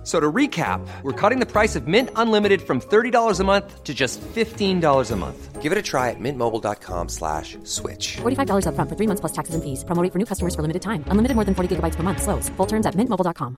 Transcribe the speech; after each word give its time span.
F- 0.00 0.06
So 0.06 0.18
to 0.18 0.32
recap, 0.32 0.80
we're 1.02 1.12
cutting 1.12 1.40
the 1.40 1.46
price 1.46 1.76
of 1.76 1.86
Mint 1.86 2.08
Unlimited 2.16 2.62
from 2.62 2.80
$30 2.80 3.38
a 3.40 3.44
month 3.44 3.84
to 3.84 3.92
just 3.92 4.18
$15 4.34 5.10
a 5.10 5.16
month. 5.16 5.60
Give 5.60 5.72
it 5.72 5.76
a 5.78 5.82
try 5.82 6.08
at 6.08 6.16
mintmobile.com 6.18 7.08
slash 7.10 7.58
switch. 7.64 8.16
$45 8.22 8.64
upfront 8.64 8.88
for 8.88 8.96
three 8.96 9.06
months 9.06 9.20
plus 9.20 9.32
taxes 9.32 9.54
and 9.54 9.62
fees. 9.62 9.84
Promo 9.84 10.02
rate 10.02 10.10
for 10.12 10.18
new 10.18 10.24
customers 10.24 10.54
for 10.54 10.62
limited 10.62 10.80
time. 10.80 11.04
Unlimited 11.08 11.34
more 11.34 11.44
than 11.44 11.54
40 11.54 11.76
gigabytes 11.76 11.96
per 11.96 12.02
month. 12.02 12.22
Slows. 12.22 12.48
Full 12.56 12.66
terms 12.66 12.86
at 12.86 12.94
mintmobile.com. 12.94 13.56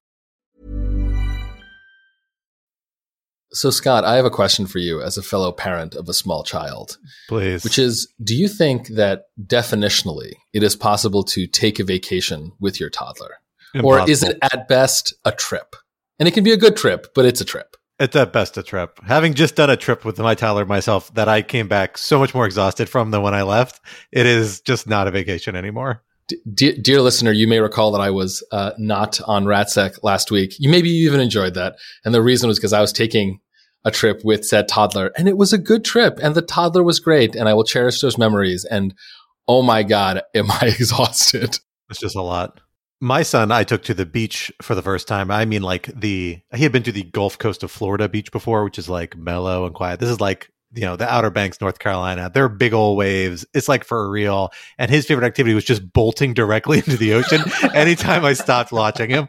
So, 3.55 3.71
Scott, 3.71 4.05
I 4.05 4.17
have 4.17 4.25
a 4.25 4.31
question 4.31 4.67
for 4.67 4.79
you 4.79 5.03
as 5.03 5.19
a 5.19 5.23
fellow 5.23 5.53
parent 5.53 5.95
of 5.95 6.09
a 6.09 6.15
small 6.15 6.43
child, 6.43 6.97
Please. 7.29 7.63
which 7.65 7.79
is 7.79 8.09
Do 8.23 8.35
you 8.35 8.49
think 8.49 8.89
that 8.97 9.27
definitionally 9.39 10.33
it 10.55 10.63
is 10.63 10.75
possible 10.75 11.23
to 11.25 11.47
take 11.47 11.79
a 11.79 11.85
vacation 11.85 12.53
with 12.59 12.81
your 12.81 12.89
toddler? 12.91 13.37
Or 13.85 14.09
is 14.09 14.23
it 14.23 14.39
at 14.43 14.69
best 14.69 15.15
a 15.25 15.33
trip? 15.33 15.77
And 16.19 16.29
it 16.29 16.33
can 16.33 16.45
be 16.45 16.53
a 16.53 16.57
good 16.57 16.77
trip, 16.77 17.09
but 17.15 17.25
it's 17.25 17.41
a 17.41 17.45
trip. 17.45 17.77
It's 17.99 18.17
at 18.17 18.33
best 18.33 18.57
a 18.57 18.63
trip. 18.63 18.99
Having 19.07 19.35
just 19.35 19.57
done 19.57 19.71
a 19.71 19.77
trip 19.77 20.05
with 20.05 20.19
my 20.19 20.35
toddler 20.35 20.65
myself 20.65 21.13
that 21.15 21.29
I 21.29 21.43
came 21.43 21.69
back 21.69 21.97
so 21.99 22.19
much 22.19 22.35
more 22.35 22.47
exhausted 22.47 22.89
from 22.89 23.11
than 23.11 23.23
when 23.23 23.35
I 23.35 23.43
left, 23.43 23.81
it 24.11 24.27
is 24.27 24.61
just 24.61 24.89
not 24.89 25.07
a 25.07 25.11
vacation 25.11 25.55
anymore. 25.55 26.03
D- 26.55 26.79
dear, 26.81 27.01
listener, 27.01 27.33
you 27.33 27.47
may 27.47 27.61
recall 27.61 27.93
that 27.93 28.01
I 28.01 28.11
was 28.11 28.43
uh, 28.53 28.73
not 28.79 29.21
on 29.27 29.45
RatSec 29.45 30.03
last 30.03 30.31
week. 30.31 30.55
You 30.59 30.69
maybe 30.69 30.89
you 30.89 31.07
even 31.09 31.21
enjoyed 31.21 31.55
that, 31.55 31.77
and 32.05 32.15
the 32.15 32.23
reason 32.23 32.49
was 32.49 32.59
because 32.59 32.73
I 32.73 32.81
was 32.81 32.93
taking 32.93 33.41
a 33.85 33.91
trip 33.91 34.23
with 34.25 34.45
said 34.45 34.69
toddler, 34.69 35.13
and 35.17 35.29
it 35.29 35.37
was 35.37 35.53
a 35.53 35.59
good 35.59 35.85
trip, 35.85 36.19
and 36.23 36.35
the 36.35 36.43
toddler 36.43 36.83
was 36.83 37.01
great, 37.01 37.35
and 37.35 37.49
I 37.49 37.55
will 37.55 37.65
cherish 37.65 38.01
those 38.01 38.19
memories. 38.19 38.65
And 38.65 38.95
oh 39.47 39.63
my 39.63 39.83
god, 39.83 40.23
am 40.35 40.51
I 40.51 40.67
exhausted? 40.79 41.59
It's 41.91 42.01
just 42.01 42.17
a 42.17 42.23
lot. 42.23 42.61
My 43.03 43.25
son, 43.25 43.51
I 43.51 43.65
took 43.65 43.83
to 43.85 43.95
the 43.95 44.07
beach 44.07 44.53
for 44.63 44.77
the 44.77 44.81
first 44.81 45.09
time. 45.09 45.33
I 45.33 45.45
mean, 45.45 45.63
like 45.63 45.91
the 45.93 46.39
he 46.55 46.63
had 46.63 46.71
been 46.71 46.85
to 46.85 46.93
the 46.93 47.03
Gulf 47.03 47.37
Coast 47.37 47.65
of 47.65 47.73
Florida 47.73 48.09
beach 48.09 48.31
before, 48.31 48.63
which 48.63 48.79
is 48.79 48.89
like 48.89 49.17
mellow 49.17 49.67
and 49.67 49.75
quiet. 49.75 49.99
This 49.99 50.09
is 50.09 50.21
like 50.21 50.53
you 50.73 50.83
know 50.83 50.95
the 50.95 51.13
Outer 51.13 51.31
Banks, 51.31 51.61
North 51.61 51.81
Carolina. 51.81 52.31
They're 52.33 52.49
big 52.49 52.73
old 52.73 52.97
waves. 52.97 53.45
It's 53.55 53.69
like 53.69 53.83
for 53.83 54.09
real. 54.09 54.53
And 54.79 54.89
his 54.89 55.05
favorite 55.05 55.27
activity 55.27 55.53
was 55.53 55.65
just 55.65 55.93
bolting 55.93 56.33
directly 56.33 56.79
into 56.87 56.97
the 56.97 57.15
ocean. 57.15 57.43
Anytime 57.75 58.25
I 58.25 58.35
stopped 58.35 58.71
watching 58.71 59.11
him, 59.11 59.27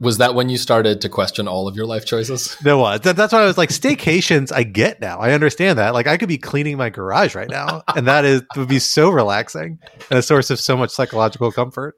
Was 0.00 0.16
that 0.16 0.34
when 0.34 0.48
you 0.48 0.56
started 0.56 1.02
to 1.02 1.10
question 1.10 1.46
all 1.46 1.68
of 1.68 1.76
your 1.76 1.84
life 1.84 2.06
choices? 2.06 2.56
There 2.62 2.78
was. 2.78 3.00
That, 3.00 3.16
that's 3.16 3.34
why 3.34 3.42
I 3.42 3.44
was 3.44 3.58
like, 3.58 3.68
staycations, 3.68 4.50
I 4.50 4.62
get 4.62 4.98
now. 4.98 5.18
I 5.18 5.32
understand 5.32 5.78
that. 5.78 5.92
Like, 5.92 6.06
I 6.06 6.16
could 6.16 6.28
be 6.30 6.38
cleaning 6.38 6.78
my 6.78 6.88
garage 6.88 7.34
right 7.34 7.50
now, 7.50 7.82
and 7.94 8.06
that 8.06 8.24
is 8.24 8.42
would 8.56 8.68
be 8.68 8.78
so 8.78 9.10
relaxing 9.10 9.78
and 10.08 10.18
a 10.18 10.22
source 10.22 10.48
of 10.48 10.58
so 10.58 10.74
much 10.74 10.90
psychological 10.90 11.52
comfort. 11.52 11.96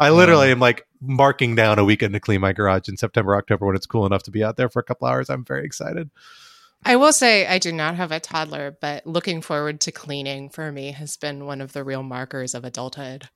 I 0.00 0.10
literally 0.10 0.50
am 0.50 0.58
like 0.60 0.86
marking 1.00 1.54
down 1.54 1.78
a 1.78 1.84
weekend 1.84 2.14
to 2.14 2.20
clean 2.20 2.40
my 2.40 2.54
garage 2.54 2.88
in 2.88 2.96
September, 2.96 3.36
October 3.36 3.66
when 3.66 3.76
it's 3.76 3.86
cool 3.86 4.06
enough 4.06 4.22
to 4.24 4.30
be 4.30 4.42
out 4.42 4.56
there 4.56 4.70
for 4.70 4.80
a 4.80 4.82
couple 4.82 5.06
hours. 5.06 5.28
I'm 5.28 5.44
very 5.44 5.64
excited. 5.64 6.10
I 6.82 6.96
will 6.96 7.12
say 7.12 7.46
I 7.46 7.58
do 7.58 7.70
not 7.70 7.96
have 7.96 8.10
a 8.10 8.18
toddler, 8.18 8.76
but 8.80 9.06
looking 9.06 9.42
forward 9.42 9.80
to 9.82 9.92
cleaning 9.92 10.48
for 10.48 10.72
me 10.72 10.92
has 10.92 11.18
been 11.18 11.44
one 11.44 11.60
of 11.60 11.74
the 11.74 11.84
real 11.84 12.02
markers 12.02 12.54
of 12.54 12.64
adulthood. 12.64 13.28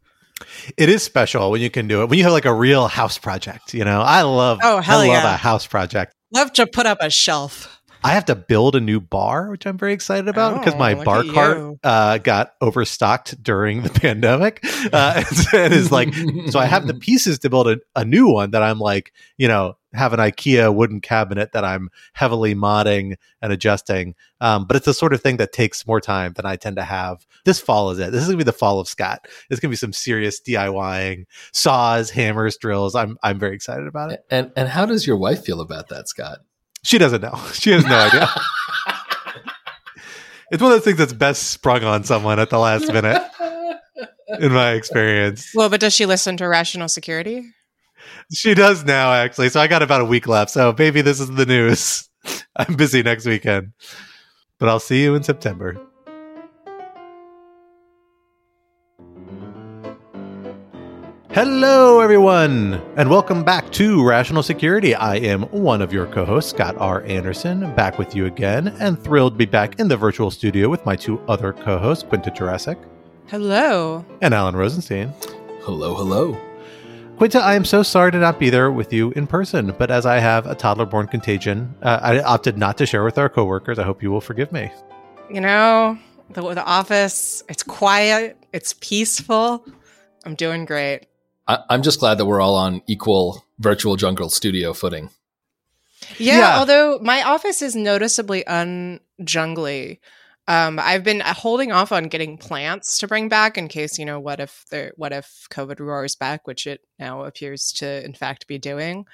It 0.79 0.89
is 0.89 1.03
special 1.03 1.51
when 1.51 1.61
you 1.61 1.71
can 1.71 1.87
do 1.87 2.03
it. 2.03 2.09
When 2.09 2.19
you 2.19 2.25
have 2.25 2.33
like 2.33 2.47
a 2.47 2.55
real 2.55 2.89
house 2.89 3.19
project, 3.19 3.75
you 3.75 3.85
know, 3.85 4.01
I 4.01 4.23
love. 4.23 4.61
Oh, 4.63 4.81
hell 4.81 5.01
I 5.01 5.09
love 5.09 5.23
yeah. 5.23 5.35
a 5.35 5.37
house 5.37 5.67
project. 5.67 6.15
Love 6.33 6.53
to 6.55 6.67
put 6.67 6.87
up 6.87 6.99
a 7.01 7.11
shelf. 7.11 7.83
I 8.05 8.11
have 8.11 8.27
to 8.27 8.35
build 8.35 8.77
a 8.77 8.81
new 8.81 9.01
bar, 9.01 9.49
which 9.51 9.67
I'm 9.67 9.79
very 9.79 9.95
excited 9.95 10.29
about 10.29 10.59
because 10.59 10.75
Oh, 10.75 10.79
my 10.79 10.95
bar 10.95 11.25
cart 11.25 11.79
uh, 11.83 12.19
got 12.19 12.53
overstocked 12.61 13.43
during 13.43 13.83
the 13.83 13.89
pandemic. 14.01 14.61
Uh, 14.93 15.25
and 15.55 15.73
is 15.73 15.91
like, 15.91 16.13
so 16.51 16.59
I 16.59 16.67
have 16.67 16.87
the 16.87 16.93
pieces 17.01 17.39
to 17.41 17.51
build 17.51 17.67
a, 17.67 17.79
a 17.97 18.05
new 18.05 18.29
one 18.29 18.51
that 18.51 18.63
I'm 18.63 18.79
like, 18.79 19.15
you 19.39 19.49
know, 19.49 19.79
have 19.95 20.13
an 20.13 20.21
IKEA 20.21 20.75
wooden 20.75 21.01
cabinet 21.01 21.53
that 21.53 21.65
I'm 21.65 21.89
heavily 22.13 22.55
modding 22.55 23.17
and 23.41 23.55
adjusting. 23.55 24.15
Um, 24.39 24.67
but 24.67 24.77
it's 24.77 24.87
the 24.87 24.93
sort 24.93 25.15
of 25.15 25.23
thing 25.23 25.39
that 25.39 25.53
takes 25.53 25.87
more 25.87 26.01
time 26.01 26.35
than 26.35 26.45
I 26.45 26.57
tend 26.57 26.77
to 26.77 26.85
have. 26.85 27.27
This 27.47 27.59
fall 27.59 27.91
is 27.91 27.99
it. 27.99 28.13
This 28.13 28.21
is 28.21 28.29
gonna 28.29 28.37
be 28.37 28.45
the 28.45 28.53
fall 28.53 28.81
of 28.81 28.89
Scott. 28.89 29.29
It's 29.49 29.61
gonna 29.61 29.71
be 29.71 29.77
some 29.77 29.95
serious 29.95 30.43
DIYing, 30.43 31.25
saws, 31.53 32.11
hammers, 32.11 32.59
drills. 32.59 32.95
I'm 32.95 33.17
I'm 33.23 33.39
very 33.39 33.55
excited 33.55 33.87
about 33.87 34.13
it. 34.13 34.25
And 34.31 34.53
and 34.57 34.69
how 34.69 34.85
does 34.85 35.07
your 35.07 35.17
wife 35.17 35.43
feel 35.43 35.63
about 35.63 35.89
that, 35.89 36.09
Scott? 36.09 36.41
She 36.85 36.99
doesn't 36.99 37.23
know. 37.23 37.41
She 37.55 37.71
has 37.73 37.85
no 37.85 37.99
idea. 37.99 38.29
It's 40.51 40.63
one 40.63 40.71
of 40.71 40.77
those 40.79 40.85
things 40.85 40.99
that's 40.99 41.13
best 41.13 41.51
sprung 41.51 41.83
on 41.83 42.05
someone 42.05 42.39
at 42.39 42.51
the 42.51 42.59
last 42.59 42.87
minute, 42.87 43.21
in 44.39 44.53
my 44.53 44.73
experience. 44.73 45.51
Well, 45.53 45.69
but 45.69 45.81
does 45.81 45.95
she 45.95 46.07
listen 46.07 46.37
to 46.37 46.47
rational 46.47 46.87
security? 46.89 47.43
She 48.33 48.55
does 48.55 48.85
now, 48.85 49.13
actually. 49.13 49.49
So 49.49 49.59
I 49.59 49.67
got 49.67 49.83
about 49.83 50.03
a 50.03 50.05
week 50.05 50.29
left. 50.29 50.51
So 50.53 50.73
maybe 50.79 51.01
this 51.01 51.19
is 51.19 51.29
the 51.31 51.47
news. 51.47 52.09
I'm 52.57 52.75
busy 52.75 53.03
next 53.03 53.27
weekend, 53.27 53.73
but 54.61 54.69
I'll 54.69 54.79
see 54.79 55.03
you 55.03 55.17
in 55.17 55.25
September. 55.25 55.77
Hello, 61.35 61.99
everyone, 61.99 62.81
and 62.95 63.11
welcome 63.11 63.43
back 63.43 63.69
to 63.73 64.07
Rational 64.07 64.41
Security. 64.41 64.95
I 64.95 65.17
am 65.17 65.43
one 65.51 65.83
of 65.83 65.93
your 65.93 66.07
co 66.07 66.25
hosts, 66.25 66.51
Scott 66.51 66.77
R. 66.79 67.03
Anderson, 67.07 67.75
back 67.75 67.99
with 67.99 68.15
you 68.15 68.27
again, 68.27 68.69
and 68.79 68.97
thrilled 69.03 69.33
to 69.33 69.39
be 69.39 69.45
back 69.45 69.81
in 69.81 69.89
the 69.89 69.97
virtual 69.97 70.31
studio 70.31 70.69
with 70.69 70.87
my 70.87 70.95
two 70.95 71.19
other 71.27 71.53
co 71.53 71.77
hosts, 71.77 72.05
Quinta 72.05 72.31
Jurecic 72.31 72.79
Hello. 73.27 74.05
and 74.23 74.33
Alan 74.33 74.55
Rosenstein. 74.55 75.13
Hello, 75.63 75.97
hello. 75.97 76.41
Quinta, 77.17 77.41
I 77.41 77.57
am 77.57 77.65
so 77.65 77.83
sorry 77.83 78.13
to 78.13 78.19
not 78.21 78.39
be 78.39 78.49
there 78.49 78.71
with 78.71 78.93
you 78.93 79.11
in 79.17 79.27
person, 79.27 79.75
but 79.77 79.91
as 79.91 80.07
I 80.07 80.21
have 80.21 80.47
a 80.47 80.55
toddler 80.55 80.87
born 80.87 81.09
contagion, 81.09 81.75
uh, 81.83 81.99
I 82.01 82.21
opted 82.21 82.59
not 82.59 82.79
to 82.79 82.87
share 82.87 83.03
with 83.03 83.19
our 83.19 83.29
coworkers. 83.29 83.81
I 83.81 83.83
hope 83.83 84.05
you 84.05 84.13
will 84.13 84.21
forgive 84.21 84.53
me. 84.53 84.71
You 85.29 85.41
know, 85.41 85.99
the, 86.31 86.43
the 86.55 86.65
office, 86.65 87.43
it's 87.49 87.65
quiet, 87.65 88.37
it's 88.53 88.75
peaceful. 88.75 89.67
I'm 90.25 90.37
doing 90.37 90.65
great. 90.65 91.09
I, 91.47 91.59
I'm 91.71 91.83
just 91.83 92.01
glad 92.01 92.19
that 92.19 92.27
we're 92.27 92.41
all 92.41 92.57
on 92.57 92.83
equal 92.87 93.45
virtual 93.59 93.97
jungle 93.97 94.31
studio 94.31 94.73
footing. 94.73 95.11
Yeah, 96.19 96.39
Yeah. 96.39 96.59
although 96.59 96.99
my 97.03 97.23
office 97.23 97.63
is 97.63 97.75
noticeably 97.75 98.45
unjungly. 98.47 99.99
Um, 100.47 100.79
I've 100.79 101.05
been 101.05 101.21
holding 101.21 101.73
off 101.73 101.91
on 101.91 102.05
getting 102.09 102.37
plants 102.37 102.99
to 102.99 103.09
bring 103.09 103.31
back 103.31 103.57
in 103.57 103.67
case 103.69 103.99
you 103.99 104.05
know 104.05 104.21
what 104.21 104.41
if 104.41 104.65
there 104.71 104.93
what 104.97 105.13
if 105.13 105.47
COVID 105.51 105.81
roars 105.81 106.17
back, 106.17 106.47
which 106.47 106.67
it 106.67 106.81
now 106.99 107.25
appears 107.25 107.73
to 107.79 108.05
in 108.05 108.13
fact 108.13 108.47
be 108.47 108.59
doing. 108.59 109.07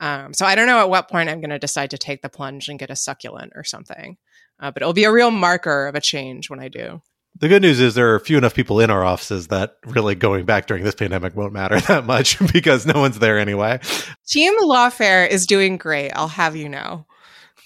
Um, 0.00 0.34
so 0.34 0.44
I 0.44 0.56
don't 0.56 0.66
know 0.66 0.80
at 0.80 0.90
what 0.90 1.08
point 1.08 1.28
I'm 1.28 1.40
going 1.40 1.50
to 1.50 1.58
decide 1.60 1.90
to 1.90 1.98
take 1.98 2.22
the 2.22 2.28
plunge 2.28 2.68
and 2.68 2.78
get 2.80 2.90
a 2.90 2.96
succulent 2.96 3.52
or 3.54 3.62
something. 3.62 4.16
Uh, 4.58 4.72
but 4.72 4.82
it'll 4.82 4.92
be 4.92 5.04
a 5.04 5.12
real 5.12 5.30
marker 5.30 5.86
of 5.86 5.94
a 5.94 6.00
change 6.00 6.50
when 6.50 6.58
I 6.58 6.66
do. 6.66 7.00
The 7.42 7.48
good 7.48 7.62
news 7.62 7.80
is 7.80 7.96
there 7.96 8.14
are 8.14 8.20
few 8.20 8.38
enough 8.38 8.54
people 8.54 8.78
in 8.78 8.88
our 8.88 9.02
offices 9.02 9.48
that 9.48 9.76
really 9.84 10.14
going 10.14 10.44
back 10.44 10.68
during 10.68 10.84
this 10.84 10.94
pandemic 10.94 11.34
won't 11.34 11.52
matter 11.52 11.80
that 11.88 12.06
much 12.06 12.38
because 12.52 12.86
no 12.86 13.00
one's 13.00 13.18
there 13.18 13.36
anyway. 13.36 13.80
Team 14.28 14.54
Lawfare 14.60 15.28
is 15.28 15.44
doing 15.44 15.76
great. 15.76 16.12
I'll 16.12 16.28
have 16.28 16.54
you 16.54 16.68
know. 16.68 17.04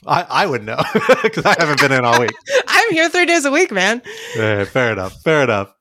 I, 0.07 0.23
I 0.23 0.47
would 0.47 0.65
know 0.65 0.79
because 1.23 1.45
I 1.45 1.57
haven't 1.59 1.81
been 1.81 1.93
in 1.93 2.07
all 2.07 2.19
week. 2.19 2.33
I'm 2.67 2.91
here 2.91 3.11
three 3.11 3.27
days 3.27 3.45
a 3.45 3.51
week, 3.51 3.71
man. 3.71 4.01
Fair 4.35 4.93
enough. 4.93 5.21
Fair 5.23 5.43
enough. 5.43 5.75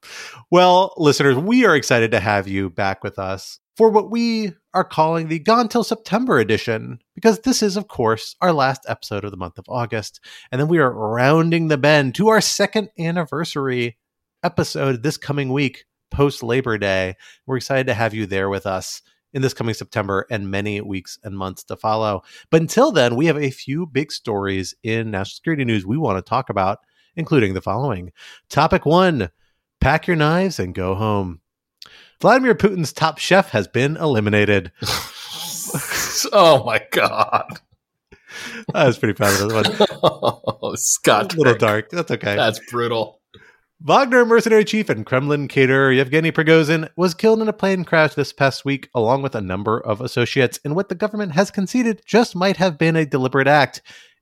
Well, 0.52 0.94
listeners, 0.98 1.38
we 1.38 1.66
are 1.66 1.76
excited 1.76 2.12
to 2.12 2.20
have 2.20 2.50
you 2.50 2.70
back 2.70 3.02
with 3.02 3.18
us 3.18 3.62
for 3.78 3.90
what 3.92 4.12
we 4.12 4.52
are 4.74 4.84
calling 4.84 5.30
the 5.30 5.40
Gone 5.40 5.70
Till 5.70 5.86
September 5.86 6.38
edition, 6.40 7.00
because 7.16 7.40
this 7.40 7.64
is, 7.64 7.78
of 7.78 7.88
course, 7.88 8.36
our 8.42 8.54
last 8.54 8.86
episode 8.88 9.24
of 9.24 9.32
the 9.32 9.38
month 9.38 9.58
of 9.58 9.66
August. 9.68 10.20
And 10.52 10.62
then 10.62 10.68
we 10.68 10.78
are 10.78 10.92
rounding 10.92 11.70
the 11.70 11.78
bend 11.78 12.14
to 12.16 12.28
our 12.28 12.42
second 12.42 12.90
anniversary 13.00 13.98
episode 14.44 15.02
this 15.02 15.18
coming 15.18 15.52
week, 15.52 15.86
post 16.12 16.44
Labor 16.44 16.78
Day. 16.78 17.16
We're 17.48 17.58
excited 17.58 17.88
to 17.88 17.94
have 17.94 18.14
you 18.14 18.26
there 18.26 18.50
with 18.50 18.68
us 18.68 19.02
in 19.34 19.42
this 19.42 19.54
coming 19.54 19.74
September 19.74 20.26
and 20.30 20.52
many 20.52 20.80
weeks 20.82 21.18
and 21.24 21.38
months 21.38 21.64
to 21.66 21.76
follow. 21.76 22.22
But 22.52 22.62
until 22.62 22.92
then, 22.92 23.16
we 23.16 23.26
have 23.26 23.38
a 23.38 23.50
few 23.50 23.86
big 23.86 24.12
stories 24.12 24.76
in 24.84 25.12
national 25.12 25.36
security 25.36 25.66
news 25.66 25.86
we 25.86 25.98
want 25.98 26.18
to 26.18 26.30
talk 26.30 26.50
about, 26.50 26.80
including 27.16 27.54
the 27.54 27.62
following. 27.62 28.12
Topic 28.50 28.86
one 28.86 29.30
pack 29.82 30.08
your 30.08 30.16
knives 30.16 30.58
and 30.58 30.74
go 30.74 30.96
home. 30.96 31.42
Vladimir 32.22 32.56
Putin's 32.56 32.94
top 32.94 33.18
chef 33.18 33.50
has 33.50 33.68
been 33.68 33.98
eliminated. 33.98 34.72
oh 36.34 36.64
my 36.64 36.82
god. 36.92 37.60
I 38.74 38.86
was 38.86 38.98
pretty 38.98 39.14
proud 39.14 39.34
of 39.42 39.50
this 39.50 39.80
one. 39.80 39.88
Oh, 40.04 40.74
Scott. 40.76 41.34
a 41.34 41.38
little 41.38 41.54
Turk. 41.54 41.60
dark. 41.60 41.90
That's 41.90 42.12
okay. 42.12 42.36
That's 42.36 42.60
brutal. 42.70 43.22
Wagner 43.82 44.26
mercenary 44.26 44.66
chief 44.66 44.90
and 44.90 45.06
Kremlin 45.06 45.48
caterer 45.48 45.92
Yevgeny 45.92 46.32
Prigozhin 46.32 46.90
was 46.96 47.14
killed 47.14 47.42
in 47.42 47.48
a 47.48 47.54
plane 47.54 47.84
crash 47.84 48.16
this 48.16 48.34
past 48.34 48.66
week, 48.66 48.90
along 48.96 49.22
with 49.22 49.36
a 49.36 49.42
number 49.42 49.80
of 49.80 50.02
associates, 50.02 50.58
in 50.66 50.76
what 50.76 50.90
the 50.90 50.96
government 50.96 51.34
has 51.34 51.52
conceded 51.52 52.02
just 52.06 52.36
might 52.36 52.58
have 52.58 52.78
been 52.78 52.96
a 52.96 53.06
deliberate 53.06 53.48
act. 53.48 53.82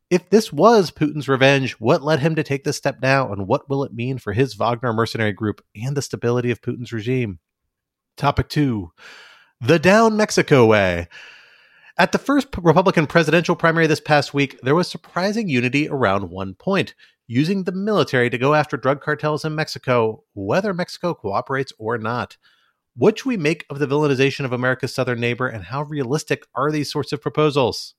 If 0.10 0.30
this 0.30 0.52
was 0.52 0.92
Putin's 0.92 1.30
revenge, 1.30 1.74
what 1.74 2.04
led 2.04 2.20
him 2.20 2.36
to 2.36 2.44
take 2.44 2.64
this 2.64 2.78
step 2.78 2.98
now, 3.02 3.32
and 3.32 3.48
what 3.48 3.70
will 3.70 3.84
it 3.84 3.94
mean 3.94 4.18
for 4.18 4.34
his 4.34 4.54
Wagner 4.56 4.92
mercenary 4.92 5.34
group 5.34 5.64
and 5.76 5.96
the 5.96 6.02
stability 6.02 6.52
of 6.52 6.62
Putin's 6.62 6.92
regime? 6.92 7.40
Topic 8.18 8.50
two 8.50 8.92
The 9.62 9.80
Down 9.80 10.18
Mexico 10.18 10.66
Way. 10.66 11.08
At 11.96 12.12
the 12.12 12.18
first 12.18 12.48
Republican 12.58 13.06
presidential 13.06 13.56
primary 13.56 13.86
this 13.86 14.00
past 14.00 14.34
week, 14.34 14.60
there 14.62 14.74
was 14.74 14.88
surprising 14.88 15.48
unity 15.48 15.88
around 15.88 16.32
one 16.32 16.56
point 16.56 16.96
using 17.28 17.64
the 17.64 17.72
military 17.72 18.32
to 18.32 18.38
go 18.40 18.56
after 18.56 18.78
drug 18.78 19.00
cartels 19.00 19.46
in 19.46 19.54
Mexico, 19.54 20.24
whether 20.34 20.74
Mexico 20.74 21.14
cooperates 21.14 21.72
or 21.78 22.00
not. 22.00 22.38
What 22.96 23.20
should 23.20 23.28
we 23.28 23.38
make 23.38 23.66
of 23.70 23.78
the 23.78 23.86
villainization 23.86 24.44
of 24.44 24.52
America's 24.52 24.94
southern 24.94 25.20
neighbor, 25.20 25.48
and 25.48 25.66
how 25.66 25.84
realistic 25.84 26.48
are 26.56 26.72
these 26.72 26.92
sorts 26.92 27.12
of 27.12 27.22
proposals? 27.22 27.94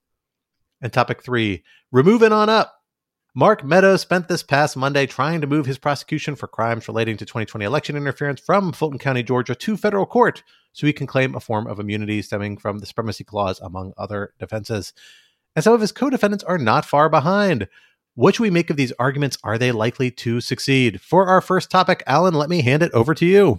And 0.80 0.92
topic 0.92 1.22
three 1.22 1.62
removing 1.92 2.32
on 2.32 2.48
up. 2.48 2.83
Mark 3.36 3.64
Meadows 3.64 4.00
spent 4.00 4.28
this 4.28 4.44
past 4.44 4.76
Monday 4.76 5.06
trying 5.06 5.40
to 5.40 5.48
move 5.48 5.66
his 5.66 5.76
prosecution 5.76 6.36
for 6.36 6.46
crimes 6.46 6.86
relating 6.86 7.16
to 7.16 7.24
2020 7.24 7.64
election 7.64 7.96
interference 7.96 8.40
from 8.40 8.70
Fulton 8.70 9.00
County, 9.00 9.24
Georgia 9.24 9.56
to 9.56 9.76
federal 9.76 10.06
court 10.06 10.44
so 10.72 10.86
he 10.86 10.92
can 10.92 11.08
claim 11.08 11.34
a 11.34 11.40
form 11.40 11.66
of 11.66 11.80
immunity 11.80 12.22
stemming 12.22 12.56
from 12.56 12.78
the 12.78 12.86
supremacy 12.86 13.24
clause, 13.24 13.58
among 13.58 13.92
other 13.98 14.34
defenses. 14.38 14.92
And 15.56 15.64
some 15.64 15.74
of 15.74 15.80
his 15.80 15.90
co 15.90 16.10
defendants 16.10 16.44
are 16.44 16.58
not 16.58 16.84
far 16.84 17.08
behind. 17.08 17.66
What 18.14 18.36
should 18.36 18.44
we 18.44 18.50
make 18.50 18.70
of 18.70 18.76
these 18.76 18.92
arguments? 19.00 19.36
Are 19.42 19.58
they 19.58 19.72
likely 19.72 20.12
to 20.12 20.40
succeed? 20.40 21.00
For 21.00 21.26
our 21.26 21.40
first 21.40 21.72
topic, 21.72 22.04
Alan, 22.06 22.34
let 22.34 22.48
me 22.48 22.62
hand 22.62 22.84
it 22.84 22.92
over 22.92 23.14
to 23.14 23.26
you. 23.26 23.58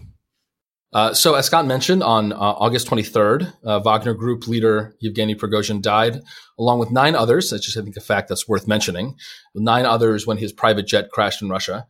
Uh, 0.96 1.14
so, 1.14 1.36
as 1.36 1.46
Scott 1.46 1.66
mentioned, 1.66 2.02
on 2.02 2.32
uh, 2.32 2.38
August 2.38 2.88
23rd, 2.88 3.54
uh, 3.66 3.82
Wagner 3.82 4.14
Group 4.14 4.48
leader 4.48 4.96
Yevgeny 5.02 5.36
Prigozhin 5.36 5.82
died, 5.82 6.22
along 6.58 6.80
with 6.80 6.90
nine 6.90 7.16
others. 7.16 7.50
That's 7.50 7.66
just, 7.66 7.78
I 7.78 7.82
think, 7.82 7.98
a 7.98 8.02
fact 8.02 8.30
that's 8.30 8.48
worth 8.48 8.66
mentioning. 8.66 9.18
Nine 9.54 9.86
others 9.86 10.26
when 10.26 10.38
his 10.38 10.54
private 10.54 10.88
jet 10.88 11.12
crashed 11.12 11.42
in 11.42 11.50
Russia. 11.50 11.86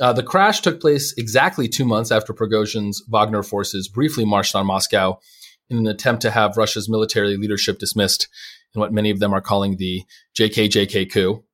Uh, 0.00 0.12
the 0.12 0.24
crash 0.24 0.60
took 0.60 0.80
place 0.80 1.14
exactly 1.16 1.68
two 1.68 1.84
months 1.84 2.10
after 2.10 2.34
Prigozhin's 2.34 3.00
Wagner 3.08 3.44
forces 3.44 3.86
briefly 3.86 4.24
marched 4.24 4.56
on 4.56 4.66
Moscow 4.66 5.20
in 5.70 5.78
an 5.78 5.86
attempt 5.86 6.22
to 6.22 6.32
have 6.32 6.56
Russia's 6.56 6.88
military 6.88 7.36
leadership 7.36 7.78
dismissed 7.78 8.26
in 8.74 8.80
what 8.80 8.92
many 8.92 9.10
of 9.10 9.20
them 9.20 9.32
are 9.32 9.40
calling 9.40 9.76
the 9.76 10.02
JKJK 10.36 11.12
coup. 11.12 11.44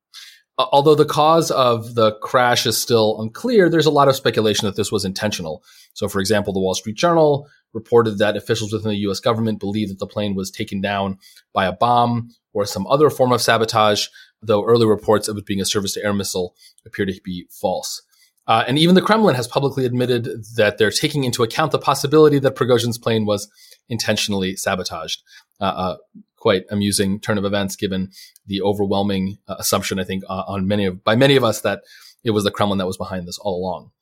Uh, 0.57 0.67
although 0.71 0.95
the 0.95 1.05
cause 1.05 1.51
of 1.51 1.95
the 1.95 2.13
crash 2.23 2.67
is 2.67 2.81
still 2.81 3.21
unclear, 3.21 3.69
there's 3.69 3.87
a 3.87 3.91
lot 3.91 4.09
of 4.09 4.17
speculation 4.17 4.67
that 4.67 4.77
this 4.77 4.93
was 4.93 5.05
intentional. 5.05 5.65
So, 5.95 6.09
for 6.09 6.21
example, 6.21 6.53
the 6.53 6.61
Wall 6.61 6.75
Street 6.75 6.97
Journal 6.97 7.49
reported 7.73 8.19
that 8.19 8.37
officials 8.37 8.73
within 8.73 8.91
the 8.91 9.09
US 9.09 9.21
government 9.21 9.59
believe 9.59 9.89
that 9.89 9.99
the 9.99 10.07
plane 10.07 10.35
was 10.35 10.51
taken 10.51 10.81
down 10.81 11.19
by 11.53 11.67
a 11.67 11.73
bomb 11.73 12.31
or 12.53 12.65
some 12.65 12.87
other 12.87 13.11
form 13.11 13.33
of 13.33 13.43
sabotage, 13.43 14.07
though 14.41 14.65
early 14.65 14.87
reports 14.87 15.27
of 15.27 15.37
it 15.37 15.47
being 15.47 15.61
a 15.61 15.65
surface 15.65 15.95
to 15.95 16.05
air 16.05 16.13
missile 16.13 16.55
appear 16.87 17.05
to 17.05 17.21
be 17.25 17.47
false. 17.51 18.03
Uh, 18.47 18.63
and 18.69 18.79
even 18.79 18.95
the 18.95 19.03
Kremlin 19.03 19.35
has 19.35 19.49
publicly 19.49 19.87
admitted 19.87 20.29
that 20.57 20.77
they're 20.79 20.91
taking 20.91 21.25
into 21.25 21.43
account 21.43 21.73
the 21.73 21.79
possibility 21.79 22.39
that 22.39 22.55
Prigozhin's 22.55 22.99
plane 22.99 23.25
was 23.25 23.49
intentionally 23.89 24.55
sabotaged. 24.55 25.23
Uh, 25.61 25.65
uh, 25.65 25.97
quite 26.45 26.67
amusing 26.71 27.19
turn 27.19 27.39
of 27.39 27.47
events 27.47 27.75
given 27.75 28.11
the 28.47 28.61
overwhelming 28.61 29.39
uh, 29.49 29.55
assumption, 29.59 29.99
I 29.99 30.05
think, 30.05 30.25
uh, 30.29 30.45
on 30.47 30.69
many 30.69 30.85
of, 30.85 31.03
by 31.03 31.17
many 31.17 31.37
of 31.37 31.43
us 31.43 31.63
that 31.63 31.81
it 32.23 32.33
was 32.33 32.45
the 32.45 32.51
Kremlin 32.51 32.77
that 32.77 32.87
was 32.87 32.99
behind 32.99 33.27
this 33.27 33.39
all 33.39 33.57
along. 33.59 33.93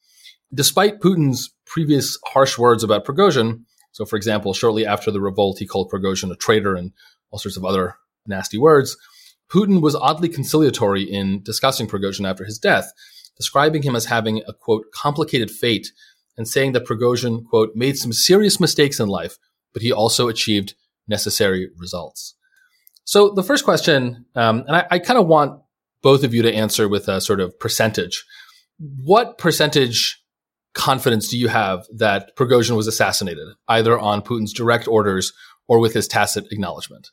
Despite 0.52 0.98
Putin's 0.98 1.54
previous 1.66 2.18
harsh 2.26 2.58
words 2.58 2.82
about 2.82 3.04
Prigozhin, 3.04 3.62
so 3.92 4.04
for 4.04 4.16
example, 4.16 4.54
shortly 4.54 4.84
after 4.84 5.12
the 5.12 5.20
revolt, 5.20 5.60
he 5.60 5.68
called 5.68 5.88
Prigozhin 5.88 6.32
a 6.32 6.36
traitor 6.36 6.74
and 6.74 6.90
all 7.30 7.38
sorts 7.38 7.56
of 7.56 7.64
other 7.64 7.94
nasty 8.26 8.58
words. 8.58 8.96
Putin 9.48 9.80
was 9.80 9.94
oddly 9.94 10.28
conciliatory 10.28 11.04
in 11.04 11.44
discussing 11.44 11.86
Prigozhin 11.86 12.28
after 12.28 12.44
his 12.44 12.58
death, 12.58 12.92
describing 13.36 13.82
him 13.82 13.94
as 13.94 14.06
having 14.06 14.42
a 14.48 14.52
quote 14.52 14.86
complicated 14.92 15.48
fate 15.48 15.92
and 16.36 16.48
saying 16.48 16.72
that 16.72 16.86
Prigozhin 16.86 17.44
quote 17.44 17.76
made 17.76 17.96
some 17.96 18.12
serious 18.12 18.58
mistakes 18.58 18.98
in 18.98 19.08
life, 19.08 19.38
but 19.72 19.82
he 19.82 19.92
also 19.92 20.26
achieved 20.26 20.74
necessary 21.12 21.70
results. 21.76 22.34
So 23.04 23.30
the 23.30 23.42
first 23.42 23.64
question, 23.64 24.26
um, 24.34 24.64
and 24.66 24.76
I, 24.76 24.86
I 24.92 24.98
kind 24.98 25.18
of 25.18 25.26
want 25.26 25.60
both 26.02 26.24
of 26.24 26.34
you 26.34 26.42
to 26.42 26.52
answer 26.52 26.88
with 26.88 27.06
a 27.08 27.20
sort 27.20 27.40
of 27.40 27.58
percentage. 27.60 28.24
What 29.04 29.38
percentage 29.38 30.20
confidence 30.74 31.28
do 31.28 31.38
you 31.38 31.48
have 31.48 31.86
that 31.94 32.36
Prigozhin 32.36 32.76
was 32.76 32.86
assassinated, 32.86 33.46
either 33.68 33.98
on 33.98 34.22
Putin's 34.22 34.52
direct 34.52 34.88
orders 34.88 35.32
or 35.68 35.78
with 35.78 35.94
his 35.94 36.08
tacit 36.08 36.46
acknowledgement? 36.50 37.10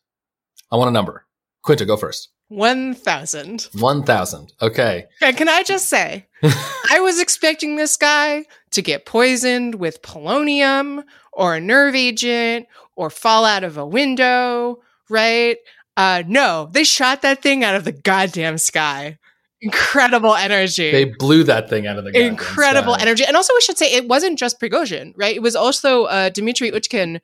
I 0.72 0.78
want 0.78 0.90
a 0.90 0.94
number. 0.94 1.25
Quinta, 1.63 1.86
go 1.86 1.98
first. 1.98 2.30
1,000. 2.50 3.69
1,000. 3.74 4.54
Okay. 4.62 5.06
And 5.22 5.38
can 5.38 5.48
I 5.48 5.62
just 5.62 5.88
say, 5.88 6.28
I 6.44 7.00
was 7.00 7.19
expecting 7.19 7.75
this 7.75 7.96
guy 7.96 8.46
to 8.72 8.81
get 8.81 9.06
poisoned 9.06 9.75
with 9.75 10.01
polonium 10.01 11.04
or 11.31 11.56
a 11.56 11.62
nerve 11.62 11.94
agent 11.94 12.68
or 13.00 13.10
fall 13.10 13.46
out 13.46 13.63
of 13.63 13.78
a 13.78 13.86
window, 13.86 14.78
right? 15.10 15.56
Uh, 15.96 16.22
no, 16.28 16.69
they 16.74 16.84
shot 16.84 17.22
that 17.22 17.42
thing 17.42 17.63
out 17.63 17.74
of 17.74 17.86
the 17.86 17.94
goddamn 17.94 18.57
sky. 18.57 19.18
Incredible 19.62 20.36
energy. 20.36 20.92
They 20.92 21.06
blew 21.06 21.46
that 21.46 21.69
thing 21.69 21.88
out 21.88 21.98
of 21.98 22.04
the 22.04 22.12
goddamn 22.12 22.31
Incredible 22.31 22.96
sky. 22.96 23.01
energy. 23.04 23.24
And 23.25 23.38
also, 23.38 23.54
we 23.54 23.62
should 23.62 23.78
say 23.78 23.94
it 23.94 24.10
wasn't 24.10 24.38
just 24.38 24.60
Prigozhin, 24.60 25.13
right? 25.16 25.34
It 25.34 25.42
was 25.42 25.56
also 25.56 26.06
uh, 26.06 26.30
Dmitry 26.30 26.72
Utkin, 26.72 27.22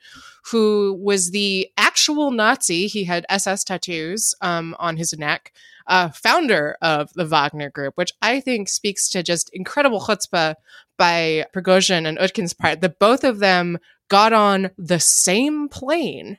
who 0.51 0.98
was 1.01 1.31
the 1.31 1.68
actual 1.77 2.31
Nazi. 2.31 2.88
He 2.88 3.04
had 3.04 3.25
SS 3.30 3.66
tattoos 3.66 4.33
um, 4.39 4.77
on 4.80 4.95
his 4.95 5.12
neck, 5.18 5.51
uh, 5.88 6.07
founder 6.10 6.77
of 6.81 7.12
the 7.16 7.25
Wagner 7.25 7.69
Group, 7.69 7.95
which 7.98 8.13
I 8.22 8.39
think 8.39 8.69
speaks 8.69 9.10
to 9.10 9.24
just 9.24 9.50
incredible 9.51 10.00
chutzpah 10.00 10.56
by 10.98 11.45
Prigozhin 11.54 12.06
and 12.06 12.18
Utkin's 12.18 12.54
part 12.54 12.80
that 12.80 12.98
both 13.00 13.25
of 13.25 13.39
them 13.39 13.77
got 14.09 14.33
on 14.33 14.71
the 14.77 14.99
same 14.99 15.69
plane, 15.69 16.37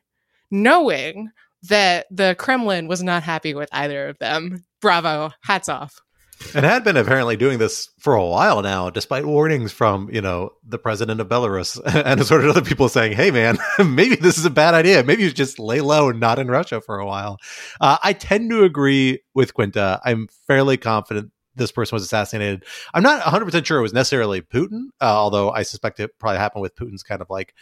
knowing 0.50 1.30
that 1.68 2.06
the 2.10 2.36
Kremlin 2.38 2.88
was 2.88 3.02
not 3.02 3.22
happy 3.22 3.54
with 3.54 3.68
either 3.72 4.08
of 4.08 4.18
them. 4.18 4.64
Bravo. 4.80 5.32
Hats 5.42 5.68
off. 5.68 6.00
And 6.54 6.66
had 6.66 6.84
been 6.84 6.98
apparently 6.98 7.36
doing 7.36 7.58
this 7.58 7.88
for 7.98 8.14
a 8.14 8.24
while 8.24 8.60
now, 8.60 8.90
despite 8.90 9.24
warnings 9.24 9.72
from, 9.72 10.10
you 10.12 10.20
know, 10.20 10.50
the 10.66 10.78
president 10.78 11.20
of 11.20 11.28
Belarus 11.28 11.80
and 12.04 12.20
a 12.20 12.24
sort 12.24 12.44
of 12.44 12.50
other 12.50 12.62
people 12.62 12.90
saying, 12.90 13.12
hey, 13.12 13.30
man, 13.30 13.56
maybe 13.78 14.16
this 14.16 14.36
is 14.36 14.44
a 14.44 14.50
bad 14.50 14.74
idea. 14.74 15.02
Maybe 15.02 15.22
you 15.22 15.30
just 15.30 15.58
lay 15.58 15.80
low 15.80 16.10
and 16.10 16.20
not 16.20 16.38
in 16.38 16.48
Russia 16.48 16.82
for 16.82 16.98
a 16.98 17.06
while. 17.06 17.38
Uh, 17.80 17.96
I 18.02 18.12
tend 18.12 18.50
to 18.50 18.64
agree 18.64 19.20
with 19.34 19.54
Quinta. 19.54 20.00
I'm 20.04 20.28
fairly 20.46 20.76
confident 20.76 21.32
this 21.56 21.72
person 21.72 21.96
was 21.96 22.02
assassinated. 22.02 22.64
I'm 22.94 23.02
not 23.02 23.22
100% 23.22 23.64
sure 23.64 23.78
it 23.78 23.82
was 23.82 23.92
necessarily 23.92 24.42
Putin, 24.42 24.88
uh, 25.00 25.04
although 25.04 25.50
I 25.50 25.62
suspect 25.62 26.00
it 26.00 26.18
probably 26.18 26.38
happened 26.38 26.62
with 26.62 26.76
Putin's 26.76 27.02
kind 27.02 27.22
of 27.22 27.30
like 27.30 27.54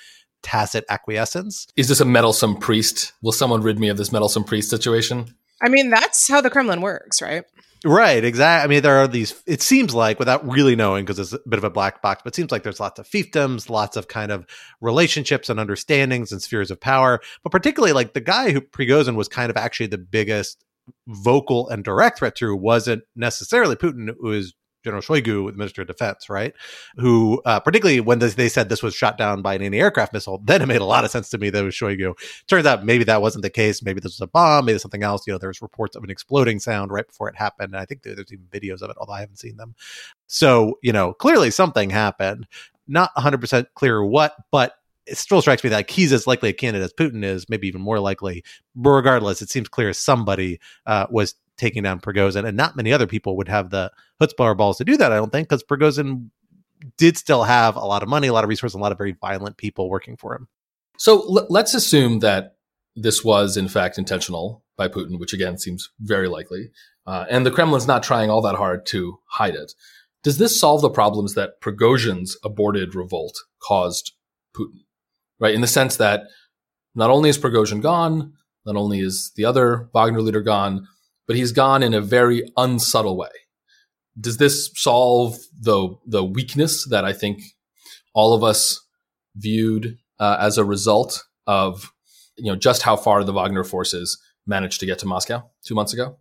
tacit 0.43 0.85
acquiescence. 0.89 1.67
Is 1.77 1.89
this 1.89 2.01
a 2.01 2.05
meddlesome 2.05 2.57
priest? 2.57 3.13
Will 3.23 3.33
someone 3.33 3.63
rid 3.63 3.79
me 3.79 3.89
of 3.89 3.97
this 3.97 4.13
meddlesome 4.13 4.45
priest 4.45 4.71
situation? 4.71 5.35
I 5.63 5.69
mean, 5.69 5.91
that's 5.91 6.29
how 6.29 6.41
the 6.41 6.51
Kremlin 6.51 6.81
works, 6.81 7.23
right? 7.23 7.45
Right, 7.87 8.25
exactly. 8.25 8.65
I 8.65 8.69
mean, 8.69 8.83
there 8.83 8.97
are 8.97 9.07
these, 9.07 9.43
it 9.47 9.61
seems 9.61 9.95
like, 9.95 10.19
without 10.19 10.51
really 10.51 10.75
knowing, 10.75 11.05
because 11.05 11.19
it's 11.19 11.35
a 11.35 11.49
bit 11.49 11.59
of 11.59 11.65
a 11.65 11.71
black 11.71 12.01
box, 12.01 12.23
but 12.25 12.33
it 12.33 12.37
seems 12.37 12.51
like 12.51 12.63
there's 12.63 12.81
lots 12.81 12.99
of 12.99 13.07
fiefdoms, 13.07 13.69
lots 13.69 13.99
of 13.99 14.09
kind 14.09 14.33
of 14.33 14.47
relationships 14.81 15.51
and 15.51 15.61
understandings 15.61 16.33
and 16.33 16.41
spheres 16.41 16.71
of 16.71 16.81
power. 16.81 17.21
But 17.43 17.53
particularly, 17.53 17.93
like 17.93 18.15
the 18.15 18.23
guy 18.23 18.53
who 18.53 18.63
Prigozhin 18.63 19.17
was 19.17 19.29
kind 19.29 19.51
of 19.51 19.59
actually 19.59 19.89
the 19.89 19.99
biggest 19.99 20.64
vocal 21.07 21.69
and 21.69 21.85
direct 21.85 22.19
threat 22.19 22.37
to 22.37 22.55
wasn't 22.55 23.05
necessarily 23.17 23.77
Putin, 23.77 24.15
who 24.19 24.33
is 24.33 24.55
General 24.85 25.03
Shoigu, 25.03 25.51
the 25.51 25.57
Minister 25.57 25.83
of 25.83 25.89
Defense, 25.89 26.29
right? 26.29 26.53
Who, 26.97 27.41
uh, 27.47 27.59
particularly 27.59 28.01
when 28.01 28.19
they 28.19 28.49
said 28.49 28.69
this 28.69 28.83
was 28.83 28.95
shot 28.95 29.17
down 29.17 29.43
by 29.43 29.55
an 29.55 29.63
anti-aircraft 29.63 30.13
missile, 30.13 30.41
then 30.45 30.63
it 30.63 30.67
made 30.67 30.83
a 30.83 30.85
lot 30.85 31.05
of 31.05 31.11
sense 31.11 31.31
to 31.31 31.39
me 31.39 31.51
that 31.51 31.63
it 31.63 31.65
was 31.65 31.75
Shoigu. 31.75 32.15
Turns 32.47 32.67
out 32.67 32.85
maybe 32.85 33.05
that 33.05 33.23
wasn't 33.23 33.43
the 33.43 33.51
case. 33.51 33.83
Maybe 33.83 34.01
this 34.01 34.13
was 34.13 34.21
a 34.21 34.27
bomb. 34.27 34.67
Maybe 34.67 34.79
something 34.79 35.03
else. 35.03 35.27
You 35.27 35.33
know, 35.33 35.39
there 35.39 35.49
was 35.49 35.63
reports 35.63 35.97
of 35.97 36.05
an 36.05 36.11
exploding 36.11 36.61
sound 36.61 36.93
right 36.93 37.07
before 37.07 37.29
it 37.29 37.37
happened. 37.37 37.73
And 37.73 37.81
I 37.81 37.87
think 37.87 38.03
there's 38.03 38.33
even 38.33 38.47
videos 38.53 38.83
of 38.83 38.91
it, 38.91 38.97
although 38.99 39.15
I 39.15 39.21
haven't 39.21 39.39
seen 39.39 39.57
them. 39.57 39.75
So, 40.27 40.79
you 40.83 40.93
know, 40.93 41.15
clearly 41.15 41.51
something 41.51 41.91
happened. 41.91 42.47
Not 42.87 43.11
100% 43.17 43.67
clear 43.75 44.05
what, 44.05 44.37
but 44.51 44.75
it 45.07 45.19
still 45.19 45.41
strikes 45.41 45.63
me 45.63 45.71
that 45.71 45.91
he's 45.91 46.13
as 46.13 46.27
likely 46.27 46.49
a 46.49 46.53
candidate 46.53 46.85
as 46.85 46.93
Putin 46.93 47.25
is, 47.25 47.49
maybe 47.49 47.69
even 47.69 47.81
more 47.81 48.01
likely. 48.01 48.45
But 48.75 48.91
regardless, 48.91 49.43
it 49.43 49.51
seems 49.51 49.69
clear 49.69 49.93
somebody 49.93 50.61
uh, 50.87 51.07
was 51.11 51.35
taking 51.57 51.83
down 51.83 52.01
Prigozhin, 52.01 52.47
and 52.47 52.57
not 52.57 52.77
many 52.77 52.93
other 52.93 53.07
people 53.07 53.37
would 53.37 53.49
have 53.49 53.71
the 53.71 53.93
chutzpah 54.21 54.57
balls 54.57 54.79
to 54.79 54.85
do 54.85 54.97
that. 54.97 55.13
I 55.13 55.17
don't 55.17 55.31
think 55.31 55.49
because 55.49 55.63
Prigozhin 55.63 56.31
did 56.97 57.17
still 57.17 57.45
have 57.45 57.77
a 57.77 57.85
lot 57.85 58.03
of 58.03 58.09
money, 58.09 58.29
a 58.29 58.33
lot 58.33 58.45
of 58.45 58.51
resources, 58.51 58.75
a 58.75 58.79
lot 58.79 58.93
of 58.93 58.99
very 58.99 59.17
violent 59.21 59.57
people 59.57 59.89
working 59.89 60.17
for 60.17 60.35
him. 60.35 60.49
So 60.99 61.21
l- 61.23 61.47
let's 61.49 61.75
assume 61.75 62.21
that 62.21 62.57
this 62.97 63.25
was 63.25 63.57
in 63.57 63.69
fact 63.69 63.99
intentional 63.99 64.65
by 64.77 64.89
Putin, 64.89 65.19
which 65.19 65.33
again 65.33 65.59
seems 65.59 65.91
very 66.01 66.29
likely, 66.29 66.71
uh, 67.07 67.27
and 67.31 67.45
the 67.45 67.51
Kremlin's 67.51 67.87
not 67.87 68.03
trying 68.03 68.31
all 68.31 68.43
that 68.43 68.57
hard 68.57 68.87
to 68.87 69.19
hide 69.27 69.55
it. 69.55 69.73
does 70.23 70.39
this 70.39 70.59
solve 70.59 70.81
the 70.81 70.91
problems 70.91 71.35
that 71.35 71.61
Prigozhin's 71.61 72.37
aborted 72.43 72.95
revolt 72.95 73.37
caused 73.63 74.13
Putin? 74.57 74.84
Right, 75.41 75.55
in 75.55 75.61
the 75.61 75.67
sense 75.67 75.97
that 75.97 76.23
not 76.95 77.11
only 77.11 77.29
is 77.29 77.39
Prigozhin 77.39 77.83
gone, 77.83 78.33
not 78.65 78.77
only 78.77 79.01
is 79.01 79.33
the 79.37 79.45
other 79.45 79.89
Wagner 79.93 80.23
leader 80.23 80.43
gone, 80.43 80.87
but 81.27 81.37
he's 81.37 81.53
gone 81.53 81.83
in 81.83 81.95
a 81.95 82.01
very 82.01 82.43
unsubtle 82.57 83.17
way. 83.17 83.29
Does 84.19 84.37
this 84.37 84.71
solve 84.75 85.37
the 85.59 85.97
the 86.07 86.25
weakness 86.25 86.87
that 86.89 87.05
I 87.05 87.13
think 87.13 87.43
all 88.15 88.33
of 88.33 88.45
us 88.45 88.81
viewed 89.35 89.99
uh, 90.21 90.37
as 90.41 90.57
a 90.57 90.65
result 90.65 91.25
of 91.47 91.91
you 92.37 92.51
know 92.51 92.57
just 92.57 92.83
how 92.83 92.97
far 92.97 93.25
the 93.25 93.33
Wagner 93.33 93.65
forces 93.65 94.21
managed 94.47 94.81
to 94.81 94.87
get 94.87 94.99
to 95.01 95.07
Moscow 95.07 95.51
two 95.65 95.75
months 95.75 95.93
ago? 95.93 96.17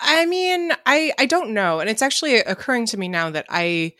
I 0.00 0.26
mean, 0.26 0.72
I 0.86 1.12
I 1.18 1.26
don't 1.26 1.50
know, 1.50 1.80
and 1.80 1.90
it's 1.90 2.02
actually 2.02 2.36
occurring 2.36 2.86
to 2.86 2.96
me 2.96 3.08
now 3.08 3.30
that 3.30 3.46
I, 3.48 3.94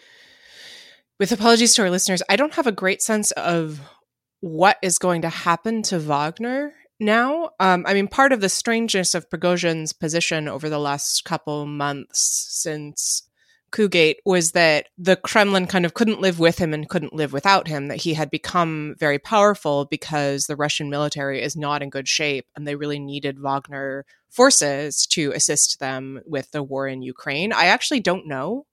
with 1.19 1.33
apologies 1.33 1.75
to 1.75 1.83
our 1.83 1.91
listeners, 1.91 2.23
I 2.29 2.37
don't 2.37 2.55
have 2.55 2.67
a 2.67 2.73
great 2.73 3.03
sense 3.03 3.31
of 3.33 3.81
what 4.45 4.77
is 4.83 4.99
going 4.99 5.23
to 5.23 5.31
happen 5.31 5.81
to 5.81 5.99
Wagner 5.99 6.75
now. 7.01 7.49
Um, 7.59 7.87
I 7.89 7.95
mean, 7.95 8.09
part 8.09 8.31
of 8.31 8.43
the 8.43 8.51
strangeness 8.51 9.15
of 9.15 9.31
Prigozhin's 9.31 9.95
position 9.95 10.49
over 10.49 10.69
the 10.69 10.79
last 10.79 11.25
couple 11.25 11.65
months 11.65 12.47
since 12.51 13.23
Cougate 13.73 14.19
was 14.27 14.53
that 14.53 14.89
the 14.99 15.17
Kremlin 15.17 15.67
kind 15.67 15.87
of 15.87 15.95
couldn't 15.95 16.21
live 16.21 16.39
with 16.39 16.59
him 16.59 16.75
and 16.75 16.91
couldn't 16.91 17.15
live 17.15 17.33
without 17.33 17.69
him, 17.69 17.89
that 17.89 18.03
he 18.03 18.13
had 18.13 18.31
become 18.31 18.97
very 18.99 19.19
powerful 19.19 19.87
because 19.87 20.45
the 20.45 20.57
Russian 20.57 20.91
military 20.91 21.41
is 21.41 21.57
not 21.57 21.83
in 21.83 21.89
good 21.89 22.07
shape 22.07 22.45
and 22.55 22.67
they 22.67 22.77
really 22.77 22.99
needed 22.99 23.41
Wagner 23.41 24.05
forces 24.29 25.07
to 25.07 25.33
assist 25.33 25.81
them 25.81 26.21
with 26.27 26.51
the 26.51 26.63
war 26.63 26.87
in 26.87 27.01
Ukraine. 27.01 27.51
I 27.55 27.65
actually 27.65 28.01
don't 28.01 28.29
know 28.29 28.67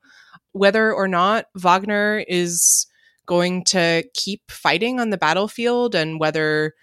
whether 0.52 0.92
or 0.92 1.08
not 1.08 1.46
Wagner 1.56 2.26
is 2.28 2.88
going 3.26 3.64
to 3.66 4.04
keep 4.14 4.42
fighting 4.50 5.00
on 5.00 5.10
the 5.10 5.18
battlefield 5.18 5.96
and 5.96 6.20
whether 6.20 6.74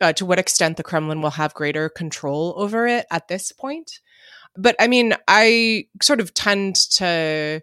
uh, 0.00 0.12
to 0.14 0.24
what 0.24 0.38
extent 0.38 0.76
the 0.76 0.82
Kremlin 0.82 1.20
will 1.20 1.30
have 1.30 1.54
greater 1.54 1.88
control 1.88 2.54
over 2.56 2.86
it 2.86 3.06
at 3.10 3.28
this 3.28 3.52
point. 3.52 4.00
But 4.56 4.76
I 4.80 4.88
mean, 4.88 5.14
I 5.28 5.84
sort 6.02 6.20
of 6.20 6.34
tend 6.34 6.76
to 6.92 7.60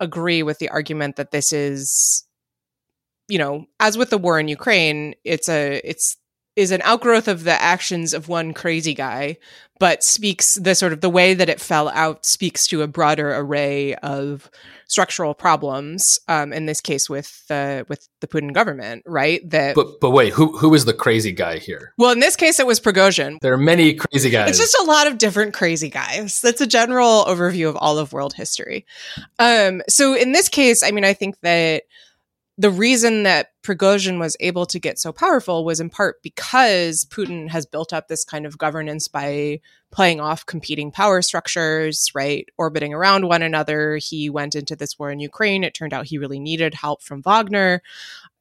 agree 0.00 0.42
with 0.42 0.58
the 0.58 0.70
argument 0.70 1.16
that 1.16 1.30
this 1.30 1.52
is, 1.52 2.24
you 3.28 3.38
know, 3.38 3.66
as 3.80 3.98
with 3.98 4.10
the 4.10 4.18
war 4.18 4.38
in 4.38 4.48
Ukraine, 4.48 5.14
it's 5.24 5.48
a 5.48 5.80
it's 5.84 6.16
is 6.56 6.70
an 6.70 6.82
outgrowth 6.84 7.28
of 7.28 7.44
the 7.44 7.60
actions 7.62 8.12
of 8.12 8.28
one 8.28 8.52
crazy 8.52 8.94
guy, 8.94 9.38
but 9.78 10.04
speaks 10.04 10.54
the 10.56 10.74
sort 10.74 10.92
of 10.92 11.00
the 11.00 11.10
way 11.10 11.34
that 11.34 11.48
it 11.48 11.60
fell 11.60 11.88
out 11.88 12.24
speaks 12.24 12.66
to 12.68 12.82
a 12.82 12.86
broader 12.86 13.34
array 13.34 13.94
of 13.96 14.50
structural 14.86 15.34
problems. 15.34 16.18
Um, 16.28 16.52
in 16.52 16.66
this 16.66 16.80
case, 16.80 17.08
with 17.08 17.46
the 17.48 17.86
with 17.88 18.06
the 18.20 18.28
Putin 18.28 18.52
government, 18.52 19.02
right? 19.06 19.48
That 19.50 19.74
but 19.74 20.00
but 20.00 20.10
wait, 20.10 20.34
who 20.34 20.56
who 20.58 20.72
is 20.74 20.84
the 20.84 20.92
crazy 20.92 21.32
guy 21.32 21.58
here? 21.58 21.94
Well, 21.98 22.12
in 22.12 22.20
this 22.20 22.36
case, 22.36 22.60
it 22.60 22.66
was 22.66 22.80
Prigozhin. 22.80 23.38
There 23.40 23.54
are 23.54 23.58
many 23.58 23.94
crazy 23.94 24.30
guys. 24.30 24.50
It's 24.50 24.58
just 24.58 24.78
a 24.80 24.84
lot 24.84 25.06
of 25.06 25.18
different 25.18 25.54
crazy 25.54 25.88
guys. 25.88 26.40
That's 26.40 26.60
a 26.60 26.66
general 26.66 27.24
overview 27.24 27.68
of 27.68 27.76
all 27.76 27.98
of 27.98 28.12
world 28.12 28.34
history. 28.34 28.86
Um, 29.38 29.82
so 29.88 30.14
in 30.14 30.32
this 30.32 30.48
case, 30.48 30.82
I 30.82 30.90
mean, 30.90 31.04
I 31.04 31.14
think 31.14 31.40
that 31.40 31.84
the 32.58 32.70
reason 32.70 33.22
that 33.22 33.48
Prigozhin 33.62 34.18
was 34.18 34.36
able 34.38 34.66
to 34.66 34.78
get 34.78 34.98
so 34.98 35.10
powerful 35.10 35.64
was 35.64 35.80
in 35.80 35.88
part 35.88 36.22
because 36.22 37.04
Putin 37.06 37.48
has 37.48 37.64
built 37.64 37.92
up 37.92 38.08
this 38.08 38.24
kind 38.24 38.44
of 38.44 38.58
governance 38.58 39.08
by 39.08 39.60
playing 39.90 40.20
off 40.20 40.44
competing 40.44 40.90
power 40.90 41.22
structures, 41.22 42.10
right? 42.14 42.46
Orbiting 42.58 42.92
around 42.92 43.26
one 43.26 43.42
another. 43.42 43.96
He 43.96 44.28
went 44.28 44.54
into 44.54 44.76
this 44.76 44.98
war 44.98 45.10
in 45.10 45.18
Ukraine. 45.18 45.64
It 45.64 45.72
turned 45.72 45.94
out 45.94 46.06
he 46.06 46.18
really 46.18 46.40
needed 46.40 46.74
help 46.74 47.02
from 47.02 47.22
Wagner. 47.22 47.82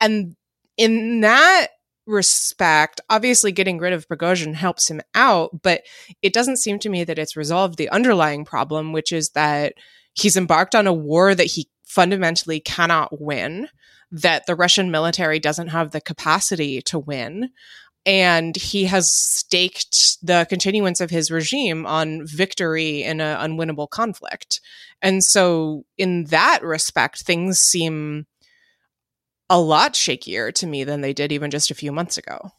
And 0.01 0.35
in 0.75 1.21
that 1.21 1.67
respect, 2.05 2.99
obviously 3.09 3.53
getting 3.53 3.79
rid 3.79 3.93
of 3.93 4.07
Prigozhin 4.07 4.55
helps 4.55 4.89
him 4.89 5.01
out, 5.15 5.61
but 5.61 5.83
it 6.21 6.33
doesn't 6.33 6.57
seem 6.57 6.79
to 6.79 6.89
me 6.89 7.05
that 7.05 7.19
it's 7.19 7.37
resolved 7.37 7.77
the 7.77 7.89
underlying 7.89 8.43
problem, 8.43 8.91
which 8.91 9.13
is 9.13 9.29
that 9.29 9.73
he's 10.13 10.35
embarked 10.35 10.75
on 10.75 10.87
a 10.87 10.93
war 10.93 11.33
that 11.33 11.45
he 11.45 11.69
fundamentally 11.85 12.59
cannot 12.59 13.21
win 13.21 13.67
that 14.11 14.45
the 14.45 14.55
Russian 14.55 14.91
military 14.91 15.39
doesn't 15.39 15.69
have 15.69 15.91
the 15.91 16.01
capacity 16.01 16.81
to 16.83 16.99
win. 16.99 17.49
And 18.05 18.55
he 18.55 18.85
has 18.85 19.13
staked 19.13 20.17
the 20.25 20.47
continuance 20.49 21.01
of 21.01 21.11
his 21.11 21.29
regime 21.29 21.85
on 21.85 22.25
victory 22.25 23.03
in 23.03 23.21
an 23.21 23.51
unwinnable 23.51 23.87
conflict. 23.89 24.59
And 25.03 25.23
so, 25.23 25.85
in 25.99 26.25
that 26.25 26.63
respect, 26.63 27.21
things 27.21 27.59
seem 27.59 28.25
a 29.51 29.59
lot 29.59 29.93
shakier 29.93 30.51
to 30.55 30.65
me 30.65 30.83
than 30.83 31.01
they 31.01 31.13
did 31.13 31.31
even 31.31 31.51
just 31.51 31.69
a 31.69 31.75
few 31.75 31.91
months 31.91 32.17
ago. 32.17 32.51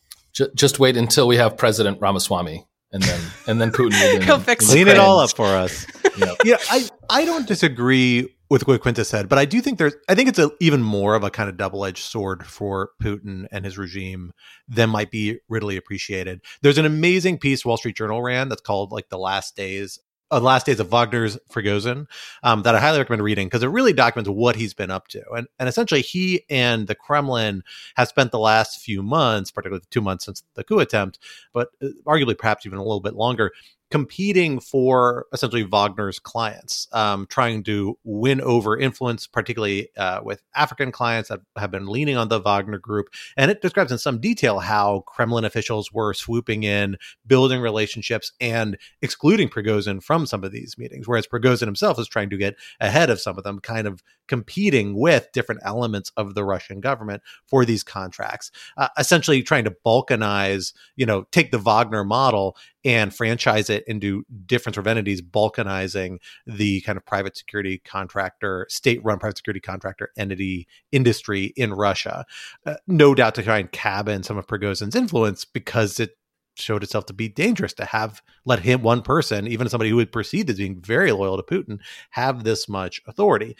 Just 0.55 0.79
wait 0.79 0.97
until 0.97 1.27
we 1.27 1.37
have 1.37 1.57
President 1.57 2.01
Ramaswamy 2.01 2.65
and 2.93 3.03
then 3.03 3.21
and 3.47 3.61
then 3.61 3.71
Putin 3.71 4.01
will 4.01 4.23
He'll 4.25 4.39
fix 4.39 4.69
clean 4.69 4.89
it 4.89 4.99
all 4.99 5.19
up 5.19 5.35
for 5.35 5.47
us. 5.47 5.87
yep. 6.17 6.37
Yeah, 6.45 6.59
I 6.71 6.89
I 7.09 7.25
don't 7.25 7.47
disagree 7.49 8.35
with 8.53 8.69
what 8.69 8.83
Quinta 8.83 9.03
said, 9.03 9.31
but 9.31 9.39
I 9.39 9.47
do 9.47 9.63
think 9.63 9.79
there's, 9.79 9.95
I 10.11 10.15
think 10.15 10.29
it's 10.29 10.39
a, 10.39 10.51
even 10.61 10.83
more 10.83 11.15
of 11.15 11.25
a 11.25 11.31
kind 11.31 11.49
of 11.49 11.57
double 11.57 11.87
edged 11.87 12.05
sword 12.05 12.47
for 12.47 12.91
Putin 13.03 13.47
and 13.51 13.65
his 13.65 13.79
regime 13.79 14.31
than 14.69 14.91
might 14.91 15.11
be 15.11 15.39
readily 15.49 15.79
appreciated. 15.79 16.43
There's 16.61 16.77
an 16.77 16.85
amazing 16.85 17.39
piece 17.39 17.65
Wall 17.65 17.79
Street 17.79 17.97
Journal 17.97 18.21
ran 18.21 18.51
that's 18.51 18.61
called 18.61 18.93
like 18.93 19.09
the 19.09 19.17
last 19.17 19.57
days 19.57 19.99
uh, 20.31 20.41
last 20.41 20.67
days 20.67 20.81
of 20.81 20.89
Wagner's 20.89 21.39
Prigozhin 21.51 22.07
um, 22.43 22.63
that 22.63 22.75
I 22.75 22.81
highly 22.81 22.99
recommend 22.99 23.23
reading 23.23 23.47
because 23.47 23.63
it 23.63 23.69
really 23.69 23.93
documents 23.93 24.31
what 24.31 24.57
he's 24.57 24.75
been 24.75 24.91
up 24.91 25.09
to. 25.09 25.23
And, 25.33 25.47
and 25.59 25.69
essentially, 25.69 26.01
he 26.01 26.45
and 26.49 26.87
the 26.87 26.95
Kremlin 26.95 27.63
have 27.97 28.09
spent 28.09 28.33
the 28.33 28.39
last 28.39 28.81
few 28.81 29.03
months, 29.03 29.51
particularly 29.51 29.81
the 29.81 29.91
two 29.91 30.01
months 30.01 30.25
since 30.25 30.43
the 30.55 30.65
coup 30.65 30.79
attempt, 30.79 31.19
but 31.53 31.69
uh, 31.83 31.89
arguably 32.07 32.37
perhaps 32.37 32.65
even 32.65 32.79
a 32.79 32.83
little 32.83 33.01
bit 33.01 33.15
longer, 33.15 33.53
competing 33.93 34.59
for 34.59 35.27
essentially 35.35 35.65
Wagner's 35.65 36.19
clients, 36.19 36.89
um, 36.93 37.27
trying 37.27 37.63
to 37.65 37.99
win 38.05 38.41
over 38.41 38.79
influence, 38.79 39.27
particularly 39.27 39.91
uh, 39.99 40.23
with 40.25 40.43
African 40.55 40.91
clients 40.91 41.29
that 41.29 41.41
have 41.59 41.71
been 41.71 41.87
leaning 41.87 42.17
on 42.17 42.29
the 42.29 42.41
Wagner 42.41 42.79
group. 42.79 43.11
And 43.37 43.51
it 43.51 43.61
describes 43.61 43.93
in 43.93 43.99
some 43.99 44.19
detail 44.19 44.61
how 44.61 45.01
Kremlin 45.01 45.45
officials 45.45 45.93
were 45.93 46.15
swooping 46.15 46.63
in, 46.63 46.97
building 47.27 47.61
relationships, 47.61 48.33
and 48.41 48.79
excluding 49.03 49.51
Prigozhin 49.51 50.03
from 50.03 50.25
some 50.25 50.43
of 50.43 50.53
these 50.53 50.79
meetings, 50.79 51.07
whereas 51.07 51.27
Prigozhin 51.27 51.67
himself 51.67 51.99
is 51.99 52.09
trying 52.09 52.31
to 52.31 52.39
get 52.39 52.57
ahead 52.81 53.11
of 53.11 53.21
some 53.21 53.37
of 53.37 53.45
them, 53.45 53.59
kind 53.59 53.87
of 53.87 54.03
competing 54.27 54.95
with 54.99 55.31
different 55.33 55.61
elements 55.65 56.11
of 56.17 56.35
the 56.35 56.45
Russian 56.45 56.81
government 56.81 57.23
for 57.45 57.67
these 57.67 57.83
contracts, 57.83 58.51
uh, 58.79 58.89
essentially 58.97 59.43
trying 59.43 59.65
to 59.65 59.77
balkanize, 59.85 60.73
you 60.97 61.05
know, 61.05 61.27
take 61.31 61.51
the 61.51 61.59
Wagner 61.59 62.05
model 62.05 62.57
and 62.85 63.15
franchise 63.15 63.71
it 63.71 63.85
into 63.87 64.25
different 64.47 64.75
sort 64.75 64.87
of 64.87 64.91
entities, 64.91 65.23
balkanizing 65.23 66.19
the 66.47 66.81
kind 66.83 66.97
of 66.97 67.07
private 67.07 67.37
security 67.37 67.81
contractor, 67.85 68.67
state 68.69 69.03
run 69.05 69.19
private 69.19 69.37
security 69.37 69.61
contractor 69.61 70.11
entity 70.17 70.67
industry 70.91 71.53
in 71.57 71.73
Russia. 71.73 72.25
Uh, 72.67 72.75
no 72.87 73.15
doubt 73.15 73.35
to 73.35 73.43
try 73.43 73.59
and 73.59 73.73
cabin 73.73 74.23
some 74.23 74.39
of 74.39 74.47
Prigozhin's 74.47 74.97
influence 74.97 75.45
because 75.45 76.01
it 76.01 76.17
showed 76.55 76.83
itself 76.83 77.07
to 77.07 77.15
be 77.15 77.29
dangerous 77.29 77.73
to 77.73 77.85
have 77.85 78.21
let 78.45 78.59
him 78.59 78.83
one 78.83 79.01
person, 79.01 79.47
even 79.47 79.69
somebody 79.69 79.89
who 79.89 79.97
would 79.97 80.13
perceived 80.13 80.51
as 80.51 80.59
being 80.59 80.81
very 80.83 81.11
loyal 81.13 81.41
to 81.41 81.43
Putin, 81.43 81.79
have 82.11 82.45
this 82.45 82.69
much 82.69 83.01
authority 83.07 83.57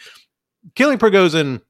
killing 0.75 0.97
Prigozhin, 0.97 1.61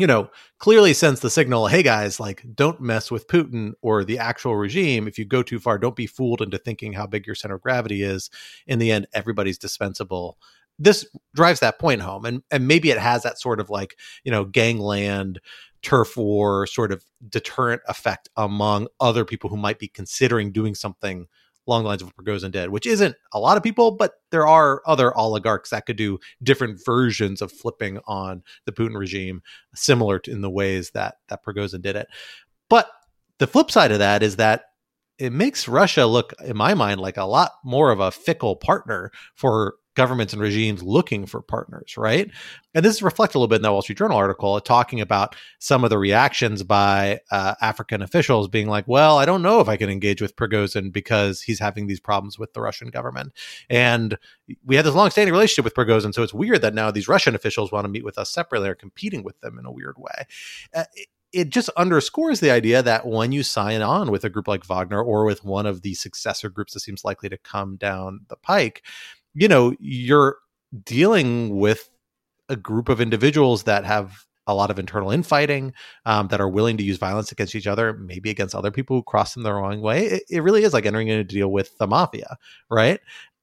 you 0.00 0.06
know, 0.06 0.30
clearly 0.58 0.94
sends 0.94 1.20
the 1.20 1.30
signal, 1.30 1.66
hey 1.66 1.82
guys, 1.82 2.18
like 2.18 2.44
don't 2.54 2.80
mess 2.80 3.10
with 3.10 3.26
Putin 3.26 3.72
or 3.82 4.04
the 4.04 4.18
actual 4.18 4.56
regime. 4.56 5.06
If 5.06 5.18
you 5.18 5.24
go 5.24 5.42
too 5.42 5.58
far, 5.58 5.78
don't 5.78 5.96
be 5.96 6.06
fooled 6.06 6.40
into 6.40 6.58
thinking 6.58 6.92
how 6.92 7.06
big 7.06 7.26
your 7.26 7.34
center 7.34 7.56
of 7.56 7.62
gravity 7.62 8.02
is. 8.02 8.30
In 8.66 8.78
the 8.78 8.90
end, 8.90 9.06
everybody's 9.12 9.58
dispensable. 9.58 10.38
This 10.78 11.06
drives 11.34 11.60
that 11.60 11.78
point 11.78 12.00
home. 12.00 12.24
And 12.24 12.42
and 12.50 12.66
maybe 12.66 12.90
it 12.90 12.98
has 12.98 13.22
that 13.22 13.38
sort 13.38 13.60
of 13.60 13.68
like, 13.68 13.98
you 14.24 14.32
know, 14.32 14.44
gangland 14.44 15.40
turf 15.82 16.16
war 16.16 16.66
sort 16.66 16.92
of 16.92 17.04
deterrent 17.28 17.82
effect 17.88 18.28
among 18.36 18.88
other 19.00 19.24
people 19.24 19.50
who 19.50 19.56
might 19.56 19.78
be 19.78 19.88
considering 19.88 20.52
doing 20.52 20.74
something 20.74 21.26
along 21.66 21.82
the 21.82 21.88
lines 21.88 22.02
of 22.02 22.10
what 22.16 22.50
did, 22.50 22.70
which 22.70 22.86
isn't 22.86 23.14
a 23.32 23.38
lot 23.38 23.56
of 23.56 23.62
people, 23.62 23.92
but 23.92 24.14
there 24.30 24.46
are 24.46 24.82
other 24.86 25.16
oligarchs 25.16 25.70
that 25.70 25.86
could 25.86 25.96
do 25.96 26.18
different 26.42 26.80
versions 26.84 27.42
of 27.42 27.52
flipping 27.52 27.98
on 28.06 28.42
the 28.66 28.72
Putin 28.72 28.96
regime, 28.96 29.42
similar 29.74 30.18
to, 30.18 30.30
in 30.30 30.40
the 30.40 30.50
ways 30.50 30.90
that 30.92 31.16
that 31.28 31.44
Prigozhin 31.44 31.82
did 31.82 31.96
it. 31.96 32.08
But 32.68 32.88
the 33.38 33.46
flip 33.46 33.70
side 33.70 33.92
of 33.92 33.98
that 33.98 34.22
is 34.22 34.36
that 34.36 34.64
it 35.18 35.32
makes 35.32 35.68
Russia 35.68 36.06
look, 36.06 36.32
in 36.42 36.56
my 36.56 36.72
mind, 36.72 37.00
like 37.00 37.18
a 37.18 37.24
lot 37.24 37.52
more 37.62 37.90
of 37.90 38.00
a 38.00 38.10
fickle 38.10 38.56
partner 38.56 39.12
for 39.34 39.74
governments 39.94 40.32
and 40.32 40.40
regimes 40.40 40.82
looking 40.82 41.26
for 41.26 41.42
partners, 41.42 41.96
right? 41.96 42.30
And 42.74 42.84
this 42.84 42.96
is 42.96 43.02
reflected 43.02 43.36
a 43.36 43.38
little 43.38 43.48
bit 43.48 43.56
in 43.56 43.62
that 43.62 43.72
Wall 43.72 43.82
Street 43.82 43.98
Journal 43.98 44.16
article 44.16 44.60
talking 44.60 45.00
about 45.00 45.34
some 45.58 45.82
of 45.82 45.90
the 45.90 45.98
reactions 45.98 46.62
by 46.62 47.20
uh, 47.30 47.54
African 47.60 48.00
officials 48.00 48.48
being 48.48 48.68
like, 48.68 48.86
well, 48.86 49.18
I 49.18 49.26
don't 49.26 49.42
know 49.42 49.60
if 49.60 49.68
I 49.68 49.76
can 49.76 49.90
engage 49.90 50.22
with 50.22 50.36
Prigozhin 50.36 50.92
because 50.92 51.42
he's 51.42 51.58
having 51.58 51.86
these 51.86 52.00
problems 52.00 52.38
with 52.38 52.52
the 52.52 52.60
Russian 52.60 52.88
government. 52.88 53.32
And 53.68 54.16
we 54.64 54.76
had 54.76 54.84
this 54.84 54.94
long-standing 54.94 55.32
relationship 55.32 55.64
with 55.64 55.74
Prigozhin, 55.74 56.14
so 56.14 56.22
it's 56.22 56.34
weird 56.34 56.62
that 56.62 56.74
now 56.74 56.90
these 56.90 57.08
Russian 57.08 57.34
officials 57.34 57.72
want 57.72 57.84
to 57.84 57.90
meet 57.90 58.04
with 58.04 58.18
us 58.18 58.30
separately 58.30 58.68
or 58.68 58.74
competing 58.74 59.24
with 59.24 59.40
them 59.40 59.58
in 59.58 59.66
a 59.66 59.72
weird 59.72 59.96
way. 59.98 60.26
Uh, 60.74 60.84
it 61.32 61.50
just 61.50 61.68
underscores 61.76 62.40
the 62.40 62.50
idea 62.50 62.82
that 62.82 63.06
when 63.06 63.32
you 63.32 63.42
sign 63.42 63.82
on 63.82 64.10
with 64.10 64.24
a 64.24 64.30
group 64.30 64.48
like 64.48 64.64
Wagner 64.66 65.00
or 65.00 65.24
with 65.24 65.44
one 65.44 65.66
of 65.66 65.82
the 65.82 65.94
successor 65.94 66.48
groups 66.48 66.74
that 66.74 66.80
seems 66.80 67.04
likely 67.04 67.28
to 67.28 67.38
come 67.38 67.76
down 67.76 68.20
the 68.28 68.36
pike, 68.36 68.82
you 69.34 69.48
know, 69.48 69.74
you're 69.78 70.36
dealing 70.84 71.58
with 71.58 71.90
a 72.48 72.56
group 72.56 72.88
of 72.88 73.00
individuals 73.00 73.64
that 73.64 73.84
have 73.84 74.24
a 74.46 74.54
lot 74.54 74.70
of 74.70 74.78
internal 74.78 75.10
infighting, 75.10 75.72
um, 76.06 76.28
that 76.28 76.40
are 76.40 76.48
willing 76.48 76.76
to 76.76 76.82
use 76.82 76.96
violence 76.96 77.30
against 77.30 77.54
each 77.54 77.68
other, 77.68 77.92
maybe 77.92 78.30
against 78.30 78.54
other 78.54 78.70
people 78.70 78.96
who 78.96 79.02
cross 79.02 79.34
them 79.34 79.44
the 79.44 79.52
wrong 79.52 79.80
way. 79.80 80.06
It, 80.06 80.22
it 80.28 80.42
really 80.42 80.64
is 80.64 80.72
like 80.72 80.86
entering 80.86 81.08
into 81.08 81.20
a 81.20 81.24
deal 81.24 81.52
with 81.52 81.76
the 81.78 81.86
mafia, 81.86 82.36
right? 82.68 83.00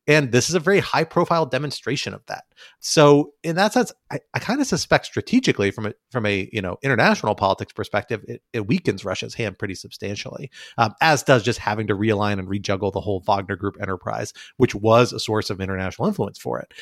And 0.07 0.31
this 0.31 0.47
is 0.47 0.55
a 0.55 0.59
very 0.59 0.79
high 0.79 1.03
profile 1.03 1.45
demonstration 1.45 2.13
of 2.13 2.25
that. 2.27 2.45
So 2.79 3.33
in 3.43 3.57
that 3.57 3.73
sense, 3.73 3.91
I, 4.09 4.19
I 4.33 4.39
kind 4.39 4.61
of 4.61 4.67
suspect 4.67 5.05
strategically 5.05 5.69
from 5.69 5.87
a 5.87 5.93
from 6.11 6.25
a 6.25 6.49
you 6.53 6.61
know 6.61 6.77
international 6.81 7.35
politics 7.35 7.73
perspective, 7.73 8.23
it, 8.27 8.41
it 8.53 8.67
weakens 8.67 9.03
Russia's 9.03 9.33
hand 9.33 9.59
pretty 9.59 9.75
substantially, 9.75 10.49
um, 10.77 10.93
as 11.01 11.23
does 11.23 11.43
just 11.43 11.59
having 11.59 11.87
to 11.87 11.95
realign 11.95 12.39
and 12.39 12.47
rejuggle 12.47 12.93
the 12.93 13.01
whole 13.01 13.21
Wagner 13.27 13.57
Group 13.57 13.75
enterprise, 13.81 14.31
which 14.55 14.73
was 14.73 15.11
a 15.11 15.19
source 15.19 15.49
of 15.49 15.59
international 15.59 16.07
influence 16.07 16.39
for 16.39 16.59
it. 16.59 16.73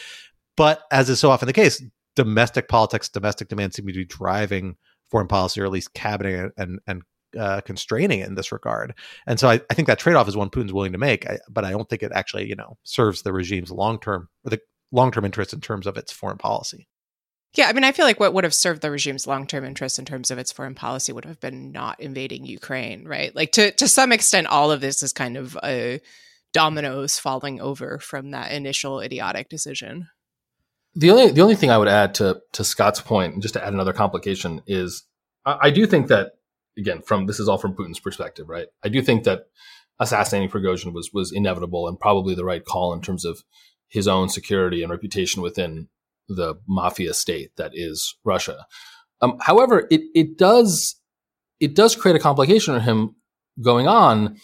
But 0.56 0.84
as 0.92 1.10
is 1.10 1.20
so 1.20 1.32
often 1.32 1.48
the 1.48 1.54
case, 1.54 1.84
domestic 2.16 2.68
politics, 2.68 3.10
domestic 3.10 3.50
demand 3.50 3.74
seem 3.74 3.88
to 3.88 3.94
be 3.94 4.06
driving 4.06 4.76
foreign 5.10 5.28
policy, 5.28 5.62
or 5.62 5.66
at 5.66 5.72
least 5.72 5.94
cabinet 5.94 6.52
and 6.58 6.80
and 6.86 7.02
uh, 7.38 7.62
constraining 7.62 8.20
it 8.20 8.28
in 8.28 8.36
this 8.36 8.52
regard. 8.52 8.94
And 9.28 9.40
so 9.40 9.50
I, 9.50 9.62
I 9.70 9.74
think 9.74 9.88
that 9.88 10.00
trade 10.00 10.16
off 10.16 10.28
is 10.28 10.38
one 10.38 10.50
Putin's 10.50 10.74
willing 10.74 10.92
to 10.94 10.98
make, 10.98 11.28
I, 11.28 11.40
but 11.50 11.66
I 11.66 11.72
don't 11.72 11.90
think 11.90 12.04
it 12.04 12.12
actually, 12.14 12.48
you 12.48 12.56
know, 12.56 12.78
serves 12.84 13.22
the 13.22 13.34
regime's 13.34 13.72
long 13.72 14.00
term 14.00 14.30
or 14.44 14.52
the 14.52 14.62
long 14.92 15.12
term 15.12 15.26
interest 15.26 15.54
in 15.54 15.62
terms 15.62 15.88
of 15.88 15.98
its 15.98 16.12
foreign 16.12 16.38
policy. 16.38 16.88
Yeah, 17.56 17.68
I 17.68 17.74
mean, 17.74 17.86
I 17.86 17.94
feel 17.94 18.06
like 18.06 18.20
what 18.20 18.34
would 18.34 18.44
have 18.44 18.54
served 18.54 18.82
the 18.82 18.92
regime's 18.92 19.28
long 19.28 19.48
term 19.48 19.64
interest 19.64 19.98
in 19.98 20.06
terms 20.06 20.30
of 20.30 20.38
its 20.38 20.52
foreign 20.52 20.76
policy 20.76 21.14
would 21.14 21.26
have 21.26 21.40
been 21.40 21.72
not 21.72 22.00
invading 22.00 22.46
Ukraine, 22.46 23.08
right? 23.08 23.34
Like 23.36 23.52
to 23.54 23.72
to 23.72 23.88
some 23.88 24.12
extent, 24.12 24.48
all 24.48 24.72
of 24.72 24.82
this 24.82 25.02
is 25.02 25.14
kind 25.14 25.38
of 25.38 25.58
a 25.64 26.02
dominoes 26.54 27.18
falling 27.20 27.62
over 27.62 28.00
from 28.00 28.32
that 28.32 28.52
initial 28.52 29.00
idiotic 29.00 29.50
decision. 29.50 30.08
The 30.96 31.12
only 31.12 31.32
the 31.32 31.42
only 31.42 31.56
thing 31.56 31.72
I 31.72 31.78
would 31.78 31.88
add 31.88 32.16
to 32.16 32.42
to 32.54 32.64
Scott's 32.64 33.02
point, 33.02 33.34
and 33.34 33.42
just 33.42 33.54
to 33.54 33.66
add 33.66 33.74
another 33.74 33.94
complication, 33.94 34.62
is 34.68 35.04
I, 35.46 35.58
I 35.64 35.70
do 35.70 35.86
think 35.86 36.08
that 36.08 36.34
again, 36.78 37.02
from 37.02 37.26
this 37.26 37.40
is 37.40 37.48
all 37.48 37.58
from 37.58 37.76
Putin's 37.76 38.00
perspective, 38.00 38.50
right? 38.50 38.68
I 38.84 38.90
do 38.90 39.02
think 39.02 39.24
that 39.24 39.46
assassinating 40.00 40.50
Prigozhin 40.50 40.94
was 40.94 41.12
was 41.14 41.32
inevitable 41.32 41.88
and 41.88 42.00
probably 42.00 42.36
the 42.36 42.46
right 42.46 42.64
call 42.64 42.94
in 42.94 43.02
terms 43.02 43.26
of 43.26 43.44
his 43.88 44.08
own 44.08 44.30
security 44.30 44.82
and 44.82 44.92
reputation 44.92 45.42
within 45.42 45.88
the 46.28 46.56
mafia 46.68 47.14
state 47.14 47.56
that 47.56 47.72
is 47.74 48.16
Russia. 48.24 48.66
Um, 49.22 49.38
however, 49.42 49.88
it 49.90 50.02
it 50.14 50.38
does 50.38 50.96
it 51.60 51.76
does 51.76 51.96
create 51.96 52.16
a 52.16 52.20
complication 52.20 52.74
for 52.74 52.82
him 52.82 53.16
going 53.62 53.88
on 53.88 54.38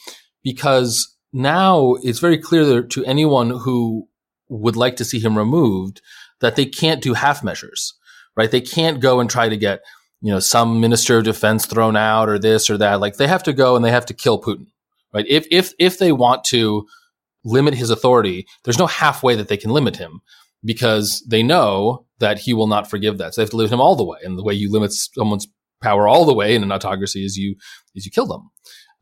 because 0.44 1.16
now 1.34 1.96
it's 2.04 2.20
very 2.20 2.38
clear 2.38 2.82
to 2.82 3.06
anyone 3.06 3.50
who 3.50 4.08
would 4.50 4.76
like 4.76 4.96
to 4.98 5.06
see 5.06 5.20
him 5.20 5.38
removed 5.38 6.02
that 6.40 6.56
they 6.56 6.66
can't 6.66 7.02
do 7.02 7.14
half 7.14 7.44
measures, 7.44 7.94
right? 8.36 8.52
They 8.52 8.62
can't 8.62 9.00
go 9.00 9.20
and 9.20 9.30
try 9.30 9.50
to 9.50 9.58
get 9.58 9.82
you 10.22 10.32
know, 10.32 10.40
some 10.40 10.80
minister 10.80 11.18
of 11.18 11.24
defense 11.24 11.66
thrown 11.66 11.96
out 11.96 12.30
or 12.30 12.38
this 12.38 12.70
or 12.70 12.78
that. 12.78 13.00
Like 13.00 13.18
they 13.18 13.28
have 13.28 13.44
to 13.44 13.54
go 13.54 13.75
and 13.75 13.84
they 13.84 13.92
have 13.92 14.06
to 14.08 14.13
kill 14.13 14.42
Putin, 14.42 14.68
right? 15.13 15.25
If, 15.28 15.48
if, 15.51 15.74
if 15.80 15.98
they 15.98 16.12
want 16.12 16.44
to 16.46 16.88
limit 17.44 17.74
his 17.74 17.90
authority, 17.90 18.46
there's 18.63 18.80
no 18.80 18.88
halfway 18.88 19.36
that 19.36 19.48
they 19.48 19.58
can 19.58 19.72
limit 19.72 19.98
him 19.98 20.22
because 20.63 21.25
they 21.28 21.42
know 21.42 22.06
that 22.20 22.40
he 22.40 22.54
will 22.54 22.68
not 22.68 22.90
forgive 22.90 23.18
that. 23.18 23.34
So 23.34 23.42
they 23.42 23.44
have 23.44 23.50
to 23.51 23.58
limit 23.58 23.74
him 23.74 23.82
all 23.82 23.96
the 23.96 24.06
way. 24.06 24.20
And 24.24 24.38
the 24.38 24.44
way 24.44 24.54
you 24.54 24.72
limit 24.72 24.94
someone's 24.94 25.48
power 25.82 26.08
all 26.08 26.25
the 26.25 26.36
way 26.36 26.54
in 26.54 26.62
an 26.62 26.72
autocracy 26.72 27.25
is 27.25 27.36
you, 27.36 27.56
is 27.96 28.06
you 28.06 28.12
kill 28.12 28.28
them. 28.28 28.51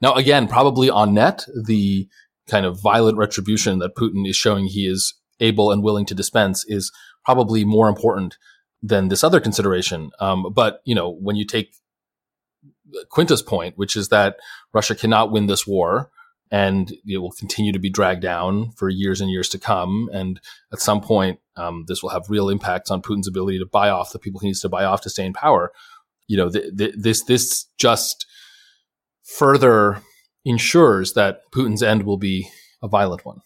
Now, 0.02 0.14
again, 0.14 0.48
probably 0.48 0.90
on 0.90 1.14
net, 1.14 1.46
the 1.66 2.08
kind 2.48 2.66
of 2.66 2.82
violent 2.82 3.18
retribution 3.18 3.80
that 3.80 3.96
Putin 3.96 4.28
is 4.28 4.38
showing 4.38 4.66
he 4.66 4.88
is 4.88 5.14
able 5.42 5.72
and 5.72 5.84
willing 5.84 6.06
to 6.06 6.16
dispense 6.16 6.64
is 6.68 6.92
probably 7.26 7.66
more 7.66 7.90
important 7.90 8.38
than 8.82 9.10
this 9.10 9.24
other 9.24 9.40
consideration. 9.40 10.12
Um, 10.20 10.52
but 10.54 10.82
you 10.86 10.96
know, 10.96 11.10
when 11.10 11.36
you 11.36 11.46
take 11.46 11.74
Quinta's 13.10 13.42
point, 13.42 13.78
which 13.78 13.96
is 13.96 14.10
that 14.10 14.38
Russia 14.74 14.96
cannot 14.96 15.32
win 15.32 15.48
this 15.48 15.68
war 15.68 16.10
and 16.52 16.92
it 17.06 17.18
will 17.18 17.32
continue 17.32 17.72
to 17.72 17.80
be 17.80 17.90
dragged 17.90 18.22
down 18.22 18.72
for 18.72 18.90
years 18.90 19.22
and 19.22 19.30
years 19.30 19.50
to 19.50 19.60
come. 19.60 20.10
And 20.12 20.40
at 20.74 20.80
some 20.80 21.00
point, 21.00 21.40
um, 21.56 21.86
this 21.88 22.02
will 22.02 22.10
have 22.10 22.30
real 22.30 22.50
impacts 22.50 22.90
on 22.90 23.02
Putin's 23.02 23.28
ability 23.28 23.60
to 23.60 23.66
buy 23.66 23.90
off 23.90 24.12
the 24.12 24.20
people 24.20 24.40
he 24.40 24.48
needs 24.48 24.62
to 24.62 24.70
buy 24.70 24.84
off 24.84 25.02
to 25.02 25.10
stay 25.10 25.26
in 25.26 25.34
power. 25.34 25.72
You 26.28 26.38
know, 26.38 26.50
th- 26.50 26.76
th- 26.76 26.96
this 26.98 27.24
this 27.24 27.66
just 27.78 28.26
further 29.24 30.02
ensures 30.44 31.14
that 31.14 31.42
Putin's 31.52 31.84
end 31.84 32.04
will 32.04 32.18
be 32.18 32.50
a 32.82 32.88
violent 32.88 33.26
one. 33.26 33.42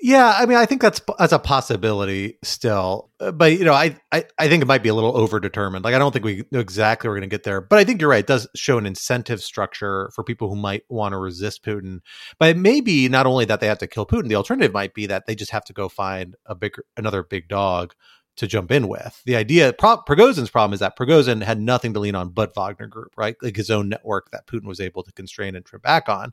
Yeah, 0.00 0.32
I 0.36 0.46
mean, 0.46 0.56
I 0.56 0.64
think 0.64 0.80
that's 0.80 1.00
that's 1.18 1.32
a 1.32 1.40
possibility 1.40 2.38
still, 2.44 3.10
uh, 3.18 3.32
but 3.32 3.58
you 3.58 3.64
know, 3.64 3.72
I, 3.72 3.96
I 4.12 4.24
I 4.38 4.48
think 4.48 4.62
it 4.62 4.66
might 4.66 4.82
be 4.84 4.88
a 4.90 4.94
little 4.94 5.12
overdetermined. 5.12 5.82
Like, 5.82 5.94
I 5.94 5.98
don't 5.98 6.12
think 6.12 6.24
we 6.24 6.44
know 6.52 6.60
exactly 6.60 7.08
we're 7.08 7.16
going 7.16 7.28
to 7.28 7.34
get 7.34 7.42
there, 7.42 7.60
but 7.60 7.80
I 7.80 7.84
think 7.84 8.00
you're 8.00 8.10
right. 8.10 8.20
It 8.20 8.28
does 8.28 8.46
show 8.54 8.78
an 8.78 8.86
incentive 8.86 9.42
structure 9.42 10.10
for 10.14 10.22
people 10.22 10.48
who 10.48 10.54
might 10.54 10.84
want 10.88 11.14
to 11.14 11.18
resist 11.18 11.64
Putin. 11.64 11.98
But 12.38 12.50
it 12.50 12.56
may 12.56 12.80
be 12.80 13.08
not 13.08 13.26
only 13.26 13.44
that 13.46 13.58
they 13.58 13.66
have 13.66 13.78
to 13.78 13.88
kill 13.88 14.06
Putin; 14.06 14.28
the 14.28 14.36
alternative 14.36 14.72
might 14.72 14.94
be 14.94 15.06
that 15.06 15.26
they 15.26 15.34
just 15.34 15.50
have 15.50 15.64
to 15.64 15.72
go 15.72 15.88
find 15.88 16.36
a 16.46 16.54
bigger, 16.54 16.84
another 16.96 17.24
big 17.24 17.48
dog 17.48 17.92
to 18.38 18.46
jump 18.46 18.70
in 18.70 18.88
with. 18.88 19.20
The 19.26 19.36
idea, 19.36 19.72
Pro- 19.72 19.98
Prigozhin's 19.98 20.50
problem 20.50 20.72
is 20.72 20.80
that 20.80 20.96
Prigozhin 20.96 21.42
had 21.42 21.60
nothing 21.60 21.92
to 21.94 22.00
lean 22.00 22.14
on 22.14 22.30
but 22.30 22.54
Wagner 22.54 22.86
Group, 22.86 23.12
right? 23.16 23.36
Like 23.42 23.56
his 23.56 23.70
own 23.70 23.88
network 23.88 24.30
that 24.30 24.46
Putin 24.46 24.66
was 24.66 24.80
able 24.80 25.02
to 25.02 25.12
constrain 25.12 25.56
and 25.56 25.64
trim 25.64 25.82
back 25.82 26.08
on. 26.08 26.32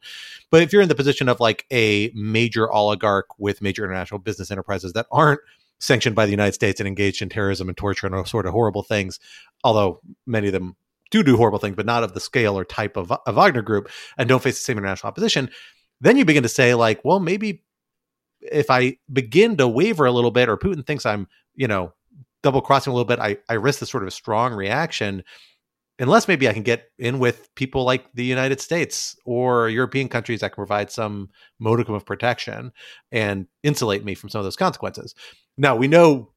But 0.51 0.61
if 0.61 0.71
you're 0.71 0.81
in 0.81 0.87
the 0.87 0.95
position 0.95 1.27
of 1.27 1.39
like 1.39 1.65
a 1.71 2.11
major 2.13 2.71
oligarch 2.71 3.27
with 3.39 3.61
major 3.61 3.83
international 3.83 4.19
business 4.19 4.51
enterprises 4.51 4.93
that 4.93 5.07
aren't 5.11 5.41
sanctioned 5.79 6.15
by 6.15 6.25
the 6.25 6.31
United 6.31 6.53
States 6.53 6.79
and 6.79 6.87
engaged 6.87 7.21
in 7.21 7.29
terrorism 7.29 7.67
and 7.67 7.77
torture 7.77 8.05
and 8.05 8.15
all 8.15 8.25
sort 8.25 8.45
of 8.45 8.53
horrible 8.53 8.83
things, 8.83 9.19
although 9.63 9.99
many 10.25 10.47
of 10.47 10.53
them 10.53 10.75
do 11.11 11.23
do 11.23 11.37
horrible 11.37 11.59
things, 11.59 11.75
but 11.75 11.85
not 11.85 12.03
of 12.03 12.13
the 12.13 12.19
scale 12.19 12.57
or 12.57 12.65
type 12.65 12.97
of, 12.97 13.11
of 13.11 13.35
Wagner 13.35 13.61
Group, 13.61 13.89
and 14.17 14.29
don't 14.29 14.41
face 14.41 14.55
the 14.55 14.63
same 14.63 14.77
international 14.77 15.09
opposition, 15.09 15.49
then 16.01 16.17
you 16.17 16.25
begin 16.25 16.43
to 16.43 16.49
say 16.49 16.75
like, 16.75 17.03
well, 17.03 17.19
maybe 17.19 17.63
if 18.41 18.69
I 18.69 18.97
begin 19.11 19.57
to 19.57 19.67
waver 19.67 20.05
a 20.05 20.11
little 20.11 20.31
bit, 20.31 20.49
or 20.49 20.57
Putin 20.57 20.85
thinks 20.85 21.05
I'm 21.05 21.27
you 21.55 21.67
know, 21.67 21.93
double 22.43 22.61
crossing 22.61 22.91
a 22.91 22.93
little 22.93 23.07
bit, 23.07 23.19
I, 23.19 23.37
I 23.49 23.53
risk 23.53 23.79
this 23.79 23.89
sort 23.89 24.03
of 24.03 24.13
strong 24.13 24.53
reaction 24.53 25.23
unless 25.99 26.27
maybe 26.27 26.49
I 26.49 26.53
can 26.53 26.63
get 26.63 26.89
in 26.99 27.19
with 27.19 27.53
people 27.55 27.85
like 27.85 28.05
the 28.13 28.25
United 28.25 28.59
States 28.59 29.15
or 29.25 29.69
European 29.69 30.09
countries 30.09 30.41
that 30.41 30.49
can 30.49 30.55
provide 30.55 30.91
some 30.91 31.29
modicum 31.59 31.95
of 31.95 32.05
protection 32.05 32.71
and 33.11 33.47
insulate 33.63 34.03
me 34.03 34.13
from 34.13 34.29
some 34.29 34.39
of 34.39 34.45
those 34.45 34.57
consequences. 34.57 35.15
Now, 35.57 35.75
we 35.75 35.87
know 35.87 36.33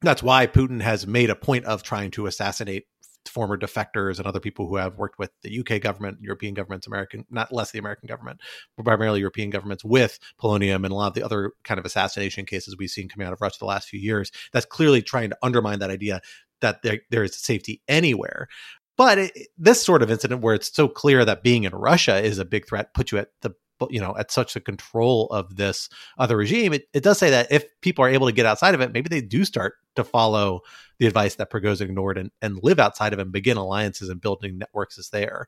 that's 0.00 0.22
why 0.22 0.46
Putin 0.46 0.80
has 0.80 1.06
made 1.06 1.28
a 1.28 1.36
point 1.36 1.66
of 1.66 1.82
trying 1.82 2.10
to 2.12 2.26
assassinate 2.26 2.86
former 3.26 3.56
defectors 3.56 4.18
and 4.18 4.26
other 4.26 4.40
people 4.40 4.66
who 4.66 4.76
have 4.76 4.96
worked 4.96 5.18
with 5.18 5.30
the 5.42 5.60
UK 5.60 5.80
government, 5.80 6.18
European 6.20 6.54
governments, 6.54 6.86
American, 6.86 7.24
not 7.30 7.52
less 7.52 7.70
the 7.70 7.78
American 7.78 8.06
government, 8.06 8.40
but 8.76 8.84
primarily 8.84 9.20
European 9.20 9.50
governments 9.50 9.84
with 9.84 10.18
polonium 10.40 10.84
and 10.84 10.92
a 10.92 10.94
lot 10.94 11.08
of 11.08 11.14
the 11.14 11.22
other 11.22 11.52
kind 11.64 11.78
of 11.78 11.86
assassination 11.86 12.46
cases 12.46 12.76
we've 12.76 12.90
seen 12.90 13.08
coming 13.08 13.26
out 13.26 13.32
of 13.32 13.40
Russia 13.40 13.58
the 13.58 13.66
last 13.66 13.88
few 13.88 14.00
years. 14.00 14.30
That's 14.52 14.66
clearly 14.66 15.02
trying 15.02 15.30
to 15.30 15.38
undermine 15.42 15.78
that 15.80 15.90
idea 15.90 16.20
that 16.60 16.82
there, 16.82 17.00
there 17.10 17.24
is 17.24 17.36
safety 17.36 17.82
anywhere. 17.88 18.48
But 18.96 19.18
it, 19.18 19.48
this 19.56 19.82
sort 19.82 20.02
of 20.02 20.10
incident 20.10 20.42
where 20.42 20.54
it's 20.54 20.74
so 20.74 20.88
clear 20.88 21.24
that 21.24 21.42
being 21.42 21.64
in 21.64 21.72
Russia 21.72 22.22
is 22.22 22.38
a 22.38 22.44
big 22.44 22.66
threat 22.66 22.92
puts 22.94 23.12
you 23.12 23.18
at 23.18 23.30
the 23.42 23.54
you 23.90 24.00
know 24.00 24.14
at 24.18 24.30
such 24.30 24.56
a 24.56 24.60
control 24.60 25.26
of 25.28 25.56
this 25.56 25.88
other 26.18 26.36
regime 26.36 26.72
it, 26.72 26.88
it 26.92 27.02
does 27.02 27.18
say 27.18 27.30
that 27.30 27.50
if 27.50 27.64
people 27.80 28.04
are 28.04 28.08
able 28.08 28.26
to 28.26 28.32
get 28.32 28.46
outside 28.46 28.74
of 28.74 28.80
it 28.80 28.92
maybe 28.92 29.08
they 29.08 29.20
do 29.20 29.44
start 29.44 29.74
to 29.96 30.04
follow 30.04 30.60
the 30.98 31.06
advice 31.06 31.36
that 31.36 31.50
Prigozhin 31.50 31.82
ignored 31.82 32.18
and, 32.18 32.30
and 32.42 32.62
live 32.62 32.78
outside 32.78 33.12
of 33.12 33.18
and 33.18 33.32
begin 33.32 33.56
alliances 33.56 34.08
and 34.08 34.20
building 34.20 34.58
networks 34.58 34.98
is 34.98 35.10
there. 35.10 35.46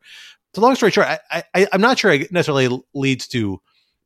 So 0.54 0.60
long 0.60 0.74
story 0.74 0.92
short 0.92 1.06
I, 1.06 1.44
I 1.54 1.66
i'm 1.72 1.80
not 1.80 1.98
sure 1.98 2.12
it 2.12 2.30
necessarily 2.30 2.82
leads 2.94 3.26
to 3.28 3.60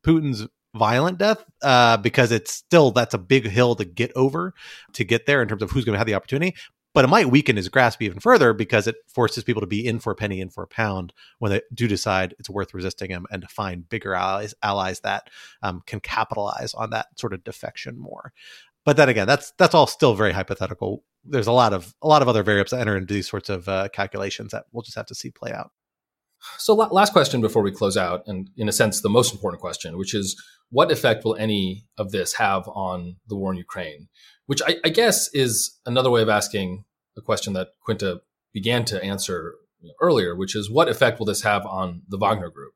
putin's 0.04 0.46
violent 0.76 1.18
death 1.18 1.44
uh, 1.62 1.96
because 1.96 2.30
it's 2.30 2.52
still 2.52 2.90
that's 2.90 3.14
a 3.14 3.18
big 3.18 3.46
hill 3.48 3.74
to 3.74 3.84
get 3.84 4.12
over 4.14 4.54
to 4.92 5.04
get 5.04 5.26
there 5.26 5.42
in 5.42 5.48
terms 5.48 5.62
of 5.62 5.70
who's 5.70 5.84
going 5.84 5.94
to 5.94 5.98
have 5.98 6.06
the 6.06 6.14
opportunity 6.14 6.54
but 6.96 7.04
it 7.04 7.08
might 7.08 7.28
weaken 7.28 7.56
his 7.56 7.68
grasp 7.68 8.00
even 8.00 8.18
further 8.18 8.54
because 8.54 8.86
it 8.86 8.96
forces 9.06 9.44
people 9.44 9.60
to 9.60 9.66
be 9.66 9.86
in 9.86 9.98
for 9.98 10.12
a 10.12 10.16
penny, 10.16 10.40
in 10.40 10.48
for 10.48 10.62
a 10.62 10.66
pound 10.66 11.12
when 11.40 11.50
they 11.50 11.60
do 11.74 11.86
decide 11.86 12.34
it's 12.38 12.48
worth 12.48 12.72
resisting 12.72 13.10
him 13.10 13.26
and 13.30 13.42
to 13.42 13.48
find 13.48 13.86
bigger 13.86 14.14
allies, 14.14 14.54
allies 14.62 15.00
that 15.00 15.28
um, 15.60 15.82
can 15.86 16.00
capitalize 16.00 16.72
on 16.72 16.88
that 16.88 17.08
sort 17.20 17.34
of 17.34 17.44
defection 17.44 17.98
more. 17.98 18.32
but 18.86 18.96
then 18.96 19.10
again, 19.10 19.26
that's 19.26 19.52
that's 19.58 19.74
all 19.74 19.86
still 19.86 20.14
very 20.14 20.32
hypothetical. 20.32 21.04
There's 21.22 21.48
a 21.48 21.52
lot 21.52 21.74
of 21.74 21.94
a 22.00 22.08
lot 22.08 22.22
of 22.22 22.28
other 22.28 22.42
variables 22.42 22.70
that 22.70 22.80
enter 22.80 22.96
into 22.96 23.12
these 23.12 23.28
sorts 23.28 23.50
of 23.50 23.68
uh, 23.68 23.88
calculations 23.92 24.52
that 24.52 24.64
we'll 24.72 24.82
just 24.82 24.96
have 24.96 25.06
to 25.06 25.14
see 25.14 25.30
play 25.30 25.52
out. 25.52 25.72
So, 26.58 26.74
last 26.74 27.12
question 27.12 27.40
before 27.40 27.62
we 27.62 27.72
close 27.72 27.96
out, 27.96 28.22
and 28.26 28.50
in 28.56 28.68
a 28.68 28.72
sense, 28.72 29.00
the 29.00 29.08
most 29.08 29.32
important 29.32 29.60
question, 29.60 29.98
which 29.98 30.14
is 30.14 30.40
what 30.70 30.90
effect 30.90 31.24
will 31.24 31.36
any 31.36 31.84
of 31.96 32.10
this 32.10 32.34
have 32.34 32.66
on 32.68 33.16
the 33.28 33.36
war 33.36 33.52
in 33.52 33.58
Ukraine? 33.58 34.08
Which 34.46 34.62
I, 34.66 34.76
I 34.84 34.88
guess 34.88 35.28
is 35.34 35.78
another 35.86 36.10
way 36.10 36.22
of 36.22 36.28
asking 36.28 36.84
a 37.16 37.20
question 37.20 37.52
that 37.54 37.68
Quinta 37.80 38.20
began 38.52 38.84
to 38.86 39.02
answer 39.02 39.54
earlier, 40.00 40.34
which 40.34 40.56
is 40.56 40.70
what 40.70 40.88
effect 40.88 41.18
will 41.18 41.26
this 41.26 41.42
have 41.42 41.64
on 41.66 42.02
the 42.08 42.18
Wagner 42.18 42.50
Group? 42.50 42.72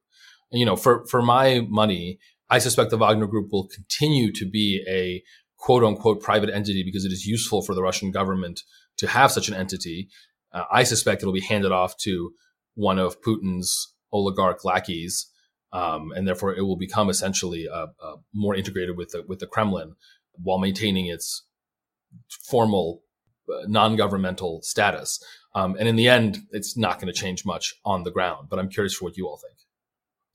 you 0.53 0.67
know, 0.67 0.77
for 0.77 1.07
for 1.07 1.23
my 1.23 1.67
money, 1.69 2.19
I 2.49 2.59
suspect 2.59 2.91
the 2.91 2.97
Wagner 2.97 3.27
Group 3.27 3.53
will 3.53 3.69
continue 3.69 4.33
to 4.33 4.49
be 4.49 4.85
a 4.89 5.23
quote 5.59 5.85
unquote 5.85 6.23
private 6.23 6.51
entity 6.51 6.83
because 6.83 7.05
it 7.05 7.13
is 7.13 7.27
useful 7.27 7.63
for 7.63 7.75
the 7.75 7.83
Russian 7.83 8.11
government 8.11 8.63
to 8.99 9.07
have 9.07 9.31
such 9.31 9.49
an 9.49 9.55
entity. 9.55 10.09
Uh, 10.53 10.65
I 10.73 10.83
suspect 10.83 11.23
it'll 11.23 11.33
be 11.33 11.41
handed 11.41 11.73
off 11.73 11.97
to 11.99 12.33
one 12.75 12.99
of 12.99 13.21
Putin's 13.23 13.95
oligarch 14.13 14.65
lackeys, 14.65 15.27
um, 15.73 16.13
and 16.15 16.27
therefore 16.27 16.55
it 16.55 16.63
will 16.63 16.77
become 16.77 17.11
essentially 17.11 17.69
uh, 17.69 17.87
uh, 18.03 18.17
more 18.33 18.55
integrated 18.55 18.97
with 18.97 19.11
the 19.11 19.25
with 19.27 19.39
the 19.39 19.47
Kremlin 19.47 19.95
while 20.33 20.59
maintaining 20.59 21.07
its 21.07 21.45
formal 22.29 23.03
uh, 23.49 23.67
non-governmental 23.67 24.63
status. 24.63 25.23
Um, 25.55 25.77
and 25.79 25.89
in 25.89 25.97
the 25.97 26.09
end, 26.09 26.39
it's 26.51 26.77
not 26.77 27.01
going 27.01 27.13
to 27.13 27.19
change 27.19 27.45
much 27.45 27.75
on 27.85 28.05
the 28.05 28.11
ground. 28.11 28.49
But 28.49 28.59
I'm 28.59 28.69
curious 28.69 28.95
for 28.95 29.05
what 29.05 29.17
you 29.17 29.27
all 29.27 29.37
think. 29.37 29.59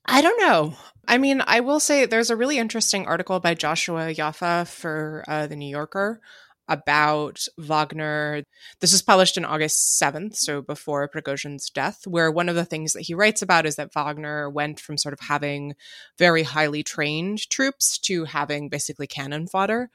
I 0.04 0.22
don't 0.22 0.40
know. 0.40 0.76
I 1.08 1.18
mean, 1.18 1.42
I 1.46 1.60
will 1.60 1.80
say 1.80 2.06
there's 2.06 2.30
a 2.30 2.36
really 2.36 2.58
interesting 2.58 3.06
article 3.06 3.40
by 3.40 3.54
Joshua 3.54 4.14
Yaffa 4.14 4.66
for 4.68 5.24
uh, 5.26 5.46
the 5.46 5.56
New 5.56 5.68
Yorker 5.68 6.20
about 6.68 7.46
Wagner. 7.58 8.42
This 8.80 8.92
was 8.92 9.02
published 9.02 9.38
on 9.38 9.44
August 9.44 10.00
7th, 10.00 10.36
so 10.36 10.62
before 10.62 11.08
Prigozhin's 11.08 11.70
death, 11.70 12.06
where 12.06 12.30
one 12.30 12.48
of 12.48 12.56
the 12.56 12.64
things 12.64 12.92
that 12.92 13.02
he 13.02 13.14
writes 13.14 13.42
about 13.42 13.66
is 13.66 13.76
that 13.76 13.92
Wagner 13.92 14.50
went 14.50 14.80
from 14.80 14.98
sort 14.98 15.12
of 15.12 15.20
having 15.20 15.74
very 16.18 16.42
highly 16.42 16.82
trained 16.82 17.48
troops 17.50 17.98
to 17.98 18.24
having 18.24 18.68
basically 18.68 19.06
cannon 19.06 19.46
fodder. 19.46 19.90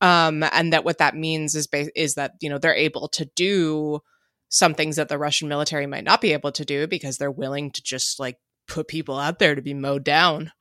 Um, 0.00 0.44
and 0.52 0.72
that 0.72 0.84
what 0.84 0.98
that 0.98 1.16
means 1.16 1.54
is, 1.54 1.66
ba- 1.66 1.90
is 2.00 2.14
that, 2.14 2.32
you 2.40 2.48
know, 2.48 2.58
they're 2.58 2.74
able 2.74 3.08
to 3.08 3.24
do 3.36 4.00
some 4.48 4.74
things 4.74 4.96
that 4.96 5.08
the 5.08 5.18
Russian 5.18 5.48
military 5.48 5.86
might 5.86 6.04
not 6.04 6.20
be 6.20 6.32
able 6.32 6.52
to 6.52 6.64
do 6.64 6.86
because 6.86 7.16
they're 7.16 7.30
willing 7.30 7.70
to 7.70 7.82
just 7.82 8.20
like 8.20 8.38
put 8.68 8.88
people 8.88 9.18
out 9.18 9.38
there 9.38 9.54
to 9.54 9.62
be 9.62 9.74
mowed 9.74 10.04
down. 10.04 10.52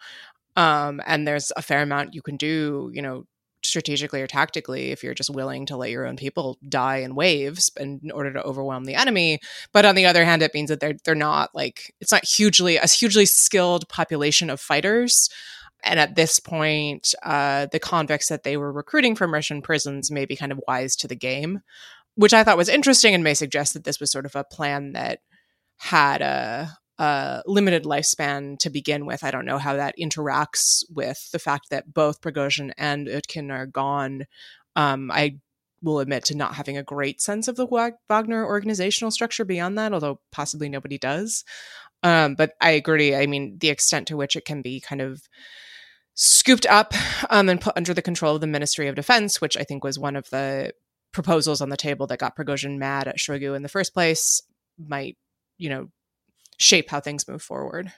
Um, 0.55 1.01
and 1.05 1.27
there's 1.27 1.51
a 1.55 1.61
fair 1.61 1.81
amount 1.81 2.13
you 2.13 2.21
can 2.21 2.37
do, 2.37 2.89
you 2.93 3.01
know, 3.01 3.25
strategically 3.63 4.21
or 4.21 4.27
tactically 4.27 4.91
if 4.91 5.03
you're 5.03 5.13
just 5.13 5.29
willing 5.29 5.65
to 5.65 5.77
let 5.77 5.89
your 5.89 6.05
own 6.05 6.17
people 6.17 6.57
die 6.67 6.97
in 6.97 7.15
waves 7.15 7.71
in 7.79 8.11
order 8.13 8.33
to 8.33 8.43
overwhelm 8.43 8.85
the 8.85 8.95
enemy. 8.95 9.39
But 9.71 9.85
on 9.85 9.95
the 9.95 10.05
other 10.05 10.25
hand 10.25 10.41
it 10.41 10.53
means 10.53 10.69
that 10.69 10.79
they're 10.79 10.97
they're 11.03 11.15
not 11.15 11.53
like 11.53 11.93
it's 11.99 12.11
not 12.11 12.25
hugely 12.25 12.77
a 12.77 12.87
hugely 12.87 13.25
skilled 13.25 13.87
population 13.89 14.49
of 14.49 14.59
fighters. 14.59 15.29
And 15.83 15.99
at 15.99 16.15
this 16.15 16.39
point 16.39 17.13
uh, 17.23 17.67
the 17.71 17.79
convicts 17.79 18.29
that 18.29 18.43
they 18.43 18.57
were 18.57 18.71
recruiting 18.71 19.15
from 19.15 19.33
russian 19.33 19.61
prisons 19.61 20.11
may 20.11 20.25
be 20.25 20.35
kind 20.35 20.51
of 20.51 20.61
wise 20.67 20.95
to 20.97 21.07
the 21.07 21.15
game 21.15 21.61
which 22.15 22.33
i 22.33 22.43
thought 22.43 22.57
was 22.57 22.69
interesting 22.69 23.15
and 23.15 23.23
may 23.23 23.33
suggest 23.33 23.73
that 23.73 23.83
this 23.83 23.99
was 23.99 24.11
sort 24.11 24.25
of 24.25 24.35
a 24.35 24.43
plan 24.43 24.93
that 24.93 25.21
had 25.77 26.21
a 26.21 26.77
uh, 27.01 27.41
limited 27.47 27.83
lifespan 27.83 28.59
to 28.59 28.69
begin 28.69 29.07
with. 29.07 29.23
I 29.23 29.31
don't 29.31 29.47
know 29.47 29.57
how 29.57 29.75
that 29.75 29.95
interacts 29.99 30.83
with 30.93 31.31
the 31.31 31.39
fact 31.39 31.71
that 31.71 31.91
both 31.91 32.21
Prigozhin 32.21 32.73
and 32.77 33.07
Utkin 33.07 33.51
are 33.51 33.65
gone. 33.65 34.27
Um, 34.75 35.09
I 35.09 35.39
will 35.81 35.99
admit 35.99 36.25
to 36.25 36.37
not 36.37 36.53
having 36.53 36.77
a 36.77 36.83
great 36.83 37.19
sense 37.19 37.47
of 37.47 37.55
the 37.55 37.65
Wagner 37.65 38.45
organizational 38.45 39.09
structure 39.09 39.43
beyond 39.43 39.79
that, 39.79 39.93
although 39.93 40.19
possibly 40.31 40.69
nobody 40.69 40.99
does. 40.99 41.43
Um, 42.03 42.35
but 42.35 42.51
I 42.61 42.69
agree. 42.69 43.15
I 43.15 43.25
mean, 43.25 43.57
the 43.57 43.69
extent 43.69 44.07
to 44.09 44.15
which 44.15 44.35
it 44.35 44.45
can 44.45 44.61
be 44.61 44.79
kind 44.79 45.01
of 45.01 45.23
scooped 46.13 46.67
up 46.67 46.93
um, 47.31 47.49
and 47.49 47.59
put 47.59 47.75
under 47.75 47.95
the 47.95 48.03
control 48.03 48.35
of 48.35 48.41
the 48.41 48.47
Ministry 48.47 48.87
of 48.87 48.93
Defense, 48.93 49.41
which 49.41 49.57
I 49.57 49.63
think 49.63 49.83
was 49.83 49.97
one 49.97 50.15
of 50.15 50.29
the 50.29 50.71
proposals 51.13 51.61
on 51.61 51.69
the 51.69 51.77
table 51.77 52.05
that 52.05 52.19
got 52.19 52.37
Prigozhin 52.37 52.77
mad 52.77 53.07
at 53.07 53.17
Shoigu 53.17 53.55
in 53.55 53.63
the 53.63 53.69
first 53.69 53.91
place, 53.91 54.43
might, 54.77 55.17
you 55.57 55.71
know, 55.71 55.89
shape 56.61 56.89
how 56.89 56.99
things 56.99 57.27
move 57.27 57.41
forward. 57.41 57.91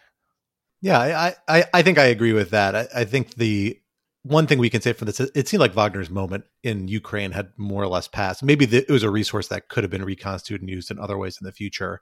Yeah, 0.82 0.99
I, 0.99 1.36
I, 1.47 1.65
I 1.73 1.82
think 1.82 1.97
I 1.97 2.06
agree 2.06 2.34
with 2.34 2.49
that. 2.49 2.76
I, 2.76 2.88
I 2.95 3.06
think 3.06 3.36
the 3.36 3.80
one 4.23 4.47
thing 4.47 4.58
we 4.58 4.69
can 4.69 4.82
say 4.82 4.93
for 4.93 5.06
this, 5.06 5.19
it 5.19 5.47
seemed 5.47 5.62
like 5.62 5.76
Wagner's 5.76 6.10
moment 6.10 6.45
in 6.63 6.88
Ukraine 6.88 7.32
had 7.32 7.49
more 7.58 7.84
or 7.84 7.88
less 7.88 8.08
passed. 8.08 8.41
Maybe 8.41 8.65
the, 8.65 8.78
it 8.78 8.89
was 8.89 9.04
a 9.04 9.10
resource 9.10 9.49
that 9.49 9.69
could 9.69 9.84
have 9.84 9.91
been 9.91 10.06
reconstituted 10.06 10.62
and 10.62 10.69
used 10.69 10.91
in 10.91 10.99
other 10.99 11.17
ways 11.17 11.38
in 11.41 11.45
the 11.45 11.52
future, 11.52 11.99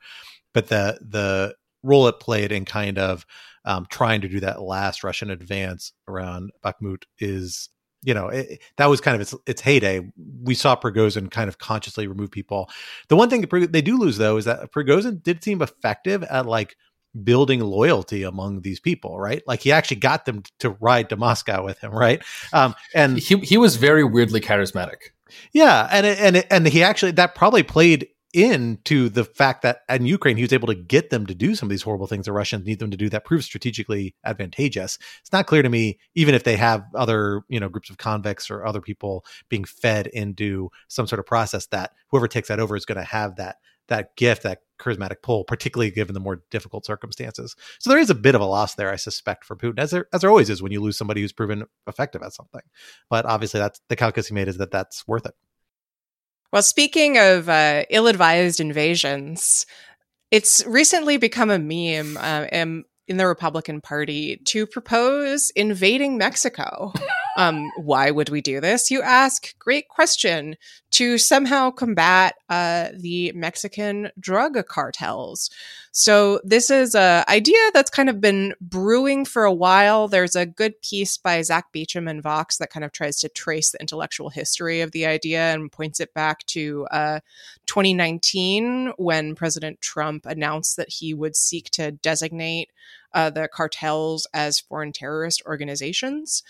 but 0.54 0.68
the 0.68 1.00
the 1.02 1.56
role 1.84 2.08
it 2.08 2.20
played 2.20 2.52
in 2.52 2.64
kind 2.66 3.00
of 3.00 3.26
um, 3.66 3.88
trying 3.90 4.22
to 4.22 4.28
do 4.28 4.40
that 4.40 4.62
last 4.62 5.04
Russian 5.04 5.32
advance 5.32 5.94
around 6.08 6.52
Bakhmut 6.64 7.04
is, 7.20 7.70
you 8.04 8.14
know, 8.14 8.30
it, 8.30 8.62
that 8.78 8.88
was 8.88 9.02
kind 9.02 9.16
of 9.16 9.22
its 9.22 9.36
its 9.46 9.62
heyday. 9.62 10.02
We 10.44 10.56
saw 10.56 10.76
Prigozhin 10.76 11.30
kind 11.30 11.48
of 11.48 11.58
consciously 11.60 12.08
remove 12.08 12.32
people. 12.32 12.70
The 13.10 13.16
one 13.16 13.30
thing 13.30 13.46
they 13.72 13.82
do 13.82 13.98
lose 13.98 14.18
though 14.18 14.38
is 14.38 14.46
that 14.46 14.72
Prigozhin 14.72 15.22
did 15.22 15.44
seem 15.44 15.62
effective 15.62 16.24
at 16.24 16.46
like 16.46 16.76
building 17.24 17.60
loyalty 17.60 18.24
among 18.24 18.62
these 18.62 18.80
people, 18.80 19.20
right? 19.20 19.44
Like 19.46 19.62
he 19.62 19.72
actually 19.72 19.98
got 19.98 20.26
them 20.26 20.44
to 20.60 20.72
ride 20.80 21.10
to 21.10 21.18
Moscow 21.18 21.64
with 21.64 21.80
him, 21.80 21.92
right? 21.96 22.24
Um, 22.54 22.76
and 22.96 23.18
he 23.18 23.38
he 23.38 23.58
was 23.58 23.76
very 23.76 24.04
weirdly 24.04 24.42
charismatic. 24.42 25.12
Yeah, 25.54 25.88
and 25.92 26.06
and 26.06 26.46
and 26.50 26.68
he 26.68 26.84
actually 26.84 27.12
that 27.14 27.36
probably 27.36 27.64
played 27.64 28.08
into 28.34 29.10
the 29.10 29.24
fact 29.24 29.62
that 29.62 29.82
in 29.90 30.06
Ukraine 30.06 30.38
he 30.38 30.44
was 30.44 30.54
able 30.54 30.68
to 30.68 30.76
get 30.76 31.10
them 31.10 31.26
to 31.26 31.36
do 31.36 31.56
some 31.56 31.68
of 31.68 31.70
these 31.72 31.82
horrible 31.82 32.08
things 32.08 32.26
the 32.26 32.32
Russians 32.32 32.66
need 32.66 32.80
them 32.80 32.92
to 32.92 32.98
do 32.98 33.10
that 33.10 33.26
proves 33.26 33.46
strategically 33.46 34.16
advantageous. 34.26 34.98
It's 35.20 35.34
not 35.34 35.48
clear 35.48 35.62
to 35.62 35.70
me 35.70 36.00
even 36.16 36.36
if 36.36 36.44
they 36.44 36.58
have 36.58 36.84
other, 36.96 37.44
you 37.50 37.60
know, 37.60 37.70
groups 37.70 37.90
of 37.90 37.98
convicts 37.98 38.50
or 38.50 38.66
other 38.66 38.82
people 38.82 39.26
being 39.50 39.64
fed 39.64 40.08
into 40.08 40.70
some 40.88 41.08
sort 41.08 41.20
of 41.20 41.26
process 41.26 41.68
that 41.68 41.92
whoever 42.10 42.28
takes 42.28 42.48
that 42.48 42.60
over 42.60 42.76
is 42.76 42.86
going 42.86 42.98
to 42.98 43.04
have 43.04 43.36
that 43.38 43.58
that 43.88 44.16
gift, 44.16 44.44
that 44.44 44.60
charismatic 44.80 45.22
pull, 45.22 45.44
particularly 45.44 45.92
given 45.92 46.14
the 46.14 46.20
more 46.20 46.42
difficult 46.50 46.86
circumstances. 46.86 47.56
So 47.80 47.90
there 47.90 48.00
is 48.00 48.10
a 48.10 48.16
bit 48.16 48.36
of 48.36 48.42
a 48.42 48.46
loss 48.46 48.76
there, 48.76 48.92
I 48.92 48.96
suspect, 48.96 49.44
for 49.44 49.56
Putin, 49.56 49.80
as 49.80 49.92
there 49.92 50.08
as 50.14 50.22
there 50.22 50.30
always 50.30 50.50
is 50.50 50.62
when 50.62 50.72
you 50.72 50.82
lose 50.82 50.98
somebody 50.98 51.22
who's 51.22 51.34
proven 51.34 51.66
effective 51.88 52.24
at 52.24 52.34
something. 52.34 52.62
But 53.10 53.26
obviously, 53.26 53.60
that's 53.60 53.82
the 53.90 53.96
calculus 53.96 54.28
he 54.28 54.34
made 54.34 54.48
is 54.48 54.58
that 54.58 54.72
that's 54.72 55.08
worth 55.08 55.26
it. 55.26 55.36
Well, 56.52 56.62
speaking 56.62 57.18
of 57.18 57.48
uh, 57.48 57.86
ill-advised 57.90 58.60
invasions, 58.60 59.66
it's 60.32 60.66
recently 60.66 61.18
become 61.18 61.50
a 61.50 61.60
meme 61.60 62.18
uh, 62.18 62.48
in, 62.52 62.84
in 63.08 63.18
the 63.18 63.28
Republican 63.28 63.80
Party 63.80 64.42
to 64.48 64.68
propose 64.68 65.50
invading 65.56 66.18
Mexico. 66.18 66.94
Um, 67.38 67.72
why 67.78 68.12
would 68.12 68.30
we 68.30 68.42
do 68.42 68.60
this? 68.60 68.92
You 68.92 69.02
ask. 69.02 69.58
Great 69.60 69.88
question. 69.88 70.58
To 70.92 71.18
somehow 71.18 71.72
combat 71.72 72.36
uh, 72.50 72.90
the 72.94 73.32
Mexican 73.34 74.10
drug 74.20 74.58
cartels. 74.68 75.50
So 75.94 76.42
this 76.44 76.70
is 76.70 76.96
a 76.96 77.24
idea 77.30 77.72
that's 77.74 77.90
kind 77.90 78.10
of 78.10 78.20
been 78.20 78.54
brewing 78.60 79.24
for 79.24 79.46
a 79.46 79.54
while. 79.54 80.10
There's 80.10 80.36
a 80.36 80.46
good 80.46 80.82
piece 80.82 81.18
by 81.18 81.42
Zack 81.44 81.72
Beauchamp 81.72 82.10
and 82.10 82.22
Vox 82.22 82.58
that 82.58 82.72
kind 82.72 82.84
of 82.84 82.92
tries 82.92 83.18
to 83.22 83.30
trace 83.30 83.72
the 83.72 83.80
intellectual 83.80 84.30
history 84.30 84.82
of 84.82 84.92
the 84.92 85.06
idea 85.06 85.54
and 85.54 85.72
points 85.72 86.02
it 86.02 86.14
back 86.14 86.46
to 86.48 86.88
uh, 86.92 87.22
2019 87.68 88.94
when 88.98 89.34
President 89.36 89.80
Trump 89.80 90.26
announced 90.26 90.76
that 90.76 90.90
he 90.90 91.14
would 91.14 91.38
seek 91.38 91.70
to 91.72 91.92
designate 91.92 92.70
uh, 93.14 93.30
the 93.30 93.48
cartels 93.48 94.28
as 94.34 94.60
foreign 94.60 94.92
terrorist 94.92 95.42
organizations. 95.46 96.44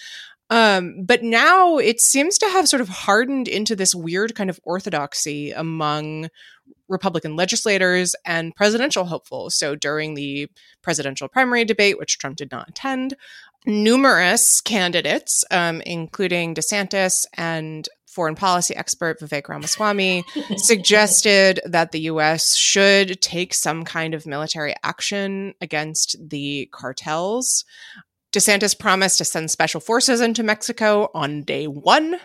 Um, 0.52 1.06
but 1.06 1.24
now 1.24 1.78
it 1.78 2.02
seems 2.02 2.38
to 2.40 2.50
have 2.50 2.68
sort 2.68 2.82
of 2.82 2.90
hardened 2.90 3.48
into 3.48 3.76
this 3.76 3.96
weird 3.96 4.36
kind 4.36 4.50
of 4.50 4.60
orthodoxy 4.64 5.52
among 5.52 6.28
Republican 6.90 7.38
legislators 7.38 8.16
and 8.26 8.54
presidential 8.54 9.06
hopefuls. 9.06 9.56
So 9.56 9.76
during 9.76 10.14
the 10.14 10.50
presidential 10.84 11.30
primary 11.30 11.64
debate, 11.64 11.98
which 11.98 12.18
Trump 12.18 12.36
did 12.36 12.52
not 12.52 12.70
attend, 12.70 13.16
numerous 13.66 14.60
candidates, 14.60 15.46
um, 15.52 15.82
including 15.86 16.54
DeSantis 16.54 17.26
and 17.38 17.88
foreign 18.08 18.36
policy 18.36 18.76
expert 18.76 19.22
Vivek 19.22 19.48
Ramaswamy, 19.48 20.26
suggested 20.58 21.62
that 21.64 21.94
the 21.94 22.02
US 22.02 22.56
should 22.58 23.22
take 23.22 23.54
some 23.54 23.86
kind 23.86 24.14
of 24.14 24.28
military 24.28 24.76
action 24.84 25.54
against 25.62 26.18
the 26.30 26.68
cartels. 26.74 27.64
DeSantis 28.32 28.78
promised 28.78 29.18
to 29.18 29.26
send 29.26 29.52
special 29.52 29.82
forces 29.82 30.22
into 30.22 30.42
Mexico 30.42 31.10
on 31.14 31.44
day 31.44 31.68
one. 31.68 32.18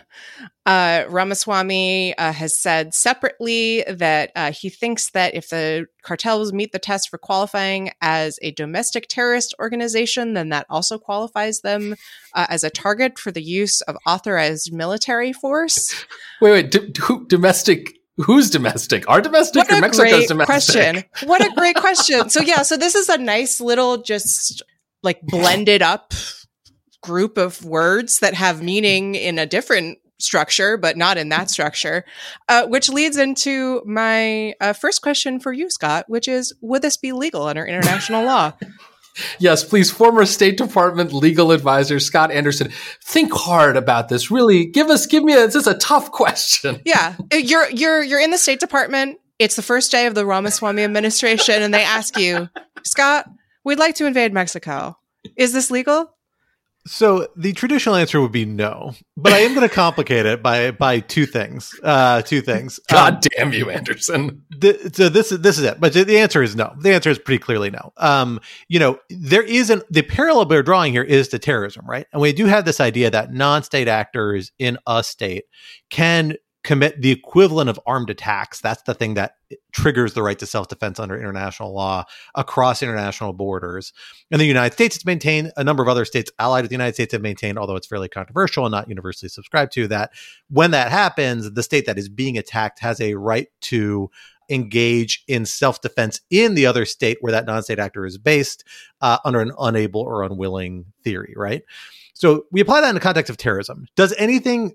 Uh, 0.65 1.03
Ramaswamy 1.09 2.17
uh, 2.17 2.31
has 2.31 2.57
said 2.57 2.93
separately 2.93 3.83
that 3.89 4.31
uh, 4.33 4.53
he 4.53 4.69
thinks 4.69 5.09
that 5.11 5.35
if 5.35 5.49
the 5.49 5.87
cartels 6.03 6.53
meet 6.53 6.71
the 6.71 6.79
test 6.79 7.09
for 7.09 7.17
qualifying 7.17 7.91
as 8.01 8.39
a 8.41 8.51
domestic 8.51 9.07
terrorist 9.09 9.53
organization, 9.59 10.33
then 10.33 10.47
that 10.49 10.65
also 10.69 10.97
qualifies 10.97 11.59
them 11.59 11.95
uh, 12.33 12.45
as 12.49 12.63
a 12.63 12.69
target 12.69 13.19
for 13.19 13.31
the 13.31 13.43
use 13.43 13.81
of 13.81 13.97
authorized 14.05 14.71
military 14.71 15.33
force. 15.33 16.05
Wait, 16.39 16.51
wait, 16.51 16.71
d- 16.71 16.93
who, 17.01 17.27
domestic? 17.27 17.95
Who's 18.15 18.49
domestic? 18.49 19.07
Our 19.09 19.21
domestic 19.21 19.63
What 19.63 19.71
or 19.73 19.77
a 19.77 19.81
Mexico's 19.81 20.09
great 20.11 20.27
domestic? 20.29 20.73
question! 20.73 21.03
What 21.27 21.45
a 21.45 21.53
great 21.53 21.75
question. 21.85 22.29
So 22.29 22.41
yeah, 22.41 22.63
so 22.63 22.77
this 22.77 22.95
is 22.95 23.09
a 23.09 23.17
nice 23.17 23.59
little 23.59 23.97
just 23.97 24.63
like 25.03 25.21
blended 25.21 25.81
up 25.81 26.13
group 27.01 27.37
of 27.37 27.63
words 27.63 28.19
that 28.19 28.33
have 28.33 28.61
meaning 28.61 29.15
in 29.15 29.39
a 29.39 29.45
different 29.45 29.99
structure, 30.19 30.77
but 30.77 30.97
not 30.97 31.17
in 31.17 31.29
that 31.29 31.49
structure, 31.49 32.03
uh, 32.49 32.65
which 32.67 32.89
leads 32.89 33.17
into 33.17 33.81
my 33.85 34.53
uh, 34.59 34.73
first 34.73 35.01
question 35.01 35.39
for 35.39 35.53
you, 35.53 35.69
Scott, 35.69 36.05
which 36.07 36.27
is 36.27 36.53
Would 36.61 36.81
this 36.81 36.97
be 36.97 37.11
legal 37.11 37.43
under 37.43 37.65
international 37.65 38.23
law? 38.23 38.53
Yes, 39.39 39.63
please, 39.63 39.89
former 39.89 40.27
State 40.27 40.57
Department 40.57 41.11
legal 41.11 41.51
advisor 41.51 41.99
Scott 41.99 42.29
Anderson, 42.29 42.71
think 43.03 43.33
hard 43.33 43.75
about 43.75 44.09
this. 44.09 44.29
Really, 44.29 44.65
give 44.65 44.89
us, 44.89 45.07
give 45.07 45.23
me 45.23 45.33
a. 45.33 45.47
This 45.47 45.55
is 45.55 45.65
a 45.65 45.73
tough 45.73 46.11
question. 46.11 46.81
Yeah, 46.85 47.15
you're 47.33 47.67
you're 47.71 48.03
you're 48.03 48.19
in 48.19 48.29
the 48.29 48.37
State 48.37 48.59
Department. 48.59 49.17
It's 49.39 49.55
the 49.55 49.63
first 49.63 49.91
day 49.91 50.05
of 50.05 50.13
the 50.13 50.23
Ramaswamy 50.23 50.83
administration, 50.83 51.63
and 51.63 51.73
they 51.73 51.83
ask 51.83 52.15
you, 52.17 52.47
Scott, 52.83 53.27
we'd 53.67 53.77
like 53.79 53.95
to 53.95 54.05
invade 54.07 54.33
Mexico. 54.33 54.97
Is 55.35 55.53
this 55.53 55.69
legal? 55.69 56.13
So 56.85 57.27
the 57.35 57.51
traditional 57.51 57.95
answer 57.95 58.21
would 58.21 58.31
be 58.31 58.45
no, 58.45 58.93
but 59.17 59.33
I 59.33 59.39
am 59.39 59.53
going 59.53 59.67
to 59.67 59.75
complicate 59.75 60.25
it 60.25 60.41
by 60.41 60.71
by 60.71 61.01
two 61.01 61.25
things. 61.25 61.77
Uh, 61.83 62.21
two 62.21 62.39
things. 62.39 62.79
God 62.89 63.15
Um, 63.15 63.19
damn 63.35 63.51
you, 63.51 63.69
Anderson. 63.69 64.43
the, 64.49 64.89
so 64.93 65.09
this 65.09 65.33
is 65.33 65.41
this 65.41 65.57
is 65.59 65.65
it, 65.65 65.81
but 65.81 65.91
the 65.91 66.17
answer 66.17 66.41
is 66.41 66.55
no. 66.55 66.73
The 66.79 66.93
answer 66.93 67.09
is 67.09 67.19
pretty 67.19 67.39
clearly 67.39 67.71
no. 67.71 67.91
Um, 67.97 68.39
you 68.69 68.79
know, 68.79 68.99
there 69.09 69.43
isn't 69.43 69.83
the 69.91 70.01
parallel 70.03 70.47
we're 70.47 70.63
drawing 70.63 70.93
here 70.93 71.03
is 71.03 71.27
to 71.29 71.39
terrorism, 71.39 71.85
right? 71.85 72.07
And 72.13 72.21
we 72.21 72.31
do 72.31 72.45
have 72.45 72.63
this 72.63 72.79
idea 72.79 73.11
that 73.11 73.33
non-state 73.33 73.89
actors 73.89 74.53
in 74.57 74.77
a 74.87 75.03
state 75.03 75.43
can 75.89 76.35
commit 76.63 77.01
the 77.01 77.11
equivalent 77.11 77.69
of 77.69 77.79
armed 77.85 78.09
attacks. 78.09 78.59
That's 78.59 78.81
the 78.83 78.93
thing 78.93 79.13
that 79.13 79.35
triggers 79.71 80.13
the 80.13 80.23
right 80.23 80.37
to 80.39 80.45
self-defense 80.45 80.99
under 80.99 81.17
international 81.17 81.73
law 81.73 82.03
across 82.35 82.83
international 82.83 83.33
borders. 83.33 83.93
And 84.31 84.41
the 84.41 84.45
United 84.45 84.73
States, 84.73 84.97
it's 84.97 85.05
maintained. 85.05 85.51
A 85.55 85.63
number 85.63 85.81
of 85.81 85.89
other 85.89 86.03
states 86.03 86.31
allied 86.39 86.63
with 86.63 86.69
the 86.69 86.75
United 86.75 86.95
States 86.95 87.13
have 87.13 87.21
maintained, 87.21 87.57
although 87.57 87.75
it's 87.75 87.87
fairly 87.87 88.09
controversial 88.09 88.65
and 88.65 88.71
not 88.71 88.89
universally 88.89 89.29
subscribed 89.29 89.71
to, 89.73 89.87
that 89.87 90.11
when 90.49 90.71
that 90.71 90.91
happens, 90.91 91.49
the 91.51 91.63
state 91.63 91.85
that 91.85 91.97
is 91.97 92.09
being 92.09 92.37
attacked 92.37 92.79
has 92.79 92.99
a 92.99 93.13
right 93.13 93.47
to 93.61 94.09
engage 94.49 95.23
in 95.27 95.45
self-defense 95.45 96.21
in 96.29 96.55
the 96.55 96.65
other 96.65 96.85
state 96.85 97.17
where 97.21 97.31
that 97.31 97.45
non-state 97.45 97.79
actor 97.79 98.05
is 98.05 98.17
based 98.17 98.63
uh, 99.01 99.17
under 99.25 99.41
an 99.41 99.51
unable 99.59 100.01
or 100.01 100.23
unwilling 100.23 100.85
theory 101.03 101.33
right 101.35 101.63
so 102.13 102.45
we 102.49 102.61
apply 102.61 102.79
that 102.79 102.87
in 102.87 102.95
the 102.95 103.01
context 103.01 103.29
of 103.29 103.35
terrorism 103.35 103.85
does 103.97 104.13
anything 104.17 104.73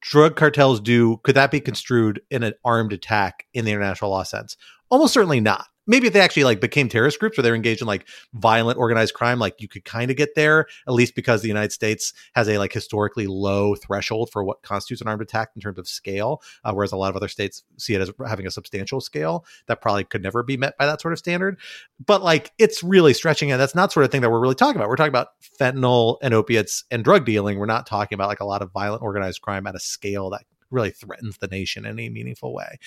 drug 0.00 0.36
cartels 0.36 0.80
do 0.80 1.18
could 1.18 1.34
that 1.36 1.50
be 1.50 1.60
construed 1.60 2.20
in 2.30 2.42
an 2.42 2.54
armed 2.64 2.92
attack 2.92 3.46
in 3.54 3.64
the 3.64 3.72
international 3.72 4.10
law 4.10 4.22
sense? 4.22 4.56
Almost 4.90 5.14
certainly 5.14 5.40
not 5.40 5.66
maybe 5.86 6.06
if 6.06 6.12
they 6.12 6.20
actually 6.20 6.44
like 6.44 6.60
became 6.60 6.88
terrorist 6.88 7.18
groups 7.18 7.38
or 7.38 7.42
they're 7.42 7.54
engaged 7.54 7.80
in 7.80 7.86
like 7.86 8.06
violent 8.34 8.78
organized 8.78 9.14
crime 9.14 9.38
like 9.38 9.60
you 9.60 9.68
could 9.68 9.84
kind 9.84 10.10
of 10.10 10.16
get 10.16 10.34
there 10.34 10.66
at 10.86 10.94
least 10.94 11.14
because 11.14 11.42
the 11.42 11.48
united 11.48 11.72
states 11.72 12.12
has 12.34 12.48
a 12.48 12.58
like 12.58 12.72
historically 12.72 13.26
low 13.26 13.74
threshold 13.74 14.30
for 14.30 14.44
what 14.44 14.62
constitutes 14.62 15.00
an 15.00 15.08
armed 15.08 15.22
attack 15.22 15.50
in 15.54 15.60
terms 15.60 15.78
of 15.78 15.88
scale 15.88 16.42
uh, 16.64 16.72
whereas 16.72 16.92
a 16.92 16.96
lot 16.96 17.10
of 17.10 17.16
other 17.16 17.28
states 17.28 17.64
see 17.78 17.94
it 17.94 18.00
as 18.00 18.10
having 18.26 18.46
a 18.46 18.50
substantial 18.50 19.00
scale 19.00 19.44
that 19.66 19.80
probably 19.80 20.04
could 20.04 20.22
never 20.22 20.42
be 20.42 20.56
met 20.56 20.76
by 20.78 20.86
that 20.86 21.00
sort 21.00 21.12
of 21.12 21.18
standard. 21.18 21.58
But 22.04 22.22
like 22.22 22.52
it's 22.58 22.82
really 22.82 23.14
stretching 23.14 23.50
it. 23.50 23.56
That's 23.56 23.74
not 23.74 23.92
sort 23.92 24.04
of 24.04 24.12
thing 24.12 24.20
that 24.22 24.30
we're 24.30 24.40
really 24.40 24.54
talking 24.54 24.76
about. 24.76 24.88
We're 24.88 24.96
talking 24.96 25.10
about 25.10 25.28
fentanyl 25.60 26.18
and 26.22 26.34
opiates 26.34 26.84
and 26.90 27.04
drug 27.04 27.24
dealing. 27.24 27.58
We're 27.58 27.66
not 27.66 27.86
talking 27.86 28.16
about 28.16 28.28
like 28.28 28.40
a 28.40 28.44
lot 28.46 28.62
of 28.62 28.72
violent 28.72 29.02
organized 29.02 29.42
crime 29.42 29.66
at 29.66 29.74
a 29.74 29.80
scale 29.80 30.30
that 30.30 30.42
really 30.70 30.90
threatens 30.90 31.38
the 31.38 31.48
nation 31.48 31.84
in 31.84 31.92
any 31.92 32.08
meaningful 32.08 32.54
way 32.54 32.78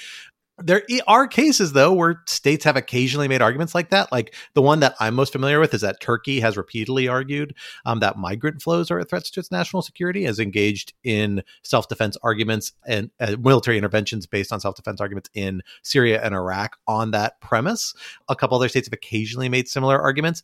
there 0.59 0.83
are 1.07 1.27
cases 1.27 1.73
though 1.73 1.91
where 1.91 2.21
states 2.27 2.63
have 2.63 2.75
occasionally 2.77 3.27
made 3.27 3.41
arguments 3.41 3.73
like 3.73 3.89
that. 3.89 4.11
Like 4.11 4.35
the 4.53 4.61
one 4.61 4.81
that 4.81 4.95
i'm 4.99 5.15
most 5.15 5.31
familiar 5.31 5.59
with 5.59 5.73
is 5.73 5.81
that 5.81 5.99
turkey 5.99 6.39
has 6.39 6.57
repeatedly 6.57 7.07
argued 7.07 7.55
um, 7.85 7.99
that 8.01 8.17
migrant 8.17 8.61
flows 8.61 8.91
are 8.91 8.99
a 8.99 9.05
threat 9.05 9.23
to 9.25 9.39
its 9.39 9.51
national 9.51 9.81
security 9.81 10.23
has 10.25 10.39
engaged 10.39 10.93
in 11.03 11.43
self-defense 11.63 12.17
arguments 12.23 12.73
and 12.85 13.09
uh, 13.19 13.35
military 13.39 13.77
interventions 13.77 14.27
based 14.27 14.51
on 14.51 14.59
self-defense 14.59 15.01
arguments 15.01 15.29
in 15.33 15.61
syria 15.81 16.21
and 16.23 16.35
iraq 16.35 16.77
on 16.87 17.11
that 17.11 17.39
premise. 17.41 17.93
A 18.29 18.35
couple 18.35 18.57
other 18.57 18.69
states 18.69 18.87
have 18.87 18.93
occasionally 18.93 19.49
made 19.49 19.67
similar 19.67 19.99
arguments 19.99 20.43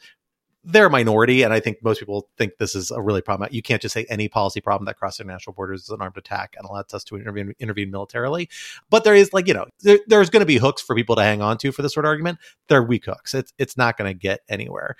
they're 0.63 0.87
a 0.87 0.89
minority, 0.89 1.43
and 1.43 1.53
I 1.53 1.59
think 1.59 1.77
most 1.83 1.99
people 1.99 2.29
think 2.37 2.57
this 2.57 2.75
is 2.75 2.91
a 2.91 3.01
really 3.01 3.21
problem. 3.21 3.49
You 3.51 3.61
can't 3.61 3.81
just 3.81 3.93
say 3.93 4.05
any 4.09 4.27
policy 4.27 4.59
problem 4.59 4.85
that 4.85 4.97
crosses 4.97 5.21
international 5.21 5.53
borders 5.53 5.83
is 5.83 5.89
an 5.89 6.01
armed 6.01 6.17
attack 6.17 6.55
and 6.57 6.67
allows 6.67 6.93
us 6.93 7.03
to 7.05 7.15
intervene, 7.15 7.53
intervene 7.59 7.91
militarily. 7.91 8.49
But 8.89 9.03
there 9.03 9.15
is 9.15 9.31
like 9.31 9.47
you 9.47 9.53
know 9.53 9.65
there, 9.81 9.99
there's 10.07 10.29
going 10.29 10.41
to 10.41 10.45
be 10.45 10.57
hooks 10.57 10.81
for 10.81 10.95
people 10.95 11.15
to 11.15 11.23
hang 11.23 11.41
on 11.41 11.57
to 11.59 11.71
for 11.71 11.81
this 11.81 11.93
sort 11.93 12.05
of 12.05 12.09
argument. 12.09 12.39
They're 12.67 12.83
weak 12.83 13.05
hooks. 13.05 13.33
It's 13.33 13.53
it's 13.57 13.77
not 13.77 13.97
going 13.97 14.09
to 14.09 14.17
get 14.17 14.41
anywhere. 14.49 14.95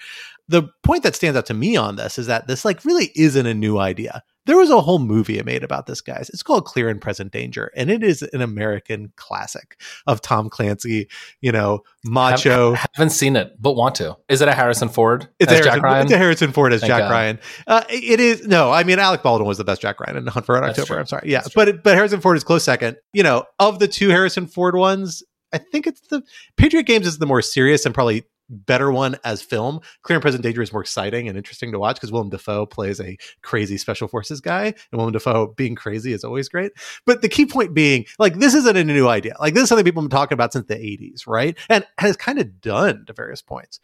The 0.47 0.69
point 0.83 1.03
that 1.03 1.15
stands 1.15 1.37
out 1.37 1.45
to 1.47 1.53
me 1.53 1.75
on 1.75 1.97
this 1.97 2.17
is 2.17 2.27
that 2.27 2.47
this 2.47 2.63
like 2.63 2.85
really 2.85 3.11
isn't 3.15 3.45
a 3.45 3.53
new 3.53 3.77
idea. 3.79 4.23
There 4.49 4.57
was 4.57 4.71
a 4.71 4.81
whole 4.81 4.97
movie 4.97 5.39
made 5.43 5.63
about 5.63 5.85
this, 5.85 6.01
guys. 6.01 6.27
It's 6.31 6.41
called 6.41 6.65
Clear 6.65 6.89
and 6.89 6.99
Present 6.99 7.31
Danger, 7.31 7.71
and 7.75 7.91
it 7.91 8.01
is 8.01 8.23
an 8.23 8.41
American 8.41 9.13
classic 9.15 9.79
of 10.07 10.21
Tom 10.21 10.49
Clancy. 10.49 11.07
You 11.39 11.51
know, 11.51 11.83
macho. 12.03 12.73
Have, 12.73 12.89
haven't 12.95 13.11
seen 13.11 13.35
it, 13.35 13.61
but 13.61 13.73
want 13.73 13.93
to. 13.95 14.17
Is 14.27 14.41
it 14.41 14.47
a 14.47 14.53
Harrison 14.55 14.89
Ford 14.89 15.29
It's 15.37 15.51
as 15.51 15.59
a, 15.59 15.63
Jack 15.63 15.73
Harrison, 15.73 15.83
Ryan? 15.83 16.05
it's 16.07 16.13
a 16.13 16.17
Harrison 16.17 16.51
Ford 16.51 16.73
as 16.73 16.81
Thank 16.81 16.89
Jack 16.89 17.01
God. 17.01 17.11
Ryan. 17.11 17.39
Uh, 17.67 17.83
it 17.89 18.19
is 18.19 18.47
no, 18.47 18.71
I 18.71 18.83
mean 18.83 18.97
Alec 18.97 19.21
Baldwin 19.21 19.47
was 19.47 19.59
the 19.59 19.63
best 19.63 19.83
Jack 19.83 19.99
Ryan 19.99 20.17
in 20.17 20.25
Hunt 20.25 20.47
for 20.47 20.55
Red 20.55 20.63
October. 20.63 20.87
true. 20.87 20.97
I'm 20.97 21.05
sorry, 21.05 21.29
yeah, 21.29 21.43
but 21.53 21.83
but 21.83 21.93
Harrison 21.93 22.19
Ford 22.19 22.35
is 22.35 22.43
close 22.43 22.63
second. 22.63 22.97
You 23.13 23.21
know, 23.21 23.43
of 23.59 23.77
the 23.77 23.87
two 23.87 24.09
Harrison 24.09 24.47
Ford 24.47 24.75
ones, 24.75 25.21
I 25.53 25.59
think 25.59 25.85
it's 25.85 26.01
the 26.07 26.23
Patriot 26.57 26.87
Games 26.87 27.05
is 27.05 27.19
the 27.19 27.27
more 27.27 27.43
serious 27.43 27.85
and 27.85 27.93
probably 27.93 28.23
better 28.49 28.91
one 28.91 29.17
as 29.23 29.41
film. 29.41 29.79
Clear 30.01 30.17
and 30.17 30.21
Present 30.21 30.43
Danger 30.43 30.61
is 30.61 30.73
more 30.73 30.81
exciting 30.81 31.27
and 31.27 31.37
interesting 31.37 31.71
to 31.71 31.79
watch 31.79 31.95
because 31.95 32.11
Willem 32.11 32.29
Dafoe 32.29 32.65
plays 32.65 32.99
a 32.99 33.17
crazy 33.41 33.77
special 33.77 34.07
forces 34.07 34.41
guy, 34.41 34.65
and 34.65 34.75
Willem 34.93 35.13
Dafoe 35.13 35.53
being 35.55 35.75
crazy 35.75 36.13
is 36.13 36.23
always 36.23 36.49
great. 36.49 36.71
But 37.05 37.21
the 37.21 37.29
key 37.29 37.45
point 37.45 37.73
being, 37.73 38.05
like, 38.17 38.35
this 38.35 38.53
isn't 38.53 38.77
a 38.77 38.83
new 38.83 39.07
idea. 39.07 39.35
Like, 39.39 39.53
this 39.53 39.63
is 39.63 39.69
something 39.69 39.85
people 39.85 40.01
have 40.01 40.09
been 40.09 40.17
talking 40.17 40.35
about 40.35 40.53
since 40.53 40.67
the 40.67 40.75
80s, 40.75 41.27
right? 41.27 41.57
And 41.69 41.85
has 41.97 42.17
kind 42.17 42.39
of 42.39 42.61
done 42.61 43.05
to 43.05 43.13
various 43.13 43.41
points. 43.41 43.79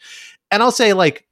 And 0.52 0.64
I'll 0.64 0.72
say, 0.72 0.94
like, 0.94 1.28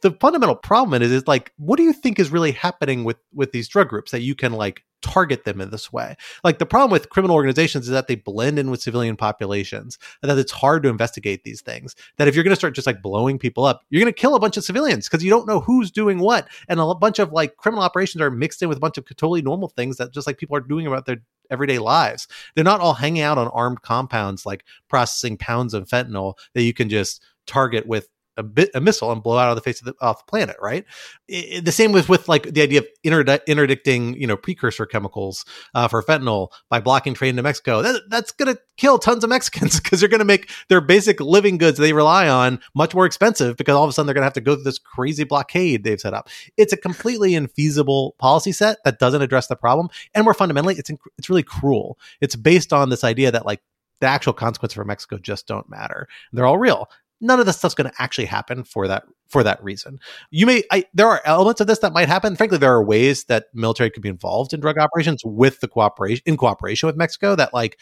the 0.00 0.12
fundamental 0.12 0.54
problem 0.54 1.02
is, 1.02 1.12
is 1.12 1.26
like, 1.26 1.52
what 1.58 1.76
do 1.76 1.82
you 1.82 1.92
think 1.92 2.18
is 2.18 2.30
really 2.30 2.52
happening 2.52 3.04
with 3.04 3.18
with 3.34 3.52
these 3.52 3.68
drug 3.68 3.88
groups 3.88 4.10
that 4.12 4.22
you 4.22 4.34
can 4.34 4.52
like 4.52 4.82
target 5.02 5.44
them 5.44 5.60
in 5.60 5.70
this 5.70 5.92
way? 5.92 6.16
Like 6.42 6.58
the 6.58 6.66
problem 6.66 6.90
with 6.90 7.10
criminal 7.10 7.36
organizations 7.36 7.84
is 7.84 7.90
that 7.90 8.06
they 8.08 8.14
blend 8.14 8.58
in 8.58 8.70
with 8.70 8.80
civilian 8.80 9.16
populations, 9.16 9.98
and 10.22 10.30
that 10.30 10.38
it's 10.38 10.52
hard 10.52 10.82
to 10.84 10.88
investigate 10.88 11.44
these 11.44 11.60
things. 11.60 11.94
That 12.16 12.28
if 12.28 12.34
you're 12.34 12.44
going 12.44 12.52
to 12.52 12.56
start 12.56 12.74
just 12.74 12.86
like 12.86 13.02
blowing 13.02 13.38
people 13.38 13.64
up, 13.64 13.82
you're 13.90 14.02
going 14.02 14.12
to 14.12 14.18
kill 14.18 14.34
a 14.34 14.40
bunch 14.40 14.56
of 14.56 14.64
civilians 14.64 15.06
because 15.06 15.22
you 15.22 15.30
don't 15.30 15.46
know 15.46 15.60
who's 15.60 15.90
doing 15.90 16.18
what, 16.18 16.48
and 16.68 16.80
a 16.80 16.94
bunch 16.94 17.18
of 17.18 17.32
like 17.32 17.56
criminal 17.56 17.84
operations 17.84 18.22
are 18.22 18.30
mixed 18.30 18.62
in 18.62 18.68
with 18.70 18.78
a 18.78 18.80
bunch 18.80 18.96
of 18.96 19.04
totally 19.04 19.42
normal 19.42 19.68
things 19.68 19.98
that 19.98 20.14
just 20.14 20.26
like 20.26 20.38
people 20.38 20.56
are 20.56 20.60
doing 20.60 20.86
about 20.86 21.04
their 21.04 21.18
everyday 21.50 21.78
lives. 21.78 22.26
They're 22.54 22.64
not 22.64 22.80
all 22.80 22.94
hanging 22.94 23.22
out 23.22 23.38
on 23.38 23.48
armed 23.48 23.82
compounds 23.82 24.46
like 24.46 24.64
processing 24.88 25.36
pounds 25.36 25.74
of 25.74 25.88
fentanyl 25.88 26.34
that 26.54 26.62
you 26.62 26.72
can 26.72 26.88
just 26.88 27.22
target 27.46 27.86
with 27.86 28.08
a 28.38 28.42
bit 28.42 28.70
a 28.74 28.80
missile 28.80 29.12
and 29.12 29.22
blow 29.22 29.36
out 29.36 29.50
of 29.50 29.56
the 29.56 29.60
face 29.60 29.80
of 29.80 29.84
the 29.86 29.94
off 30.00 30.24
the 30.24 30.30
planet, 30.30 30.56
right? 30.62 30.84
I- 31.30 31.56
I- 31.56 31.60
the 31.60 31.72
same 31.72 31.92
with 31.92 32.08
with 32.08 32.28
like 32.28 32.44
the 32.54 32.62
idea 32.62 32.80
of 32.80 32.86
interdi- 33.04 33.40
interdicting, 33.46 34.14
you 34.18 34.26
know, 34.26 34.36
precursor 34.36 34.86
chemicals 34.86 35.44
uh, 35.74 35.88
for 35.88 36.02
fentanyl 36.02 36.48
by 36.70 36.80
blocking 36.80 37.12
trade 37.14 37.30
into 37.30 37.42
Mexico. 37.42 37.82
That, 37.82 38.02
that's 38.08 38.32
going 38.32 38.54
to 38.54 38.60
kill 38.78 38.98
tons 38.98 39.24
of 39.24 39.30
Mexicans 39.30 39.80
because 39.82 40.00
they're 40.00 40.08
going 40.08 40.20
to 40.20 40.24
make 40.24 40.50
their 40.68 40.80
basic 40.80 41.20
living 41.20 41.58
goods 41.58 41.78
they 41.78 41.92
rely 41.92 42.28
on 42.28 42.60
much 42.74 42.94
more 42.94 43.04
expensive 43.04 43.56
because 43.56 43.74
all 43.74 43.84
of 43.84 43.90
a 43.90 43.92
sudden 43.92 44.06
they're 44.06 44.14
going 44.14 44.22
to 44.22 44.26
have 44.26 44.32
to 44.34 44.40
go 44.40 44.54
through 44.54 44.64
this 44.64 44.78
crazy 44.78 45.24
blockade 45.24 45.84
they've 45.84 46.00
set 46.00 46.14
up. 46.14 46.28
It's 46.56 46.72
a 46.72 46.76
completely 46.78 47.32
infeasible 47.32 48.16
policy 48.18 48.52
set 48.52 48.78
that 48.84 48.98
doesn't 48.98 49.20
address 49.22 49.48
the 49.48 49.56
problem, 49.56 49.88
and 50.14 50.24
more 50.24 50.34
fundamentally, 50.34 50.76
it's 50.76 50.90
inc- 50.90 50.98
it's 51.18 51.28
really 51.28 51.42
cruel. 51.42 51.98
It's 52.20 52.36
based 52.36 52.72
on 52.72 52.88
this 52.88 53.04
idea 53.04 53.30
that 53.32 53.44
like 53.44 53.60
the 54.00 54.06
actual 54.06 54.32
consequences 54.32 54.74
for 54.74 54.84
Mexico 54.84 55.18
just 55.18 55.48
don't 55.48 55.68
matter. 55.68 56.06
They're 56.32 56.46
all 56.46 56.56
real 56.58 56.88
none 57.20 57.40
of 57.40 57.46
this 57.46 57.56
stuff's 57.56 57.74
going 57.74 57.90
to 57.90 58.02
actually 58.02 58.26
happen 58.26 58.64
for 58.64 58.88
that 58.88 59.04
for 59.28 59.42
that 59.42 59.62
reason. 59.62 59.98
You 60.30 60.46
may 60.46 60.62
I, 60.70 60.84
there 60.94 61.08
are 61.08 61.20
elements 61.24 61.60
of 61.60 61.66
this 61.66 61.80
that 61.80 61.92
might 61.92 62.08
happen. 62.08 62.36
Frankly, 62.36 62.58
there 62.58 62.72
are 62.72 62.84
ways 62.84 63.24
that 63.24 63.46
military 63.52 63.90
could 63.90 64.02
be 64.02 64.08
involved 64.08 64.52
in 64.52 64.60
drug 64.60 64.78
operations 64.78 65.22
with 65.24 65.60
the 65.60 65.68
cooperation 65.68 66.22
in 66.26 66.36
cooperation 66.36 66.86
with 66.86 66.96
Mexico 66.96 67.34
that 67.34 67.52
like 67.52 67.78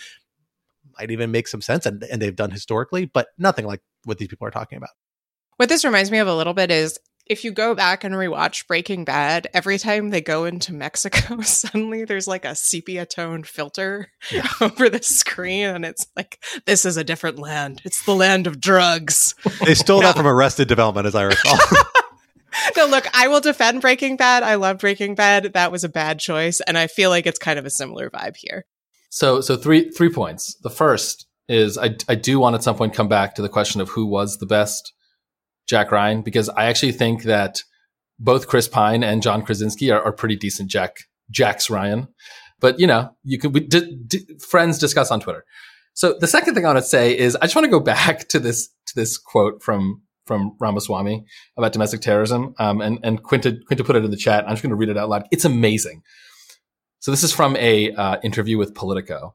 might 0.98 1.10
even 1.10 1.30
make 1.30 1.48
some 1.48 1.60
sense 1.60 1.86
and, 1.86 2.02
and 2.04 2.20
they've 2.20 2.36
done 2.36 2.50
historically, 2.50 3.04
but 3.04 3.28
nothing 3.38 3.66
like 3.66 3.80
what 4.04 4.18
these 4.18 4.28
people 4.28 4.46
are 4.46 4.52
talking 4.52 4.78
about. 4.78 4.90
What 5.56 5.68
this 5.68 5.84
reminds 5.84 6.10
me 6.10 6.18
of 6.18 6.28
a 6.28 6.34
little 6.34 6.54
bit 6.54 6.70
is 6.70 6.98
if 7.26 7.44
you 7.44 7.50
go 7.50 7.74
back 7.74 8.04
and 8.04 8.14
rewatch 8.14 8.66
Breaking 8.66 9.04
Bad, 9.04 9.48
every 9.52 9.78
time 9.78 10.10
they 10.10 10.20
go 10.20 10.44
into 10.44 10.72
Mexico, 10.72 11.40
suddenly 11.42 12.04
there's 12.04 12.26
like 12.28 12.44
a 12.44 12.54
sepia 12.54 13.04
toned 13.06 13.46
filter 13.46 14.10
Yeah. 14.30 14.46
over 14.60 14.88
the 14.88 15.02
screen, 15.02 15.66
and 15.68 15.84
it's 15.84 16.06
like, 16.16 16.38
this 16.66 16.84
is 16.84 16.96
a 16.96 17.04
different 17.04 17.38
land. 17.38 17.82
It's 17.84 18.04
the 18.04 18.14
land 18.14 18.46
of 18.46 18.60
drugs. 18.60 19.34
They 19.64 19.74
stole 19.74 20.00
that 20.02 20.16
from 20.16 20.26
Arrested 20.26 20.68
Development, 20.68 21.06
as 21.06 21.14
I 21.14 21.22
recall. 21.24 21.58
no, 22.76 22.86
look, 22.86 23.06
I 23.12 23.28
will 23.28 23.40
defend 23.40 23.80
Breaking 23.80 24.16
Bad. 24.16 24.42
I 24.42 24.54
love 24.54 24.78
Breaking 24.78 25.14
Bad. 25.14 25.52
That 25.54 25.72
was 25.72 25.84
a 25.84 25.88
bad 25.88 26.18
choice, 26.20 26.60
and 26.60 26.78
I 26.78 26.86
feel 26.86 27.10
like 27.10 27.26
it's 27.26 27.38
kind 27.38 27.58
of 27.58 27.66
a 27.66 27.70
similar 27.70 28.08
vibe 28.10 28.36
here. 28.36 28.64
So, 29.10 29.40
so 29.40 29.56
three 29.56 29.90
three 29.90 30.10
points. 30.10 30.54
The 30.62 30.70
first 30.70 31.26
is 31.48 31.78
I 31.78 31.96
I 32.08 32.14
do 32.14 32.38
want 32.38 32.54
at 32.54 32.62
some 32.62 32.76
point 32.76 32.94
come 32.94 33.08
back 33.08 33.34
to 33.36 33.42
the 33.42 33.48
question 33.48 33.80
of 33.80 33.90
who 33.90 34.04
was 34.06 34.38
the 34.38 34.46
best 34.46 34.92
Jack 35.66 35.90
Ryan 35.90 36.22
because 36.22 36.48
I 36.48 36.66
actually 36.66 36.92
think 36.92 37.24
that 37.24 37.62
both 38.18 38.48
Chris 38.48 38.68
Pine 38.68 39.02
and 39.02 39.22
John 39.22 39.42
Krasinski 39.42 39.90
are, 39.90 40.02
are 40.02 40.12
pretty 40.12 40.36
decent 40.36 40.70
Jack 40.70 40.96
Jacks 41.30 41.68
Ryan. 41.68 42.08
But 42.60 42.80
you 42.80 42.86
know, 42.86 43.10
you 43.22 43.38
could 43.38 43.52
we 43.52 43.60
d- 43.60 43.98
d- 44.06 44.38
friends 44.38 44.78
discuss 44.78 45.10
on 45.10 45.20
Twitter. 45.20 45.44
So 45.94 46.16
the 46.18 46.26
second 46.26 46.54
thing 46.54 46.64
I 46.64 46.68
want 46.68 46.78
to 46.78 46.82
say 46.82 47.16
is 47.16 47.36
I 47.36 47.46
just 47.46 47.54
want 47.54 47.64
to 47.64 47.70
go 47.70 47.80
back 47.94 48.28
to 48.28 48.38
this 48.38 48.68
to 48.86 48.94
this 48.94 49.18
quote 49.18 49.62
from 49.62 50.02
from 50.26 50.56
Ramaswamy 50.58 51.24
about 51.56 51.72
domestic 51.72 52.00
terrorism. 52.00 52.54
Um, 52.58 52.80
and 52.80 52.98
and 53.02 53.22
Quinta 53.22 53.58
Quinta 53.66 53.84
put 53.84 53.96
it 53.96 54.04
in 54.04 54.10
the 54.10 54.16
chat. 54.16 54.44
I'm 54.44 54.52
just 54.52 54.62
going 54.62 54.70
to 54.70 54.76
read 54.76 54.88
it 54.88 54.98
out 54.98 55.08
loud. 55.08 55.28
It's 55.30 55.44
amazing. 55.44 56.02
So 56.98 57.10
this 57.10 57.22
is 57.22 57.32
from 57.32 57.56
a 57.56 57.92
uh, 57.92 58.16
interview 58.22 58.58
with 58.58 58.74
Politico. 58.74 59.34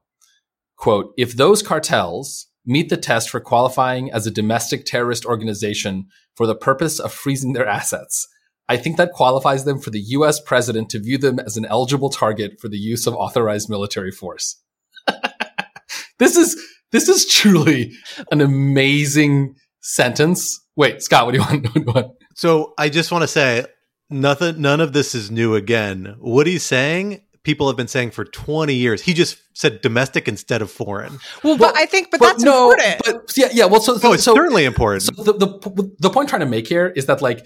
Quote: 0.77 1.13
If 1.17 1.33
those 1.33 1.61
cartels 1.61 2.47
meet 2.65 2.89
the 2.89 2.97
test 2.97 3.29
for 3.29 3.39
qualifying 3.39 4.11
as 4.11 4.27
a 4.27 4.31
domestic 4.31 4.85
terrorist 4.85 5.25
organization 5.25 6.07
for 6.35 6.45
the 6.45 6.55
purpose 6.55 6.99
of 6.99 7.11
freezing 7.11 7.53
their 7.53 7.67
assets, 7.67 8.27
I 8.69 8.77
think 8.77 8.97
that 8.97 9.11
qualifies 9.11 9.65
them 9.65 9.79
for 9.79 9.89
the 9.89 9.99
U.S. 9.99 10.39
president 10.39 10.89
to 10.91 10.99
view 10.99 11.17
them 11.17 11.39
as 11.39 11.57
an 11.57 11.65
eligible 11.65 12.09
target 12.09 12.53
for 12.59 12.69
the 12.69 12.77
use 12.77 13.05
of 13.05 13.13
authorized 13.15 13.69
military 13.69 14.11
force. 14.11 14.61
this 16.19 16.37
is 16.37 16.57
this 16.91 17.09
is 17.09 17.25
truly 17.25 17.93
an 18.31 18.41
amazing 18.41 19.55
sentence. 19.81 20.59
Wait, 20.75 21.01
Scott, 21.01 21.25
what 21.25 21.33
do 21.33 21.39
you 21.39 21.43
want? 21.43 21.63
Do 21.73 21.79
you 21.79 21.85
want? 21.85 22.11
so 22.35 22.73
I 22.77 22.89
just 22.89 23.11
want 23.11 23.23
to 23.23 23.27
say 23.27 23.65
nothing. 24.09 24.61
None 24.61 24.79
of 24.79 24.93
this 24.93 25.15
is 25.15 25.31
new. 25.31 25.55
Again, 25.55 26.15
what 26.19 26.47
he's 26.47 26.63
saying, 26.63 27.21
people 27.43 27.67
have 27.67 27.77
been 27.77 27.87
saying 27.87 28.11
for 28.11 28.25
twenty 28.25 28.75
years. 28.75 29.01
He 29.01 29.13
just 29.13 29.37
said 29.53 29.81
domestic 29.81 30.27
instead 30.27 30.61
of 30.61 30.71
foreign. 30.71 31.19
Well, 31.43 31.57
but 31.57 31.75
I 31.75 31.85
think, 31.85 32.11
but, 32.11 32.19
But 32.19 32.27
that's 32.27 32.43
no, 32.43 32.71
important. 32.71 33.01
But 33.05 33.37
yeah, 33.37 33.49
yeah. 33.51 33.65
Well, 33.65 33.81
so, 33.81 33.97
so, 33.97 34.09
Oh, 34.09 34.13
it's 34.13 34.23
so 34.23 34.33
certainly 34.35 34.65
important. 34.65 35.03
So 35.03 35.23
the, 35.23 35.33
the 35.33 35.95
the 35.99 36.09
point 36.09 36.25
I'm 36.25 36.29
trying 36.29 36.39
to 36.41 36.45
make 36.45 36.67
here 36.67 36.87
is 36.95 37.05
that 37.07 37.21
like 37.21 37.45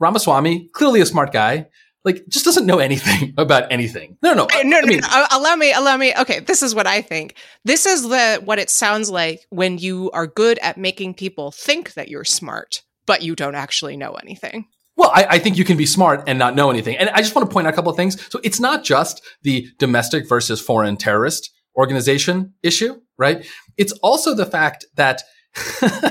Ramaswamy, 0.00 0.68
clearly 0.74 1.00
a 1.00 1.06
smart 1.06 1.32
guy, 1.32 1.66
like 2.04 2.24
just 2.28 2.44
doesn't 2.44 2.66
know 2.66 2.78
anything 2.78 3.34
about 3.38 3.70
anything. 3.72 4.16
No, 4.22 4.34
no, 4.34 4.44
Okay, 4.44 4.62
no, 4.64 4.78
I 4.78 4.80
no, 4.80 4.86
mean, 4.86 5.00
no. 5.00 5.08
Uh, 5.10 5.26
Allow 5.32 5.56
me, 5.56 5.72
allow 5.72 5.96
me. 5.96 6.14
Okay, 6.16 6.40
this 6.40 6.62
is 6.62 6.74
what 6.74 6.86
I 6.86 7.02
think. 7.02 7.34
This 7.64 7.86
is 7.86 8.08
the 8.08 8.40
what 8.44 8.58
it 8.58 8.70
sounds 8.70 9.10
like 9.10 9.40
when 9.50 9.78
you 9.78 10.10
are 10.12 10.26
good 10.26 10.58
at 10.60 10.78
making 10.78 11.14
people 11.14 11.50
think 11.50 11.94
that 11.94 12.08
you're 12.08 12.24
smart, 12.24 12.82
but 13.06 13.22
you 13.22 13.34
don't 13.34 13.54
actually 13.54 13.96
know 13.96 14.12
anything. 14.14 14.66
Well, 14.96 15.10
I, 15.14 15.26
I 15.30 15.38
think 15.38 15.58
you 15.58 15.64
can 15.64 15.76
be 15.76 15.86
smart 15.86 16.24
and 16.26 16.38
not 16.38 16.54
know 16.54 16.70
anything. 16.70 16.96
And 16.96 17.10
I 17.10 17.18
just 17.18 17.34
want 17.34 17.48
to 17.48 17.52
point 17.52 17.66
out 17.66 17.72
a 17.72 17.76
couple 17.76 17.90
of 17.90 17.96
things. 17.96 18.20
So 18.30 18.40
it's 18.42 18.60
not 18.60 18.82
just 18.82 19.22
the 19.42 19.68
domestic 19.78 20.28
versus 20.28 20.60
foreign 20.60 20.96
terrorist 20.96 21.50
organization 21.76 22.54
issue, 22.62 23.00
right? 23.18 23.46
It's 23.76 23.92
also 24.02 24.34
the 24.34 24.46
fact 24.46 24.86
that 24.94 25.22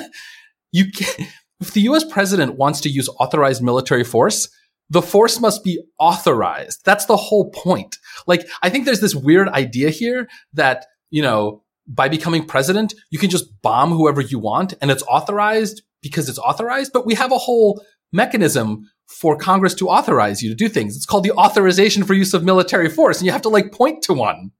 you 0.71 0.91
can, 0.91 1.27
if 1.59 1.71
the 1.73 1.81
US 1.81 2.03
president 2.03 2.57
wants 2.57 2.81
to 2.81 2.89
use 2.89 3.09
authorized 3.19 3.63
military 3.63 4.03
force, 4.03 4.49
the 4.89 5.01
force 5.01 5.39
must 5.39 5.63
be 5.63 5.83
authorized. 5.99 6.81
That's 6.85 7.05
the 7.05 7.17
whole 7.17 7.49
point. 7.49 7.97
Like, 8.27 8.47
I 8.61 8.69
think 8.69 8.85
there's 8.85 9.01
this 9.01 9.15
weird 9.15 9.49
idea 9.49 9.89
here 9.89 10.27
that, 10.53 10.85
you 11.09 11.23
know, 11.23 11.63
by 11.87 12.07
becoming 12.07 12.45
president, 12.45 12.93
you 13.09 13.17
can 13.17 13.29
just 13.29 13.61
bomb 13.61 13.91
whoever 13.91 14.21
you 14.21 14.39
want 14.39 14.73
and 14.81 14.91
it's 14.91 15.03
authorized 15.03 15.81
because 16.01 16.29
it's 16.29 16.39
authorized. 16.39 16.91
But 16.93 17.05
we 17.05 17.15
have 17.15 17.31
a 17.31 17.37
whole 17.37 17.83
mechanism 18.15 18.89
for 19.07 19.37
Congress 19.37 19.73
to 19.75 19.89
authorize 19.89 20.41
you 20.41 20.49
to 20.49 20.55
do 20.55 20.67
things. 20.67 20.95
It's 20.95 21.05
called 21.05 21.23
the 21.23 21.31
authorization 21.33 22.03
for 22.03 22.13
use 22.13 22.33
of 22.33 22.43
military 22.43 22.89
force. 22.89 23.19
And 23.19 23.25
you 23.25 23.31
have 23.31 23.43
to 23.43 23.49
like 23.49 23.71
point 23.71 24.01
to 24.03 24.13
one. 24.13 24.51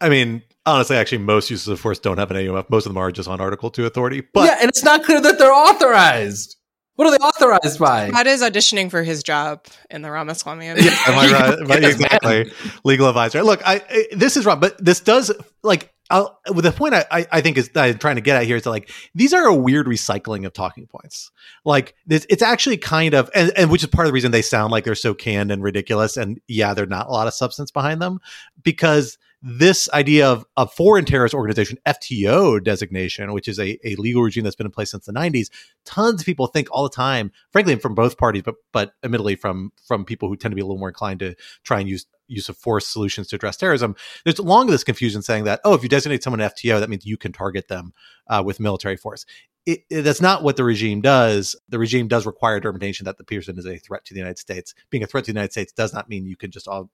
I 0.00 0.08
mean, 0.08 0.42
honestly, 0.66 0.96
actually, 0.96 1.18
most 1.18 1.50
uses 1.50 1.68
of 1.68 1.80
force 1.80 1.98
don't 1.98 2.18
have 2.18 2.30
an 2.30 2.36
AUMF. 2.36 2.68
Most 2.68 2.86
of 2.86 2.90
them 2.90 2.98
are 2.98 3.10
just 3.12 3.28
on 3.28 3.40
Article 3.40 3.70
Two 3.70 3.86
authority. 3.86 4.22
But 4.34 4.46
yeah. 4.46 4.58
And 4.60 4.68
it's 4.68 4.82
not 4.82 5.04
clear 5.04 5.20
that 5.20 5.38
they're 5.38 5.52
authorized. 5.52 6.56
What 6.96 7.08
are 7.08 7.10
they 7.10 7.24
authorized 7.24 7.78
by? 7.78 8.08
Scott 8.08 8.26
is 8.26 8.42
auditioning 8.42 8.90
for 8.90 9.02
his 9.02 9.22
job 9.22 9.66
in 9.90 10.00
the 10.02 10.10
Ramaswamy. 10.10 10.66
Yeah, 10.66 10.74
am 11.06 11.18
I 11.18 11.32
right? 11.58 11.68
Right, 11.68 11.82
Yes, 11.82 11.94
exactly. 11.94 12.50
Legal 12.84 13.06
advisor. 13.08 13.42
Look, 13.44 13.60
I, 13.66 13.82
I 13.88 14.06
this 14.12 14.36
is 14.36 14.46
wrong, 14.46 14.60
but 14.60 14.82
this 14.82 15.00
does 15.00 15.30
like 15.62 15.92
I'll, 16.10 16.40
the 16.46 16.72
point 16.72 16.94
I, 16.94 17.04
I, 17.10 17.26
I 17.32 17.40
think 17.40 17.56
is 17.56 17.70
that 17.70 17.84
I'm 17.84 17.98
trying 17.98 18.16
to 18.16 18.20
get 18.20 18.36
at 18.36 18.44
here 18.44 18.56
is 18.56 18.62
that 18.62 18.70
like 18.70 18.90
these 19.14 19.32
are 19.32 19.46
a 19.46 19.54
weird 19.54 19.86
recycling 19.86 20.46
of 20.46 20.52
talking 20.52 20.86
points. 20.86 21.30
Like 21.64 21.94
this, 22.06 22.26
it's 22.30 22.42
actually 22.42 22.76
kind 22.76 23.14
of 23.14 23.30
and, 23.34 23.52
and 23.56 23.70
which 23.70 23.82
is 23.82 23.88
part 23.88 24.06
of 24.06 24.10
the 24.10 24.14
reason 24.14 24.30
they 24.30 24.42
sound 24.42 24.70
like 24.70 24.84
they're 24.84 24.94
so 24.94 25.14
canned 25.14 25.50
and 25.50 25.62
ridiculous. 25.62 26.16
And 26.16 26.40
yeah, 26.46 26.74
there's 26.74 26.88
not 26.88 27.08
a 27.08 27.10
lot 27.10 27.26
of 27.26 27.34
substance 27.34 27.70
behind 27.70 28.00
them 28.00 28.20
because 28.62 29.18
this 29.42 29.88
idea 29.92 30.28
of 30.28 30.44
a 30.56 30.66
foreign 30.66 31.04
terrorist 31.04 31.34
organization 31.34 31.78
FTO 31.86 32.62
designation, 32.62 33.32
which 33.32 33.48
is 33.48 33.58
a, 33.60 33.78
a 33.86 33.94
legal 33.96 34.22
regime 34.22 34.44
that's 34.44 34.56
been 34.56 34.66
in 34.66 34.72
place 34.72 34.90
since 34.90 35.06
the 35.06 35.12
90s, 35.12 35.50
tons 35.84 36.22
of 36.22 36.26
people 36.26 36.46
think 36.46 36.68
all 36.70 36.82
the 36.82 36.90
time, 36.90 37.30
frankly, 37.52 37.76
from 37.76 37.94
both 37.94 38.16
parties, 38.16 38.42
but 38.44 38.56
but 38.72 38.92
admittedly 39.04 39.36
from 39.36 39.72
from 39.86 40.04
people 40.04 40.28
who 40.28 40.36
tend 40.36 40.52
to 40.52 40.56
be 40.56 40.62
a 40.62 40.64
little 40.64 40.78
more 40.78 40.88
inclined 40.88 41.20
to 41.20 41.34
try 41.62 41.80
and 41.80 41.88
use 41.88 42.06
use 42.28 42.48
of 42.48 42.56
force 42.56 42.86
solutions 42.86 43.28
to 43.28 43.36
address 43.36 43.56
terrorism. 43.56 43.94
There's 44.24 44.38
long 44.38 44.66
this 44.68 44.84
confusion 44.84 45.22
saying 45.22 45.44
that 45.44 45.60
oh, 45.64 45.74
if 45.74 45.82
you 45.82 45.88
designate 45.88 46.22
someone 46.22 46.40
an 46.40 46.50
FTO, 46.50 46.80
that 46.80 46.90
means 46.90 47.06
you 47.06 47.16
can 47.16 47.32
target 47.32 47.68
them 47.68 47.92
uh, 48.28 48.42
with 48.44 48.60
military 48.60 48.96
force. 48.96 49.24
It, 49.64 49.80
it- 49.90 50.02
that's 50.02 50.20
not 50.20 50.42
what 50.42 50.56
the 50.56 50.64
regime 50.64 51.00
does. 51.00 51.56
The 51.68 51.78
regime 51.78 52.08
does 52.08 52.26
require 52.26 52.60
determination 52.60 53.04
that 53.04 53.18
the 53.18 53.24
person 53.24 53.58
is 53.58 53.66
a 53.66 53.78
threat 53.78 54.04
to 54.06 54.14
the 54.14 54.20
United 54.20 54.38
States. 54.38 54.74
Being 54.90 55.02
a 55.02 55.06
threat 55.06 55.24
to 55.24 55.32
the 55.32 55.36
United 55.36 55.52
States 55.52 55.72
does 55.72 55.92
not 55.92 56.08
mean 56.08 56.26
you 56.26 56.36
can 56.36 56.50
just 56.50 56.68
all 56.68 56.90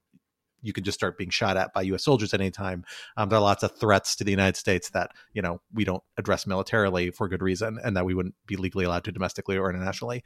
you 0.63 0.73
can 0.73 0.83
just 0.83 0.97
start 0.97 1.17
being 1.17 1.29
shot 1.29 1.57
at 1.57 1.73
by 1.73 1.83
U.S. 1.83 2.03
soldiers 2.03 2.33
at 2.33 2.41
any 2.41 2.49
time. 2.49 2.83
Um, 3.17 3.29
there 3.29 3.37
are 3.37 3.41
lots 3.41 3.61
of 3.61 3.75
threats 3.77 4.15
to 4.15 4.23
the 4.23 4.31
United 4.31 4.57
States 4.57 4.89
that 4.91 5.11
you 5.33 5.41
know 5.41 5.61
we 5.73 5.83
don't 5.83 6.03
address 6.17 6.47
militarily 6.47 7.11
for 7.11 7.27
good 7.27 7.43
reason, 7.43 7.77
and 7.83 7.95
that 7.95 8.05
we 8.05 8.13
wouldn't 8.13 8.35
be 8.47 8.55
legally 8.55 8.85
allowed 8.85 9.03
to 9.03 9.11
domestically 9.11 9.57
or 9.57 9.69
internationally. 9.69 10.23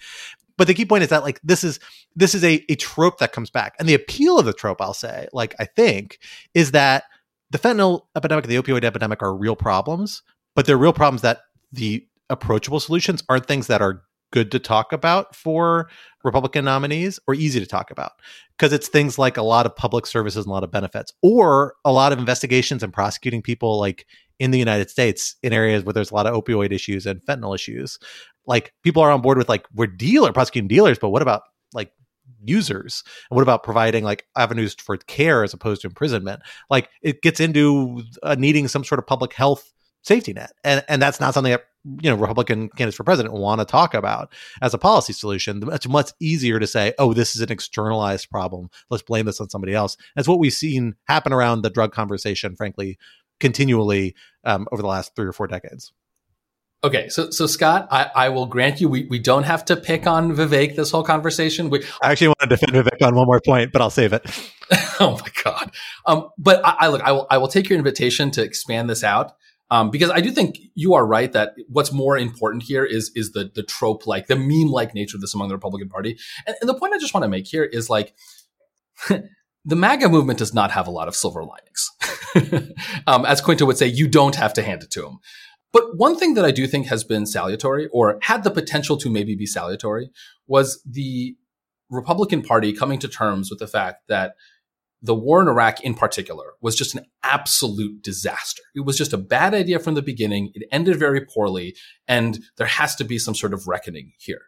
But 0.58 0.68
the 0.68 0.74
key 0.74 0.86
point 0.86 1.04
is 1.04 1.10
that 1.10 1.24
like 1.24 1.42
this 1.44 1.64
is 1.64 1.80
this 2.16 2.34
is 2.34 2.44
a, 2.44 2.64
a 2.70 2.76
trope 2.76 3.20
that 3.20 3.34
comes 3.34 3.50
back, 3.50 3.76
and 3.80 3.90
the 3.90 3.96
appeal 3.96 4.40
of 4.40 4.46
the 4.46 4.54
trope, 4.54 4.82
I'll 4.82 4.94
say, 4.94 5.28
like 5.34 5.56
I 5.60 5.66
think, 5.66 6.20
is 6.54 6.72
that 6.72 7.04
the 7.50 7.60
fentanyl 7.60 8.02
epidemic 8.16 8.46
and 8.46 8.52
the 8.52 8.62
opioid 8.62 8.84
epidemic 8.84 9.22
are 9.22 9.36
real 9.36 9.56
problems, 9.56 10.24
but 10.56 10.66
they're 10.66 10.78
real 10.78 10.94
problems 10.94 11.22
that 11.22 11.42
the 11.72 12.06
approachable 12.30 12.80
solutions 12.80 13.24
aren't 13.30 13.46
things 13.46 13.68
that 13.68 13.82
are 13.82 14.04
good 14.32 14.52
to 14.52 14.60
talk 14.60 14.92
about 14.92 15.36
for 15.36 15.90
Republican 16.24 16.66
nominees 16.66 17.20
or 17.28 17.34
easy 17.34 17.60
to 17.60 17.66
talk 17.66 17.92
about 17.92 18.14
because 18.58 18.74
it's 18.74 18.88
things 18.88 19.18
like 19.18 19.38
a 19.38 19.42
lot 19.42 19.66
of 19.66 19.76
public 19.76 20.06
services 20.06 20.46
and 20.46 20.52
a 20.52 20.54
lot 20.54 20.64
of 20.64 20.72
benefits 20.72 21.14
or 21.22 21.76
a 21.86 21.92
lot 21.92 22.12
of 22.12 22.20
investigations 22.20 22.84
and 22.84 22.92
prosecuting 22.94 23.42
people 23.42 23.80
like 23.80 24.06
in 24.40 24.52
the 24.52 24.60
United 24.60 24.90
States 24.90 25.36
in 25.42 25.54
areas 25.54 25.84
where 25.84 25.94
there's 25.94 26.12
a 26.12 26.16
lot 26.16 26.28
of 26.28 26.34
opioid 26.34 26.72
issues 26.72 27.06
and 27.06 27.22
fentanyl 27.26 27.56
issues. 27.56 27.98
Like 28.46 28.74
people 28.84 29.02
are 29.02 29.12
on 29.12 29.22
board 29.22 29.38
with 29.38 29.50
like 29.50 29.66
we're 29.74 29.88
dealer 29.88 30.32
prosecuting 30.32 30.68
dealers, 30.68 31.00
but 31.00 31.10
what 31.10 31.22
about 31.22 31.44
like 31.74 31.92
users? 32.44 33.04
And 33.30 33.36
what 33.36 33.44
about 33.44 33.64
providing 33.64 34.04
like 34.04 34.26
avenues 34.36 34.76
for 34.76 34.98
care 34.98 35.44
as 35.44 35.54
opposed 35.54 35.82
to 35.82 35.88
imprisonment? 35.88 36.42
Like 36.70 36.90
it 37.02 37.22
gets 37.22 37.40
into 37.40 38.04
uh, 38.24 38.36
needing 38.38 38.68
some 38.68 38.84
sort 38.84 39.00
of 39.00 39.08
public 39.08 39.34
health 39.34 39.72
safety 40.04 40.34
net. 40.34 40.52
And 40.64 40.84
and 40.88 41.02
that's 41.02 41.20
not 41.20 41.34
something 41.34 41.52
that 41.52 41.66
you 42.02 42.10
know 42.10 42.16
Republican 42.16 42.70
candidates 42.70 42.98
for 42.98 43.04
president 43.04 43.34
want 43.34 43.62
to 43.62 43.66
talk 43.66 43.94
about 43.94 44.32
as 44.62 44.74
a 44.74 44.78
policy 44.78 45.14
solution. 45.14 45.64
It's 45.72 45.88
much 45.88 46.12
easier 46.20 46.60
to 46.60 46.68
say, 46.68 46.94
"Oh, 47.00 47.14
this 47.14 47.36
is 47.36 47.42
an 47.42 47.52
externalized 47.52 48.30
problem. 48.30 48.70
Let's 48.90 49.04
blame 49.04 49.26
this 49.26 49.42
on 49.42 49.50
somebody 49.50 49.74
else." 49.74 49.98
That's 50.16 50.28
what 50.28 50.40
we've 50.40 50.54
seen 50.54 50.96
happen 51.08 51.34
around 51.34 51.62
the 51.62 51.70
drug 51.70 51.92
conversation, 51.92 52.56
frankly, 52.56 52.98
continually 53.40 54.16
um, 54.44 54.68
over 54.72 54.82
the 54.82 54.88
last 54.88 55.16
three 55.16 55.28
or 55.28 55.34
four 55.34 55.48
decades. 55.48 55.92
Okay, 56.84 57.10
so 57.10 57.32
so 57.32 57.48
Scott, 57.48 57.88
I, 57.90 58.12
I 58.16 58.30
will 58.30 58.46
grant 58.46 58.80
you 58.80 58.88
we, 58.88 59.08
we 59.10 59.18
don't 59.18 59.44
have 59.44 59.66
to 59.66 59.76
pick 59.76 60.06
on 60.06 60.36
Vivek 60.36 60.76
this 60.76 60.92
whole 60.92 61.04
conversation. 61.04 61.72
We, 61.72 61.84
I 62.04 62.12
actually 62.12 62.28
want 62.28 62.40
to 62.42 62.48
defend 62.48 62.74
Vivek 62.74 63.06
on 63.06 63.16
one 63.16 63.26
more 63.26 63.42
point, 63.44 63.72
but 63.72 63.82
I'll 63.82 63.90
save 63.90 64.14
it. 64.14 64.24
oh 65.00 65.20
my 65.20 65.44
god! 65.44 65.72
Um, 66.06 66.30
but 66.38 66.64
I, 66.64 66.76
I 66.82 66.88
look, 66.90 67.02
I 67.02 67.12
will 67.14 67.28
I 67.32 67.40
will 67.40 67.48
take 67.48 67.68
your 67.68 67.80
invitation 67.80 68.30
to 68.32 68.44
expand 68.44 68.92
this 68.92 69.04
out. 69.04 69.34
Um, 69.70 69.92
because 69.92 70.10
I 70.10 70.22
do 70.22 70.32
think 70.32 70.60
you 70.76 70.94
are 70.94 71.06
right 71.06 71.32
that 71.34 71.56
what's 71.68 71.92
more 71.92 72.18
important 72.18 72.64
here 72.64 72.86
is 72.86 73.12
is 73.16 73.34
the 73.34 73.52
the 73.54 73.64
trope 73.64 74.08
like 74.08 74.28
the 74.28 74.36
meme 74.36 74.72
like 74.72 74.94
nature 74.94 75.18
of 75.18 75.22
this 75.22 75.34
among 75.34 75.50
the 75.50 75.56
Republican 75.56 75.90
Party. 75.90 76.18
And, 76.46 76.56
and 76.62 76.70
the 76.70 76.74
point 76.74 76.94
I 76.94 77.00
just 77.00 77.14
want 77.14 77.24
to 77.24 77.30
make 77.30 77.48
here 77.48 77.66
is 77.66 77.90
like 77.90 78.16
the 79.10 79.76
MAGA 79.76 80.08
movement 80.08 80.40
does 80.40 80.54
not 80.54 80.72
have 80.72 80.88
a 80.88 80.92
lot 80.92 81.08
of 81.08 81.16
silver 81.16 81.44
linings. 81.44 82.74
um, 83.08 83.26
as 83.26 83.42
Quinta 83.42 83.66
would 83.66 83.78
say, 83.78 83.88
you 83.88 84.08
don't 84.08 84.36
have 84.36 84.54
to 84.54 84.64
hand 84.64 84.84
it 84.84 84.92
to 84.92 85.02
them. 85.02 85.20
But 85.74 85.98
one 85.98 86.18
thing 86.18 86.36
that 86.36 86.46
I 86.46 86.52
do 86.52 86.66
think 86.66 86.88
has 86.88 87.04
been 87.04 87.26
salutary 87.26 87.88
or 87.92 88.20
had 88.22 88.44
the 88.44 88.52
potential 88.52 88.98
to 88.98 89.10
maybe 89.10 89.36
be 89.36 89.46
salutary 89.46 90.10
was 90.48 90.82
the 90.86 91.36
Republican 91.90 92.42
Party 92.42 92.74
coming 92.74 93.00
to 93.00 93.08
terms 93.08 93.50
with 93.50 93.60
the 93.60 93.68
fact 93.68 94.08
that 94.08 94.36
the 95.08 95.16
war 95.16 95.42
in 95.42 95.48
Iraq 95.48 95.82
in 95.82 95.96
particular 95.96 96.54
was 96.62 96.76
just 96.76 96.94
an 96.94 97.06
absolute 97.24 98.04
disaster. 98.04 98.62
It 98.76 98.86
was 98.86 98.98
just 98.98 99.14
a 99.14 99.18
bad 99.18 99.54
idea 99.54 99.80
from 99.80 99.96
the 99.96 100.02
beginning. 100.02 100.52
It 100.54 100.68
ended 100.72 101.00
very 101.00 101.26
poorly 101.26 101.76
and 102.08 102.40
there 102.58 102.68
has 102.68 102.94
to 102.98 103.06
be 103.06 103.18
some 103.18 103.34
sort 103.34 103.54
of 103.54 103.68
reckoning 103.68 104.12
here. 104.20 104.42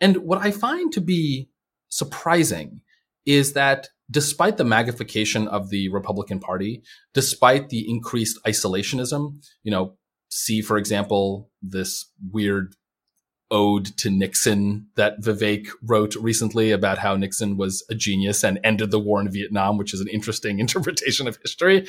And 0.00 0.18
what 0.18 0.38
I 0.40 0.52
find 0.52 0.92
to 0.92 1.00
be 1.00 1.50
surprising 1.88 2.80
is 3.26 3.54
that 3.54 3.88
despite 4.10 4.56
the 4.56 4.64
MAGAfication 4.64 5.48
of 5.48 5.68
the 5.70 5.88
Republican 5.90 6.38
Party, 6.38 6.82
despite 7.12 7.68
the 7.68 7.84
increased 7.90 8.38
isolationism, 8.46 9.42
you 9.64 9.72
know, 9.72 9.96
see, 10.30 10.62
for 10.62 10.78
example, 10.78 11.50
this 11.60 12.10
weird 12.30 12.74
ode 13.50 13.86
to 13.98 14.10
Nixon 14.10 14.86
that 14.96 15.20
Vivek 15.20 15.68
wrote 15.82 16.14
recently 16.16 16.70
about 16.70 16.98
how 16.98 17.16
Nixon 17.16 17.56
was 17.56 17.84
a 17.90 17.94
genius 17.94 18.44
and 18.44 18.60
ended 18.62 18.90
the 18.90 18.98
war 18.98 19.20
in 19.20 19.30
Vietnam, 19.30 19.78
which 19.78 19.94
is 19.94 20.00
an 20.00 20.08
interesting 20.08 20.58
interpretation 20.60 21.26
of 21.26 21.38
history. 21.42 21.86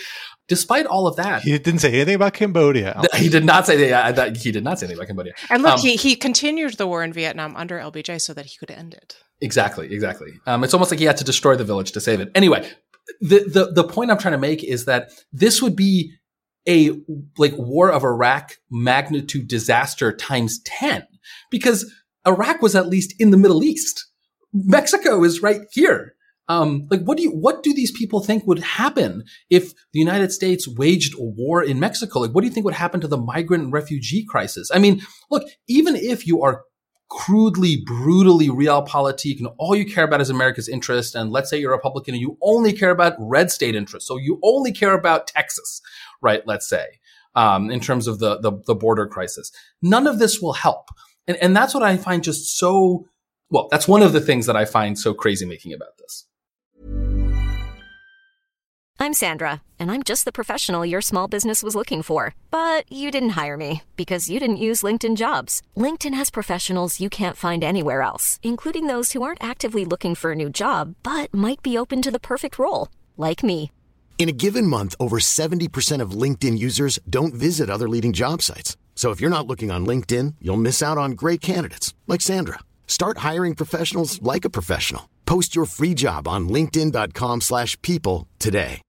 Despite 0.47 0.85
all 0.85 1.07
of 1.07 1.15
that, 1.17 1.41
he 1.41 1.57
didn't 1.57 1.79
say 1.79 1.93
anything 1.93 2.15
about 2.15 2.33
Cambodia. 2.33 3.01
He 3.19 3.27
did 3.27 3.43
not 3.43 3.65
say 3.65 3.89
that. 3.89 4.17
Uh, 4.17 4.33
he 4.33 4.51
did 4.51 4.63
not 4.63 4.79
say 4.79 4.85
anything 4.85 4.99
about 4.99 5.07
Cambodia. 5.07 5.33
And 5.49 5.61
look, 5.61 5.73
um, 5.73 5.79
he 5.79 5.95
he 5.95 6.15
continued 6.15 6.75
the 6.75 6.87
war 6.87 7.03
in 7.03 7.11
Vietnam 7.11 7.55
under 7.55 7.77
LBJ 7.77 8.21
so 8.21 8.33
that 8.33 8.45
he 8.45 8.57
could 8.57 8.71
end 8.71 8.93
it. 8.93 9.17
Exactly, 9.41 9.91
exactly. 9.93 10.33
Um, 10.45 10.63
it's 10.63 10.73
almost 10.73 10.91
like 10.91 10.99
he 10.99 11.05
had 11.05 11.17
to 11.17 11.23
destroy 11.23 11.55
the 11.55 11.65
village 11.65 11.91
to 11.93 12.01
save 12.01 12.21
it. 12.21 12.31
Anyway, 12.35 12.69
the 13.19 13.39
the 13.39 13.71
the 13.73 13.83
point 13.83 14.09
I'm 14.11 14.17
trying 14.17 14.33
to 14.33 14.39
make 14.39 14.63
is 14.63 14.85
that 14.85 15.11
this 15.33 15.61
would 15.61 15.75
be 15.75 16.13
a 16.67 16.91
like 17.37 17.53
war 17.57 17.91
of 17.91 18.03
Iraq 18.03 18.57
magnitude 18.69 19.47
disaster 19.47 20.15
times 20.15 20.59
10 20.63 21.05
because 21.51 21.91
Iraq 22.27 22.61
was 22.61 22.75
at 22.75 22.87
least 22.87 23.13
in 23.19 23.31
the 23.31 23.37
Middle 23.37 23.63
East. 23.63 24.05
Mexico 24.53 25.23
is 25.23 25.41
right 25.41 25.61
here. 25.71 26.15
Um, 26.47 26.87
like 26.89 27.01
what 27.03 27.17
do 27.17 27.23
you, 27.23 27.29
what 27.29 27.61
do 27.61 27.73
these 27.73 27.91
people 27.91 28.21
think 28.21 28.47
would 28.47 28.59
happen 28.59 29.23
if 29.51 29.71
the 29.93 29.99
United 29.99 30.31
States 30.31 30.67
waged 30.67 31.13
a 31.13 31.23
war 31.23 31.63
in 31.63 31.79
Mexico? 31.79 32.19
Like 32.19 32.31
what 32.31 32.41
do 32.41 32.47
you 32.47 32.53
think 32.53 32.65
would 32.65 32.73
happen 32.73 32.99
to 33.01 33.07
the 33.07 33.17
migrant 33.17 33.65
and 33.65 33.73
refugee 33.73 34.25
crisis? 34.27 34.71
I 34.73 34.79
mean, 34.79 35.01
look, 35.29 35.43
even 35.67 35.95
if 35.95 36.25
you 36.25 36.41
are 36.41 36.63
crudely, 37.09 37.83
brutally 37.85 38.49
realpolitik 38.49 39.37
and 39.39 39.47
all 39.57 39.75
you 39.75 39.85
care 39.85 40.05
about 40.05 40.21
is 40.21 40.29
America's 40.29 40.69
interest, 40.69 41.15
and 41.15 41.31
let's 41.31 41.49
say 41.49 41.59
you're 41.59 41.73
a 41.73 41.75
Republican 41.75 42.15
and 42.15 42.21
you 42.21 42.37
only 42.41 42.73
care 42.73 42.91
about 42.91 43.13
red 43.19 43.51
state 43.51 43.75
interests, 43.75 44.07
so 44.07 44.17
you 44.17 44.39
only 44.43 44.71
care 44.71 44.93
about 44.93 45.27
Texas, 45.27 45.81
right? 46.21 46.41
Let's 46.45 46.67
say, 46.67 46.85
um, 47.35 47.69
in 47.69 47.79
terms 47.79 48.07
of 48.07 48.19
the, 48.19 48.39
the, 48.39 48.53
the 48.65 48.75
border 48.75 49.07
crisis. 49.07 49.51
None 49.81 50.07
of 50.07 50.19
this 50.19 50.39
will 50.39 50.53
help. 50.53 50.89
And, 51.27 51.37
and 51.37 51.55
that's 51.55 51.73
what 51.73 51.83
I 51.83 51.97
find 51.97 52.23
just 52.23 52.57
so, 52.57 53.05
well, 53.49 53.67
that's 53.71 53.87
one 53.87 54.01
of 54.01 54.13
the 54.13 54.21
things 54.21 54.45
that 54.45 54.55
I 54.55 54.65
find 54.65 54.97
so 54.97 55.13
crazy 55.13 55.45
making 55.45 55.73
about 55.73 55.97
this. 55.97 56.25
I'm 59.01 59.13
Sandra, 59.13 59.61
and 59.79 59.89
I'm 59.89 60.03
just 60.03 60.25
the 60.25 60.33
professional 60.33 60.85
your 60.85 60.99
small 60.99 61.29
business 61.29 61.63
was 61.63 61.73
looking 61.73 62.01
for. 62.01 62.35
But 62.51 62.83
you 62.91 63.11
didn't 63.11 63.37
hire 63.41 63.55
me 63.55 63.83
because 63.95 64.29
you 64.29 64.41
didn't 64.41 64.65
use 64.67 64.81
LinkedIn 64.81 65.15
jobs. 65.15 65.61
LinkedIn 65.77 66.13
has 66.15 66.29
professionals 66.29 66.99
you 66.99 67.09
can't 67.09 67.37
find 67.37 67.63
anywhere 67.63 68.01
else, 68.01 68.41
including 68.43 68.87
those 68.87 69.13
who 69.13 69.23
aren't 69.23 69.43
actively 69.43 69.85
looking 69.85 70.15
for 70.15 70.33
a 70.33 70.35
new 70.35 70.49
job, 70.49 70.95
but 71.01 71.33
might 71.33 71.63
be 71.63 71.77
open 71.77 72.01
to 72.01 72.11
the 72.11 72.19
perfect 72.19 72.59
role, 72.59 72.89
like 73.15 73.41
me. 73.41 73.71
In 74.17 74.27
a 74.27 74.33
given 74.33 74.67
month, 74.67 74.95
over 74.99 75.17
70% 75.17 76.01
of 76.01 76.11
LinkedIn 76.11 76.59
users 76.59 76.99
don't 77.09 77.33
visit 77.33 77.69
other 77.69 77.87
leading 77.87 78.11
job 78.11 78.41
sites. 78.41 78.75
So 78.99 79.11
if 79.11 79.21
you're 79.21 79.29
not 79.29 79.47
looking 79.47 79.71
on 79.71 79.85
LinkedIn, 79.85 80.35
you'll 80.41 80.65
miss 80.67 80.83
out 80.83 80.97
on 80.97 81.11
great 81.11 81.39
candidates 81.39 81.93
like 82.05 82.19
Sandra. 82.19 82.59
Start 82.85 83.19
hiring 83.19 83.55
professionals 83.55 84.21
like 84.21 84.43
a 84.43 84.49
professional. 84.49 85.07
Post 85.25 85.55
your 85.55 85.63
free 85.63 85.93
job 85.93 86.27
on 86.27 86.49
linkedin.com/people 86.49 88.27
today. 88.39 88.81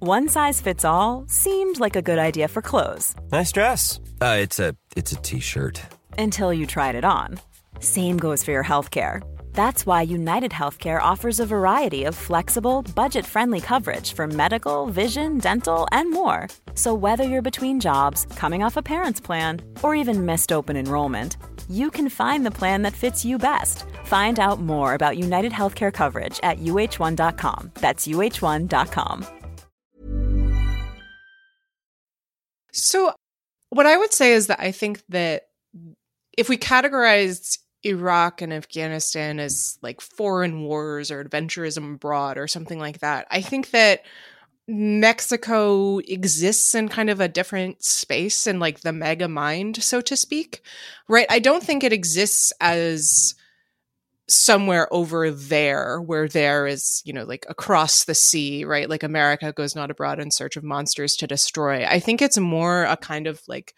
One 0.00 0.28
size 0.28 0.60
fits 0.60 0.84
all 0.84 1.26
seemed 1.28 1.78
like 1.78 1.94
a 1.94 2.02
good 2.02 2.18
idea 2.18 2.48
for 2.48 2.60
clothes. 2.60 3.14
Nice 3.30 3.52
dress. 3.52 4.00
Uh, 4.20 4.38
it's 4.40 4.58
a 4.58 4.74
it's 4.96 5.12
a 5.12 5.22
t-shirt. 5.22 5.80
Until 6.18 6.52
you 6.52 6.66
tried 6.66 6.96
it 6.96 7.04
on. 7.04 7.38
Same 7.78 8.18
goes 8.18 8.42
for 8.42 8.50
your 8.50 8.64
healthcare. 8.64 9.22
That's 9.52 9.86
why 9.86 10.02
United 10.02 10.50
Healthcare 10.50 11.00
offers 11.12 11.38
a 11.38 11.46
variety 11.46 12.02
of 12.08 12.16
flexible, 12.16 12.82
budget 12.96 13.26
friendly 13.26 13.60
coverage 13.60 14.12
for 14.14 14.26
medical, 14.26 14.86
vision, 14.86 15.38
dental, 15.38 15.86
and 15.92 16.10
more. 16.10 16.48
So, 16.74 16.94
whether 16.94 17.24
you're 17.24 17.42
between 17.42 17.78
jobs, 17.78 18.26
coming 18.36 18.64
off 18.64 18.76
a 18.76 18.82
parent's 18.82 19.20
plan, 19.20 19.60
or 19.82 19.94
even 19.94 20.26
missed 20.26 20.52
open 20.52 20.76
enrollment, 20.76 21.36
you 21.68 21.90
can 21.90 22.08
find 22.08 22.44
the 22.44 22.50
plan 22.50 22.82
that 22.82 22.92
fits 22.92 23.24
you 23.24 23.38
best. 23.38 23.84
Find 24.04 24.40
out 24.40 24.60
more 24.60 24.94
about 24.94 25.18
United 25.18 25.52
Healthcare 25.52 25.92
coverage 25.92 26.40
at 26.42 26.58
uh1.com. 26.58 27.70
That's 27.74 28.08
uh1.com. 28.08 29.26
So, 32.72 33.12
what 33.68 33.86
I 33.86 33.96
would 33.96 34.12
say 34.12 34.32
is 34.32 34.48
that 34.48 34.60
I 34.60 34.72
think 34.72 35.02
that 35.08 35.48
if 36.36 36.48
we 36.48 36.56
categorize 36.56 37.58
Iraq 37.84 38.42
and 38.42 38.52
Afghanistan 38.52 39.40
as 39.40 39.78
like 39.82 40.00
foreign 40.00 40.62
wars 40.62 41.10
or 41.10 41.22
adventurism 41.22 41.94
abroad 41.94 42.38
or 42.38 42.46
something 42.46 42.78
like 42.78 43.00
that. 43.00 43.26
I 43.30 43.40
think 43.40 43.70
that 43.70 44.02
Mexico 44.68 45.98
exists 45.98 46.74
in 46.74 46.88
kind 46.88 47.10
of 47.10 47.20
a 47.20 47.28
different 47.28 47.82
space 47.82 48.46
in 48.46 48.60
like 48.60 48.80
the 48.80 48.92
MAGA 48.92 49.28
mind, 49.28 49.82
so 49.82 50.00
to 50.00 50.16
speak. 50.16 50.62
Right? 51.08 51.26
I 51.28 51.38
don't 51.38 51.62
think 51.62 51.82
it 51.82 51.92
exists 51.92 52.52
as 52.60 53.34
somewhere 54.28 54.88
over 54.92 55.30
there 55.30 56.00
where 56.00 56.28
there 56.28 56.66
is, 56.66 57.02
you 57.04 57.12
know, 57.12 57.24
like 57.24 57.44
across 57.48 58.04
the 58.04 58.14
sea, 58.14 58.64
right? 58.64 58.88
Like 58.88 59.02
America 59.02 59.52
goes 59.52 59.74
not 59.74 59.90
abroad 59.90 60.20
in 60.20 60.30
search 60.30 60.56
of 60.56 60.64
monsters 60.64 61.16
to 61.16 61.26
destroy. 61.26 61.84
I 61.84 61.98
think 61.98 62.22
it's 62.22 62.38
more 62.38 62.84
a 62.84 62.96
kind 62.96 63.26
of 63.26 63.42
like 63.48 63.74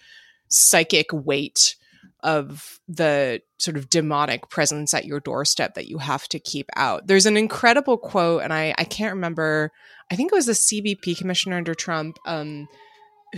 psychic 0.49 1.07
weight 1.12 1.76
of 2.21 2.81
the 2.89 3.41
sort 3.59 3.77
of 3.77 3.91
demonic 3.91 4.49
presence 4.49 4.95
at 4.95 5.05
your 5.05 5.21
doorstep 5.21 5.75
that 5.75 5.89
you 5.89 5.99
have 5.99 6.29
to 6.29 6.39
keep 6.39 6.69
out. 6.77 7.07
There's 7.07 7.27
an 7.27 7.37
incredible 7.37 7.99
quote, 7.99 8.43
and 8.43 8.53
I, 8.53 8.75
I 8.79 8.85
can't 8.85 9.15
remember, 9.15 9.71
I 10.11 10.17
think 10.17 10.33
it 10.33 10.35
was 10.35 10.47
the 10.47 10.53
CBP 10.53 11.19
commissioner 11.19 11.57
under 11.57 11.75
Trump 11.75 12.19
um, 12.27 12.69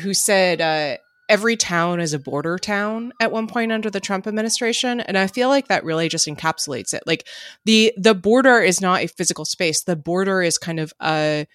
who 0.00 0.14
said, 0.14 0.60
uh, 0.60 0.96
every 1.28 1.56
town 1.56 2.00
is 2.00 2.12
a 2.12 2.18
border 2.18 2.58
town 2.58 3.12
at 3.20 3.32
one 3.32 3.46
point 3.46 3.72
under 3.72 3.90
the 3.90 4.00
Trump 4.00 4.26
administration 4.26 5.00
and 5.00 5.18
I 5.18 5.26
feel 5.26 5.48
like 5.48 5.68
that 5.68 5.84
really 5.84 6.08
just 6.08 6.28
encapsulates 6.28 6.94
it. 6.94 7.02
Like 7.04 7.26
the 7.64 7.92
the 7.96 8.14
border 8.14 8.60
is 8.60 8.80
not 8.80 9.02
a 9.02 9.08
physical 9.08 9.44
space. 9.44 9.82
The 9.82 9.96
border 9.96 10.40
is 10.42 10.58
kind 10.58 10.78
of 10.78 10.92
a 11.02 11.46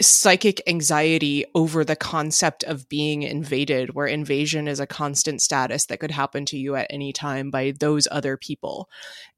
psychic 0.00 0.60
anxiety 0.66 1.44
over 1.54 1.84
the 1.84 1.96
concept 1.96 2.64
of 2.64 2.88
being 2.88 3.22
invaded, 3.22 3.94
where 3.94 4.06
invasion 4.06 4.66
is 4.66 4.80
a 4.80 4.86
constant 4.86 5.40
status 5.40 5.86
that 5.86 6.00
could 6.00 6.10
happen 6.10 6.44
to 6.46 6.58
you 6.58 6.74
at 6.74 6.88
any 6.90 7.12
time 7.12 7.50
by 7.50 7.72
those 7.78 8.08
other 8.10 8.36
people. 8.36 8.88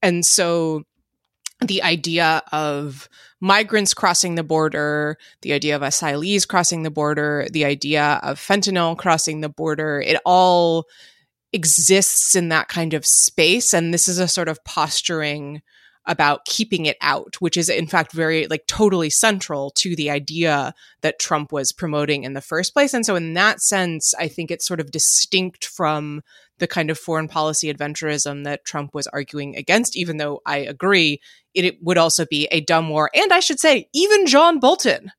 And 0.03 0.25
so 0.25 0.85
the 1.65 1.83
idea 1.83 2.43
of 2.53 3.09
migrants 3.41 3.95
crossing 3.95 4.35
the 4.35 4.43
border, 4.43 5.17
the 5.43 5.53
idea 5.53 5.77
of 5.77 5.83
asylees 5.83 6.47
crossing 6.47 6.83
the 6.83 6.91
border, 6.91 7.47
the 7.51 7.65
idea 7.65 8.21
of 8.23 8.39
fentanyl 8.39 8.97
crossing 8.97 9.41
the 9.41 9.49
border, 9.49 10.03
it 10.05 10.21
all 10.25 10.87
exists 11.53 12.35
in 12.35 12.49
that 12.51 12.69
kind 12.69 12.93
of 12.93 13.07
space. 13.07 13.73
And 13.73 13.93
this 13.93 14.09
is 14.09 14.19
a 14.19 14.29
sort 14.29 14.49
of 14.49 14.63
posturing 14.65 15.63
about 16.07 16.45
keeping 16.45 16.87
it 16.87 16.97
out, 17.01 17.37
which 17.41 17.57
is 17.57 17.69
in 17.69 17.87
fact 17.87 18.13
very 18.13 18.47
like 18.47 18.67
totally 18.67 19.11
central 19.11 19.71
to 19.71 19.97
the 19.97 20.11
idea 20.11 20.75
that 21.01 21.19
Trump 21.19 21.53
was 21.53 21.73
promoting 21.73 22.25
in 22.25 22.35
the 22.35 22.41
first 22.41 22.73
place. 22.73 22.95
And 22.95 23.05
so 23.05 23.17
in 23.17 23.35
that 23.35 23.61
sense, 23.61 24.15
I 24.19 24.29
think 24.29 24.51
it's 24.51 24.67
sort 24.67 24.81
of 24.81 24.91
distinct 24.91 25.65
from 25.65 26.23
the 26.59 26.67
kind 26.67 26.91
of 26.91 26.99
foreign 26.99 27.29
policy 27.29 27.73
adventurism 27.73 28.45
that 28.45 28.65
Trump 28.65 28.95
was 28.95 29.07
arguing 29.09 29.57
against, 29.57 29.97
even 29.97 30.17
though 30.17 30.41
I 30.47 30.59
agree 30.59 31.21
it, 31.55 31.65
it 31.65 31.83
would 31.83 31.99
also 31.99 32.25
be 32.25 32.47
a 32.51 32.61
dumb 32.61 32.89
war. 32.89 33.11
And 33.15 33.33
I 33.33 33.41
should 33.41 33.61
say, 33.61 33.89
even 33.93 34.27
John 34.27 34.59
Bolton 34.61 35.13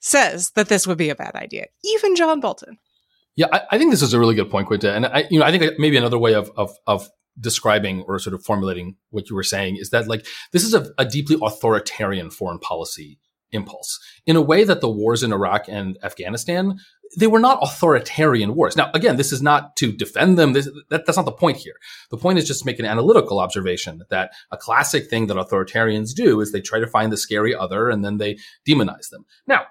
says 0.00 0.50
that 0.50 0.68
this 0.68 0.86
would 0.86 0.98
be 0.98 1.10
a 1.10 1.14
bad 1.14 1.34
idea. 1.34 1.66
Even 1.84 2.16
John 2.16 2.40
Bolton. 2.40 2.78
Yeah, 3.36 3.46
I, 3.52 3.62
I, 3.72 3.78
think 3.78 3.90
this 3.90 4.02
is 4.02 4.12
a 4.12 4.18
really 4.18 4.34
good 4.34 4.50
point, 4.50 4.66
Quinta. 4.66 4.92
And 4.92 5.06
I, 5.06 5.24
you 5.30 5.38
know, 5.38 5.46
I 5.46 5.56
think 5.56 5.78
maybe 5.78 5.96
another 5.96 6.18
way 6.18 6.34
of, 6.34 6.50
of, 6.56 6.76
of 6.86 7.08
describing 7.40 8.02
or 8.02 8.18
sort 8.18 8.34
of 8.34 8.44
formulating 8.44 8.96
what 9.10 9.30
you 9.30 9.36
were 9.36 9.42
saying 9.42 9.76
is 9.76 9.90
that 9.90 10.06
like 10.06 10.26
this 10.52 10.64
is 10.64 10.74
a, 10.74 10.90
a, 10.98 11.04
deeply 11.04 11.36
authoritarian 11.42 12.30
foreign 12.30 12.58
policy 12.58 13.18
impulse 13.52 13.98
in 14.26 14.36
a 14.36 14.40
way 14.40 14.64
that 14.64 14.80
the 14.80 14.90
wars 14.90 15.22
in 15.22 15.32
Iraq 15.32 15.66
and 15.68 15.98
Afghanistan 16.02 16.78
they 17.18 17.26
were 17.26 17.38
not 17.38 17.58
authoritarian 17.60 18.54
wars. 18.54 18.74
Now, 18.74 18.90
again, 18.94 19.16
this 19.16 19.32
is 19.32 19.42
not 19.42 19.76
to 19.76 19.92
defend 19.92 20.38
them. 20.38 20.54
This, 20.54 20.66
that, 20.88 21.04
that's 21.04 21.18
not 21.18 21.26
the 21.26 21.32
point 21.32 21.58
here. 21.58 21.74
The 22.10 22.16
point 22.16 22.38
is 22.38 22.46
just 22.46 22.60
to 22.60 22.66
make 22.66 22.78
an 22.78 22.86
analytical 22.86 23.38
observation 23.38 24.02
that 24.08 24.32
a 24.50 24.56
classic 24.56 25.10
thing 25.10 25.26
that 25.26 25.36
authoritarians 25.36 26.14
do 26.14 26.40
is 26.40 26.52
they 26.52 26.62
try 26.62 26.78
to 26.78 26.86
find 26.86 27.12
the 27.12 27.18
scary 27.18 27.54
other 27.54 27.90
and 27.90 28.02
then 28.02 28.16
they 28.16 28.38
demonize 28.66 29.10
them. 29.10 29.26
Now, 29.46 29.66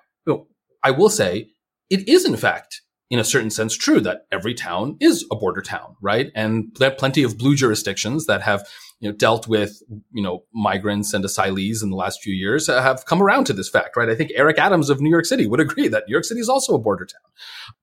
I 0.84 0.92
will 0.92 1.10
say 1.10 1.50
it 1.90 2.08
is 2.08 2.26
in 2.26 2.36
fact 2.36 2.82
in 3.12 3.20
a 3.20 3.24
certain 3.26 3.50
sense 3.50 3.76
true 3.76 4.00
that 4.00 4.26
every 4.32 4.54
town 4.54 4.96
is 5.02 5.26
a 5.32 5.36
border 5.36 5.62
town, 5.62 5.98
right? 6.02 6.32
And 6.34 6.72
there 6.80 6.90
are 6.90 6.96
plenty 6.96 7.24
of 7.24 7.38
blue 7.38 7.56
jurisdictions 7.58 8.26
that 8.26 8.42
have 8.42 8.66
you 9.02 9.10
know, 9.10 9.16
dealt 9.16 9.50
with, 9.50 9.84
you 10.14 10.24
know, 10.24 10.46
migrants 10.54 11.14
and 11.14 11.26
asylees 11.26 11.84
in 11.84 11.90
the 11.90 11.98
last 11.98 12.22
few 12.24 12.34
years 12.34 12.68
have 12.68 13.06
come 13.06 13.22
around 13.22 13.44
to 13.46 13.54
this 13.54 13.68
fact, 13.68 13.98
right? 13.98 14.10
I 14.10 14.16
think 14.16 14.32
Eric 14.34 14.58
Adams 14.60 14.90
of 14.90 15.02
New 15.02 15.10
York 15.10 15.26
City 15.26 15.46
would 15.46 15.60
agree 15.60 15.90
that 15.90 16.06
New 16.08 16.14
York 16.14 16.24
City 16.24 16.40
is 16.40 16.48
also 16.48 16.74
a 16.74 16.80
border 16.80 17.06
town. 17.06 17.32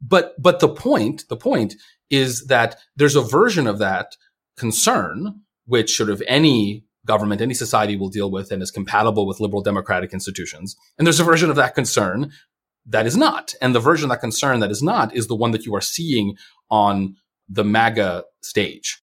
But, 0.01 0.35
but 0.41 0.61
the 0.61 0.69
point, 0.69 1.25
the 1.29 1.37
point 1.37 1.75
is 2.09 2.47
that 2.47 2.77
there's 2.97 3.17
a 3.17 3.21
version 3.21 3.67
of 3.67 3.79
that 3.81 4.17
concern, 4.57 5.43
which 5.67 5.95
sort 5.95 6.09
of 6.09 6.23
any 6.27 6.87
government, 7.05 7.43
any 7.43 7.55
society 7.55 7.97
will 7.97 8.09
deal 8.09 8.31
with 8.31 8.51
and 8.51 8.63
is 8.63 8.71
compatible 8.71 9.27
with 9.27 9.41
liberal 9.41 9.63
democratic 9.63 10.15
institutions. 10.15 10.75
And 10.97 11.07
there's 11.07 11.21
a 11.21 11.25
version 11.25 11.51
of 11.51 11.57
that 11.57 11.75
concern 11.75 12.33
that 12.89 13.07
is 13.07 13.17
not. 13.17 13.55
And 13.61 13.75
the 13.75 13.81
version 13.81 14.07
of 14.07 14.11
that 14.11 14.21
concern 14.21 14.61
that 14.61 14.71
is 14.71 14.83
not 14.83 15.15
is 15.15 15.27
the 15.27 15.37
one 15.37 15.53
that 15.53 15.67
you 15.67 15.75
are 15.75 15.81
seeing 15.81 16.37
on 16.71 17.17
the 17.49 17.65
MAGA 17.65 18.25
stage. 18.43 19.03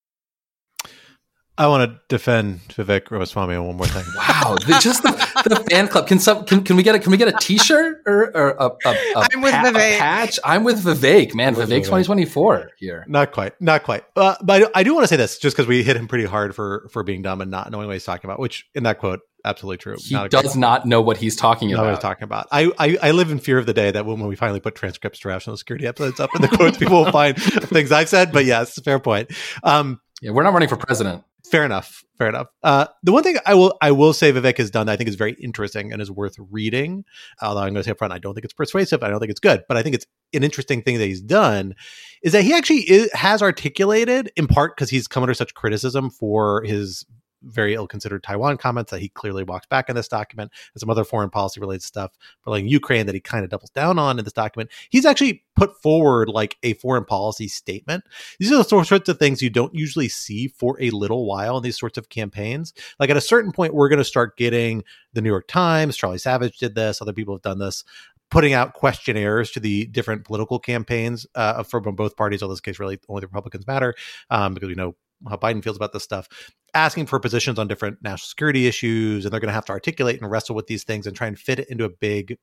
I 1.58 1.68
want 1.68 1.90
to 1.90 2.02
defend 2.10 2.60
Vivek 2.68 3.10
Ramaswamy 3.10 3.56
on 3.56 3.66
one 3.66 3.78
more 3.78 3.88
thing. 3.88 4.04
Wow, 4.18 4.56
the, 4.56 4.78
just 4.82 5.04
the, 5.04 5.12
the, 5.46 5.56
fan 5.70 5.88
club. 5.88 6.06
Can 6.06 6.20
some 6.20 6.44
can, 6.44 6.66
can 6.66 6.76
we 6.76 6.84
get 6.84 6.96
a 6.96 7.00
can 7.00 7.12
we 7.12 7.18
get 7.18 7.30
a 7.30 7.38
T-shirt 7.40 8.02
or, 8.06 8.36
or 8.36 8.50
a, 8.60 8.66
a, 8.66 8.90
a, 8.90 9.28
I'm 9.32 9.42
with 9.42 9.54
pa- 9.54 9.64
Vivek. 9.64 9.98
patch? 9.98 10.38
I'm 10.44 10.66
with 10.66 10.84
Vivek, 10.84 11.34
man. 11.34 11.56
Vivek 11.56 11.86
2024 11.86 12.72
here. 12.78 13.06
Not 13.08 13.32
quite, 13.32 13.54
not 13.62 13.84
quite. 13.84 14.04
Uh, 14.18 14.36
but 14.42 14.54
I 14.54 14.60
do, 14.60 14.70
I 14.76 14.84
do 14.84 14.94
want 14.94 15.06
to 15.06 15.08
say 15.08 15.16
this, 15.16 15.38
just 15.38 15.56
because 15.56 15.66
we 15.66 15.82
hit 15.82 15.96
him 15.96 16.10
pretty 16.10 16.26
hard 16.26 16.54
for 16.54 16.90
for 16.92 17.04
being 17.04 17.22
dumb 17.22 17.40
and 17.40 17.50
not 17.50 17.72
knowing 17.72 17.88
what 17.88 17.94
he's 17.94 18.04
talking 18.04 18.30
about. 18.30 18.42
Which 18.42 18.66
in 18.76 18.84
that 18.84 19.00
quote, 19.00 19.22
absolutely 19.46 19.78
true. 19.78 19.96
He 19.98 20.16
not 20.16 20.32
does 20.32 20.56
not 20.56 20.86
know 20.86 21.02
what 21.02 21.18
he's 21.18 21.36
talking 21.36 21.72
about. 21.72 21.86
What 21.86 21.92
he's 21.92 22.00
talking 22.00 22.24
about. 22.24 22.48
I, 22.52 22.72
I, 22.78 22.98
I 23.02 23.12
live 23.12 23.32
in 23.32 23.40
fear 23.40 23.58
of 23.58 23.66
the 23.66 23.74
day 23.74 23.92
that 23.92 24.06
when, 24.06 24.20
when 24.20 24.28
we 24.28 24.36
finally 24.36 24.60
put 24.60 24.76
transcripts 24.76 25.20
to 25.20 25.28
rational 25.28 25.56
security 25.58 25.88
episodes 25.88 26.20
up 26.20 26.32
in 26.36 26.42
the 26.42 26.48
quotes, 26.50 26.78
people 26.78 27.04
will 27.04 27.12
find 27.12 27.42
things 27.42 27.92
I've 27.92 28.10
said. 28.10 28.32
But 28.32 28.46
yes, 28.46 28.80
fair 28.82 29.00
point. 29.00 29.32
Um, 29.64 30.02
yeah, 30.22 30.32
we're 30.32 30.44
not 30.44 30.54
running 30.54 30.70
for 30.70 30.78
president. 30.78 31.24
Fair 31.50 31.64
enough. 31.64 32.04
Fair 32.18 32.30
enough. 32.30 32.48
Uh, 32.64 32.88
the 33.04 33.12
one 33.12 33.22
thing 33.22 33.38
I 33.46 33.54
will 33.54 33.78
I 33.82 33.92
will 33.92 34.14
say 34.14 34.32
Vivek 34.32 34.58
has 34.58 34.72
done 34.72 34.88
that 34.88 34.94
I 34.94 34.96
think 34.96 35.10
is 35.10 35.16
very 35.16 35.34
interesting 35.34 35.92
and 35.92 36.02
is 36.02 36.10
worth 36.10 36.36
reading. 36.40 37.04
Although 37.42 37.62
I'm 37.62 37.74
going 37.74 37.76
to 37.76 37.84
say 37.84 37.92
up 37.92 38.00
front, 38.00 38.14
I 38.14 38.20
don't 38.20 38.34
think 38.34 38.46
it's 38.46 38.54
persuasive. 38.54 39.04
I 39.04 39.10
don't 39.10 39.20
think 39.20 39.30
it's 39.30 39.40
good, 39.40 39.64
but 39.68 39.78
I 39.78 39.84
think 39.84 39.96
it's 39.96 40.06
an 40.34 40.44
interesting 40.44 40.82
thing 40.82 40.98
that 40.98 41.06
he's 41.06 41.22
done 41.22 41.76
is 42.24 42.34
that 42.34 42.44
he 42.44 42.54
actually 42.54 42.90
is, 42.90 43.12
has 43.14 43.42
articulated 43.42 44.32
in 44.36 44.48
part 44.48 44.76
because 44.76 44.90
he's 44.90 45.08
come 45.08 45.24
under 45.24 45.34
such 45.34 45.54
criticism 45.54 46.10
for 46.10 46.64
his 46.64 47.06
very 47.46 47.74
ill-considered 47.74 48.24
Taiwan 48.24 48.58
comments 48.58 48.92
that 48.92 49.02
he 49.02 49.10
clearly 49.10 49.44
walks 49.44 49.68
back 49.68 49.90
in 49.90 49.96
this 49.96 50.08
document, 50.08 50.52
and 50.74 50.80
some 50.80 50.90
other 50.90 51.04
foreign 51.04 51.30
policy 51.30 51.60
related 51.60 51.84
stuff 51.84 52.12
relating 52.46 52.68
Ukraine 52.68 53.06
that 53.06 53.16
he 53.16 53.22
kind 53.22 53.44
of 53.44 53.50
doubles 53.50 53.70
down 53.72 54.00
on 54.00 54.20
in 54.20 54.26
this 54.26 54.34
document. 54.34 54.70
He's 54.90 55.06
actually 55.06 55.44
put 55.56 55.82
forward 55.82 56.30
like 56.30 56.58
a 56.64 56.74
foreign 56.74 57.06
policy 57.06 57.48
statement. 57.48 58.04
These 58.40 58.52
are 58.52 58.58
the 58.58 58.64
sorts 58.64 59.10
of 59.10 59.20
things 59.20 59.42
you 59.42 59.50
don't 59.50 59.74
usually 59.74 60.10
see 60.10 60.48
for 60.48 60.78
a 60.82 60.90
little 60.90 61.26
while 61.26 61.58
in 61.58 61.64
these 61.64 61.80
sorts 61.80 61.98
of 61.98 62.10
campaigns. 62.10 62.74
Like 63.00 63.10
at 63.10 63.18
a 63.18 63.22
certain 63.22 63.52
point, 63.52 63.74
we're 63.74 63.90
going 63.90 64.00
to 64.00 64.04
start 64.06 64.38
getting 64.38 64.84
the 65.14 65.22
New 65.22 65.30
York 65.30 65.48
Times. 65.48 65.96
Charlie 65.96 66.18
Savage 66.18 66.58
did 66.58 66.76
this. 66.76 67.02
Other 67.02 67.14
people 67.14 67.34
have 67.36 67.42
done 67.42 67.60
this 67.60 67.84
putting 68.32 68.54
out 68.54 68.74
questionnaires 68.74 69.52
to 69.52 69.60
the 69.60 69.86
different 69.86 70.26
political 70.26 70.60
campaigns 70.60 71.28
uh, 71.36 71.64
from 71.64 71.96
both 71.96 72.18
parties. 72.18 72.42
In 72.42 72.50
this 72.50 72.60
case, 72.60 72.80
really 72.80 73.00
only 73.08 73.22
the 73.22 73.28
Republicans 73.28 73.68
matter 73.68 73.94
um, 74.30 74.54
because 74.54 74.68
we 74.68 74.76
know 74.76 74.96
how 75.28 75.38
Biden 75.38 75.64
feels 75.64 75.78
about 75.78 75.94
this 75.94 76.04
stuff, 76.04 76.28
asking 76.74 77.06
for 77.08 77.20
positions 77.20 77.60
on 77.60 77.68
different 77.68 77.98
national 78.02 78.28
security 78.28 78.68
issues, 78.68 79.26
and 79.26 79.34
they're 79.34 79.40
going 79.40 79.50
to 79.50 79.54
have 79.54 79.66
to 79.66 79.72
articulate 79.72 80.22
and 80.22 80.30
wrestle 80.30 80.56
with 80.56 80.68
these 80.68 80.84
things 80.84 81.08
and 81.08 81.16
try 81.16 81.28
and 81.28 81.40
fit 81.40 81.60
it 81.60 81.70
into 81.70 81.86
a 81.86 81.90
big 81.90 82.38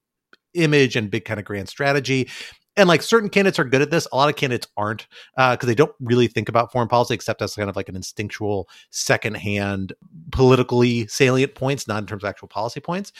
image 0.55 0.97
and 0.97 1.11
big 1.11 1.25
kind 1.25 1.41
of 1.41 1.47
grand 1.47 1.69
strategy. 1.69 2.29
And 2.75 2.89
like 2.89 3.03
certain 3.03 3.29
candidates 3.29 3.59
are 3.59 3.65
good 3.65 3.83
at 3.83 3.91
this, 3.91 4.09
a 4.11 4.17
lot 4.17 4.31
of 4.31 4.37
candidates 4.37 4.67
aren't 4.79 5.07
because 5.37 5.59
uh, 5.63 5.67
they 5.67 5.75
don't 5.75 5.93
really 6.01 6.27
think 6.27 6.49
about 6.49 6.73
foreign 6.73 6.89
policy 6.89 7.13
except 7.13 7.43
as 7.43 7.55
kind 7.55 7.69
of 7.69 7.77
like 7.77 7.91
an 7.91 7.97
instinctual, 7.97 8.67
secondhand, 8.91 9.93
politically 10.31 11.07
salient 11.07 11.55
points, 11.55 11.87
not 11.87 11.99
in 11.99 12.07
terms 12.07 12.25
of 12.25 12.29
actual 12.29 12.49
policy 12.49 12.81
points. 12.81 13.13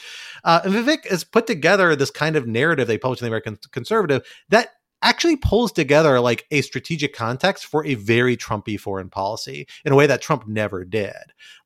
Uh, 0.43 0.61
and 0.63 0.73
Vivek 0.73 1.07
has 1.07 1.23
put 1.23 1.45
together 1.45 1.95
this 1.95 2.09
kind 2.09 2.35
of 2.35 2.47
narrative 2.47 2.87
they 2.87 2.97
published 2.97 3.21
in 3.21 3.25
the 3.25 3.29
American 3.29 3.59
Conservative 3.71 4.25
that 4.49 4.69
actually 5.03 5.35
pulls 5.35 5.71
together 5.71 6.19
like 6.19 6.45
a 6.49 6.61
strategic 6.61 7.13
context 7.13 7.65
for 7.65 7.85
a 7.85 7.95
very 7.95 8.35
Trumpy 8.35 8.79
foreign 8.79 9.09
policy 9.09 9.67
in 9.85 9.91
a 9.91 9.95
way 9.95 10.07
that 10.07 10.21
Trump 10.21 10.47
never 10.47 10.83
did. 10.83 11.13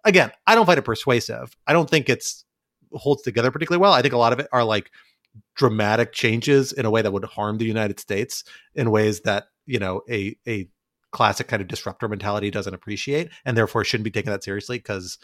Again, 0.04 0.32
I 0.46 0.56
don't 0.56 0.66
find 0.66 0.80
it 0.80 0.84
persuasive. 0.84 1.56
I 1.66 1.74
don't 1.74 1.90
think 1.90 2.10
it's 2.10 2.44
holds 2.94 3.22
together 3.22 3.52
particularly 3.52 3.82
well. 3.82 3.94
I 3.94 4.02
think 4.02 4.14
a 4.14 4.18
lot 4.18 4.34
of 4.34 4.40
it 4.40 4.48
are 4.52 4.64
like 4.64 4.92
dramatic 5.56 6.14
changes 6.14 6.72
in 6.72 6.86
a 6.86 6.90
way 6.90 7.02
that 7.02 7.14
would 7.14 7.26
harm 7.26 7.58
the 7.58 7.66
United 7.66 8.00
States 8.00 8.44
in 8.76 8.92
ways 8.92 9.22
that, 9.22 9.46
you 9.66 9.80
know, 9.80 10.02
a 10.10 10.36
a 10.48 10.68
classic 11.12 11.48
kind 11.48 11.62
of 11.62 11.68
disruptor 11.68 12.08
mentality 12.08 12.52
doesn't 12.52 12.74
appreciate 12.74 13.30
and 13.46 13.58
therefore 13.58 13.84
shouldn't 13.84 14.04
be 14.04 14.12
taken 14.12 14.32
that 14.32 14.44
seriously 14.44 14.78
because 14.78 15.18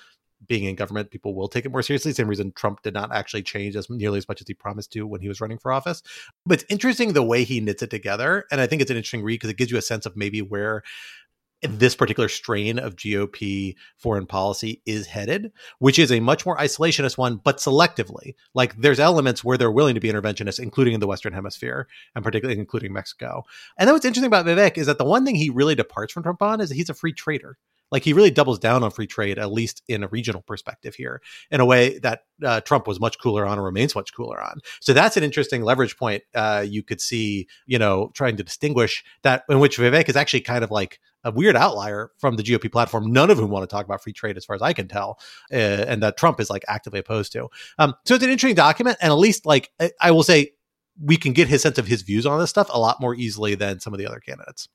being 0.48 0.66
in 0.66 0.76
government, 0.76 1.12
people 1.12 1.36
will 1.36 1.48
take 1.48 1.66
it 1.66 1.72
more 1.72 1.82
seriously. 1.82 2.14
Same 2.14 2.28
reason 2.28 2.52
Trump 2.52 2.82
did 2.82 2.94
not 2.94 3.14
actually 3.14 3.44
change 3.44 3.76
as 3.76 3.90
nearly 3.90 4.18
as 4.18 4.28
much 4.28 4.42
as 4.42 4.48
he 4.48 4.54
promised 4.54 4.92
to 4.94 5.08
when 5.08 5.22
he 5.22 5.28
was 5.28 5.42
running 5.42 5.58
for 5.58 5.72
office. 5.72 6.04
But 6.46 6.62
it's 6.62 6.72
interesting 6.72 7.14
the 7.14 7.24
way 7.24 7.44
he 7.44 7.60
knits 7.60 7.84
it 7.84 7.90
together. 7.90 8.46
And 8.52 8.62
I 8.62 8.68
think 8.68 8.82
it's 8.82 8.92
an 8.92 8.98
interesting 8.98 9.24
read 9.24 9.36
because 9.36 9.50
it 9.50 9.58
gives 9.58 9.72
you 9.72 9.78
a 9.78 9.82
sense 9.82 10.06
of 10.06 10.16
maybe 10.16 10.42
where 10.42 10.84
this 11.64 11.96
particular 11.96 12.28
strain 12.28 12.78
of 12.78 12.96
GOP 12.96 13.76
foreign 13.98 14.26
policy 14.26 14.82
is 14.86 15.08
headed, 15.08 15.52
which 15.80 15.98
is 15.98 16.12
a 16.12 16.20
much 16.20 16.46
more 16.46 16.58
isolationist 16.58 17.18
one, 17.18 17.38
but 17.38 17.58
selectively. 17.58 18.36
Like 18.54 18.76
there's 18.78 19.00
elements 19.00 19.44
where 19.44 19.58
they're 19.58 19.72
willing 19.72 19.96
to 19.96 20.02
be 20.02 20.12
interventionists, 20.12 20.60
including 20.60 20.94
in 20.94 21.00
the 21.00 21.08
Western 21.08 21.34
Hemisphere 21.34 21.88
and 22.16 22.24
particularly 22.24 22.60
including 22.60 22.92
Mexico. 22.92 23.44
And 23.78 23.88
then 23.88 23.96
what's 23.96 24.06
interesting 24.06 24.28
about 24.28 24.46
Vivek 24.46 24.78
is 24.78 24.88
that 24.88 24.98
the 24.98 25.06
one 25.06 25.26
thing 25.26 25.36
he 25.36 25.50
really 25.50 25.76
departs 25.76 26.12
from 26.14 26.24
Trump 26.24 26.42
on 26.42 26.60
is 26.60 26.70
that 26.70 26.76
he's 26.76 26.90
a 26.90 26.94
free 26.94 27.14
trader 27.14 27.58
like 27.94 28.04
he 28.04 28.12
really 28.12 28.32
doubles 28.32 28.58
down 28.58 28.84
on 28.84 28.90
free 28.90 29.06
trade, 29.06 29.38
at 29.38 29.52
least 29.52 29.84
in 29.88 30.04
a 30.04 30.08
regional 30.08 30.42
perspective 30.42 30.96
here, 30.96 31.22
in 31.52 31.62
a 31.62 31.66
way 31.66 32.00
that 32.00 32.24
uh, 32.44 32.60
Trump 32.62 32.88
was 32.88 33.00
much 33.00 33.20
cooler 33.20 33.46
on 33.46 33.54
and 33.60 33.64
remains 33.64 33.94
much 33.94 34.14
cooler 34.16 34.42
on. 34.44 34.60
So 34.82 34.94
that's 34.94 35.16
an 35.16 35.24
interesting 35.24 35.62
leverage 35.62 35.96
point. 35.96 36.24
Uh, 36.34 36.66
you 36.68 36.82
could 36.82 37.00
see, 37.00 37.48
you 37.68 37.78
know, 37.78 38.10
trying 38.16 38.36
to 38.38 38.44
distinguish 38.44 39.04
that 39.22 39.44
in 39.48 39.60
which 39.60 39.78
Vivek 39.78 40.10
is 40.10 40.16
actually 40.16 40.42
kind 40.42 40.64
of 40.64 40.72
like 40.72 41.00
a 41.24 41.32
weird 41.32 41.56
outlier 41.56 42.10
from 42.18 42.36
the 42.36 42.44
GOP 42.44 42.70
platform, 42.70 43.14
none 43.14 43.30
of 43.30 43.38
whom 43.38 43.52
want 43.52 43.64
to 43.64 43.74
talk 43.74 43.86
about 43.86 44.02
free 44.02 44.12
trade, 44.12 44.38
as 44.38 44.44
far 44.44 44.56
as 44.56 44.64
I 44.64 44.74
can 44.74 44.88
tell, 44.88 45.20
uh, 45.52 45.56
and 45.56 46.02
that 46.02 46.18
Trump 46.18 46.40
is 46.40 46.50
like 46.50 46.66
actively 46.68 47.00
opposed 47.00 47.32
to. 47.34 47.48
Um, 47.78 47.94
so 48.06 48.16
it's 48.16 48.24
an 48.24 48.32
interesting 48.32 48.56
document, 48.56 48.98
and 49.02 49.12
at 49.12 49.20
least 49.20 49.46
like 49.46 49.70
I, 49.80 49.92
I 50.02 50.12
will 50.12 50.24
say, 50.24 50.54
we 51.00 51.18
can 51.18 51.34
get 51.34 51.48
his 51.48 51.62
sense 51.62 51.78
of 51.78 51.88
his 51.88 52.02
views 52.02 52.26
on 52.26 52.40
this 52.40 52.50
stuff 52.50 52.70
a 52.72 52.80
lot 52.80 53.00
more 53.00 53.16
easily 53.16 53.56
than 53.56 53.80
some 53.80 53.94
of 53.94 54.00
the 54.00 54.08
other 54.08 54.20
candidates 54.20 54.68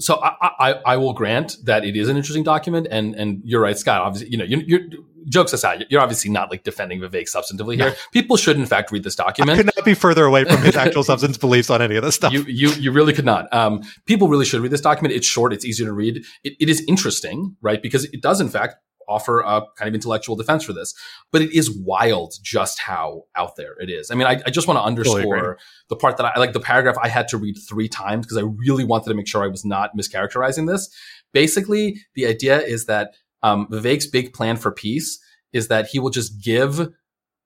so 0.00 0.20
I, 0.22 0.50
I, 0.58 0.72
I, 0.84 0.96
will 0.98 1.12
grant 1.12 1.56
that 1.64 1.84
it 1.84 1.96
is 1.96 2.08
an 2.08 2.16
interesting 2.16 2.42
document, 2.42 2.86
and 2.90 3.14
and 3.14 3.40
you're 3.44 3.62
right, 3.62 3.78
Scott. 3.78 4.02
Obviously, 4.02 4.30
you 4.30 4.36
know, 4.36 4.44
you're, 4.44 4.60
you're 4.60 4.80
jokes 5.28 5.52
aside, 5.52 5.86
you're 5.88 6.00
obviously 6.00 6.30
not 6.30 6.50
like 6.50 6.64
defending 6.64 7.00
Vivek 7.00 7.26
substantively 7.28 7.76
here. 7.76 7.90
No. 7.90 7.94
People 8.12 8.36
should, 8.36 8.56
in 8.56 8.66
fact, 8.66 8.90
read 8.92 9.02
this 9.02 9.16
document. 9.16 9.58
I 9.58 9.62
could 9.62 9.76
not 9.76 9.84
be 9.84 9.94
further 9.94 10.24
away 10.24 10.44
from 10.44 10.62
his 10.62 10.76
actual 10.76 11.02
substance 11.04 11.36
beliefs 11.36 11.70
on 11.70 11.82
any 11.82 11.96
of 11.96 12.04
this 12.04 12.14
stuff. 12.14 12.32
You, 12.32 12.42
you, 12.42 12.70
you 12.72 12.92
really 12.92 13.12
could 13.12 13.24
not. 13.24 13.52
Um, 13.52 13.82
people 14.06 14.28
really 14.28 14.44
should 14.44 14.60
read 14.60 14.72
this 14.72 14.80
document. 14.80 15.14
It's 15.14 15.26
short. 15.26 15.52
It's 15.52 15.64
easy 15.64 15.84
to 15.84 15.92
read. 15.92 16.24
It, 16.44 16.54
it 16.60 16.68
is 16.68 16.84
interesting, 16.86 17.56
right? 17.60 17.82
Because 17.82 18.04
it 18.04 18.22
does, 18.22 18.40
in 18.40 18.48
fact, 18.48 18.76
offer 19.08 19.40
a 19.40 19.62
kind 19.76 19.88
of 19.88 19.94
intellectual 19.94 20.36
defense 20.36 20.64
for 20.64 20.72
this. 20.72 20.94
But 21.32 21.42
it 21.42 21.52
is 21.52 21.70
wild 21.70 22.34
just 22.42 22.80
how 22.80 23.24
out 23.34 23.56
there 23.56 23.74
it 23.80 23.90
is. 23.90 24.10
I 24.10 24.14
mean, 24.14 24.26
I, 24.26 24.42
I 24.46 24.50
just 24.50 24.66
want 24.66 24.78
to 24.78 24.84
underscore 24.84 25.22
totally 25.22 25.54
the 25.88 25.96
part 25.96 26.16
that 26.16 26.26
I 26.26 26.38
like 26.38 26.52
the 26.52 26.60
paragraph 26.60 26.96
I 27.02 27.08
had 27.08 27.28
to 27.28 27.38
read 27.38 27.56
three 27.68 27.88
times 27.88 28.26
because 28.26 28.38
I 28.38 28.42
really 28.42 28.84
wanted 28.84 29.08
to 29.08 29.14
make 29.14 29.28
sure 29.28 29.42
I 29.42 29.48
was 29.48 29.64
not 29.64 29.96
mischaracterizing 29.96 30.66
this. 30.66 30.88
Basically, 31.32 32.00
the 32.14 32.26
idea 32.26 32.60
is 32.60 32.86
that 32.86 33.14
um, 33.42 33.66
Vivek's 33.68 34.06
big 34.06 34.32
plan 34.32 34.56
for 34.56 34.72
peace 34.72 35.20
is 35.52 35.68
that 35.68 35.86
he 35.86 35.98
will 35.98 36.10
just 36.10 36.42
give 36.42 36.92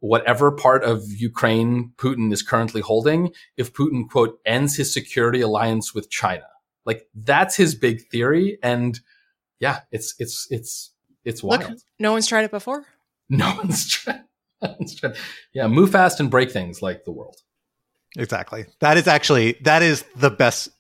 whatever 0.01 0.51
part 0.51 0.83
of 0.83 1.05
Ukraine 1.07 1.93
Putin 1.97 2.33
is 2.33 2.43
currently 2.43 2.81
holding 2.81 3.33
if 3.57 3.73
Putin, 3.73 4.09
quote, 4.09 4.39
ends 4.45 4.77
his 4.77 4.93
security 4.93 5.41
alliance 5.43 5.95
with 5.95 6.11
China. 6.11 6.47
Like 6.87 7.07
that's 7.15 7.57
his 7.57 7.75
big 7.75 8.09
theory. 8.09 8.59
And 8.63 8.99
yeah, 9.61 9.81
it's, 9.93 10.15
it's, 10.19 10.47
it's, 10.51 10.93
it's 11.25 11.43
wild. 11.43 11.63
Look, 11.63 11.79
no 11.99 12.13
one's 12.13 12.27
tried 12.27 12.45
it 12.45 12.51
before. 12.51 12.85
No 13.33 13.55
one's 13.59 13.89
tried. 13.89 14.25
No 14.61 14.75
one's 14.77 14.97
tried. 14.97 15.15
Yeah, 15.55 15.69
move 15.69 15.93
fast 15.93 16.19
and 16.19 16.29
break 16.29 16.51
things 16.51 16.83
like 16.83 17.05
the 17.05 17.13
world. 17.13 17.37
Exactly. 18.19 18.67
That 18.81 18.97
is 18.97 19.07
actually 19.07 19.57
that 19.63 19.83
is 19.83 20.05
the 20.17 20.31
best 20.31 20.71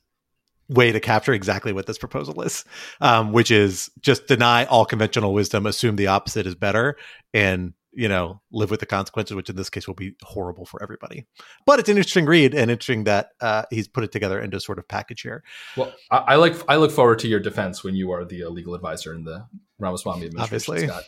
way 0.68 0.93
to 0.93 1.01
capture 1.01 1.32
exactly 1.32 1.72
what 1.72 1.86
this 1.86 1.99
proposal 1.99 2.43
is, 2.43 2.64
um, 3.01 3.32
which 3.32 3.51
is 3.51 3.91
just 4.01 4.26
deny 4.26 4.64
all 4.64 4.84
conventional 4.84 5.32
wisdom, 5.34 5.66
assume 5.66 5.97
the 5.97 6.07
opposite 6.07 6.47
is 6.47 6.55
better, 6.55 6.97
and 7.34 7.72
you 7.93 8.09
know 8.09 8.41
live 8.53 8.70
with 8.70 8.80
the 8.80 8.86
consequences, 8.86 9.34
which 9.34 9.51
in 9.51 9.57
this 9.57 9.70
case 9.70 9.86
will 9.86 9.95
be 9.95 10.14
horrible 10.22 10.64
for 10.64 10.82
everybody. 10.82 11.26
But 11.66 11.80
it's 11.80 11.88
an 11.88 11.97
interesting 11.97 12.26
read 12.26 12.55
and 12.55 12.70
interesting 12.70 13.05
that 13.05 13.30
uh, 13.41 13.64
he's 13.70 13.88
put 13.88 14.05
it 14.05 14.12
together 14.12 14.41
into 14.41 14.57
a 14.57 14.61
sort 14.61 14.78
of 14.78 14.88
package 14.88 15.22
here. 15.22 15.43
Well, 15.76 15.93
I, 16.11 16.16
I 16.18 16.34
like 16.36 16.55
I 16.68 16.76
look 16.76 16.91
forward 16.91 17.18
to 17.20 17.28
your 17.28 17.41
defense 17.41 17.84
when 17.84 17.95
you 17.95 18.11
are 18.12 18.24
the 18.24 18.45
uh, 18.45 18.49
legal 18.49 18.74
advisor 18.74 19.14
in 19.14 19.24
the 19.24 19.47
Ramaswamy 19.81 20.26
administration. 20.26 20.43
Obviously, 20.43 20.87
Scott. 20.87 21.05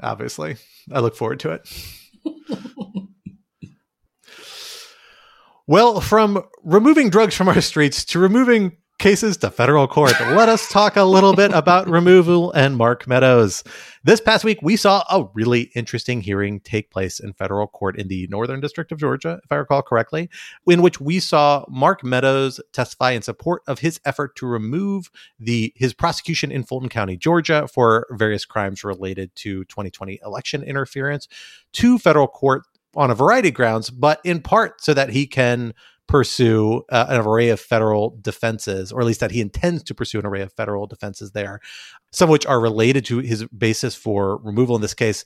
obviously, 0.00 0.56
I 0.92 1.00
look 1.00 1.16
forward 1.16 1.40
to 1.40 1.52
it. 1.52 1.68
well, 5.66 6.00
from 6.00 6.42
removing 6.62 7.10
drugs 7.10 7.34
from 7.34 7.48
our 7.48 7.60
streets 7.60 8.04
to 8.06 8.18
removing 8.18 8.78
cases 8.98 9.36
to 9.36 9.50
federal 9.50 9.86
court. 9.86 10.12
Let 10.20 10.48
us 10.48 10.68
talk 10.68 10.96
a 10.96 11.04
little 11.04 11.32
bit 11.32 11.52
about 11.52 11.88
removal 11.88 12.50
and 12.50 12.76
Mark 12.76 13.06
Meadows. 13.06 13.62
This 14.02 14.20
past 14.20 14.44
week, 14.44 14.58
we 14.60 14.76
saw 14.76 15.04
a 15.08 15.28
really 15.34 15.70
interesting 15.76 16.20
hearing 16.20 16.58
take 16.58 16.90
place 16.90 17.20
in 17.20 17.32
federal 17.32 17.68
court 17.68 17.96
in 17.96 18.08
the 18.08 18.26
Northern 18.28 18.60
District 18.60 18.90
of 18.90 18.98
Georgia, 18.98 19.38
if 19.44 19.52
I 19.52 19.56
recall 19.56 19.82
correctly, 19.82 20.28
in 20.66 20.82
which 20.82 21.00
we 21.00 21.20
saw 21.20 21.64
Mark 21.68 22.02
Meadows 22.02 22.60
testify 22.72 23.12
in 23.12 23.22
support 23.22 23.62
of 23.68 23.78
his 23.78 24.00
effort 24.04 24.34
to 24.36 24.46
remove 24.46 25.12
the 25.38 25.72
his 25.76 25.94
prosecution 25.94 26.50
in 26.50 26.64
Fulton 26.64 26.88
County, 26.88 27.16
Georgia, 27.16 27.68
for 27.68 28.08
various 28.10 28.44
crimes 28.44 28.82
related 28.82 29.34
to 29.36 29.64
2020 29.66 30.18
election 30.24 30.64
interference 30.64 31.28
to 31.74 31.98
federal 31.98 32.26
court 32.26 32.64
on 32.96 33.12
a 33.12 33.14
variety 33.14 33.48
of 33.48 33.54
grounds, 33.54 33.90
but 33.90 34.20
in 34.24 34.40
part 34.40 34.80
so 34.80 34.92
that 34.92 35.10
he 35.10 35.24
can 35.26 35.72
pursue 36.08 36.82
uh, 36.88 37.06
an 37.08 37.20
array 37.20 37.50
of 37.50 37.60
federal 37.60 38.18
defenses, 38.20 38.90
or 38.90 39.00
at 39.00 39.06
least 39.06 39.20
that 39.20 39.30
he 39.30 39.40
intends 39.40 39.82
to 39.84 39.94
pursue 39.94 40.18
an 40.18 40.26
array 40.26 40.40
of 40.40 40.52
federal 40.52 40.86
defenses 40.86 41.32
there, 41.32 41.60
some 42.10 42.28
of 42.28 42.32
which 42.32 42.46
are 42.46 42.60
related 42.60 43.04
to 43.04 43.18
his 43.18 43.44
basis 43.46 43.94
for 43.94 44.38
removal 44.38 44.74
in 44.74 44.82
this 44.82 44.94
case. 44.94 45.24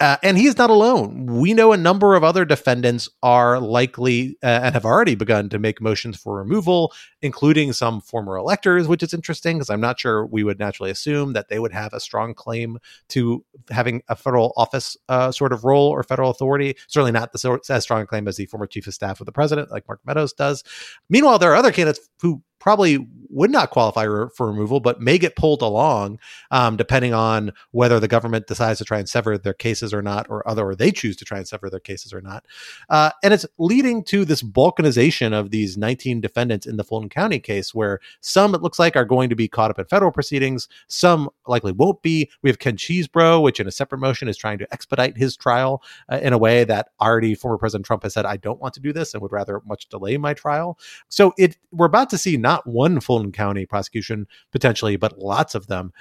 Uh, 0.00 0.16
and 0.24 0.36
he's 0.36 0.58
not 0.58 0.68
alone. 0.68 1.26
We 1.26 1.54
know 1.54 1.72
a 1.72 1.76
number 1.76 2.16
of 2.16 2.24
other 2.24 2.44
defendants 2.44 3.08
are 3.22 3.60
likely 3.60 4.36
uh, 4.42 4.60
and 4.64 4.74
have 4.74 4.84
already 4.84 5.14
begun 5.14 5.48
to 5.50 5.60
make 5.60 5.80
motions 5.80 6.16
for 6.16 6.38
removal, 6.38 6.92
including 7.20 7.72
some 7.72 8.00
former 8.00 8.36
electors, 8.36 8.88
which 8.88 9.04
is 9.04 9.14
interesting 9.14 9.58
because 9.58 9.70
I'm 9.70 9.80
not 9.80 10.00
sure 10.00 10.26
we 10.26 10.42
would 10.42 10.58
naturally 10.58 10.90
assume 10.90 11.34
that 11.34 11.48
they 11.48 11.60
would 11.60 11.72
have 11.72 11.92
a 11.92 12.00
strong 12.00 12.34
claim 12.34 12.78
to 13.10 13.44
having 13.70 14.02
a 14.08 14.16
federal 14.16 14.52
office 14.56 14.96
uh, 15.08 15.30
sort 15.30 15.52
of 15.52 15.62
role 15.62 15.90
or 15.90 16.02
federal 16.02 16.30
authority. 16.30 16.74
Certainly 16.88 17.12
not 17.12 17.32
the, 17.32 17.60
as 17.70 17.84
strong 17.84 18.02
a 18.02 18.06
claim 18.06 18.26
as 18.26 18.36
the 18.36 18.46
former 18.46 18.66
chief 18.66 18.88
of 18.88 18.94
staff 18.94 19.20
of 19.20 19.26
the 19.26 19.32
president, 19.32 19.70
like 19.70 19.86
Mark 19.86 20.00
Meadows 20.04 20.32
does. 20.32 20.64
Meanwhile, 21.08 21.38
there 21.38 21.52
are 21.52 21.56
other 21.56 21.70
candidates 21.70 22.08
who 22.20 22.42
probably 22.62 23.04
would 23.28 23.50
not 23.50 23.70
qualify 23.70 24.04
for 24.04 24.46
removal, 24.46 24.78
but 24.78 25.00
may 25.00 25.18
get 25.18 25.34
pulled 25.34 25.62
along, 25.62 26.20
um, 26.50 26.76
depending 26.76 27.12
on 27.12 27.50
whether 27.72 27.98
the 27.98 28.06
government 28.06 28.46
decides 28.46 28.78
to 28.78 28.84
try 28.84 28.98
and 28.98 29.08
sever 29.08 29.36
their 29.36 29.54
cases 29.54 29.92
or 29.92 30.02
not, 30.02 30.26
or 30.28 30.46
other, 30.46 30.68
or 30.68 30.76
they 30.76 30.92
choose 30.92 31.16
to 31.16 31.24
try 31.24 31.38
and 31.38 31.48
sever 31.48 31.68
their 31.68 31.80
cases 31.80 32.12
or 32.12 32.20
not. 32.20 32.44
Uh, 32.88 33.10
and 33.24 33.34
it's 33.34 33.46
leading 33.58 34.04
to 34.04 34.24
this 34.24 34.42
balkanization 34.42 35.32
of 35.32 35.50
these 35.50 35.76
19 35.76 36.20
defendants 36.20 36.66
in 36.66 36.76
the 36.76 36.84
Fulton 36.84 37.08
County 37.08 37.40
case, 37.40 37.74
where 37.74 37.98
some 38.20 38.54
it 38.54 38.62
looks 38.62 38.78
like 38.78 38.94
are 38.94 39.04
going 39.04 39.28
to 39.30 39.34
be 39.34 39.48
caught 39.48 39.70
up 39.70 39.78
in 39.78 39.86
federal 39.86 40.12
proceedings, 40.12 40.68
some 40.86 41.28
likely 41.48 41.72
won't 41.72 42.02
be. 42.02 42.30
We 42.42 42.50
have 42.50 42.60
Ken 42.60 42.76
Chesebro, 42.76 43.42
which 43.42 43.58
in 43.58 43.66
a 43.66 43.72
separate 43.72 43.98
motion 43.98 44.28
is 44.28 44.36
trying 44.36 44.58
to 44.58 44.72
expedite 44.72 45.16
his 45.16 45.36
trial 45.36 45.82
uh, 46.10 46.20
in 46.22 46.32
a 46.32 46.38
way 46.38 46.62
that 46.64 46.90
already 47.00 47.34
former 47.34 47.58
President 47.58 47.86
Trump 47.86 48.04
has 48.04 48.14
said, 48.14 48.26
I 48.26 48.36
don't 48.36 48.60
want 48.60 48.74
to 48.74 48.80
do 48.80 48.92
this 48.92 49.14
and 49.14 49.22
would 49.22 49.32
rather 49.32 49.62
much 49.66 49.88
delay 49.88 50.16
my 50.18 50.34
trial. 50.34 50.78
So 51.08 51.32
it 51.38 51.56
we're 51.72 51.86
about 51.86 52.10
to 52.10 52.18
see 52.18 52.36
not 52.36 52.51
one 52.60 53.00
Fulton 53.00 53.32
County 53.32 53.66
prosecution 53.66 54.26
potentially, 54.52 54.96
but 54.96 55.18
lots 55.18 55.54
of 55.54 55.66
them. 55.66 55.92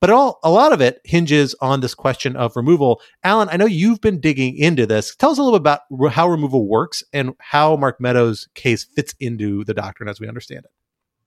But 0.00 0.10
all 0.10 0.38
a 0.44 0.50
lot 0.50 0.72
of 0.72 0.80
it 0.80 1.00
hinges 1.04 1.54
on 1.60 1.80
this 1.80 1.94
question 1.94 2.36
of 2.36 2.54
removal. 2.54 3.00
Alan, 3.24 3.48
I 3.50 3.56
know 3.56 3.66
you've 3.66 4.00
been 4.00 4.20
digging 4.20 4.56
into 4.56 4.86
this. 4.86 5.14
Tell 5.16 5.30
us 5.30 5.38
a 5.38 5.42
little 5.42 5.58
bit 5.58 5.78
about 5.90 6.12
how 6.12 6.28
removal 6.28 6.68
works 6.68 7.02
and 7.12 7.34
how 7.38 7.76
Mark 7.76 8.00
Meadows' 8.00 8.48
case 8.54 8.84
fits 8.84 9.14
into 9.18 9.64
the 9.64 9.74
doctrine 9.74 10.08
as 10.08 10.20
we 10.20 10.28
understand 10.28 10.64
it. 10.66 10.70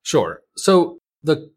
Sure. 0.04 0.42
So 0.56 1.00
the 1.22 1.52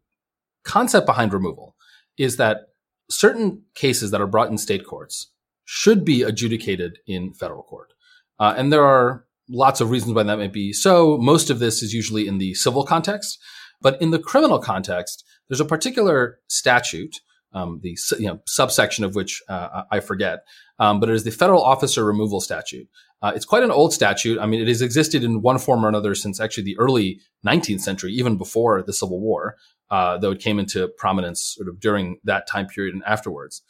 concept 0.63 1.05
behind 1.05 1.33
removal 1.33 1.75
is 2.17 2.37
that 2.37 2.67
certain 3.09 3.63
cases 3.75 4.11
that 4.11 4.21
are 4.21 4.27
brought 4.27 4.49
in 4.49 4.57
state 4.57 4.85
courts 4.85 5.31
should 5.63 6.03
be 6.03 6.21
adjudicated 6.21 6.99
in 7.07 7.33
federal 7.33 7.63
court. 7.63 7.93
Uh, 8.39 8.53
and 8.57 8.71
there 8.71 8.83
are 8.83 9.25
lots 9.49 9.81
of 9.81 9.89
reasons 9.89 10.13
why 10.13 10.23
that 10.23 10.37
might 10.37 10.53
be 10.53 10.73
so. 10.73 11.17
Most 11.17 11.49
of 11.49 11.59
this 11.59 11.81
is 11.83 11.93
usually 11.93 12.27
in 12.27 12.37
the 12.37 12.53
civil 12.53 12.83
context, 12.83 13.39
but 13.81 14.01
in 14.01 14.11
the 14.11 14.19
criminal 14.19 14.59
context, 14.59 15.23
there's 15.47 15.59
a 15.59 15.65
particular 15.65 16.39
statute, 16.47 17.21
um, 17.53 17.79
the 17.83 17.97
you 18.19 18.27
know, 18.27 18.39
subsection 18.47 19.03
of 19.05 19.15
which 19.15 19.41
uh, 19.47 19.83
I 19.91 19.99
forget, 19.99 20.39
um, 20.79 20.99
but 20.99 21.09
it 21.09 21.15
is 21.15 21.23
the 21.23 21.31
federal 21.31 21.63
officer 21.63 22.03
removal 22.03 22.41
statute. 22.41 22.87
Uh, 23.21 23.31
it's 23.35 23.45
quite 23.45 23.63
an 23.63 23.71
old 23.71 23.93
statute. 23.93 24.39
I 24.39 24.45
mean, 24.45 24.61
it 24.61 24.67
has 24.67 24.81
existed 24.81 25.23
in 25.23 25.41
one 25.41 25.57
form 25.57 25.85
or 25.85 25.89
another 25.89 26.15
since 26.15 26.39
actually 26.39 26.63
the 26.63 26.77
early 26.77 27.21
19th 27.45 27.81
century, 27.81 28.13
even 28.13 28.37
before 28.37 28.83
the 28.83 28.93
Civil 28.93 29.19
War, 29.19 29.55
uh, 29.89 30.17
though 30.17 30.31
it 30.31 30.39
came 30.39 30.59
into 30.59 30.89
prominence 30.97 31.55
sort 31.55 31.69
of 31.69 31.79
during 31.79 32.17
that 32.23 32.47
time 32.47 32.67
period 32.67 32.93
and 32.93 33.03
afterwards. 33.05 33.61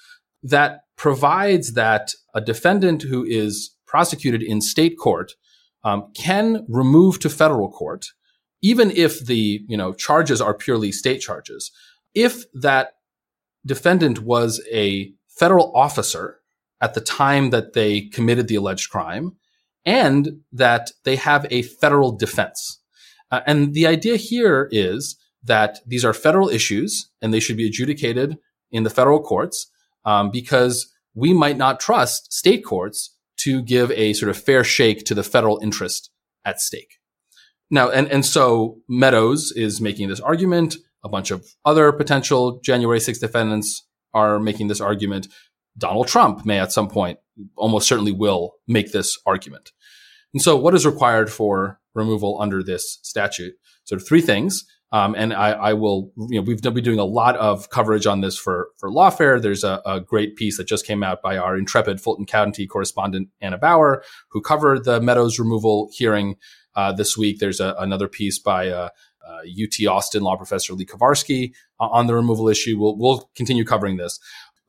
That 0.43 0.82
provides 0.97 1.73
that 1.73 2.13
a 2.34 2.41
defendant 2.41 3.03
who 3.03 3.23
is 3.23 3.76
prosecuted 3.86 4.41
in 4.41 4.61
state 4.61 4.97
court 4.97 5.36
um, 5.86 6.11
can 6.13 6.65
remove 6.67 7.19
to 7.19 7.29
federal 7.29 7.71
court, 7.71 8.07
even 8.61 8.91
if 8.91 9.25
the 9.25 9.61
you 9.67 9.77
know 9.77 9.93
charges 9.93 10.41
are 10.41 10.53
purely 10.53 10.91
state 10.91 11.19
charges. 11.19 11.71
If 12.13 12.43
that 12.53 12.93
defendant 13.65 14.19
was 14.19 14.61
a 14.71 15.13
federal 15.29 15.71
officer 15.75 16.39
at 16.81 16.93
the 16.93 17.01
time 17.01 17.51
that 17.51 17.73
they 17.73 18.01
committed 18.01 18.47
the 18.47 18.55
alleged 18.55 18.89
crime, 18.89 19.38
and 19.86 20.41
that 20.51 20.91
they 21.03 21.15
have 21.15 21.45
a 21.49 21.61
federal 21.61 22.11
defense. 22.11 22.81
Uh, 23.31 23.41
and 23.45 23.73
the 23.73 23.88
idea 23.88 24.17
here 24.17 24.67
is 24.71 25.17
that 25.43 25.79
these 25.86 26.03
are 26.03 26.13
federal 26.13 26.49
issues 26.49 27.09
and 27.21 27.33
they 27.33 27.39
should 27.39 27.57
be 27.57 27.67
adjudicated 27.67 28.38
in 28.71 28.83
the 28.83 28.89
federal 28.89 29.21
courts 29.21 29.71
um, 30.03 30.31
because 30.31 30.91
we 31.13 31.33
might 31.33 31.57
not 31.57 31.79
trust 31.79 32.33
state 32.33 32.65
courts 32.65 33.14
to 33.38 33.61
give 33.61 33.91
a 33.91 34.13
sort 34.13 34.29
of 34.29 34.38
fair 34.38 34.63
shake 34.63 35.05
to 35.05 35.13
the 35.13 35.23
federal 35.23 35.59
interest 35.61 36.09
at 36.43 36.59
stake. 36.61 36.99
Now, 37.69 37.89
and, 37.89 38.07
and 38.07 38.25
so 38.25 38.77
Meadows 38.88 39.51
is 39.55 39.81
making 39.81 40.09
this 40.09 40.19
argument. 40.19 40.75
A 41.03 41.09
bunch 41.09 41.31
of 41.31 41.45
other 41.65 41.91
potential 41.91 42.59
January 42.63 42.99
6th 42.99 43.19
defendants 43.19 43.83
are 44.13 44.39
making 44.39 44.67
this 44.67 44.81
argument. 44.81 45.27
Donald 45.77 46.07
Trump 46.07 46.45
may 46.45 46.59
at 46.59 46.71
some 46.71 46.88
point, 46.88 47.19
almost 47.57 47.88
certainly 47.88 48.11
will 48.11 48.53
make 48.67 48.91
this 48.91 49.17
argument. 49.25 49.71
And 50.33 50.41
so 50.41 50.55
what 50.55 50.73
is 50.73 50.86
required 50.86 51.31
for 51.31 51.79
removal 51.93 52.41
under 52.41 52.63
this 52.63 52.99
statute? 53.03 53.53
Sort 53.83 54.01
of 54.01 54.07
three 54.07 54.21
things. 54.21 54.65
Um, 54.95 55.13
and 55.13 55.33
I, 55.33 55.51
I, 55.51 55.73
will, 55.73 56.13
you 56.29 56.39
know, 56.39 56.41
we've 56.41 56.61
been 56.61 56.73
doing 56.81 56.99
a 56.99 57.03
lot 57.03 57.35
of 57.35 57.69
coverage 57.69 58.07
on 58.07 58.21
this 58.21 58.37
for, 58.37 58.69
for 58.77 58.89
Lawfare. 58.89 59.41
There's 59.41 59.65
a, 59.65 59.81
a, 59.85 59.99
great 59.99 60.37
piece 60.37 60.55
that 60.55 60.67
just 60.67 60.85
came 60.85 61.03
out 61.03 61.21
by 61.21 61.35
our 61.35 61.57
intrepid 61.57 61.99
Fulton 61.99 62.25
County 62.25 62.65
correspondent, 62.65 63.27
Anna 63.41 63.57
Bower, 63.57 64.05
who 64.29 64.39
covered 64.39 64.85
the 64.85 65.01
Meadows 65.01 65.37
removal 65.37 65.89
hearing 65.91 66.37
uh, 66.77 66.93
this 66.93 67.17
week. 67.17 67.39
There's 67.39 67.59
a, 67.59 67.75
another 67.77 68.07
piece 68.07 68.39
by 68.39 68.69
uh, 68.69 68.87
uh, 69.27 69.39
UT 69.39 69.85
Austin 69.85 70.23
law 70.23 70.37
professor 70.37 70.71
Lee 70.71 70.85
Kovarsky 70.85 71.51
uh, 71.77 71.87
on 71.87 72.07
the 72.07 72.15
removal 72.15 72.47
issue. 72.47 72.79
We'll, 72.79 72.97
we'll 72.97 73.29
continue 73.35 73.65
covering 73.65 73.97
this. 73.97 74.17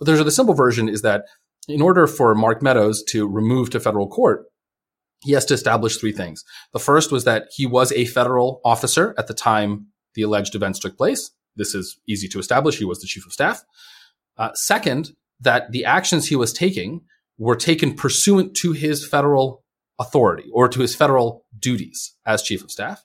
But 0.00 0.06
there's 0.06 0.24
the 0.24 0.32
simple 0.32 0.56
version 0.56 0.88
is 0.88 1.02
that 1.02 1.26
in 1.68 1.80
order 1.80 2.08
for 2.08 2.34
Mark 2.34 2.62
Meadows 2.62 3.04
to 3.10 3.28
remove 3.28 3.70
to 3.70 3.78
federal 3.78 4.08
court, 4.08 4.46
he 5.22 5.34
has 5.34 5.44
to 5.44 5.54
establish 5.54 5.98
three 5.98 6.12
things. 6.12 6.44
The 6.72 6.80
first 6.80 7.12
was 7.12 7.22
that 7.24 7.46
he 7.54 7.64
was 7.64 7.92
a 7.92 8.06
federal 8.06 8.60
officer 8.64 9.14
at 9.16 9.28
the 9.28 9.34
time 9.34 9.86
the 10.16 10.22
alleged 10.22 10.56
events 10.56 10.80
took 10.80 10.96
place. 10.96 11.30
This 11.54 11.74
is 11.74 11.98
easy 12.08 12.28
to 12.28 12.40
establish. 12.40 12.78
He 12.78 12.84
was 12.84 13.00
the 13.00 13.06
chief 13.06 13.24
of 13.24 13.32
staff. 13.32 13.62
Uh, 14.36 14.52
second, 14.54 15.12
that 15.40 15.70
the 15.70 15.84
actions 15.84 16.26
he 16.26 16.36
was 16.36 16.52
taking 16.52 17.02
were 17.38 17.56
taken 17.56 17.94
pursuant 17.94 18.54
to 18.56 18.72
his 18.72 19.06
federal 19.06 19.62
authority 19.98 20.50
or 20.52 20.68
to 20.68 20.80
his 20.80 20.94
federal 20.94 21.44
duties 21.58 22.14
as 22.26 22.42
chief 22.42 22.62
of 22.62 22.70
staff. 22.70 23.04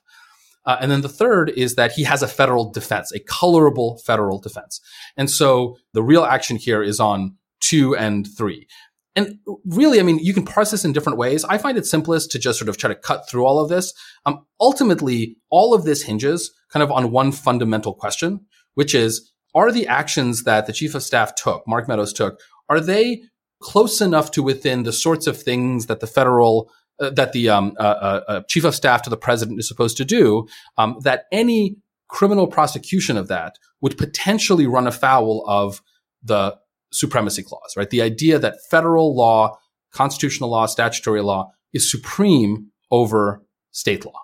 Uh, 0.64 0.76
and 0.80 0.90
then 0.90 1.00
the 1.00 1.08
third 1.08 1.50
is 1.50 1.74
that 1.74 1.92
he 1.92 2.04
has 2.04 2.22
a 2.22 2.28
federal 2.28 2.70
defense, 2.70 3.12
a 3.12 3.20
colorable 3.20 4.00
federal 4.04 4.38
defense. 4.38 4.80
And 5.16 5.30
so 5.30 5.76
the 5.92 6.02
real 6.02 6.24
action 6.24 6.56
here 6.56 6.82
is 6.82 7.00
on 7.00 7.36
two 7.60 7.96
and 7.96 8.28
three. 8.36 8.66
And 9.14 9.38
really, 9.66 10.00
I 10.00 10.02
mean, 10.02 10.18
you 10.20 10.32
can 10.32 10.44
parse 10.44 10.70
this 10.70 10.84
in 10.84 10.92
different 10.92 11.18
ways. 11.18 11.44
I 11.44 11.58
find 11.58 11.76
it 11.76 11.84
simplest 11.84 12.30
to 12.30 12.38
just 12.38 12.58
sort 12.58 12.68
of 12.68 12.78
try 12.78 12.88
to 12.88 12.94
cut 12.94 13.28
through 13.28 13.44
all 13.44 13.58
of 13.58 13.68
this. 13.68 13.92
Um, 14.24 14.46
ultimately, 14.60 15.36
all 15.50 15.74
of 15.74 15.84
this 15.84 16.02
hinges 16.02 16.50
kind 16.72 16.82
of 16.82 16.90
on 16.90 17.10
one 17.10 17.32
fundamental 17.32 17.94
question, 17.94 18.40
which 18.74 18.94
is, 18.94 19.32
are 19.54 19.70
the 19.70 19.86
actions 19.86 20.44
that 20.44 20.66
the 20.66 20.72
chief 20.72 20.94
of 20.94 21.02
staff 21.02 21.34
took, 21.34 21.66
Mark 21.66 21.88
Meadows 21.88 22.12
took, 22.12 22.40
are 22.68 22.80
they 22.80 23.22
close 23.60 24.00
enough 24.00 24.30
to 24.32 24.42
within 24.42 24.82
the 24.82 24.92
sorts 24.92 25.26
of 25.26 25.40
things 25.40 25.86
that 25.86 26.00
the 26.00 26.06
federal 26.06 26.70
uh, 27.00 27.10
that 27.10 27.32
the 27.32 27.48
um, 27.48 27.74
uh, 27.78 27.82
uh, 27.82 28.20
uh 28.28 28.40
chief 28.48 28.64
of 28.64 28.74
staff 28.74 29.02
to 29.02 29.10
the 29.10 29.16
president 29.16 29.58
is 29.58 29.66
supposed 29.68 29.96
to 29.96 30.04
do, 30.04 30.46
um, 30.76 30.96
that 31.02 31.24
any 31.32 31.76
criminal 32.08 32.46
prosecution 32.46 33.16
of 33.16 33.28
that 33.28 33.56
would 33.80 33.96
potentially 33.96 34.66
run 34.66 34.86
afoul 34.86 35.44
of 35.48 35.82
the 36.22 36.56
supremacy 36.92 37.42
clause, 37.42 37.74
right? 37.76 37.90
The 37.90 38.02
idea 38.02 38.38
that 38.38 38.58
federal 38.70 39.16
law, 39.16 39.58
constitutional 39.92 40.50
law, 40.50 40.66
statutory 40.66 41.22
law 41.22 41.50
is 41.72 41.90
supreme 41.90 42.70
over 42.90 43.42
state 43.70 44.04
law. 44.04 44.20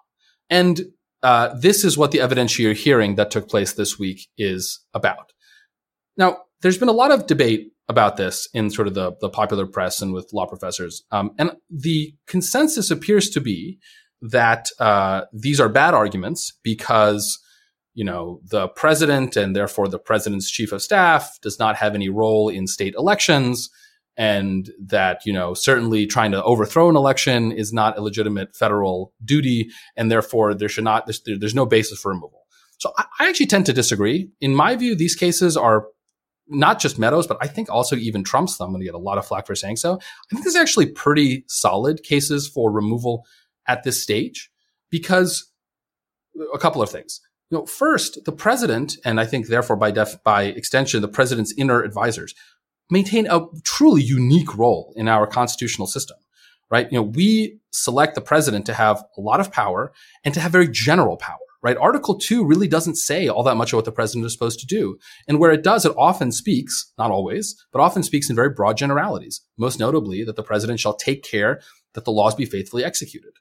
And 0.50 0.82
uh, 1.22 1.54
this 1.58 1.84
is 1.84 1.98
what 1.98 2.10
the 2.10 2.18
evidentiary 2.18 2.74
hearing 2.74 3.16
that 3.16 3.30
took 3.30 3.48
place 3.48 3.72
this 3.72 3.98
week 3.98 4.28
is 4.36 4.80
about. 4.94 5.32
Now, 6.16 6.38
there's 6.62 6.78
been 6.78 6.88
a 6.88 6.92
lot 6.92 7.10
of 7.10 7.26
debate 7.26 7.72
about 7.88 8.16
this 8.16 8.48
in 8.52 8.70
sort 8.70 8.88
of 8.88 8.94
the, 8.94 9.12
the 9.20 9.30
popular 9.30 9.66
press 9.66 10.02
and 10.02 10.12
with 10.12 10.30
law 10.32 10.46
professors. 10.46 11.02
Um, 11.10 11.30
and 11.38 11.52
the 11.70 12.14
consensus 12.26 12.90
appears 12.90 13.30
to 13.30 13.40
be 13.40 13.78
that 14.20 14.68
uh, 14.78 15.22
these 15.32 15.60
are 15.60 15.68
bad 15.68 15.94
arguments 15.94 16.52
because 16.62 17.38
you 17.98 18.04
know, 18.04 18.40
the 18.48 18.68
president 18.68 19.36
and 19.36 19.56
therefore 19.56 19.88
the 19.88 19.98
president's 19.98 20.48
chief 20.48 20.70
of 20.70 20.80
staff 20.80 21.36
does 21.42 21.58
not 21.58 21.74
have 21.74 21.96
any 21.96 22.08
role 22.08 22.48
in 22.48 22.68
state 22.68 22.94
elections 22.94 23.70
and 24.18 24.72
that, 24.80 25.24
you 25.24 25.32
know, 25.32 25.54
certainly 25.54 26.04
trying 26.04 26.32
to 26.32 26.42
overthrow 26.42 26.90
an 26.90 26.96
election 26.96 27.52
is 27.52 27.72
not 27.72 27.96
a 27.96 28.02
legitimate 28.02 28.54
federal 28.56 29.14
duty. 29.24 29.70
And 29.96 30.10
therefore 30.10 30.54
there 30.54 30.68
should 30.68 30.82
not, 30.82 31.06
there's, 31.06 31.22
there's 31.24 31.54
no 31.54 31.64
basis 31.64 32.00
for 32.00 32.10
removal. 32.10 32.42
So 32.78 32.92
I, 32.98 33.04
I 33.20 33.28
actually 33.28 33.46
tend 33.46 33.66
to 33.66 33.72
disagree. 33.72 34.28
In 34.40 34.56
my 34.56 34.74
view, 34.74 34.96
these 34.96 35.14
cases 35.14 35.56
are 35.56 35.86
not 36.48 36.80
just 36.80 36.98
Meadows, 36.98 37.28
but 37.28 37.38
I 37.40 37.46
think 37.46 37.70
also 37.70 37.94
even 37.94 38.24
Trump's. 38.24 38.58
I'm 38.60 38.70
going 38.70 38.80
to 38.80 38.86
get 38.86 38.94
a 38.94 38.98
lot 38.98 39.18
of 39.18 39.26
flack 39.26 39.46
for 39.46 39.54
saying 39.54 39.76
so. 39.76 39.94
I 39.94 40.00
think 40.30 40.42
there's 40.42 40.56
actually 40.56 40.86
pretty 40.86 41.44
solid 41.46 42.02
cases 42.02 42.48
for 42.48 42.72
removal 42.72 43.24
at 43.68 43.84
this 43.84 44.02
stage 44.02 44.50
because 44.90 45.48
a 46.52 46.58
couple 46.58 46.82
of 46.82 46.90
things. 46.90 47.20
You 47.50 47.58
know, 47.58 47.66
first, 47.66 48.24
the 48.24 48.32
president, 48.32 48.96
and 49.04 49.20
I 49.20 49.26
think 49.26 49.46
therefore 49.46 49.76
by 49.76 49.90
def, 49.92 50.22
by 50.24 50.44
extension, 50.44 51.02
the 51.02 51.08
president's 51.08 51.54
inner 51.56 51.82
advisors 51.82 52.34
maintain 52.90 53.26
a 53.26 53.46
truly 53.64 54.02
unique 54.02 54.56
role 54.56 54.92
in 54.96 55.08
our 55.08 55.26
constitutional 55.26 55.86
system, 55.86 56.16
right? 56.70 56.90
You 56.90 56.98
know, 56.98 57.02
we 57.02 57.58
select 57.70 58.14
the 58.14 58.20
president 58.20 58.66
to 58.66 58.74
have 58.74 59.04
a 59.16 59.20
lot 59.20 59.40
of 59.40 59.52
power 59.52 59.92
and 60.24 60.34
to 60.34 60.40
have 60.40 60.52
very 60.52 60.68
general 60.68 61.16
power, 61.16 61.36
right? 61.62 61.76
Article 61.76 62.18
two 62.18 62.44
really 62.44 62.68
doesn't 62.68 62.96
say 62.96 63.28
all 63.28 63.42
that 63.42 63.56
much 63.56 63.72
of 63.72 63.76
what 63.76 63.84
the 63.84 63.92
president 63.92 64.26
is 64.26 64.32
supposed 64.32 64.60
to 64.60 64.66
do. 64.66 64.98
And 65.26 65.38
where 65.38 65.52
it 65.52 65.62
does, 65.62 65.84
it 65.84 65.94
often 65.96 66.32
speaks, 66.32 66.92
not 66.98 67.10
always, 67.10 67.54
but 67.72 67.80
often 67.80 68.02
speaks 68.02 68.30
in 68.30 68.36
very 68.36 68.50
broad 68.50 68.76
generalities, 68.76 69.42
most 69.58 69.78
notably 69.78 70.24
that 70.24 70.36
the 70.36 70.42
president 70.42 70.80
shall 70.80 70.94
take 70.94 71.22
care 71.22 71.60
that 71.94 72.04
the 72.04 72.12
laws 72.12 72.34
be 72.34 72.44
faithfully 72.44 72.84
executed. 72.84 73.32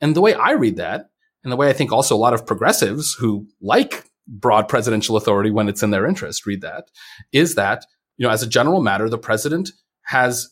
And 0.00 0.14
the 0.14 0.20
way 0.20 0.34
I 0.34 0.52
read 0.52 0.76
that 0.76 1.10
and 1.42 1.52
the 1.52 1.56
way 1.56 1.68
I 1.68 1.72
think 1.72 1.92
also 1.92 2.14
a 2.14 2.18
lot 2.18 2.34
of 2.34 2.46
progressives 2.46 3.14
who 3.14 3.46
like 3.60 4.04
broad 4.28 4.68
presidential 4.68 5.16
authority 5.16 5.50
when 5.50 5.68
it's 5.68 5.82
in 5.82 5.90
their 5.90 6.06
interest 6.06 6.46
read 6.46 6.60
that 6.60 6.84
is 7.32 7.56
that, 7.56 7.84
you 8.22 8.28
know, 8.28 8.32
as 8.32 8.44
a 8.44 8.46
general 8.46 8.80
matter, 8.80 9.08
the 9.08 9.18
president 9.18 9.72
has 10.02 10.48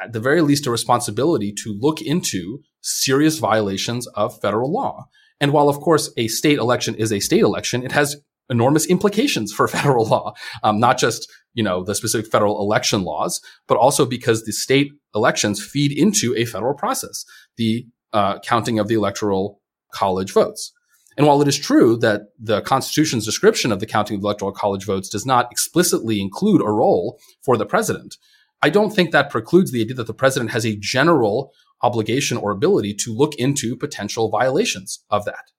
at 0.00 0.12
the 0.12 0.18
very 0.18 0.40
least 0.40 0.66
a 0.66 0.72
responsibility 0.72 1.54
to 1.62 1.78
look 1.78 2.02
into 2.02 2.58
serious 2.80 3.38
violations 3.38 4.08
of 4.08 4.40
federal 4.40 4.72
law. 4.72 5.06
And 5.40 5.52
while, 5.52 5.68
of 5.68 5.78
course, 5.78 6.12
a 6.16 6.26
state 6.26 6.58
election 6.58 6.96
is 6.96 7.12
a 7.12 7.20
state 7.20 7.42
election, 7.42 7.84
it 7.84 7.92
has 7.92 8.16
enormous 8.50 8.86
implications 8.86 9.52
for 9.52 9.68
federal 9.78 10.04
law, 10.04 10.34
um, 10.64 10.80
not 10.80 10.98
just 10.98 11.30
you 11.54 11.62
know 11.62 11.84
the 11.84 11.94
specific 11.94 12.28
federal 12.28 12.58
election 12.60 13.04
laws, 13.04 13.40
but 13.68 13.78
also 13.78 14.04
because 14.04 14.42
the 14.42 14.52
state 14.52 14.90
elections 15.14 15.64
feed 15.64 15.96
into 15.96 16.34
a 16.34 16.44
federal 16.44 16.74
process, 16.74 17.24
the 17.56 17.86
uh, 18.12 18.40
counting 18.40 18.80
of 18.80 18.88
the 18.88 18.94
electoral 18.94 19.60
college 19.94 20.32
votes. 20.32 20.72
And 21.16 21.26
while 21.26 21.42
it 21.42 21.48
is 21.48 21.58
true 21.58 21.96
that 21.98 22.22
the 22.38 22.62
Constitution's 22.62 23.24
description 23.24 23.72
of 23.72 23.80
the 23.80 23.86
counting 23.86 24.16
of 24.16 24.22
electoral 24.22 24.52
college 24.52 24.84
votes 24.84 25.08
does 25.08 25.26
not 25.26 25.50
explicitly 25.52 26.20
include 26.20 26.62
a 26.62 26.70
role 26.70 27.18
for 27.42 27.56
the 27.56 27.66
president, 27.66 28.16
I 28.62 28.70
don't 28.70 28.90
think 28.90 29.10
that 29.10 29.30
precludes 29.30 29.72
the 29.72 29.82
idea 29.82 29.96
that 29.96 30.06
the 30.06 30.14
president 30.14 30.52
has 30.52 30.64
a 30.64 30.76
general 30.76 31.52
obligation 31.82 32.36
or 32.36 32.50
ability 32.50 32.94
to 32.94 33.14
look 33.14 33.34
into 33.34 33.76
potential 33.76 34.28
violations 34.28 35.04
of 35.10 35.24
that. 35.24 35.50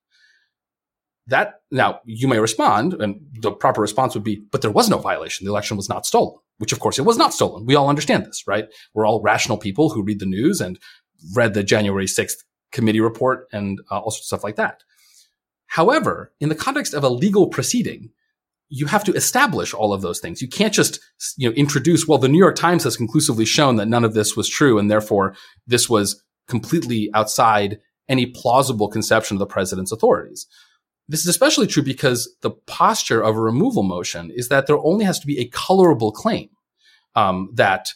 That 1.26 1.60
now 1.70 2.00
you 2.04 2.28
may 2.28 2.38
respond, 2.38 2.94
and 2.94 3.20
the 3.40 3.52
proper 3.52 3.80
response 3.80 4.14
would 4.14 4.24
be, 4.24 4.42
but 4.50 4.62
there 4.62 4.70
was 4.70 4.90
no 4.90 4.98
violation. 4.98 5.44
The 5.44 5.50
election 5.50 5.76
was 5.76 5.88
not 5.88 6.04
stolen, 6.04 6.36
which 6.58 6.72
of 6.72 6.80
course 6.80 6.98
it 6.98 7.02
was 7.02 7.16
not 7.16 7.32
stolen. 7.32 7.64
We 7.64 7.74
all 7.74 7.88
understand 7.88 8.26
this, 8.26 8.44
right? 8.46 8.66
We're 8.92 9.06
all 9.06 9.22
rational 9.22 9.56
people 9.56 9.90
who 9.90 10.02
read 10.02 10.20
the 10.20 10.26
news 10.26 10.60
and 10.60 10.78
read 11.34 11.54
the 11.54 11.62
January 11.62 12.06
6th 12.06 12.44
committee 12.72 13.00
report 13.00 13.46
and 13.52 13.80
uh, 13.90 14.00
all 14.00 14.10
sorts 14.10 14.24
of 14.24 14.26
stuff 14.26 14.44
like 14.44 14.56
that. 14.56 14.82
However, 15.74 16.32
in 16.38 16.50
the 16.50 16.54
context 16.54 16.94
of 16.94 17.02
a 17.02 17.08
legal 17.08 17.48
proceeding, 17.48 18.10
you 18.68 18.86
have 18.86 19.02
to 19.02 19.12
establish 19.12 19.74
all 19.74 19.92
of 19.92 20.02
those 20.02 20.20
things. 20.20 20.40
You 20.40 20.46
can't 20.46 20.72
just, 20.72 21.00
you 21.36 21.48
know, 21.48 21.54
introduce, 21.56 22.06
well, 22.06 22.18
the 22.18 22.28
New 22.28 22.38
York 22.38 22.54
Times 22.54 22.84
has 22.84 22.96
conclusively 22.96 23.44
shown 23.44 23.74
that 23.76 23.88
none 23.88 24.04
of 24.04 24.14
this 24.14 24.36
was 24.36 24.48
true 24.48 24.78
and 24.78 24.88
therefore 24.88 25.34
this 25.66 25.90
was 25.90 26.22
completely 26.46 27.10
outside 27.12 27.80
any 28.08 28.24
plausible 28.24 28.86
conception 28.86 29.34
of 29.34 29.40
the 29.40 29.46
president's 29.46 29.90
authorities. 29.90 30.46
This 31.08 31.22
is 31.22 31.26
especially 31.26 31.66
true 31.66 31.82
because 31.82 32.32
the 32.42 32.52
posture 32.52 33.20
of 33.20 33.34
a 33.34 33.40
removal 33.40 33.82
motion 33.82 34.30
is 34.30 34.50
that 34.50 34.68
there 34.68 34.78
only 34.78 35.04
has 35.04 35.18
to 35.18 35.26
be 35.26 35.40
a 35.40 35.48
colorable 35.48 36.12
claim 36.12 36.50
um, 37.16 37.50
that 37.52 37.88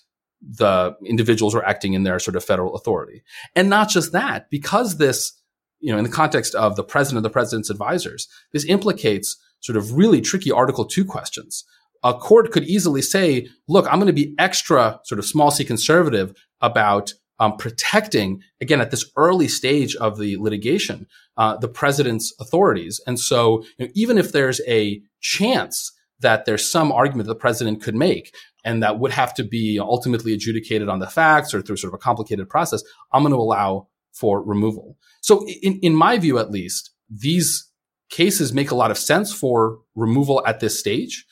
the 0.43 0.97
individuals 1.07 1.55
are 1.55 1.64
acting 1.64 1.93
in 1.93 2.03
their 2.03 2.18
sort 2.18 2.35
of 2.35 2.45
federal 2.45 2.74
authority. 2.74 3.22
And 3.55 3.70
not 3.70 3.89
just 3.89 4.11
that, 4.11 4.51
because 4.51 4.99
this, 4.99 5.38
you 5.81 5.93
know, 5.93 5.99
in 5.99 6.05
the 6.05 6.11
context 6.11 6.55
of 6.55 6.76
the 6.76 6.85
president, 6.85 7.18
of 7.18 7.22
the 7.22 7.31
president's 7.31 7.70
advisors, 7.70 8.29
this 8.53 8.64
implicates 8.64 9.37
sort 9.61 9.76
of 9.76 9.93
really 9.93 10.20
tricky 10.20 10.51
Article 10.51 10.85
2 10.85 11.05
questions. 11.05 11.64
A 12.05 12.14
court 12.14 12.53
could 12.53 12.64
easily 12.64 13.03
say, 13.03 13.49
look, 13.66 13.87
I'm 13.87 13.99
going 13.99 14.07
to 14.07 14.12
be 14.12 14.35
extra 14.39 15.01
sort 15.05 15.18
of 15.18 15.26
small 15.26 15.51
c 15.51 15.64
conservative 15.64 16.35
about 16.61 17.12
um, 17.41 17.57
protecting, 17.57 18.43
again, 18.61 18.81
at 18.81 18.91
this 18.91 19.11
early 19.16 19.49
stage 19.49 19.95
of 19.97 20.18
the 20.18 20.37
litigation, 20.39 21.07
uh, 21.37 21.57
the 21.57 21.68
president's 21.68 22.35
authorities. 22.41 23.01
And 23.07 23.18
so 23.18 23.62
you 23.79 23.87
know, 23.87 23.93
even 23.95 24.18
if 24.18 24.33
there's 24.33 24.61
a 24.66 25.01
chance 25.20 25.93
that 26.20 26.45
there's 26.45 26.68
some 26.68 26.91
argument 26.91 27.29
the 27.29 27.35
president 27.35 27.83
could 27.83 27.95
make 27.95 28.35
and 28.64 28.83
that 28.83 28.99
would 28.99 29.12
have 29.12 29.33
to 29.35 29.45
be 29.45 29.79
ultimately 29.81 30.33
adjudicated 30.35 30.89
on 30.89 30.99
the 30.99 31.07
facts 31.07 31.55
or 31.55 31.62
through 31.62 31.76
sort 31.76 31.93
of 31.93 31.99
a 31.99 32.03
complicated 32.03 32.49
process, 32.49 32.83
I'm 33.12 33.22
going 33.22 33.33
to 33.33 33.39
allow 33.39 33.89
for 34.18 34.42
removal. 34.42 34.96
So 35.20 35.46
in, 35.62 35.78
in 35.80 35.94
my 35.94 36.18
view, 36.18 36.38
at 36.38 36.50
least, 36.50 36.90
these 37.08 37.70
cases 38.10 38.52
make 38.52 38.70
a 38.70 38.74
lot 38.74 38.90
of 38.90 38.98
sense 38.98 39.32
for 39.32 39.78
removal 39.94 40.42
at 40.46 40.60
this 40.60 40.78
stage. 40.78 41.26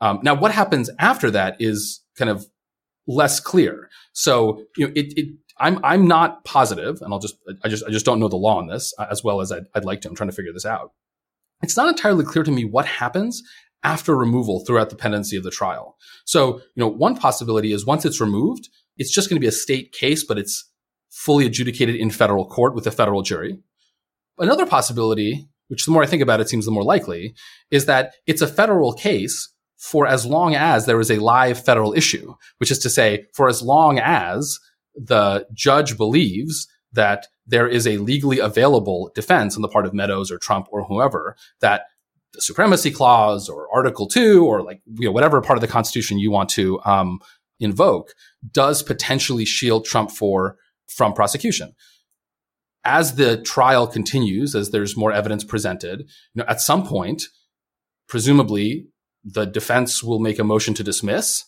Um, 0.00 0.20
now, 0.22 0.34
what 0.34 0.52
happens 0.52 0.90
after 0.98 1.30
that 1.30 1.56
is 1.60 2.02
kind 2.18 2.30
of 2.30 2.46
less 3.06 3.40
clear. 3.40 3.88
So, 4.12 4.64
you 4.76 4.86
know, 4.86 4.92
it, 4.94 5.12
it, 5.16 5.28
I'm, 5.58 5.78
I'm 5.84 6.08
not 6.08 6.44
positive, 6.44 7.00
and 7.00 7.12
I'll 7.12 7.20
just, 7.20 7.36
I 7.62 7.68
just, 7.68 7.84
I 7.86 7.90
just 7.90 8.04
don't 8.04 8.18
know 8.18 8.28
the 8.28 8.36
law 8.36 8.58
on 8.58 8.66
this 8.66 8.92
as 9.10 9.22
well 9.22 9.40
as 9.40 9.52
I'd, 9.52 9.64
I'd 9.74 9.84
like 9.84 10.00
to. 10.00 10.08
I'm 10.08 10.16
trying 10.16 10.30
to 10.30 10.36
figure 10.36 10.52
this 10.52 10.66
out. 10.66 10.92
It's 11.62 11.76
not 11.76 11.88
entirely 11.88 12.24
clear 12.24 12.44
to 12.44 12.50
me 12.50 12.64
what 12.64 12.86
happens 12.86 13.42
after 13.84 14.16
removal 14.16 14.64
throughout 14.64 14.90
the 14.90 14.96
pendency 14.96 15.36
of 15.36 15.44
the 15.44 15.50
trial. 15.50 15.96
So, 16.24 16.56
you 16.74 16.80
know, 16.82 16.88
one 16.88 17.16
possibility 17.16 17.72
is 17.72 17.86
once 17.86 18.04
it's 18.04 18.20
removed, 18.20 18.68
it's 18.96 19.14
just 19.14 19.28
going 19.28 19.36
to 19.36 19.40
be 19.40 19.46
a 19.46 19.52
state 19.52 19.92
case, 19.92 20.24
but 20.24 20.38
it's 20.38 20.70
fully 21.14 21.46
adjudicated 21.46 21.94
in 21.94 22.10
federal 22.10 22.44
court 22.44 22.74
with 22.74 22.86
a 22.86 22.90
federal 22.90 23.22
jury. 23.22 23.56
Another 24.36 24.66
possibility, 24.66 25.48
which 25.68 25.84
the 25.84 25.92
more 25.92 26.02
I 26.02 26.06
think 26.06 26.22
about 26.22 26.40
it 26.40 26.48
seems 26.48 26.64
the 26.64 26.72
more 26.72 26.82
likely, 26.82 27.34
is 27.70 27.86
that 27.86 28.14
it's 28.26 28.42
a 28.42 28.48
federal 28.48 28.92
case 28.92 29.48
for 29.78 30.06
as 30.06 30.26
long 30.26 30.54
as 30.54 30.86
there 30.86 30.98
is 30.98 31.10
a 31.10 31.20
live 31.20 31.62
federal 31.62 31.94
issue, 31.94 32.34
which 32.58 32.70
is 32.70 32.80
to 32.80 32.90
say, 32.90 33.26
for 33.32 33.48
as 33.48 33.62
long 33.62 33.98
as 33.98 34.58
the 34.94 35.46
judge 35.52 35.96
believes 35.96 36.66
that 36.92 37.28
there 37.46 37.68
is 37.68 37.86
a 37.86 37.98
legally 37.98 38.38
available 38.38 39.12
defense 39.14 39.54
on 39.54 39.62
the 39.62 39.68
part 39.68 39.86
of 39.86 39.94
Meadows 39.94 40.32
or 40.32 40.38
Trump 40.38 40.66
or 40.70 40.84
whoever 40.84 41.36
that 41.60 41.86
the 42.32 42.40
supremacy 42.40 42.90
clause 42.90 43.48
or 43.48 43.68
article 43.72 44.08
2 44.08 44.44
or 44.44 44.62
like 44.62 44.80
you 44.98 45.06
know 45.06 45.12
whatever 45.12 45.40
part 45.40 45.56
of 45.56 45.60
the 45.60 45.68
constitution 45.68 46.18
you 46.18 46.30
want 46.30 46.48
to 46.48 46.80
um, 46.84 47.20
invoke 47.60 48.14
does 48.50 48.82
potentially 48.82 49.44
shield 49.44 49.84
trump 49.84 50.10
for 50.10 50.56
from 50.88 51.12
prosecution 51.12 51.72
as 52.84 53.14
the 53.14 53.40
trial 53.42 53.86
continues 53.86 54.54
as 54.54 54.70
there's 54.70 54.96
more 54.96 55.12
evidence 55.12 55.44
presented 55.44 56.00
you 56.00 56.40
know 56.40 56.44
at 56.48 56.60
some 56.60 56.86
point 56.86 57.24
presumably 58.08 58.86
the 59.24 59.44
defense 59.44 60.02
will 60.02 60.18
make 60.18 60.38
a 60.38 60.44
motion 60.44 60.74
to 60.74 60.84
dismiss 60.84 61.44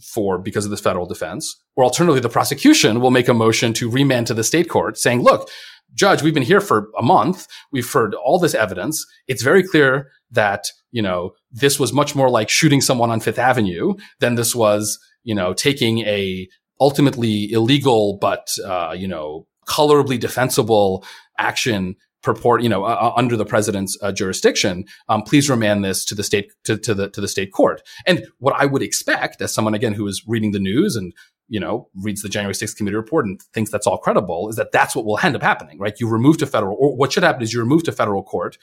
for 0.00 0.38
because 0.38 0.64
of 0.64 0.70
this 0.70 0.80
federal 0.80 1.06
defense 1.06 1.62
or 1.76 1.84
alternatively 1.84 2.20
the 2.20 2.28
prosecution 2.28 3.00
will 3.00 3.10
make 3.10 3.28
a 3.28 3.34
motion 3.34 3.72
to 3.72 3.90
remand 3.90 4.26
to 4.26 4.34
the 4.34 4.44
state 4.44 4.68
court 4.68 4.96
saying 4.96 5.22
look 5.22 5.50
judge, 5.94 6.22
we've 6.22 6.34
been 6.34 6.42
here 6.42 6.60
for 6.60 6.90
a 6.98 7.02
month. 7.02 7.46
We've 7.72 7.90
heard 7.90 8.14
all 8.14 8.38
this 8.38 8.54
evidence. 8.54 9.04
It's 9.26 9.42
very 9.42 9.62
clear 9.62 10.10
that, 10.30 10.66
you 10.92 11.02
know, 11.02 11.32
this 11.50 11.78
was 11.78 11.92
much 11.92 12.14
more 12.14 12.30
like 12.30 12.48
shooting 12.48 12.80
someone 12.80 13.10
on 13.10 13.20
Fifth 13.20 13.38
Avenue 13.38 13.94
than 14.20 14.34
this 14.34 14.54
was, 14.54 14.98
you 15.24 15.34
know, 15.34 15.52
taking 15.52 16.00
a 16.00 16.48
ultimately 16.80 17.50
illegal, 17.52 18.18
but, 18.20 18.48
uh, 18.64 18.94
you 18.96 19.06
know, 19.06 19.46
colorably 19.66 20.18
defensible 20.18 21.04
action 21.38 21.96
purport, 22.22 22.62
you 22.62 22.68
know, 22.68 22.84
uh, 22.84 23.12
under 23.16 23.36
the 23.36 23.46
president's 23.46 23.96
uh, 24.02 24.12
jurisdiction, 24.12 24.84
um, 25.08 25.22
please 25.22 25.48
remand 25.48 25.84
this 25.84 26.04
to 26.04 26.14
the 26.14 26.22
state 26.22 26.52
to, 26.64 26.76
to 26.76 26.92
the 26.94 27.08
to 27.10 27.20
the 27.20 27.28
state 27.28 27.52
court. 27.52 27.82
And 28.06 28.26
what 28.38 28.54
I 28.58 28.66
would 28.66 28.82
expect, 28.82 29.40
as 29.40 29.54
someone 29.54 29.74
again 29.74 29.94
who 29.94 30.06
is 30.06 30.22
reading 30.26 30.52
the 30.52 30.58
news 30.58 30.96
and 30.96 31.14
you 31.50 31.58
know, 31.58 31.88
reads 31.96 32.22
the 32.22 32.28
January 32.28 32.54
6th 32.54 32.76
committee 32.76 32.96
report 32.96 33.26
and 33.26 33.42
thinks 33.52 33.72
that's 33.72 33.86
all 33.86 33.98
credible 33.98 34.48
is 34.48 34.54
that 34.54 34.70
that's 34.70 34.94
what 34.94 35.04
will 35.04 35.18
end 35.20 35.34
up 35.34 35.42
happening, 35.42 35.78
right? 35.80 35.98
You 35.98 36.08
remove 36.08 36.38
to 36.38 36.46
federal, 36.46 36.76
or 36.78 36.96
what 36.96 37.12
should 37.12 37.24
happen 37.24 37.42
is 37.42 37.52
you 37.52 37.58
remove 37.58 37.82
to 37.84 37.92
federal 37.92 38.22
court. 38.22 38.56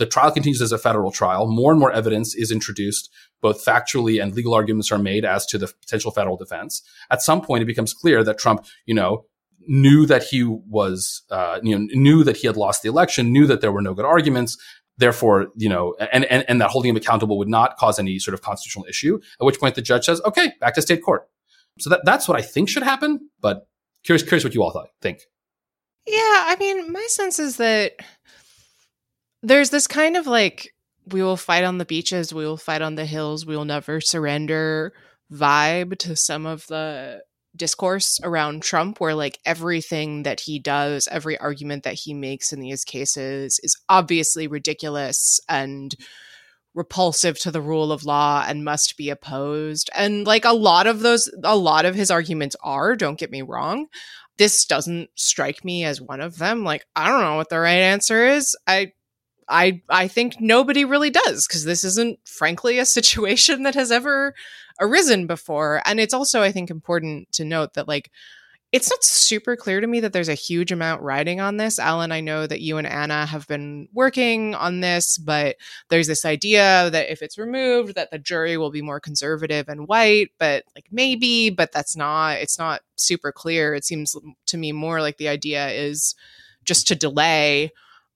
The 0.00 0.06
trial 0.06 0.32
continues 0.32 0.60
as 0.60 0.72
a 0.72 0.78
federal 0.78 1.12
trial. 1.12 1.46
More 1.46 1.70
and 1.70 1.78
more 1.78 1.92
evidence 1.92 2.34
is 2.34 2.50
introduced, 2.50 3.10
both 3.40 3.64
factually 3.64 4.20
and 4.20 4.34
legal 4.34 4.54
arguments 4.54 4.90
are 4.90 4.98
made 4.98 5.24
as 5.24 5.46
to 5.46 5.58
the 5.58 5.68
potential 5.68 6.10
federal 6.10 6.36
defense. 6.36 6.82
At 7.10 7.22
some 7.22 7.40
point, 7.40 7.62
it 7.62 7.66
becomes 7.66 7.94
clear 7.94 8.24
that 8.24 8.38
Trump, 8.38 8.66
you 8.86 8.94
know, 8.94 9.26
knew 9.68 10.06
that 10.06 10.24
he 10.24 10.42
was, 10.42 11.22
uh, 11.30 11.60
you 11.62 11.78
know, 11.78 11.86
knew 11.92 12.24
that 12.24 12.38
he 12.38 12.46
had 12.46 12.56
lost 12.56 12.82
the 12.82 12.88
election, 12.88 13.30
knew 13.30 13.46
that 13.46 13.60
there 13.60 13.70
were 13.70 13.82
no 13.82 13.94
good 13.94 14.06
arguments, 14.06 14.56
Therefore, 15.00 15.48
you 15.56 15.70
know, 15.70 15.94
and, 16.12 16.26
and, 16.26 16.44
and 16.46 16.60
that 16.60 16.68
holding 16.68 16.90
him 16.90 16.96
accountable 16.96 17.38
would 17.38 17.48
not 17.48 17.78
cause 17.78 17.98
any 17.98 18.18
sort 18.18 18.34
of 18.34 18.42
constitutional 18.42 18.84
issue, 18.84 19.18
at 19.40 19.44
which 19.46 19.58
point 19.58 19.74
the 19.74 19.80
judge 19.80 20.04
says, 20.04 20.20
okay, 20.26 20.52
back 20.60 20.74
to 20.74 20.82
state 20.82 21.02
court. 21.02 21.26
So 21.78 21.88
that, 21.88 22.02
that's 22.04 22.28
what 22.28 22.38
I 22.38 22.42
think 22.42 22.68
should 22.68 22.82
happen. 22.82 23.30
But 23.40 23.66
curious, 24.04 24.22
curious 24.22 24.44
what 24.44 24.54
you 24.54 24.62
all 24.62 24.72
thought, 24.72 24.88
think. 25.00 25.20
Yeah, 26.06 26.18
I 26.18 26.56
mean, 26.60 26.92
my 26.92 27.06
sense 27.08 27.38
is 27.38 27.56
that 27.56 27.92
there's 29.42 29.70
this 29.70 29.86
kind 29.86 30.16
of 30.16 30.26
like, 30.26 30.74
we 31.06 31.22
will 31.22 31.36
fight 31.36 31.64
on 31.64 31.78
the 31.78 31.84
beaches, 31.84 32.32
we 32.32 32.44
will 32.44 32.56
fight 32.56 32.82
on 32.82 32.94
the 32.94 33.06
hills, 33.06 33.46
we 33.46 33.56
will 33.56 33.64
never 33.64 34.00
surrender 34.00 34.92
vibe 35.32 35.96
to 35.98 36.16
some 36.16 36.46
of 36.46 36.66
the 36.66 37.22
discourse 37.56 38.20
around 38.22 38.62
Trump 38.62 39.00
where 39.00 39.14
like 39.14 39.38
everything 39.44 40.22
that 40.22 40.40
he 40.40 40.58
does, 40.58 41.08
every 41.10 41.36
argument 41.38 41.82
that 41.84 41.94
he 41.94 42.14
makes 42.14 42.52
in 42.52 42.60
these 42.60 42.84
cases 42.84 43.58
is 43.62 43.76
obviously 43.88 44.46
ridiculous 44.46 45.40
and 45.48 45.94
repulsive 46.74 47.38
to 47.40 47.50
the 47.50 47.60
rule 47.60 47.90
of 47.90 48.04
law 48.04 48.44
and 48.46 48.64
must 48.64 48.96
be 48.96 49.10
opposed. 49.10 49.90
And 49.94 50.26
like 50.26 50.44
a 50.44 50.52
lot 50.52 50.86
of 50.86 51.00
those 51.00 51.28
a 51.42 51.56
lot 51.56 51.84
of 51.84 51.94
his 51.94 52.10
arguments 52.10 52.56
are, 52.62 52.94
don't 52.94 53.18
get 53.18 53.30
me 53.30 53.42
wrong. 53.42 53.86
This 54.38 54.64
doesn't 54.64 55.10
strike 55.16 55.64
me 55.64 55.84
as 55.84 56.00
one 56.00 56.20
of 56.20 56.38
them. 56.38 56.62
Like 56.62 56.86
I 56.94 57.08
don't 57.08 57.20
know 57.20 57.36
what 57.36 57.48
the 57.48 57.58
right 57.58 57.72
answer 57.72 58.24
is. 58.24 58.56
I 58.66 58.92
I 59.50 59.82
I 59.88 60.08
think 60.08 60.40
nobody 60.40 60.84
really 60.84 61.10
does 61.10 61.46
because 61.46 61.64
this 61.64 61.84
isn't 61.84 62.20
frankly 62.24 62.78
a 62.78 62.84
situation 62.86 63.64
that 63.64 63.74
has 63.74 63.90
ever 63.92 64.34
arisen 64.80 65.26
before. 65.26 65.82
And 65.84 66.00
it's 66.00 66.14
also, 66.14 66.42
I 66.42 66.52
think, 66.52 66.70
important 66.70 67.32
to 67.32 67.44
note 67.44 67.74
that, 67.74 67.88
like, 67.88 68.10
it's 68.72 68.88
not 68.88 69.02
super 69.02 69.56
clear 69.56 69.80
to 69.80 69.86
me 69.86 69.98
that 70.00 70.12
there's 70.12 70.28
a 70.28 70.34
huge 70.34 70.70
amount 70.70 71.02
riding 71.02 71.40
on 71.40 71.56
this. 71.56 71.80
Alan, 71.80 72.12
I 72.12 72.20
know 72.20 72.46
that 72.46 72.60
you 72.60 72.78
and 72.78 72.86
Anna 72.86 73.26
have 73.26 73.48
been 73.48 73.88
working 73.92 74.54
on 74.54 74.80
this, 74.80 75.18
but 75.18 75.56
there's 75.88 76.06
this 76.06 76.24
idea 76.24 76.88
that 76.90 77.10
if 77.10 77.20
it's 77.20 77.36
removed, 77.36 77.96
that 77.96 78.12
the 78.12 78.18
jury 78.18 78.56
will 78.56 78.70
be 78.70 78.80
more 78.80 79.00
conservative 79.00 79.68
and 79.68 79.88
white, 79.88 80.28
but 80.38 80.62
like 80.76 80.86
maybe, 80.92 81.50
but 81.50 81.72
that's 81.72 81.96
not, 81.96 82.38
it's 82.38 82.60
not 82.60 82.82
super 82.94 83.32
clear. 83.32 83.74
It 83.74 83.84
seems 83.84 84.14
to 84.46 84.56
me 84.56 84.70
more 84.70 85.00
like 85.00 85.16
the 85.16 85.28
idea 85.28 85.70
is 85.70 86.14
just 86.62 86.86
to 86.88 86.94
delay 86.94 87.72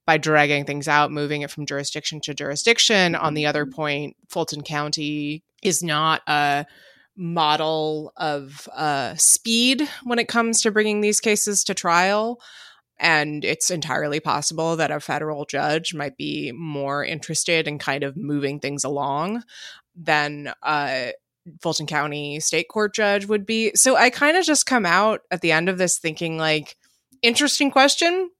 by 0.06 0.18
dragging 0.18 0.64
things 0.64 0.88
out, 0.88 1.10
moving 1.10 1.42
it 1.42 1.50
from 1.50 1.66
jurisdiction 1.66 2.20
to 2.22 2.34
jurisdiction. 2.34 3.14
On 3.14 3.34
the 3.34 3.46
other 3.46 3.66
point, 3.66 4.16
Fulton 4.28 4.62
County 4.62 5.42
is 5.62 5.82
not 5.82 6.22
a 6.26 6.66
model 7.16 8.12
of 8.16 8.68
uh, 8.74 9.14
speed 9.14 9.88
when 10.02 10.18
it 10.18 10.28
comes 10.28 10.60
to 10.62 10.70
bringing 10.70 11.00
these 11.00 11.20
cases 11.20 11.64
to 11.64 11.74
trial. 11.74 12.40
And 12.98 13.44
it's 13.44 13.70
entirely 13.70 14.20
possible 14.20 14.76
that 14.76 14.90
a 14.90 15.00
federal 15.00 15.46
judge 15.46 15.94
might 15.94 16.16
be 16.16 16.52
more 16.52 17.04
interested 17.04 17.66
in 17.66 17.78
kind 17.78 18.04
of 18.04 18.16
moving 18.16 18.60
things 18.60 18.84
along 18.84 19.42
than 19.96 20.52
a 20.62 21.12
Fulton 21.60 21.86
County 21.86 22.40
state 22.40 22.68
court 22.68 22.94
judge 22.94 23.26
would 23.26 23.46
be. 23.46 23.72
So 23.74 23.96
I 23.96 24.10
kind 24.10 24.36
of 24.36 24.44
just 24.44 24.66
come 24.66 24.86
out 24.86 25.22
at 25.30 25.40
the 25.40 25.52
end 25.52 25.68
of 25.68 25.78
this 25.78 25.98
thinking, 25.98 26.38
like, 26.38 26.76
interesting 27.22 27.70
question. 27.70 28.30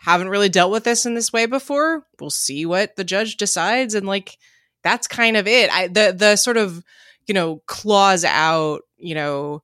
Haven't 0.00 0.30
really 0.30 0.48
dealt 0.48 0.72
with 0.72 0.84
this 0.84 1.04
in 1.04 1.14
this 1.14 1.32
way 1.32 1.46
before. 1.46 2.06
We'll 2.18 2.30
see 2.30 2.64
what 2.64 2.96
the 2.96 3.04
judge 3.04 3.36
decides. 3.36 3.94
And 3.94 4.06
like, 4.06 4.38
that's 4.82 5.06
kind 5.06 5.36
of 5.36 5.46
it. 5.46 5.70
I 5.70 5.88
the 5.88 6.14
the 6.16 6.36
sort 6.36 6.56
of 6.56 6.82
you 7.26 7.34
know 7.34 7.62
claws 7.66 8.24
out 8.24 8.80
you 8.96 9.14
know 9.14 9.62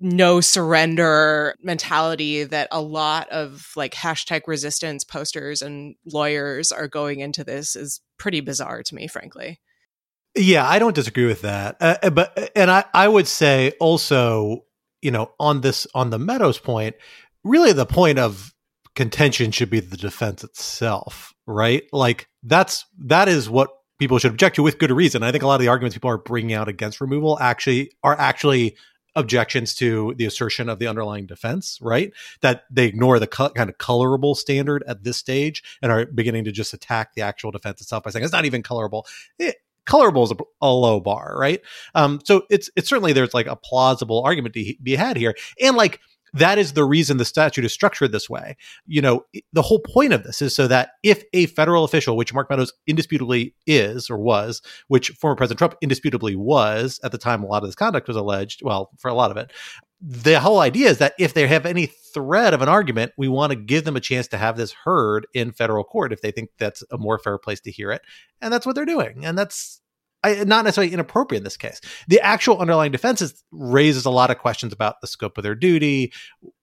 no 0.00 0.40
surrender 0.40 1.54
mentality 1.62 2.44
that 2.44 2.68
a 2.70 2.80
lot 2.80 3.28
of 3.30 3.70
like 3.74 3.94
hashtag 3.94 4.42
resistance 4.46 5.02
posters 5.02 5.62
and 5.62 5.94
lawyers 6.04 6.72
are 6.72 6.88
going 6.88 7.20
into 7.20 7.42
this 7.42 7.74
is 7.74 8.00
pretty 8.18 8.40
bizarre 8.40 8.82
to 8.82 8.94
me, 8.94 9.06
frankly. 9.06 9.60
Yeah, 10.36 10.68
I 10.68 10.78
don't 10.78 10.94
disagree 10.94 11.26
with 11.26 11.42
that. 11.42 11.76
Uh, 11.80 11.96
uh 12.02 12.10
but 12.10 12.52
and 12.54 12.70
I 12.70 12.84
I 12.92 13.08
would 13.08 13.26
say 13.26 13.72
also, 13.80 14.64
you 15.00 15.10
know, 15.10 15.32
on 15.40 15.62
this 15.62 15.86
on 15.94 16.10
the 16.10 16.18
Meadows 16.18 16.58
point, 16.58 16.96
really 17.44 17.72
the 17.72 17.86
point 17.86 18.18
of 18.18 18.53
contention 18.94 19.50
should 19.50 19.70
be 19.70 19.80
the 19.80 19.96
defense 19.96 20.44
itself, 20.44 21.34
right? 21.46 21.84
Like 21.92 22.28
that's 22.42 22.84
that 23.06 23.28
is 23.28 23.50
what 23.50 23.70
people 23.98 24.18
should 24.18 24.32
object 24.32 24.56
to 24.56 24.62
with 24.62 24.78
good 24.78 24.90
reason. 24.90 25.22
I 25.22 25.32
think 25.32 25.42
a 25.42 25.46
lot 25.46 25.56
of 25.56 25.60
the 25.60 25.68
arguments 25.68 25.94
people 25.94 26.10
are 26.10 26.18
bringing 26.18 26.54
out 26.54 26.68
against 26.68 27.00
removal 27.00 27.38
actually 27.40 27.92
are 28.02 28.18
actually 28.18 28.76
objections 29.16 29.74
to 29.76 30.12
the 30.16 30.26
assertion 30.26 30.68
of 30.68 30.78
the 30.78 30.88
underlying 30.88 31.26
defense, 31.26 31.78
right? 31.80 32.12
That 32.40 32.64
they 32.70 32.86
ignore 32.86 33.20
the 33.20 33.28
co- 33.28 33.50
kind 33.50 33.70
of 33.70 33.78
colorable 33.78 34.34
standard 34.34 34.82
at 34.88 35.04
this 35.04 35.16
stage 35.16 35.62
and 35.82 35.92
are 35.92 36.06
beginning 36.06 36.44
to 36.44 36.52
just 36.52 36.74
attack 36.74 37.14
the 37.14 37.22
actual 37.22 37.52
defense 37.52 37.80
itself 37.80 38.04
by 38.04 38.10
saying 38.10 38.24
it's 38.24 38.32
not 38.32 38.44
even 38.44 38.62
colorable. 38.62 39.06
It, 39.38 39.56
colorable 39.86 40.24
is 40.24 40.32
a, 40.32 40.36
a, 40.60 40.68
low 40.68 41.00
bar, 41.00 41.36
right? 41.38 41.60
Um, 41.94 42.20
so 42.24 42.42
it's 42.50 42.70
it's 42.76 42.88
certainly 42.88 43.12
there's 43.12 43.34
like 43.34 43.46
a 43.46 43.56
plausible 43.56 44.22
argument 44.22 44.54
to 44.54 44.74
be 44.82 44.96
had 44.96 45.16
here, 45.16 45.34
and 45.60 45.76
like 45.76 46.00
that 46.34 46.58
is 46.58 46.72
the 46.72 46.84
reason 46.84 47.16
the 47.16 47.24
statute 47.24 47.64
is 47.64 47.72
structured 47.72 48.12
this 48.12 48.28
way. 48.28 48.56
You 48.86 49.00
know, 49.00 49.24
the 49.52 49.62
whole 49.62 49.78
point 49.78 50.12
of 50.12 50.24
this 50.24 50.42
is 50.42 50.54
so 50.54 50.66
that 50.66 50.90
if 51.02 51.22
a 51.32 51.46
federal 51.46 51.84
official, 51.84 52.16
which 52.16 52.34
Mark 52.34 52.50
Meadows 52.50 52.72
indisputably 52.86 53.54
is 53.66 54.10
or 54.10 54.18
was, 54.18 54.60
which 54.88 55.10
former 55.10 55.36
President 55.36 55.58
Trump 55.58 55.76
indisputably 55.80 56.34
was 56.34 57.00
at 57.04 57.12
the 57.12 57.18
time 57.18 57.42
a 57.42 57.46
lot 57.46 57.62
of 57.62 57.68
this 57.68 57.76
conduct 57.76 58.08
was 58.08 58.16
alleged, 58.16 58.62
well, 58.62 58.90
for 58.98 59.08
a 59.08 59.14
lot 59.14 59.30
of 59.30 59.36
it, 59.36 59.52
the 60.00 60.40
whole 60.40 60.58
idea 60.58 60.90
is 60.90 60.98
that 60.98 61.14
if 61.18 61.32
they 61.32 61.46
have 61.46 61.64
any 61.64 61.86
thread 61.86 62.52
of 62.52 62.60
an 62.60 62.68
argument, 62.68 63.12
we 63.16 63.28
want 63.28 63.52
to 63.52 63.56
give 63.56 63.84
them 63.84 63.96
a 63.96 64.00
chance 64.00 64.28
to 64.28 64.36
have 64.36 64.56
this 64.56 64.72
heard 64.84 65.26
in 65.32 65.52
federal 65.52 65.84
court 65.84 66.12
if 66.12 66.20
they 66.20 66.30
think 66.30 66.50
that's 66.58 66.82
a 66.90 66.98
more 66.98 67.18
fair 67.18 67.38
place 67.38 67.60
to 67.60 67.70
hear 67.70 67.90
it. 67.90 68.02
And 68.42 68.52
that's 68.52 68.66
what 68.66 68.74
they're 68.74 68.84
doing. 68.84 69.24
And 69.24 69.38
that's 69.38 69.80
Not 70.24 70.64
necessarily 70.64 70.92
inappropriate 70.92 71.40
in 71.40 71.44
this 71.44 71.56
case. 71.56 71.80
The 72.08 72.20
actual 72.20 72.58
underlying 72.58 72.92
defenses 72.92 73.44
raises 73.52 74.04
a 74.04 74.10
lot 74.10 74.30
of 74.30 74.38
questions 74.38 74.72
about 74.72 75.00
the 75.00 75.06
scope 75.06 75.38
of 75.38 75.44
their 75.44 75.54
duty. 75.54 76.12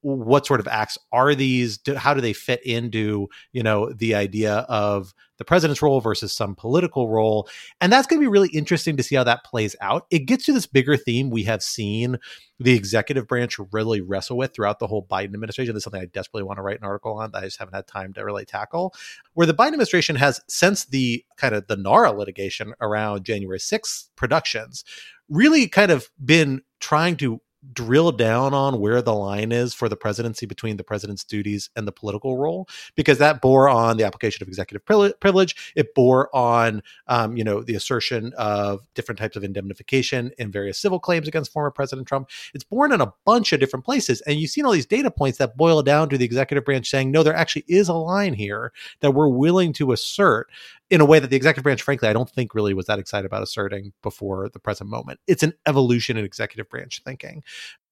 What 0.00 0.46
sort 0.46 0.60
of 0.60 0.68
acts 0.68 0.98
are 1.12 1.34
these? 1.34 1.78
How 1.96 2.14
do 2.14 2.20
they 2.20 2.32
fit 2.32 2.64
into 2.64 3.28
you 3.52 3.62
know 3.62 3.92
the 3.92 4.14
idea 4.14 4.54
of 4.68 5.14
the 5.42 5.46
president's 5.46 5.82
role 5.82 6.00
versus 6.00 6.32
some 6.32 6.54
political 6.54 7.08
role. 7.08 7.48
And 7.80 7.92
that's 7.92 8.06
going 8.06 8.20
to 8.20 8.24
be 8.24 8.30
really 8.30 8.50
interesting 8.50 8.96
to 8.96 9.02
see 9.02 9.16
how 9.16 9.24
that 9.24 9.42
plays 9.42 9.74
out. 9.80 10.06
It 10.08 10.20
gets 10.20 10.44
to 10.44 10.52
this 10.52 10.66
bigger 10.66 10.96
theme 10.96 11.30
we 11.30 11.42
have 11.44 11.64
seen 11.64 12.18
the 12.60 12.74
executive 12.74 13.26
branch 13.26 13.58
really 13.72 14.00
wrestle 14.00 14.36
with 14.36 14.54
throughout 14.54 14.78
the 14.78 14.86
whole 14.86 15.04
Biden 15.04 15.34
administration. 15.34 15.74
This 15.74 15.80
is 15.80 15.84
something 15.84 16.00
I 16.00 16.06
desperately 16.06 16.44
want 16.44 16.58
to 16.58 16.62
write 16.62 16.78
an 16.78 16.84
article 16.84 17.14
on 17.14 17.32
that 17.32 17.38
I 17.38 17.46
just 17.46 17.58
haven't 17.58 17.74
had 17.74 17.88
time 17.88 18.12
to 18.12 18.24
really 18.24 18.44
tackle. 18.44 18.94
Where 19.34 19.48
the 19.48 19.54
Biden 19.54 19.68
administration 19.68 20.14
has, 20.14 20.40
since 20.48 20.84
the 20.84 21.24
kind 21.36 21.56
of 21.56 21.66
the 21.66 21.76
NARA 21.76 22.12
litigation 22.12 22.74
around 22.80 23.24
January 23.24 23.58
6th 23.58 24.10
productions, 24.14 24.84
really 25.28 25.66
kind 25.66 25.90
of 25.90 26.08
been 26.24 26.62
trying 26.78 27.16
to 27.16 27.40
drill 27.72 28.10
down 28.10 28.52
on 28.52 28.80
where 28.80 29.00
the 29.00 29.14
line 29.14 29.52
is 29.52 29.72
for 29.72 29.88
the 29.88 29.96
presidency 29.96 30.46
between 30.46 30.76
the 30.76 30.84
president's 30.84 31.22
duties 31.22 31.70
and 31.76 31.86
the 31.86 31.92
political 31.92 32.36
role 32.36 32.68
because 32.96 33.18
that 33.18 33.40
bore 33.40 33.68
on 33.68 33.96
the 33.96 34.04
application 34.04 34.42
of 34.42 34.48
executive 34.48 34.84
privilege. 35.20 35.72
It 35.76 35.94
bore 35.94 36.34
on 36.34 36.82
um, 37.06 37.36
you 37.36 37.44
know 37.44 37.62
the 37.62 37.74
assertion 37.74 38.32
of 38.36 38.86
different 38.94 39.18
types 39.18 39.36
of 39.36 39.44
indemnification 39.44 40.32
in 40.38 40.50
various 40.50 40.78
civil 40.78 40.98
claims 40.98 41.28
against 41.28 41.52
former 41.52 41.70
president 41.70 42.08
trump. 42.08 42.30
It's 42.54 42.64
born 42.64 42.92
in 42.92 43.00
a 43.00 43.12
bunch 43.24 43.52
of 43.52 43.60
different 43.60 43.84
places 43.84 44.20
and 44.22 44.38
you've 44.38 44.50
seen 44.50 44.64
all 44.64 44.72
these 44.72 44.86
data 44.86 45.10
points 45.10 45.38
that 45.38 45.56
boil 45.56 45.82
down 45.82 46.08
to 46.08 46.18
the 46.18 46.24
executive 46.24 46.64
branch 46.64 46.90
saying 46.90 47.10
no 47.10 47.22
there 47.22 47.34
actually 47.34 47.64
is 47.68 47.88
a 47.88 47.94
line 47.94 48.34
here 48.34 48.72
that 49.00 49.12
we're 49.12 49.28
willing 49.28 49.72
to 49.74 49.92
assert 49.92 50.50
in 50.92 51.00
a 51.00 51.06
way 51.06 51.18
that 51.18 51.30
the 51.30 51.36
executive 51.36 51.64
branch, 51.64 51.80
frankly, 51.80 52.06
I 52.06 52.12
don't 52.12 52.28
think 52.28 52.54
really 52.54 52.74
was 52.74 52.84
that 52.84 52.98
excited 52.98 53.24
about 53.24 53.42
asserting 53.42 53.94
before 54.02 54.50
the 54.50 54.58
present 54.58 54.90
moment. 54.90 55.20
It's 55.26 55.42
an 55.42 55.54
evolution 55.66 56.18
in 56.18 56.24
executive 56.26 56.68
branch 56.68 57.00
thinking 57.02 57.42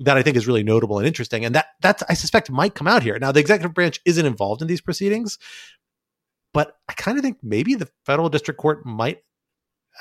that 0.00 0.18
I 0.18 0.22
think 0.22 0.36
is 0.36 0.46
really 0.46 0.62
notable 0.62 0.98
and 0.98 1.06
interesting. 1.06 1.46
And 1.46 1.54
that 1.54 1.68
that's 1.80 2.02
I 2.10 2.14
suspect 2.14 2.50
might 2.50 2.74
come 2.74 2.86
out 2.86 3.02
here. 3.02 3.18
Now, 3.18 3.32
the 3.32 3.40
executive 3.40 3.72
branch 3.72 4.00
isn't 4.04 4.26
involved 4.26 4.60
in 4.60 4.68
these 4.68 4.82
proceedings, 4.82 5.38
but 6.52 6.76
I 6.90 6.92
kind 6.92 7.16
of 7.16 7.24
think 7.24 7.38
maybe 7.42 7.74
the 7.74 7.88
federal 8.04 8.28
district 8.28 8.60
court 8.60 8.84
might 8.84 9.22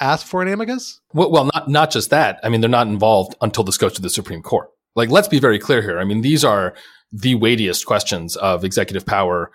ask 0.02 0.28
for 0.28 0.42
an 0.42 0.50
amicus. 0.50 1.00
Well, 1.14 1.32
well, 1.32 1.50
not 1.54 1.70
not 1.70 1.92
just 1.92 2.10
that. 2.10 2.42
I 2.44 2.50
mean, 2.50 2.60
they're 2.60 2.70
not 2.70 2.88
involved 2.88 3.34
until 3.40 3.64
this 3.64 3.78
goes 3.78 3.94
to 3.94 4.02
the 4.02 4.10
Supreme 4.10 4.42
Court. 4.42 4.70
Like, 4.98 5.10
let's 5.10 5.30
be 5.30 5.40
very 5.40 5.58
clear 5.58 5.82
here. 5.82 6.00
I 6.00 6.04
mean, 6.04 6.20
these 6.20 6.44
are 6.44 6.76
the 7.14 7.36
weightiest 7.36 7.86
questions 7.86 8.36
of 8.36 8.66
executive 8.66 9.06
power 9.06 9.52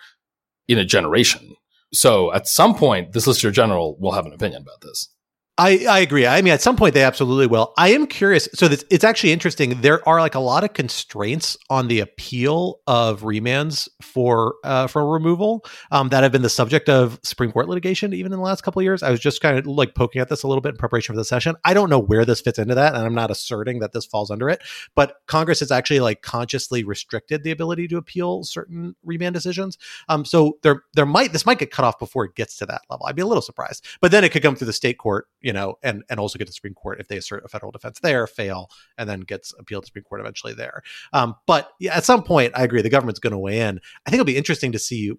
in 0.66 0.78
a 0.78 0.84
generation. 0.86 1.56
So 1.94 2.32
at 2.32 2.48
some 2.48 2.74
point, 2.74 3.12
the 3.12 3.20
Solicitor 3.20 3.50
General 3.50 3.96
will 3.98 4.12
have 4.12 4.26
an 4.26 4.32
opinion 4.32 4.62
about 4.62 4.80
this. 4.82 5.13
I, 5.56 5.86
I 5.88 6.00
agree. 6.00 6.26
I 6.26 6.42
mean, 6.42 6.52
at 6.52 6.62
some 6.62 6.74
point 6.74 6.94
they 6.94 7.04
absolutely 7.04 7.46
will. 7.46 7.72
I 7.78 7.90
am 7.90 8.08
curious. 8.08 8.48
So 8.54 8.66
this, 8.66 8.84
it's 8.90 9.04
actually 9.04 9.30
interesting. 9.30 9.80
There 9.82 10.06
are 10.08 10.20
like 10.20 10.34
a 10.34 10.40
lot 10.40 10.64
of 10.64 10.72
constraints 10.72 11.56
on 11.70 11.86
the 11.86 12.00
appeal 12.00 12.80
of 12.88 13.22
remands 13.22 13.88
for 14.02 14.56
uh, 14.64 14.88
for 14.88 15.08
removal 15.08 15.64
um, 15.92 16.08
that 16.08 16.24
have 16.24 16.32
been 16.32 16.42
the 16.42 16.48
subject 16.48 16.88
of 16.88 17.20
Supreme 17.22 17.52
Court 17.52 17.68
litigation 17.68 18.12
even 18.14 18.32
in 18.32 18.38
the 18.38 18.44
last 18.44 18.62
couple 18.62 18.80
of 18.80 18.84
years. 18.84 19.04
I 19.04 19.12
was 19.12 19.20
just 19.20 19.40
kind 19.40 19.56
of 19.56 19.64
like 19.68 19.94
poking 19.94 20.20
at 20.20 20.28
this 20.28 20.42
a 20.42 20.48
little 20.48 20.60
bit 20.60 20.70
in 20.70 20.76
preparation 20.76 21.12
for 21.12 21.18
the 21.18 21.24
session. 21.24 21.54
I 21.64 21.72
don't 21.72 21.88
know 21.88 22.00
where 22.00 22.24
this 22.24 22.40
fits 22.40 22.58
into 22.58 22.74
that, 22.74 22.96
and 22.96 23.04
I'm 23.04 23.14
not 23.14 23.30
asserting 23.30 23.78
that 23.78 23.92
this 23.92 24.06
falls 24.06 24.32
under 24.32 24.48
it. 24.48 24.60
But 24.96 25.18
Congress 25.28 25.60
has 25.60 25.70
actually 25.70 26.00
like 26.00 26.22
consciously 26.22 26.82
restricted 26.82 27.44
the 27.44 27.52
ability 27.52 27.86
to 27.88 27.96
appeal 27.96 28.42
certain 28.42 28.96
remand 29.04 29.34
decisions. 29.34 29.78
Um, 30.08 30.24
so 30.24 30.58
there 30.62 30.82
there 30.94 31.06
might 31.06 31.32
this 31.32 31.46
might 31.46 31.60
get 31.60 31.70
cut 31.70 31.84
off 31.84 32.00
before 32.00 32.24
it 32.24 32.34
gets 32.34 32.56
to 32.56 32.66
that 32.66 32.82
level. 32.90 33.06
I'd 33.06 33.14
be 33.14 33.22
a 33.22 33.26
little 33.26 33.40
surprised, 33.40 33.86
but 34.00 34.10
then 34.10 34.24
it 34.24 34.32
could 34.32 34.42
come 34.42 34.56
through 34.56 34.66
the 34.66 34.72
state 34.72 34.98
court 34.98 35.28
you 35.44 35.52
know, 35.52 35.76
and 35.82 36.02
and 36.08 36.18
also 36.18 36.38
get 36.38 36.46
to 36.46 36.52
Supreme 36.52 36.74
Court 36.74 37.00
if 37.00 37.08
they 37.08 37.18
assert 37.18 37.44
a 37.44 37.48
federal 37.48 37.70
defense 37.70 38.00
there, 38.00 38.26
fail, 38.26 38.70
and 38.98 39.08
then 39.08 39.20
gets 39.20 39.52
appealed 39.58 39.84
to 39.84 39.88
Supreme 39.88 40.04
Court 40.04 40.20
eventually 40.20 40.54
there. 40.54 40.82
Um, 41.12 41.36
but 41.46 41.70
yeah, 41.78 41.94
at 41.94 42.04
some 42.04 42.24
point, 42.24 42.52
I 42.56 42.64
agree 42.64 42.82
the 42.82 42.88
government's 42.88 43.20
going 43.20 43.32
to 43.32 43.38
weigh 43.38 43.60
in. 43.60 43.80
I 44.06 44.10
think 44.10 44.20
it'll 44.20 44.24
be 44.24 44.38
interesting 44.38 44.72
to 44.72 44.78
see 44.78 45.12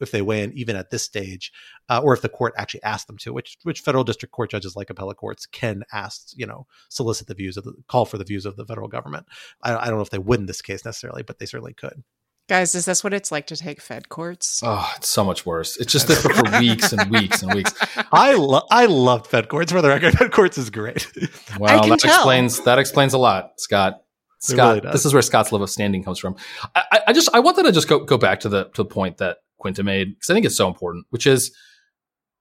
if 0.00 0.10
they 0.10 0.22
weigh 0.22 0.42
in 0.42 0.52
even 0.52 0.76
at 0.76 0.90
this 0.90 1.02
stage, 1.02 1.52
uh, 1.88 2.00
or 2.02 2.14
if 2.14 2.22
the 2.22 2.28
court 2.28 2.54
actually 2.56 2.82
asks 2.82 3.06
them 3.06 3.18
to, 3.18 3.32
which 3.32 3.58
which 3.64 3.80
federal 3.80 4.04
district 4.04 4.32
court 4.32 4.50
judges 4.50 4.76
like 4.76 4.90
appellate 4.90 5.16
courts 5.16 5.46
can 5.46 5.82
ask, 5.92 6.30
you 6.36 6.46
know, 6.46 6.66
solicit 6.88 7.26
the 7.26 7.34
views 7.34 7.56
of 7.56 7.64
the 7.64 7.74
call 7.88 8.04
for 8.04 8.18
the 8.18 8.24
views 8.24 8.46
of 8.46 8.56
the 8.56 8.64
federal 8.64 8.88
government. 8.88 9.26
I, 9.62 9.76
I 9.76 9.86
don't 9.86 9.96
know 9.96 10.02
if 10.02 10.10
they 10.10 10.18
would 10.18 10.40
in 10.40 10.46
this 10.46 10.62
case 10.62 10.84
necessarily, 10.84 11.22
but 11.22 11.38
they 11.38 11.46
certainly 11.46 11.74
could. 11.74 12.04
Guys, 12.46 12.74
is 12.74 12.84
this 12.84 13.02
what 13.02 13.14
it's 13.14 13.32
like 13.32 13.46
to 13.46 13.56
take 13.56 13.80
Fed 13.80 14.10
courts? 14.10 14.60
Oh, 14.62 14.92
it's 14.96 15.08
so 15.08 15.24
much 15.24 15.46
worse. 15.46 15.78
It's 15.78 15.90
just 15.90 16.08
different 16.08 16.36
for 16.36 16.58
weeks 16.60 16.92
and 16.92 17.10
weeks 17.10 17.42
and 17.42 17.54
weeks. 17.54 17.72
I 18.12 18.34
love 18.34 18.64
I 18.70 18.84
loved 18.84 19.28
Fed 19.28 19.48
courts 19.48 19.72
for 19.72 19.80
the 19.80 19.88
record. 19.88 20.12
Fed 20.18 20.30
courts 20.30 20.58
is 20.58 20.70
great. 20.70 21.06
Well, 21.58 21.88
that 21.88 22.00
tell. 22.00 22.16
explains 22.16 22.60
that 22.64 22.78
explains 22.78 23.14
a 23.14 23.18
lot, 23.18 23.52
Scott. 23.58 24.02
Scott, 24.40 24.82
really 24.82 24.92
this 24.92 25.06
is 25.06 25.14
where 25.14 25.22
Scott's 25.22 25.52
love 25.52 25.62
of 25.62 25.70
standing 25.70 26.02
comes 26.02 26.18
from. 26.18 26.36
I, 26.74 27.00
I 27.08 27.12
just 27.12 27.30
I 27.32 27.40
wanted 27.40 27.62
to 27.62 27.72
just 27.72 27.88
go 27.88 28.00
go 28.00 28.18
back 28.18 28.40
to 28.40 28.48
the 28.48 28.64
to 28.64 28.82
the 28.82 28.84
point 28.84 29.18
that 29.18 29.38
Quinta 29.58 29.82
made 29.82 30.14
because 30.14 30.28
I 30.28 30.34
think 30.34 30.44
it's 30.44 30.56
so 30.56 30.68
important, 30.68 31.06
which 31.10 31.26
is 31.26 31.54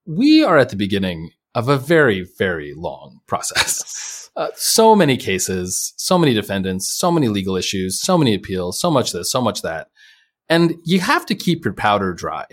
we 0.06 0.44
are 0.44 0.58
at 0.58 0.70
the 0.70 0.76
beginning 0.76 1.30
of 1.56 1.70
a 1.70 1.78
very 1.78 2.28
very 2.38 2.74
long 2.76 3.20
process. 3.28 4.12
Uh, 4.36 4.48
so 4.56 4.96
many 4.96 5.16
cases, 5.16 5.94
so 5.98 6.18
many 6.18 6.34
defendants, 6.34 6.92
so 6.92 7.12
many 7.12 7.28
legal 7.28 7.56
issues, 7.56 8.02
so 8.02 8.18
many 8.18 8.34
appeals, 8.34 8.80
so 8.80 8.90
much 8.90 9.12
this, 9.12 9.32
so 9.32 9.40
much 9.40 9.62
that. 9.62 9.90
And 10.50 10.76
you 10.84 11.00
have 11.00 11.26
to 11.28 11.36
keep 11.36 11.66
your 11.66 11.74
powder 11.74 12.14
dry. 12.14 12.46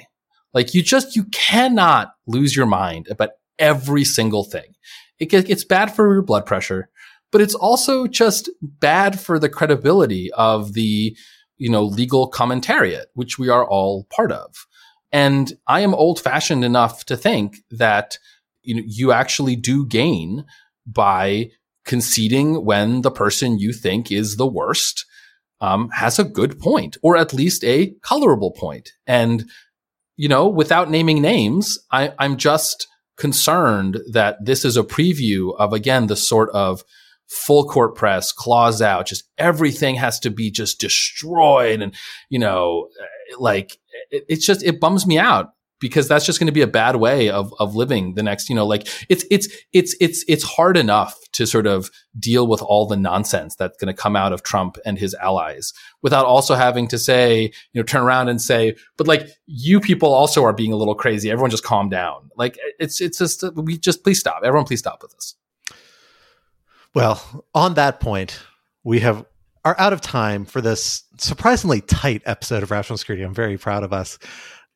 Like 0.55 0.75
you 0.75 0.83
just, 0.83 1.17
you 1.17 1.25
cannot 1.33 2.13
lose 2.27 2.57
your 2.57 2.67
mind 2.67 3.09
about 3.09 3.31
every 3.59 4.05
single 4.05 4.45
thing. 4.45 4.75
It, 5.19 5.33
it's 5.33 5.65
bad 5.65 5.95
for 5.95 6.13
your 6.13 6.23
blood 6.23 6.47
pressure, 6.47 6.89
but 7.31 7.41
it's 7.41 7.55
also 7.55 8.07
just 8.07 8.51
bad 8.61 9.21
for 9.21 9.39
the 9.39 9.49
credibility 9.49 10.31
of 10.33 10.73
the, 10.73 11.17
you 11.59 11.71
know, 11.71 11.85
legal 11.85 12.31
commentariat, 12.31 13.05
which 13.15 13.39
we 13.39 13.49
are 13.49 13.67
all 13.67 14.07
part 14.11 14.33
of. 14.33 14.55
And 15.13 15.53
I 15.67 15.81
am 15.81 15.95
old 15.95 16.21
fashioned 16.21 16.65
enough 16.65 17.05
to 17.07 17.17
think 17.17 17.59
that, 17.71 18.19
you 18.63 18.77
know, 18.77 18.83
you 18.87 19.13
actually 19.13 19.57
do 19.57 19.87
gain 19.87 20.45
by 20.87 21.51
conceding 21.85 22.65
when 22.65 23.03
the 23.03 23.11
person 23.11 23.59
you 23.59 23.73
think 23.73 24.11
is 24.13 24.37
the 24.37 24.47
worst 24.47 25.05
um, 25.61 25.91
has 25.91 26.19
a 26.19 26.25
good 26.25 26.59
point, 26.59 26.97
or 27.03 27.17
at 27.17 27.35
least 27.35 27.65
a 27.65 27.95
colorable 28.03 28.51
point. 28.51 28.93
And, 29.07 29.49
you 30.17 30.29
know, 30.29 30.49
without 30.49 30.91
naming 30.91 31.21
names, 31.21 31.79
I, 31.91 32.13
I'm 32.19 32.37
just 32.37 32.87
concerned 33.17 34.01
that 34.13 34.45
this 34.45 34.65
is 34.65 34.77
a 34.77 34.83
preview 34.83 35.55
of, 35.59 35.73
again, 35.73 36.07
the 36.07 36.17
sort 36.17 36.51
of 36.51 36.83
full 37.29 37.69
court 37.69 37.95
press, 37.95 38.33
claws 38.33 38.83
out, 38.83 39.07
just 39.07 39.25
everything 39.39 39.95
has 39.97 40.19
to 40.21 40.31
be 40.31 40.51
just 40.51 40.81
destroyed. 40.81 41.81
And, 41.81 41.95
you 42.29 42.39
know, 42.39 42.89
like 43.39 43.79
it, 44.11 44.25
it's 44.29 44.45
just, 44.45 44.63
it 44.63 44.81
bums 44.81 45.07
me 45.07 45.19
out 45.19 45.53
because 45.81 46.07
that's 46.07 46.27
just 46.27 46.39
going 46.39 46.47
to 46.47 46.53
be 46.53 46.61
a 46.61 46.67
bad 46.67 46.97
way 46.97 47.31
of 47.31 47.53
of 47.59 47.75
living 47.75 48.15
the 48.15 48.23
next 48.23 48.49
you 48.49 48.55
know 48.55 48.67
like 48.67 48.87
it's 49.09 49.25
it's 49.31 49.49
it's 49.73 49.97
it's 50.01 50.25
it's 50.29 50.45
hard 50.45 50.77
enough 50.77 51.19
to 51.33 51.47
sort 51.47 51.67
of 51.67 51.91
deal 52.19 52.47
with 52.47 52.63
all 52.63 52.87
the 52.87 52.97
nonsense 52.97 53.57
that's 53.57 53.77
going 53.79 53.93
to 53.93 54.01
come 54.01 54.15
out 54.15 54.33
of 54.33 54.43
Trump 54.43 54.77
and 54.85 54.99
his 54.99 55.15
allies 55.15 55.73
without 56.03 56.27
also 56.27 56.55
having 56.55 56.87
to 56.87 56.99
say 56.99 57.43
you 57.43 57.81
know 57.81 57.83
turn 57.83 58.03
around 58.03 58.29
and 58.29 58.41
say 58.41 58.75
but 58.97 59.07
like 59.07 59.27
you 59.47 59.81
people 59.81 60.13
also 60.13 60.45
are 60.45 60.53
being 60.53 60.73
a 60.73 60.77
little 60.77 60.95
crazy. 60.95 61.31
Everyone 61.31 61.51
just 61.51 61.65
calm 61.65 61.89
down. 61.89 62.31
Like 62.37 62.59
it's 62.79 63.01
it's 63.01 63.19
just 63.19 63.45
we 63.57 63.79
just 63.79 64.05
please 64.05 64.21
stop. 64.21 64.43
Everyone 64.45 64.67
please 64.67 64.81
stop 64.81 65.03
with 65.03 65.13
this 65.13 65.35
well 66.95 67.45
on 67.55 67.75
that 67.75 68.01
point 68.01 68.41
we 68.83 69.01
have 69.01 69.25
are 69.65 69.77
out 69.79 69.93
of 69.93 70.01
time 70.01 70.45
for 70.45 70.61
this 70.61 71.05
surprisingly 71.19 71.81
tight 71.83 72.23
episode 72.25 72.63
of 72.63 72.71
rational 72.71 72.97
security. 72.97 73.23
I'm 73.23 73.35
very 73.35 73.59
proud 73.59 73.83
of 73.83 73.93
us 73.93 74.19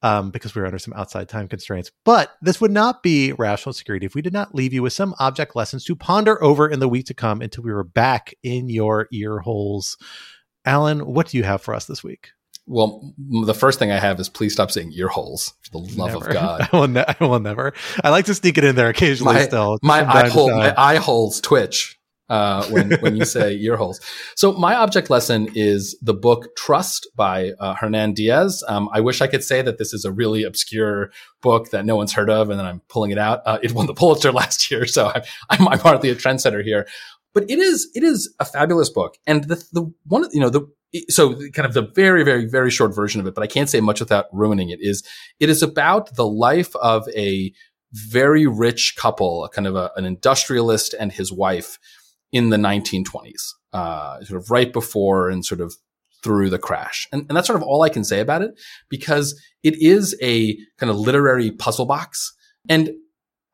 um, 0.05 0.31
because 0.31 0.55
we 0.55 0.61
were 0.61 0.67
under 0.67 0.79
some 0.79 0.93
outside 0.93 1.31
time 1.31 1.49
constraints. 1.49 1.91
But 2.05 2.31
this 2.43 2.61
would 2.61 2.71
not 2.71 3.03
be 3.03 3.33
rational 3.33 3.73
security 3.73 4.05
if 4.05 4.15
we 4.15 4.21
did 4.21 4.35
not 4.35 4.55
leave 4.55 4.75
you 4.75 4.83
with 4.83 4.93
some 4.93 5.15
object 5.19 5.57
lessons 5.57 5.83
to 5.87 5.97
ponder 5.97 6.41
over 6.45 6.69
in 6.69 6.79
the 6.79 6.89
week 6.89 7.07
to 7.07 7.15
come 7.15 7.41
until 7.41 7.65
we 7.65 7.73
were 7.73 7.83
back 7.83 8.35
in 8.43 8.69
your 8.69 9.09
ear 9.13 9.39
holes. 9.39 9.97
Alan, 10.67 11.07
what 11.07 11.29
do 11.29 11.39
you 11.39 11.43
have 11.43 11.63
for 11.63 11.75
us 11.75 11.87
this 11.87 12.05
week? 12.05 12.29
Well, 12.67 13.15
the 13.19 13.55
first 13.55 13.79
thing 13.79 13.93
I 13.93 13.99
have 13.99 14.21
is 14.21 14.29
please 14.29 14.53
stop 14.53 14.71
saying 14.71 14.93
ear 14.95 15.09
holes. 15.09 15.55
For 15.63 15.71
the 15.71 15.79
love 15.97 16.13
never. 16.13 16.29
of 16.29 16.33
God, 16.33 16.69
I 16.73 16.77
will, 16.77 16.89
ne- 16.89 17.05
I 17.07 17.17
will, 17.25 17.41
never. 17.41 17.73
I 18.03 18.11
like 18.11 18.27
to 18.27 18.35
sneak 18.35 18.59
it 18.59 18.65
in 18.65 18.77
there 18.77 18.91
occasionally. 18.91 19.35
My, 19.35 19.43
still, 19.43 19.79
my 19.83 20.07
eye 20.07 20.29
hole, 20.29 20.51
my 20.51 20.75
eye 20.77 20.97
holes 20.97 21.41
twitch 21.41 21.99
uh, 22.29 22.67
when 22.69 22.93
when 23.01 23.17
you 23.17 23.25
say 23.25 23.55
ear 23.61 23.77
holes. 23.77 24.01
So 24.37 24.53
my 24.53 24.75
object 24.75 25.11
lesson 25.11 25.49
is 25.55 25.97
the 26.01 26.15
book 26.15 26.57
Trust 26.57 27.09
by 27.15 27.53
uh, 27.61 27.75
Hernan 27.75 28.15
Diaz. 28.15 28.65
Um, 28.69 28.89
I 28.93 29.01
wish 29.01 29.21
I 29.21 29.27
could 29.27 29.45
say 29.45 29.63
that 29.63 29.79
this 29.79 29.93
is 29.93 30.05
a 30.05 30.13
really 30.13 30.43
obscure 30.45 31.11
book 31.43 31.71
that 31.71 31.85
no 31.85 31.97
one's 31.97 32.13
heard 32.13 32.31
of, 32.31 32.51
and 32.51 32.59
then 32.59 32.67
I'm 32.67 32.81
pulling 32.89 33.11
it 33.11 33.19
out. 33.19 33.43
Uh, 33.45 33.59
it 33.63 33.73
won 33.73 33.87
the 33.87 33.95
Pulitzer 33.95 34.33
last 34.41 34.71
year, 34.71 34.87
so 34.87 35.09
I'm, 35.15 35.23
I'm, 35.51 35.69
I'm 35.69 35.79
hardly 35.79 36.11
a 36.11 36.15
trendsetter 36.15 36.63
here. 36.65 36.87
But 37.33 37.51
it 37.51 37.59
is 37.59 37.91
it 37.95 38.05
is 38.05 38.33
a 38.39 38.45
fabulous 38.45 38.91
book, 38.91 39.17
and 39.27 39.45
the 39.45 39.57
the 39.73 39.93
one 40.05 40.27
you 40.33 40.41
know 40.41 40.51
the 40.51 40.63
so 41.09 41.35
kind 41.51 41.67
of 41.67 41.75
the 41.75 41.91
very 41.95 42.23
very 42.23 42.47
very 42.47 42.71
short 42.71 42.95
version 42.95 43.21
of 43.21 43.27
it, 43.27 43.35
but 43.35 43.43
I 43.43 43.49
can't 43.49 43.69
say 43.69 43.81
much 43.81 44.01
without 44.01 44.27
ruining 44.33 44.71
it. 44.71 44.79
Is 44.81 45.03
it 45.41 45.51
is 45.51 45.63
about 45.63 46.15
the 46.15 46.27
life 46.27 46.75
of 46.77 47.09
a 47.17 47.53
very 47.93 48.47
rich 48.47 48.95
couple, 48.97 49.45
a 49.45 49.49
kind 49.49 49.67
of 49.67 49.77
a, 49.77 49.91
an 49.97 50.05
industrialist 50.05 50.95
and 50.99 51.13
his 51.13 51.33
wife 51.33 51.79
in 52.35 52.51
the 52.51 52.57
1920s, 52.57 53.53
uh, 53.73 54.21
sort 54.25 54.43
of 54.43 54.51
right 54.51 54.73
before 54.73 55.31
and 55.31 55.47
sort 55.47 55.61
of 55.61 55.77
through 56.23 56.51
the 56.51 56.59
crash. 56.59 57.07
And, 57.13 57.23
and 57.29 57.37
that's 57.37 57.47
sort 57.47 57.61
of 57.61 57.63
all 57.63 57.83
I 57.83 57.89
can 57.89 58.03
say 58.03 58.19
about 58.19 58.43
it 58.43 58.51
because 58.89 59.41
it 59.63 59.81
is 59.81 60.17
a 60.21 60.57
kind 60.79 60.91
of 60.91 60.97
literary 60.97 61.53
puzzle 61.53 61.87
box. 61.87 62.35
And 62.69 62.91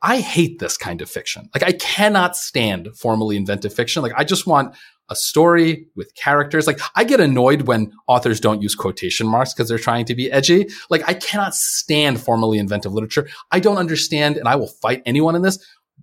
I 0.00 0.20
hate 0.20 0.60
this 0.60 0.78
kind 0.78 1.02
of 1.02 1.10
fiction. 1.10 1.50
Like 1.54 1.62
I 1.62 1.72
cannot 1.72 2.36
stand 2.36 2.88
formally 2.96 3.36
inventive 3.36 3.74
fiction. 3.74 4.02
Like 4.02 4.14
I 4.16 4.24
just 4.24 4.46
want 4.46 4.74
a 5.10 5.16
story 5.16 5.88
with 5.94 6.14
characters. 6.14 6.66
Like 6.66 6.80
I 6.94 7.04
get 7.04 7.20
annoyed 7.20 7.62
when 7.62 7.92
authors 8.06 8.40
don't 8.40 8.62
use 8.62 8.74
quotation 8.74 9.26
marks 9.26 9.52
because 9.52 9.68
they're 9.68 9.76
trying 9.76 10.06
to 10.06 10.14
be 10.14 10.32
edgy. 10.32 10.68
Like 10.88 11.06
I 11.06 11.12
cannot 11.12 11.54
stand 11.54 12.18
formally 12.18 12.58
inventive 12.58 12.94
literature. 12.94 13.28
I 13.50 13.60
don't 13.60 13.76
understand 13.76 14.38
and 14.38 14.48
I 14.48 14.56
will 14.56 14.68
fight 14.68 15.02
anyone 15.04 15.36
in 15.36 15.42
this 15.42 15.58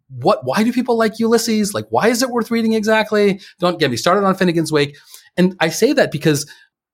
what, 0.09 0.45
why 0.45 0.63
do 0.63 0.71
people 0.71 0.97
like 0.97 1.19
Ulysses? 1.19 1.73
Like, 1.73 1.87
why 1.89 2.07
is 2.07 2.21
it 2.21 2.29
worth 2.29 2.51
reading 2.51 2.73
exactly? 2.73 3.39
Don't 3.59 3.79
get 3.79 3.91
me 3.91 3.97
started 3.97 4.25
on 4.25 4.35
Finnegans 4.35 4.71
Wake. 4.71 4.97
And 5.35 5.55
I 5.59 5.69
say 5.69 5.93
that 5.93 6.11
because 6.11 6.49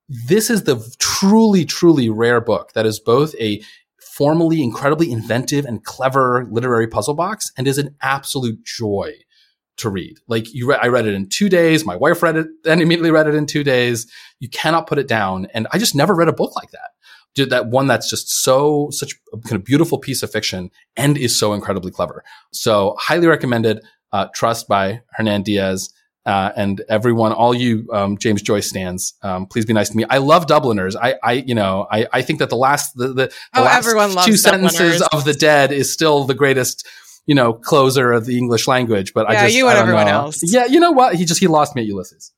this 0.10 0.50
is 0.50 0.64
the 0.64 0.84
truly, 1.00 1.66
truly 1.66 2.10
rare 2.10 2.42
book 2.42 2.74
that 2.74 2.86
is 2.86 3.00
both 3.00 3.34
a 3.40 3.62
formally 4.02 4.62
incredibly 4.62 5.12
inventive 5.12 5.66
and 5.66 5.84
clever 5.84 6.48
literary 6.52 6.88
puzzle 6.88 7.16
box 7.16 7.52
and 7.58 7.68
is 7.68 7.78
an 7.78 7.96
absolute 8.02 8.64
joy 8.64 9.14
to 9.78 9.90
read. 9.90 10.20
Like 10.28 10.54
you, 10.54 10.70
re- 10.70 10.80
I 10.80 10.88
read 10.88 11.08
it 11.08 11.16
in 11.16 11.30
two 11.30 11.50
days. 11.50 11.86
My 11.86 11.96
wife 11.96 12.22
read 12.22 12.38
it 12.38 12.48
and 12.66 12.82
immediately 12.82 13.12
read 13.12 13.28
it 13.28 13.34
in 13.34 13.48
two 13.48 13.64
days. 13.64 14.12
You 14.40 14.50
cannot 14.50 14.88
put 14.88 15.00
it 15.00 15.08
down. 15.08 15.48
And 15.54 15.68
I 15.72 15.80
just 15.80 15.96
never 15.96 16.14
read 16.14 16.28
a 16.28 16.34
book 16.34 16.56
like 16.56 16.72
that 16.72 16.93
that 17.36 17.68
one 17.68 17.88
that's 17.88 18.10
just 18.10 18.30
so 18.30 18.90
such 18.92 19.14
a 19.34 19.38
kind 19.38 19.56
of 19.56 19.64
beautiful 19.64 19.98
piece 19.98 20.24
of 20.24 20.32
fiction 20.32 20.72
and 20.96 21.18
is 21.18 21.38
so 21.38 21.54
incredibly 21.54 21.92
clever. 21.92 22.24
So 22.52 22.96
highly 23.00 23.28
recommended. 23.28 23.84
Uh, 24.12 24.28
Trust 24.34 24.68
by 24.68 25.02
Hernan 25.14 25.42
Diaz. 25.42 25.92
Uh, 26.26 26.52
and 26.56 26.82
everyone, 26.88 27.34
all 27.34 27.54
you 27.54 27.86
um, 27.92 28.18
James 28.18 28.42
Joyce 28.42 28.70
stands, 28.70 29.14
um, 29.24 29.46
please 29.46 29.66
be 29.66 29.74
nice 29.74 29.90
to 29.90 29.98
me. 29.98 30.06
I 30.10 30.20
love 30.20 30.48
Dubliners. 30.48 30.96
I, 30.96 31.16
I 31.22 31.34
you 31.34 31.54
know, 31.54 31.86
I, 31.92 32.08
I 32.14 32.22
think 32.22 32.40
that 32.40 32.50
the 32.50 32.56
last 32.56 32.96
the, 32.96 33.08
the, 33.10 33.14
the 33.14 33.32
oh, 33.56 33.64
last 33.64 34.26
two 34.26 34.38
sentences 34.38 35.02
of 35.12 35.26
the 35.26 35.34
Dead 35.34 35.74
is 35.74 35.92
still 35.92 36.24
the 36.24 36.34
greatest, 36.34 36.88
you 37.26 37.36
know, 37.36 37.52
closer 37.52 38.14
of 38.14 38.26
the 38.26 38.38
English 38.38 38.68
language. 38.70 39.14
But 39.14 39.30
yeah, 39.30 39.40
I 39.40 39.44
just 39.46 39.56
you 39.56 39.68
and 39.68 39.78
everyone 39.78 40.06
know. 40.06 40.12
else. 40.12 40.40
Yeah, 40.44 40.66
you 40.66 40.80
know 40.80 40.92
what? 40.92 41.16
He 41.16 41.26
just 41.26 41.42
he 41.42 41.48
lost 41.48 41.76
me 41.76 41.82
at 41.82 41.88
Ulysses. 41.88 42.32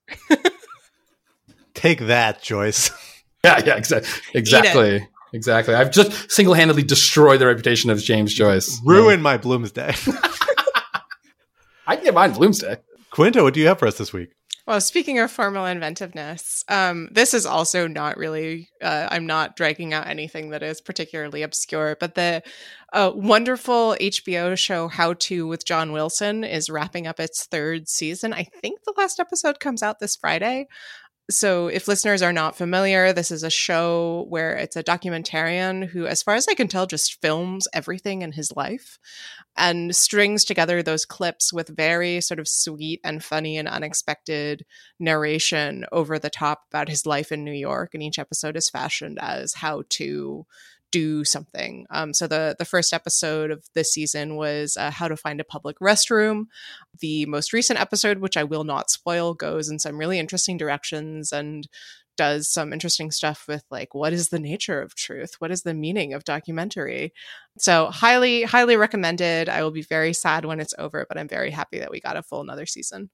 Take 1.76 2.00
that, 2.08 2.42
Joyce. 2.42 2.90
Yeah, 3.46 3.62
yeah, 3.64 3.76
exactly, 3.76 4.12
exactly. 4.34 5.08
Exactly. 5.34 5.76
I've 5.76 5.92
just 5.92 6.32
single 6.32 6.54
handedly 6.54 6.82
destroyed 6.82 7.42
the 7.42 7.46
reputation 7.46 7.90
of 7.90 8.02
James 8.02 8.34
Joyce. 8.34 8.80
Ruin 8.86 9.20
yeah. 9.20 9.24
my 9.24 9.38
Bloomsday. 9.38 9.92
I 11.88 11.96
can 11.96 12.06
get 12.06 12.14
mine 12.14 12.34
Bloomsday. 12.34 12.78
Quinta, 13.12 13.44
what 13.44 13.54
do 13.54 13.60
you 13.60 13.68
have 13.68 13.78
for 13.78 13.88
us 13.88 13.98
this 13.98 14.14
week? 14.14 14.30
Well, 14.68 14.82
speaking 14.82 15.20
of 15.20 15.30
formal 15.30 15.68
inventiveness, 15.68 16.64
um, 16.70 17.10
this 17.12 17.36
is 17.36 17.46
also 17.46 17.88
not 17.88 18.18
really, 18.18 18.70
uh, 18.82 19.10
I'm 19.12 19.28
not 19.28 19.56
dragging 19.56 19.94
out 19.94 20.08
anything 20.08 20.50
that 20.50 20.64
is 20.64 20.82
particularly 20.82 21.44
obscure, 21.44 21.98
but 22.00 22.16
the 22.16 22.42
uh, 22.92 23.12
wonderful 23.14 23.96
HBO 24.02 24.58
show 24.58 24.88
How 24.88 25.14
To 25.14 25.46
with 25.46 25.66
John 25.66 25.92
Wilson 25.92 26.44
is 26.44 26.68
wrapping 26.68 27.06
up 27.06 27.20
its 27.20 27.46
third 27.46 27.88
season. 27.88 28.34
I 28.34 28.44
think 28.44 28.80
the 28.84 28.94
last 28.98 29.20
episode 29.20 29.60
comes 29.60 29.84
out 29.84 30.00
this 30.00 30.16
Friday. 30.16 30.68
So, 31.28 31.68
if 31.68 31.88
listeners 31.88 32.22
are 32.22 32.32
not 32.32 32.56
familiar, 32.56 33.12
this 33.12 33.32
is 33.32 33.42
a 33.42 33.50
show 33.50 34.28
where 34.30 34.56
it's 34.56 34.76
a 34.76 34.84
documentarian 34.84 35.88
who, 35.88 36.06
as 36.06 36.22
far 36.22 36.36
as 36.36 36.48
I 36.48 36.54
can 36.54 36.68
tell, 36.68 36.86
just 36.86 37.20
films 37.20 37.68
everything 37.74 38.22
in 38.22 38.34
his 38.34 38.52
life 38.56 39.00
and 39.58 39.96
strings 39.96 40.46
together 40.46 40.84
those 40.84 41.04
clips 41.04 41.52
with 41.52 41.76
very 41.76 42.22
sort 42.22 42.40
of 42.40 42.48
sweet 42.48 43.00
and 43.04 43.24
funny 43.24 43.58
and 43.58 43.68
unexpected 43.68 44.66
narration 45.00 45.86
over 45.92 46.20
the 46.20 46.30
top 46.30 46.66
about 46.70 46.90
his 46.90 47.08
life 47.08 47.32
in 47.32 47.44
New 47.44 47.54
York. 47.54 47.96
And 47.96 48.04
each 48.04 48.20
episode 48.20 48.56
is 48.56 48.70
fashioned 48.70 49.18
as 49.20 49.56
how 49.56 49.82
to 49.92 50.46
do 50.96 51.26
something. 51.26 51.86
Um, 51.90 52.14
so 52.14 52.26
the 52.26 52.56
the 52.58 52.64
first 52.64 52.94
episode 52.94 53.52
of 53.52 53.66
this 53.74 53.92
season 53.92 54.38
was 54.38 54.78
uh, 54.78 54.92
how 54.92 55.10
to 55.10 55.18
find 55.18 55.42
a 55.42 55.44
public 55.44 55.78
restroom. 55.80 56.46
The 57.00 57.26
most 57.26 57.52
recent 57.52 57.82
episode, 57.82 58.20
which 58.20 58.38
I 58.38 58.46
will 58.46 58.64
not 58.64 58.90
spoil, 58.90 59.34
goes 59.34 59.68
in 59.68 59.78
some 59.78 59.98
really 59.98 60.20
interesting 60.20 60.56
directions 60.56 61.34
and 61.34 61.68
does 62.16 62.50
some 62.50 62.72
interesting 62.72 63.12
stuff 63.12 63.44
with 63.46 63.66
like 63.70 63.94
what 63.94 64.14
is 64.14 64.30
the 64.30 64.40
nature 64.40 64.82
of 64.82 64.96
truth 64.96 65.36
what 65.40 65.52
is 65.52 65.64
the 65.64 65.74
meaning 65.74 66.14
of 66.14 66.24
documentary 66.24 67.12
so 67.58 67.88
highly 67.88 68.44
highly 68.44 68.78
recommended 68.78 69.50
i 69.50 69.62
will 69.62 69.72
be 69.72 69.82
very 69.82 70.14
sad 70.14 70.46
when 70.46 70.62
it's 70.62 70.74
over 70.78 71.06
but 71.10 71.18
i'm 71.18 71.28
very 71.28 71.52
happy 71.52 71.78
that 71.78 71.92
we 71.92 72.00
got 72.00 72.16
a 72.16 72.24
full 72.24 72.40
another 72.40 72.66
season 72.66 73.10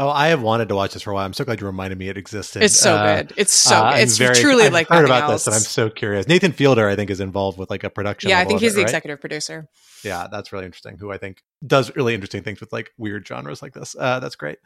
Oh, 0.00 0.08
I 0.08 0.28
have 0.28 0.40
wanted 0.42 0.68
to 0.68 0.76
watch 0.76 0.92
this 0.92 1.02
for 1.02 1.10
a 1.10 1.14
while. 1.14 1.24
I'm 1.26 1.32
so 1.32 1.44
glad 1.44 1.60
you 1.60 1.66
reminded 1.66 1.98
me 1.98 2.08
it 2.08 2.16
existed. 2.16 2.62
It's 2.62 2.78
so 2.78 2.94
Uh, 2.94 3.16
good. 3.16 3.32
It's 3.36 3.52
so 3.52 3.76
uh, 3.84 3.94
it's 3.96 4.16
very- 4.16 4.36
truly 4.36 4.64
I've 4.66 4.72
like 4.72 4.88
heard 4.88 5.04
about 5.04 5.28
this, 5.28 5.46
and 5.48 5.54
I'm 5.56 5.60
so 5.60 5.90
curious. 5.90 6.28
Nathan 6.28 6.52
Fielder, 6.52 6.88
I 6.88 6.94
think, 6.94 7.10
is 7.10 7.18
involved 7.20 7.58
with 7.58 7.68
like 7.68 7.82
a 7.82 7.90
production. 7.90 8.30
yeah, 8.30 8.38
I 8.38 8.44
think 8.44 8.60
he's 8.60 8.72
it, 8.72 8.76
the 8.76 8.82
right? 8.82 8.88
executive 8.88 9.20
producer. 9.20 9.68
Yeah, 10.04 10.28
that's 10.30 10.52
really 10.52 10.66
interesting. 10.66 10.98
Who 10.98 11.10
I 11.10 11.18
think 11.18 11.42
does 11.66 11.94
really 11.96 12.14
interesting 12.14 12.44
things 12.44 12.60
with 12.60 12.72
like 12.72 12.92
weird 12.96 13.26
genres 13.26 13.60
like 13.60 13.72
this. 13.74 13.96
Uh, 13.98 14.20
that's 14.20 14.36
great. 14.36 14.58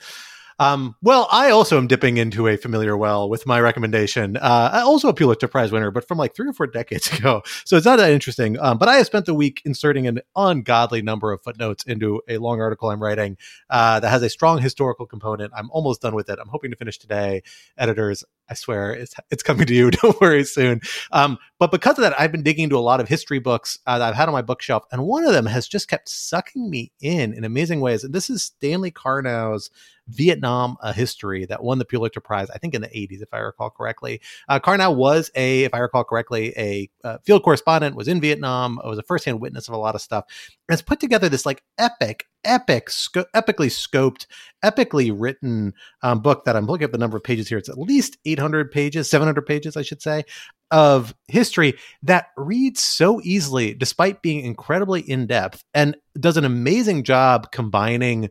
Um, 0.59 0.97
well, 1.03 1.29
I 1.31 1.51
also 1.51 1.79
am 1.79 1.87
dipping 1.87 2.17
into 2.17 2.49
a 2.49 2.57
familiar 2.57 2.97
well 2.97 3.29
with 3.29 3.47
my 3.47 3.61
recommendation. 3.61 4.37
Uh, 4.37 4.83
also 4.85 5.09
a 5.09 5.15
Pulitzer 5.15 5.49
Prize 5.49 5.73
winner, 5.73 5.91
but 5.91 6.07
from 6.07 6.19
like 6.19 6.35
three 6.35 6.49
or 6.49 6.53
four 6.53 6.67
decades 6.67 7.13
ago. 7.19 7.43
So 7.65 7.77
it's 7.77 7.87
not 7.87 7.97
that 7.97 8.11
interesting. 8.11 8.59
Um, 8.59 8.79
but 8.79 8.89
I 8.89 8.97
have 8.97 9.07
spent 9.07 9.27
the 9.27 9.35
week 9.35 9.63
inserting 9.65 10.07
an 10.07 10.21
ungodly 10.37 11.03
number 11.03 11.33
of 11.33 11.43
footnotes 11.43 11.85
into 11.85 12.23
a 12.29 12.39
long 12.39 12.61
article 12.61 12.91
I'm 12.91 13.03
writing 13.03 13.37
uh, 13.71 14.01
that 14.01 14.09
has 14.09 14.23
a 14.23 14.31
strong 14.31 14.61
historical 14.61 15.07
component. 15.07 15.53
I'm 15.57 15.71
almost 15.71 16.03
done 16.03 16.15
with 16.15 16.29
it. 16.29 16.39
I'm 16.41 16.49
hoping 16.49 16.71
to 16.71 16.77
finish 16.77 16.99
today. 16.99 17.43
Editors, 17.77 18.25
I 18.53 18.55
swear 18.55 18.93
it's 18.93 19.15
it's 19.31 19.43
coming 19.43 19.67
to 19.67 19.75
you. 19.75 19.91
Don't 20.03 20.21
worry 20.21 20.45
soon. 20.45 20.83
Um, 21.11 21.39
but 21.59 21.71
because 21.71 21.99
of 21.99 22.03
that, 22.03 22.21
I've 22.21 22.33
been 22.33 22.43
digging 22.43 22.65
into 22.65 22.77
a 22.77 22.81
lot 22.81 23.01
of 23.01 23.09
history 23.09 23.39
books 23.39 23.79
uh, 23.87 23.99
that 23.99 24.11
I've 24.11 24.15
had 24.15 24.29
on 24.29 24.35
my 24.35 24.43
bookshelf, 24.43 24.85
and 24.93 25.05
one 25.05 25.25
of 25.25 25.33
them 25.33 25.47
has 25.47 25.67
just 25.67 25.89
kept 25.89 26.11
sucking 26.11 26.69
me 26.69 26.93
in 27.01 27.33
in 27.33 27.45
amazing 27.45 27.81
ways. 27.81 28.05
And 28.05 28.15
this 28.15 28.29
is 28.29 28.45
Stanley 28.45 28.91
Karnow's 28.91 29.71
Vietnam 30.09 30.77
a 30.83 30.93
History 30.93 31.47
that 31.47 31.63
won 31.63 31.79
the 31.79 31.85
Pulitzer 31.85 32.21
Prize, 32.21 32.51
I 32.51 32.59
think 32.59 32.75
in 32.75 32.83
the 32.83 32.89
80s, 32.89 33.23
if 33.23 33.33
I 33.33 33.39
recall 33.39 33.71
correctly. 33.71 34.21
Uh, 34.49 34.61
Karnow 34.61 34.95
was 34.95 35.31
a, 35.35 35.65
if 35.65 35.73
I 35.73 35.79
recall 35.79 36.05
correctly, 36.05 36.53
a 36.57 36.91
uh, 37.05 37.19
field 37.25 37.43
correspondent, 37.43 37.97
was 37.97 38.09
in 38.09 38.21
Vietnam, 38.21 38.81
was 38.85 38.99
a 38.99 39.03
firsthand 39.03 39.41
witness 39.41 39.69
of 39.69 39.75
a 39.75 39.79
lot 39.79 39.95
of 39.95 40.03
stuff, 40.03 40.25
has 40.69 40.83
put 40.83 41.01
together 41.01 41.29
this 41.29 41.47
like 41.47 41.63
epic, 41.79 42.27
epic, 42.45 42.91
sco- 42.91 43.27
epically 43.35 43.69
scoped, 43.69 44.27
epically 44.65 45.15
written 45.15 45.75
um, 46.03 46.21
book 46.21 46.45
that 46.45 46.57
I'm 46.57 46.67
looking 46.67 46.85
at 46.85 46.93
the 46.93 46.99
number 46.99 47.17
of 47.17 47.25
pages 47.25 47.49
here. 47.49 47.59
It's 47.59 47.69
at 47.69 47.79
least 47.79 48.17
800 48.25 48.71
pages, 48.71 49.09
700 49.11 49.47
pages, 49.47 49.77
I 49.77 49.83
should 49.83 50.03
say, 50.03 50.25
of 50.71 51.15
history 51.29 51.75
that 52.03 52.27
reads 52.37 52.83
so 52.83 53.21
easily, 53.23 53.75
despite 53.75 54.23
being 54.23 54.45
incredibly 54.45 55.03
in 55.03 55.27
depth, 55.27 55.63
and 55.75 55.97
does 56.19 56.37
an 56.37 56.45
amazing 56.45 57.05
job 57.05 57.53
combining 57.53 58.31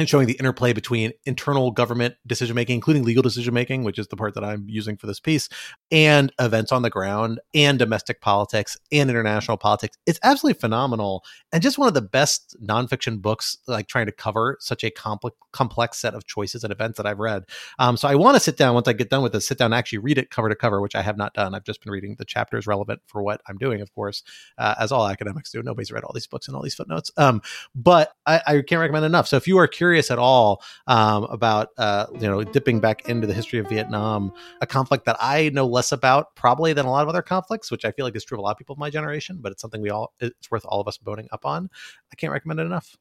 and 0.00 0.08
showing 0.08 0.26
the 0.26 0.32
interplay 0.34 0.72
between 0.72 1.12
internal 1.26 1.70
government 1.70 2.14
decision 2.26 2.56
making, 2.56 2.74
including 2.74 3.04
legal 3.04 3.22
decision 3.22 3.52
making, 3.52 3.84
which 3.84 3.98
is 3.98 4.08
the 4.08 4.16
part 4.16 4.32
that 4.32 4.42
I'm 4.42 4.64
using 4.66 4.96
for 4.96 5.06
this 5.06 5.20
piece, 5.20 5.50
and 5.90 6.32
events 6.40 6.72
on 6.72 6.80
the 6.80 6.88
ground, 6.88 7.38
and 7.54 7.78
domestic 7.78 8.22
politics, 8.22 8.78
and 8.90 9.10
international 9.10 9.58
politics. 9.58 9.98
It's 10.06 10.18
absolutely 10.22 10.58
phenomenal, 10.58 11.22
and 11.52 11.62
just 11.62 11.76
one 11.76 11.86
of 11.86 11.92
the 11.92 12.00
best 12.00 12.56
nonfiction 12.64 13.20
books, 13.20 13.58
like 13.66 13.88
trying 13.88 14.06
to 14.06 14.12
cover 14.12 14.56
such 14.58 14.82
a 14.84 14.90
complex, 14.90 15.36
complex 15.52 15.98
set 15.98 16.14
of 16.14 16.26
choices 16.26 16.64
and 16.64 16.72
events 16.72 16.96
that 16.96 17.04
I've 17.04 17.18
read. 17.18 17.44
Um, 17.78 17.98
so 17.98 18.08
I 18.08 18.14
want 18.14 18.36
to 18.36 18.40
sit 18.40 18.56
down 18.56 18.72
once 18.72 18.88
I 18.88 18.94
get 18.94 19.10
done 19.10 19.22
with 19.22 19.32
this, 19.32 19.46
sit 19.46 19.58
down 19.58 19.66
and 19.66 19.74
actually 19.74 19.98
read 19.98 20.16
it 20.16 20.30
cover 20.30 20.48
to 20.48 20.56
cover, 20.56 20.80
which 20.80 20.94
I 20.94 21.02
have 21.02 21.18
not 21.18 21.34
done. 21.34 21.54
I've 21.54 21.64
just 21.64 21.84
been 21.84 21.92
reading 21.92 22.14
the 22.18 22.24
chapters 22.24 22.66
relevant 22.66 23.02
for 23.06 23.22
what 23.22 23.42
I'm 23.46 23.58
doing, 23.58 23.82
of 23.82 23.94
course, 23.94 24.22
uh, 24.56 24.76
as 24.80 24.92
all 24.92 25.06
academics 25.06 25.50
do. 25.50 25.62
Nobody's 25.62 25.92
read 25.92 26.04
all 26.04 26.14
these 26.14 26.26
books 26.26 26.48
and 26.48 26.56
all 26.56 26.62
these 26.62 26.74
footnotes. 26.74 27.12
Um, 27.18 27.42
but 27.74 28.14
I, 28.24 28.40
I 28.46 28.62
can't 28.62 28.80
recommend 28.80 29.04
enough. 29.04 29.28
So 29.28 29.36
if 29.36 29.46
you 29.46 29.58
are 29.58 29.68
curious 29.68 29.89
at 29.94 30.18
all 30.18 30.62
um, 30.86 31.24
about 31.24 31.68
uh, 31.78 32.06
you 32.14 32.28
know 32.28 32.44
dipping 32.44 32.80
back 32.80 33.08
into 33.08 33.26
the 33.26 33.34
history 33.34 33.58
of 33.58 33.68
Vietnam, 33.68 34.32
a 34.60 34.66
conflict 34.66 35.04
that 35.06 35.16
I 35.20 35.50
know 35.50 35.66
less 35.66 35.92
about 35.92 36.34
probably 36.34 36.72
than 36.72 36.86
a 36.86 36.90
lot 36.90 37.02
of 37.02 37.08
other 37.08 37.22
conflicts, 37.22 37.70
which 37.70 37.84
I 37.84 37.92
feel 37.92 38.04
like 38.04 38.16
is 38.16 38.24
true 38.24 38.36
of 38.36 38.40
a 38.40 38.42
lot 38.42 38.52
of 38.52 38.58
people 38.58 38.74
of 38.74 38.78
my 38.78 38.90
generation, 38.90 39.38
but 39.40 39.52
it's 39.52 39.62
something 39.62 39.80
we 39.80 39.90
all 39.90 40.12
it's 40.20 40.50
worth 40.50 40.64
all 40.64 40.80
of 40.80 40.88
us 40.88 40.98
boning 40.98 41.28
up 41.32 41.44
on. 41.44 41.68
I 42.12 42.16
can't 42.16 42.32
recommend 42.32 42.60
it 42.60 42.66
enough. 42.66 42.96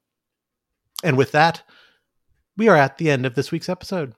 And 1.03 1.17
with 1.17 1.31
that, 1.31 1.63
we 2.57 2.67
are 2.67 2.75
at 2.75 2.97
the 2.97 3.09
end 3.09 3.25
of 3.25 3.35
this 3.35 3.51
week's 3.51 3.69
episode. 3.69 4.15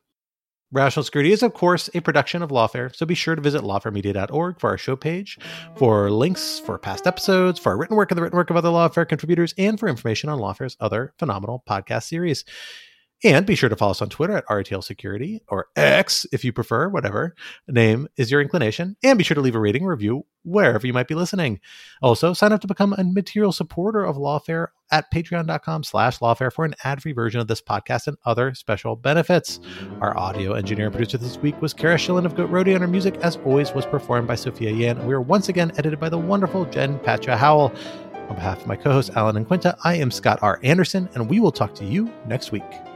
Rational 0.71 1.03
Security 1.03 1.33
is, 1.33 1.43
of 1.43 1.53
course, 1.53 1.89
a 1.93 1.99
production 1.99 2.41
of 2.41 2.49
Lawfare, 2.49 2.95
so 2.95 3.05
be 3.05 3.13
sure 3.13 3.35
to 3.35 3.41
visit 3.41 3.61
lawfaremedia.org 3.61 4.59
for 4.59 4.69
our 4.69 4.77
show 4.77 4.95
page, 4.95 5.37
for 5.75 6.09
links 6.09 6.59
for 6.59 6.77
past 6.77 7.05
episodes, 7.05 7.59
for 7.59 7.71
our 7.71 7.77
written 7.77 7.97
work 7.97 8.09
and 8.09 8.17
the 8.17 8.21
written 8.21 8.37
work 8.37 8.49
of 8.49 8.55
other 8.55 8.69
Lawfare 8.69 9.07
contributors, 9.07 9.53
and 9.57 9.77
for 9.77 9.89
information 9.89 10.29
on 10.29 10.39
Lawfare's 10.39 10.77
other 10.79 11.13
phenomenal 11.19 11.61
podcast 11.67 12.03
series. 12.03 12.45
And 13.23 13.45
be 13.45 13.55
sure 13.55 13.69
to 13.69 13.75
follow 13.75 13.91
us 13.91 14.01
on 14.01 14.09
Twitter 14.09 14.35
at 14.37 14.47
RTL 14.47 14.83
Security 14.83 15.43
or 15.47 15.67
X 15.75 16.25
if 16.31 16.43
you 16.43 16.51
prefer, 16.51 16.89
whatever 16.89 17.35
name 17.67 18.07
is 18.17 18.31
your 18.31 18.41
inclination. 18.41 18.95
And 19.03 19.17
be 19.17 19.23
sure 19.23 19.35
to 19.35 19.41
leave 19.41 19.55
a 19.55 19.59
rating 19.59 19.83
or 19.83 19.91
review 19.91 20.25
wherever 20.43 20.87
you 20.87 20.93
might 20.93 21.07
be 21.07 21.13
listening. 21.13 21.59
Also, 22.01 22.33
sign 22.33 22.51
up 22.51 22.61
to 22.61 22.67
become 22.67 22.93
a 22.93 23.03
material 23.03 23.51
supporter 23.51 24.03
of 24.03 24.15
Lawfare 24.15 24.67
at 24.91 25.11
patreon.com 25.13 25.83
slash 25.83 26.17
lawfare 26.17 26.51
for 26.51 26.65
an 26.65 26.75
ad-free 26.83 27.13
version 27.13 27.39
of 27.39 27.47
this 27.47 27.61
podcast 27.61 28.07
and 28.07 28.17
other 28.25 28.53
special 28.55 28.95
benefits. 28.95 29.59
Our 30.01 30.17
audio 30.17 30.53
engineer 30.53 30.87
and 30.87 30.95
producer 30.95 31.17
this 31.17 31.37
week 31.37 31.61
was 31.61 31.73
Cara 31.73 31.95
Shillenn 31.95 32.25
of 32.25 32.35
Goat 32.35 32.49
Rodeo, 32.49 32.73
and 32.75 32.83
our 32.83 32.89
music, 32.89 33.15
as 33.17 33.37
always, 33.45 33.71
was 33.71 33.85
performed 33.85 34.27
by 34.27 34.35
Sophia 34.35 34.71
Yan. 34.71 34.97
And 34.97 35.07
we 35.07 35.13
are 35.13 35.21
once 35.21 35.47
again 35.47 35.71
edited 35.77 35.99
by 35.99 36.09
the 36.09 36.17
wonderful 36.17 36.65
Jen 36.65 36.99
Patja 36.99 37.37
Howell. 37.37 37.71
On 38.29 38.35
behalf 38.35 38.61
of 38.61 38.67
my 38.67 38.75
co-hosts 38.75 39.15
Alan 39.15 39.37
and 39.37 39.45
Quinta, 39.45 39.77
I 39.83 39.95
am 39.95 40.09
Scott 40.09 40.39
R. 40.41 40.59
Anderson, 40.63 41.09
and 41.13 41.29
we 41.29 41.39
will 41.39 41.51
talk 41.51 41.75
to 41.75 41.85
you 41.85 42.11
next 42.25 42.51
week. 42.51 42.90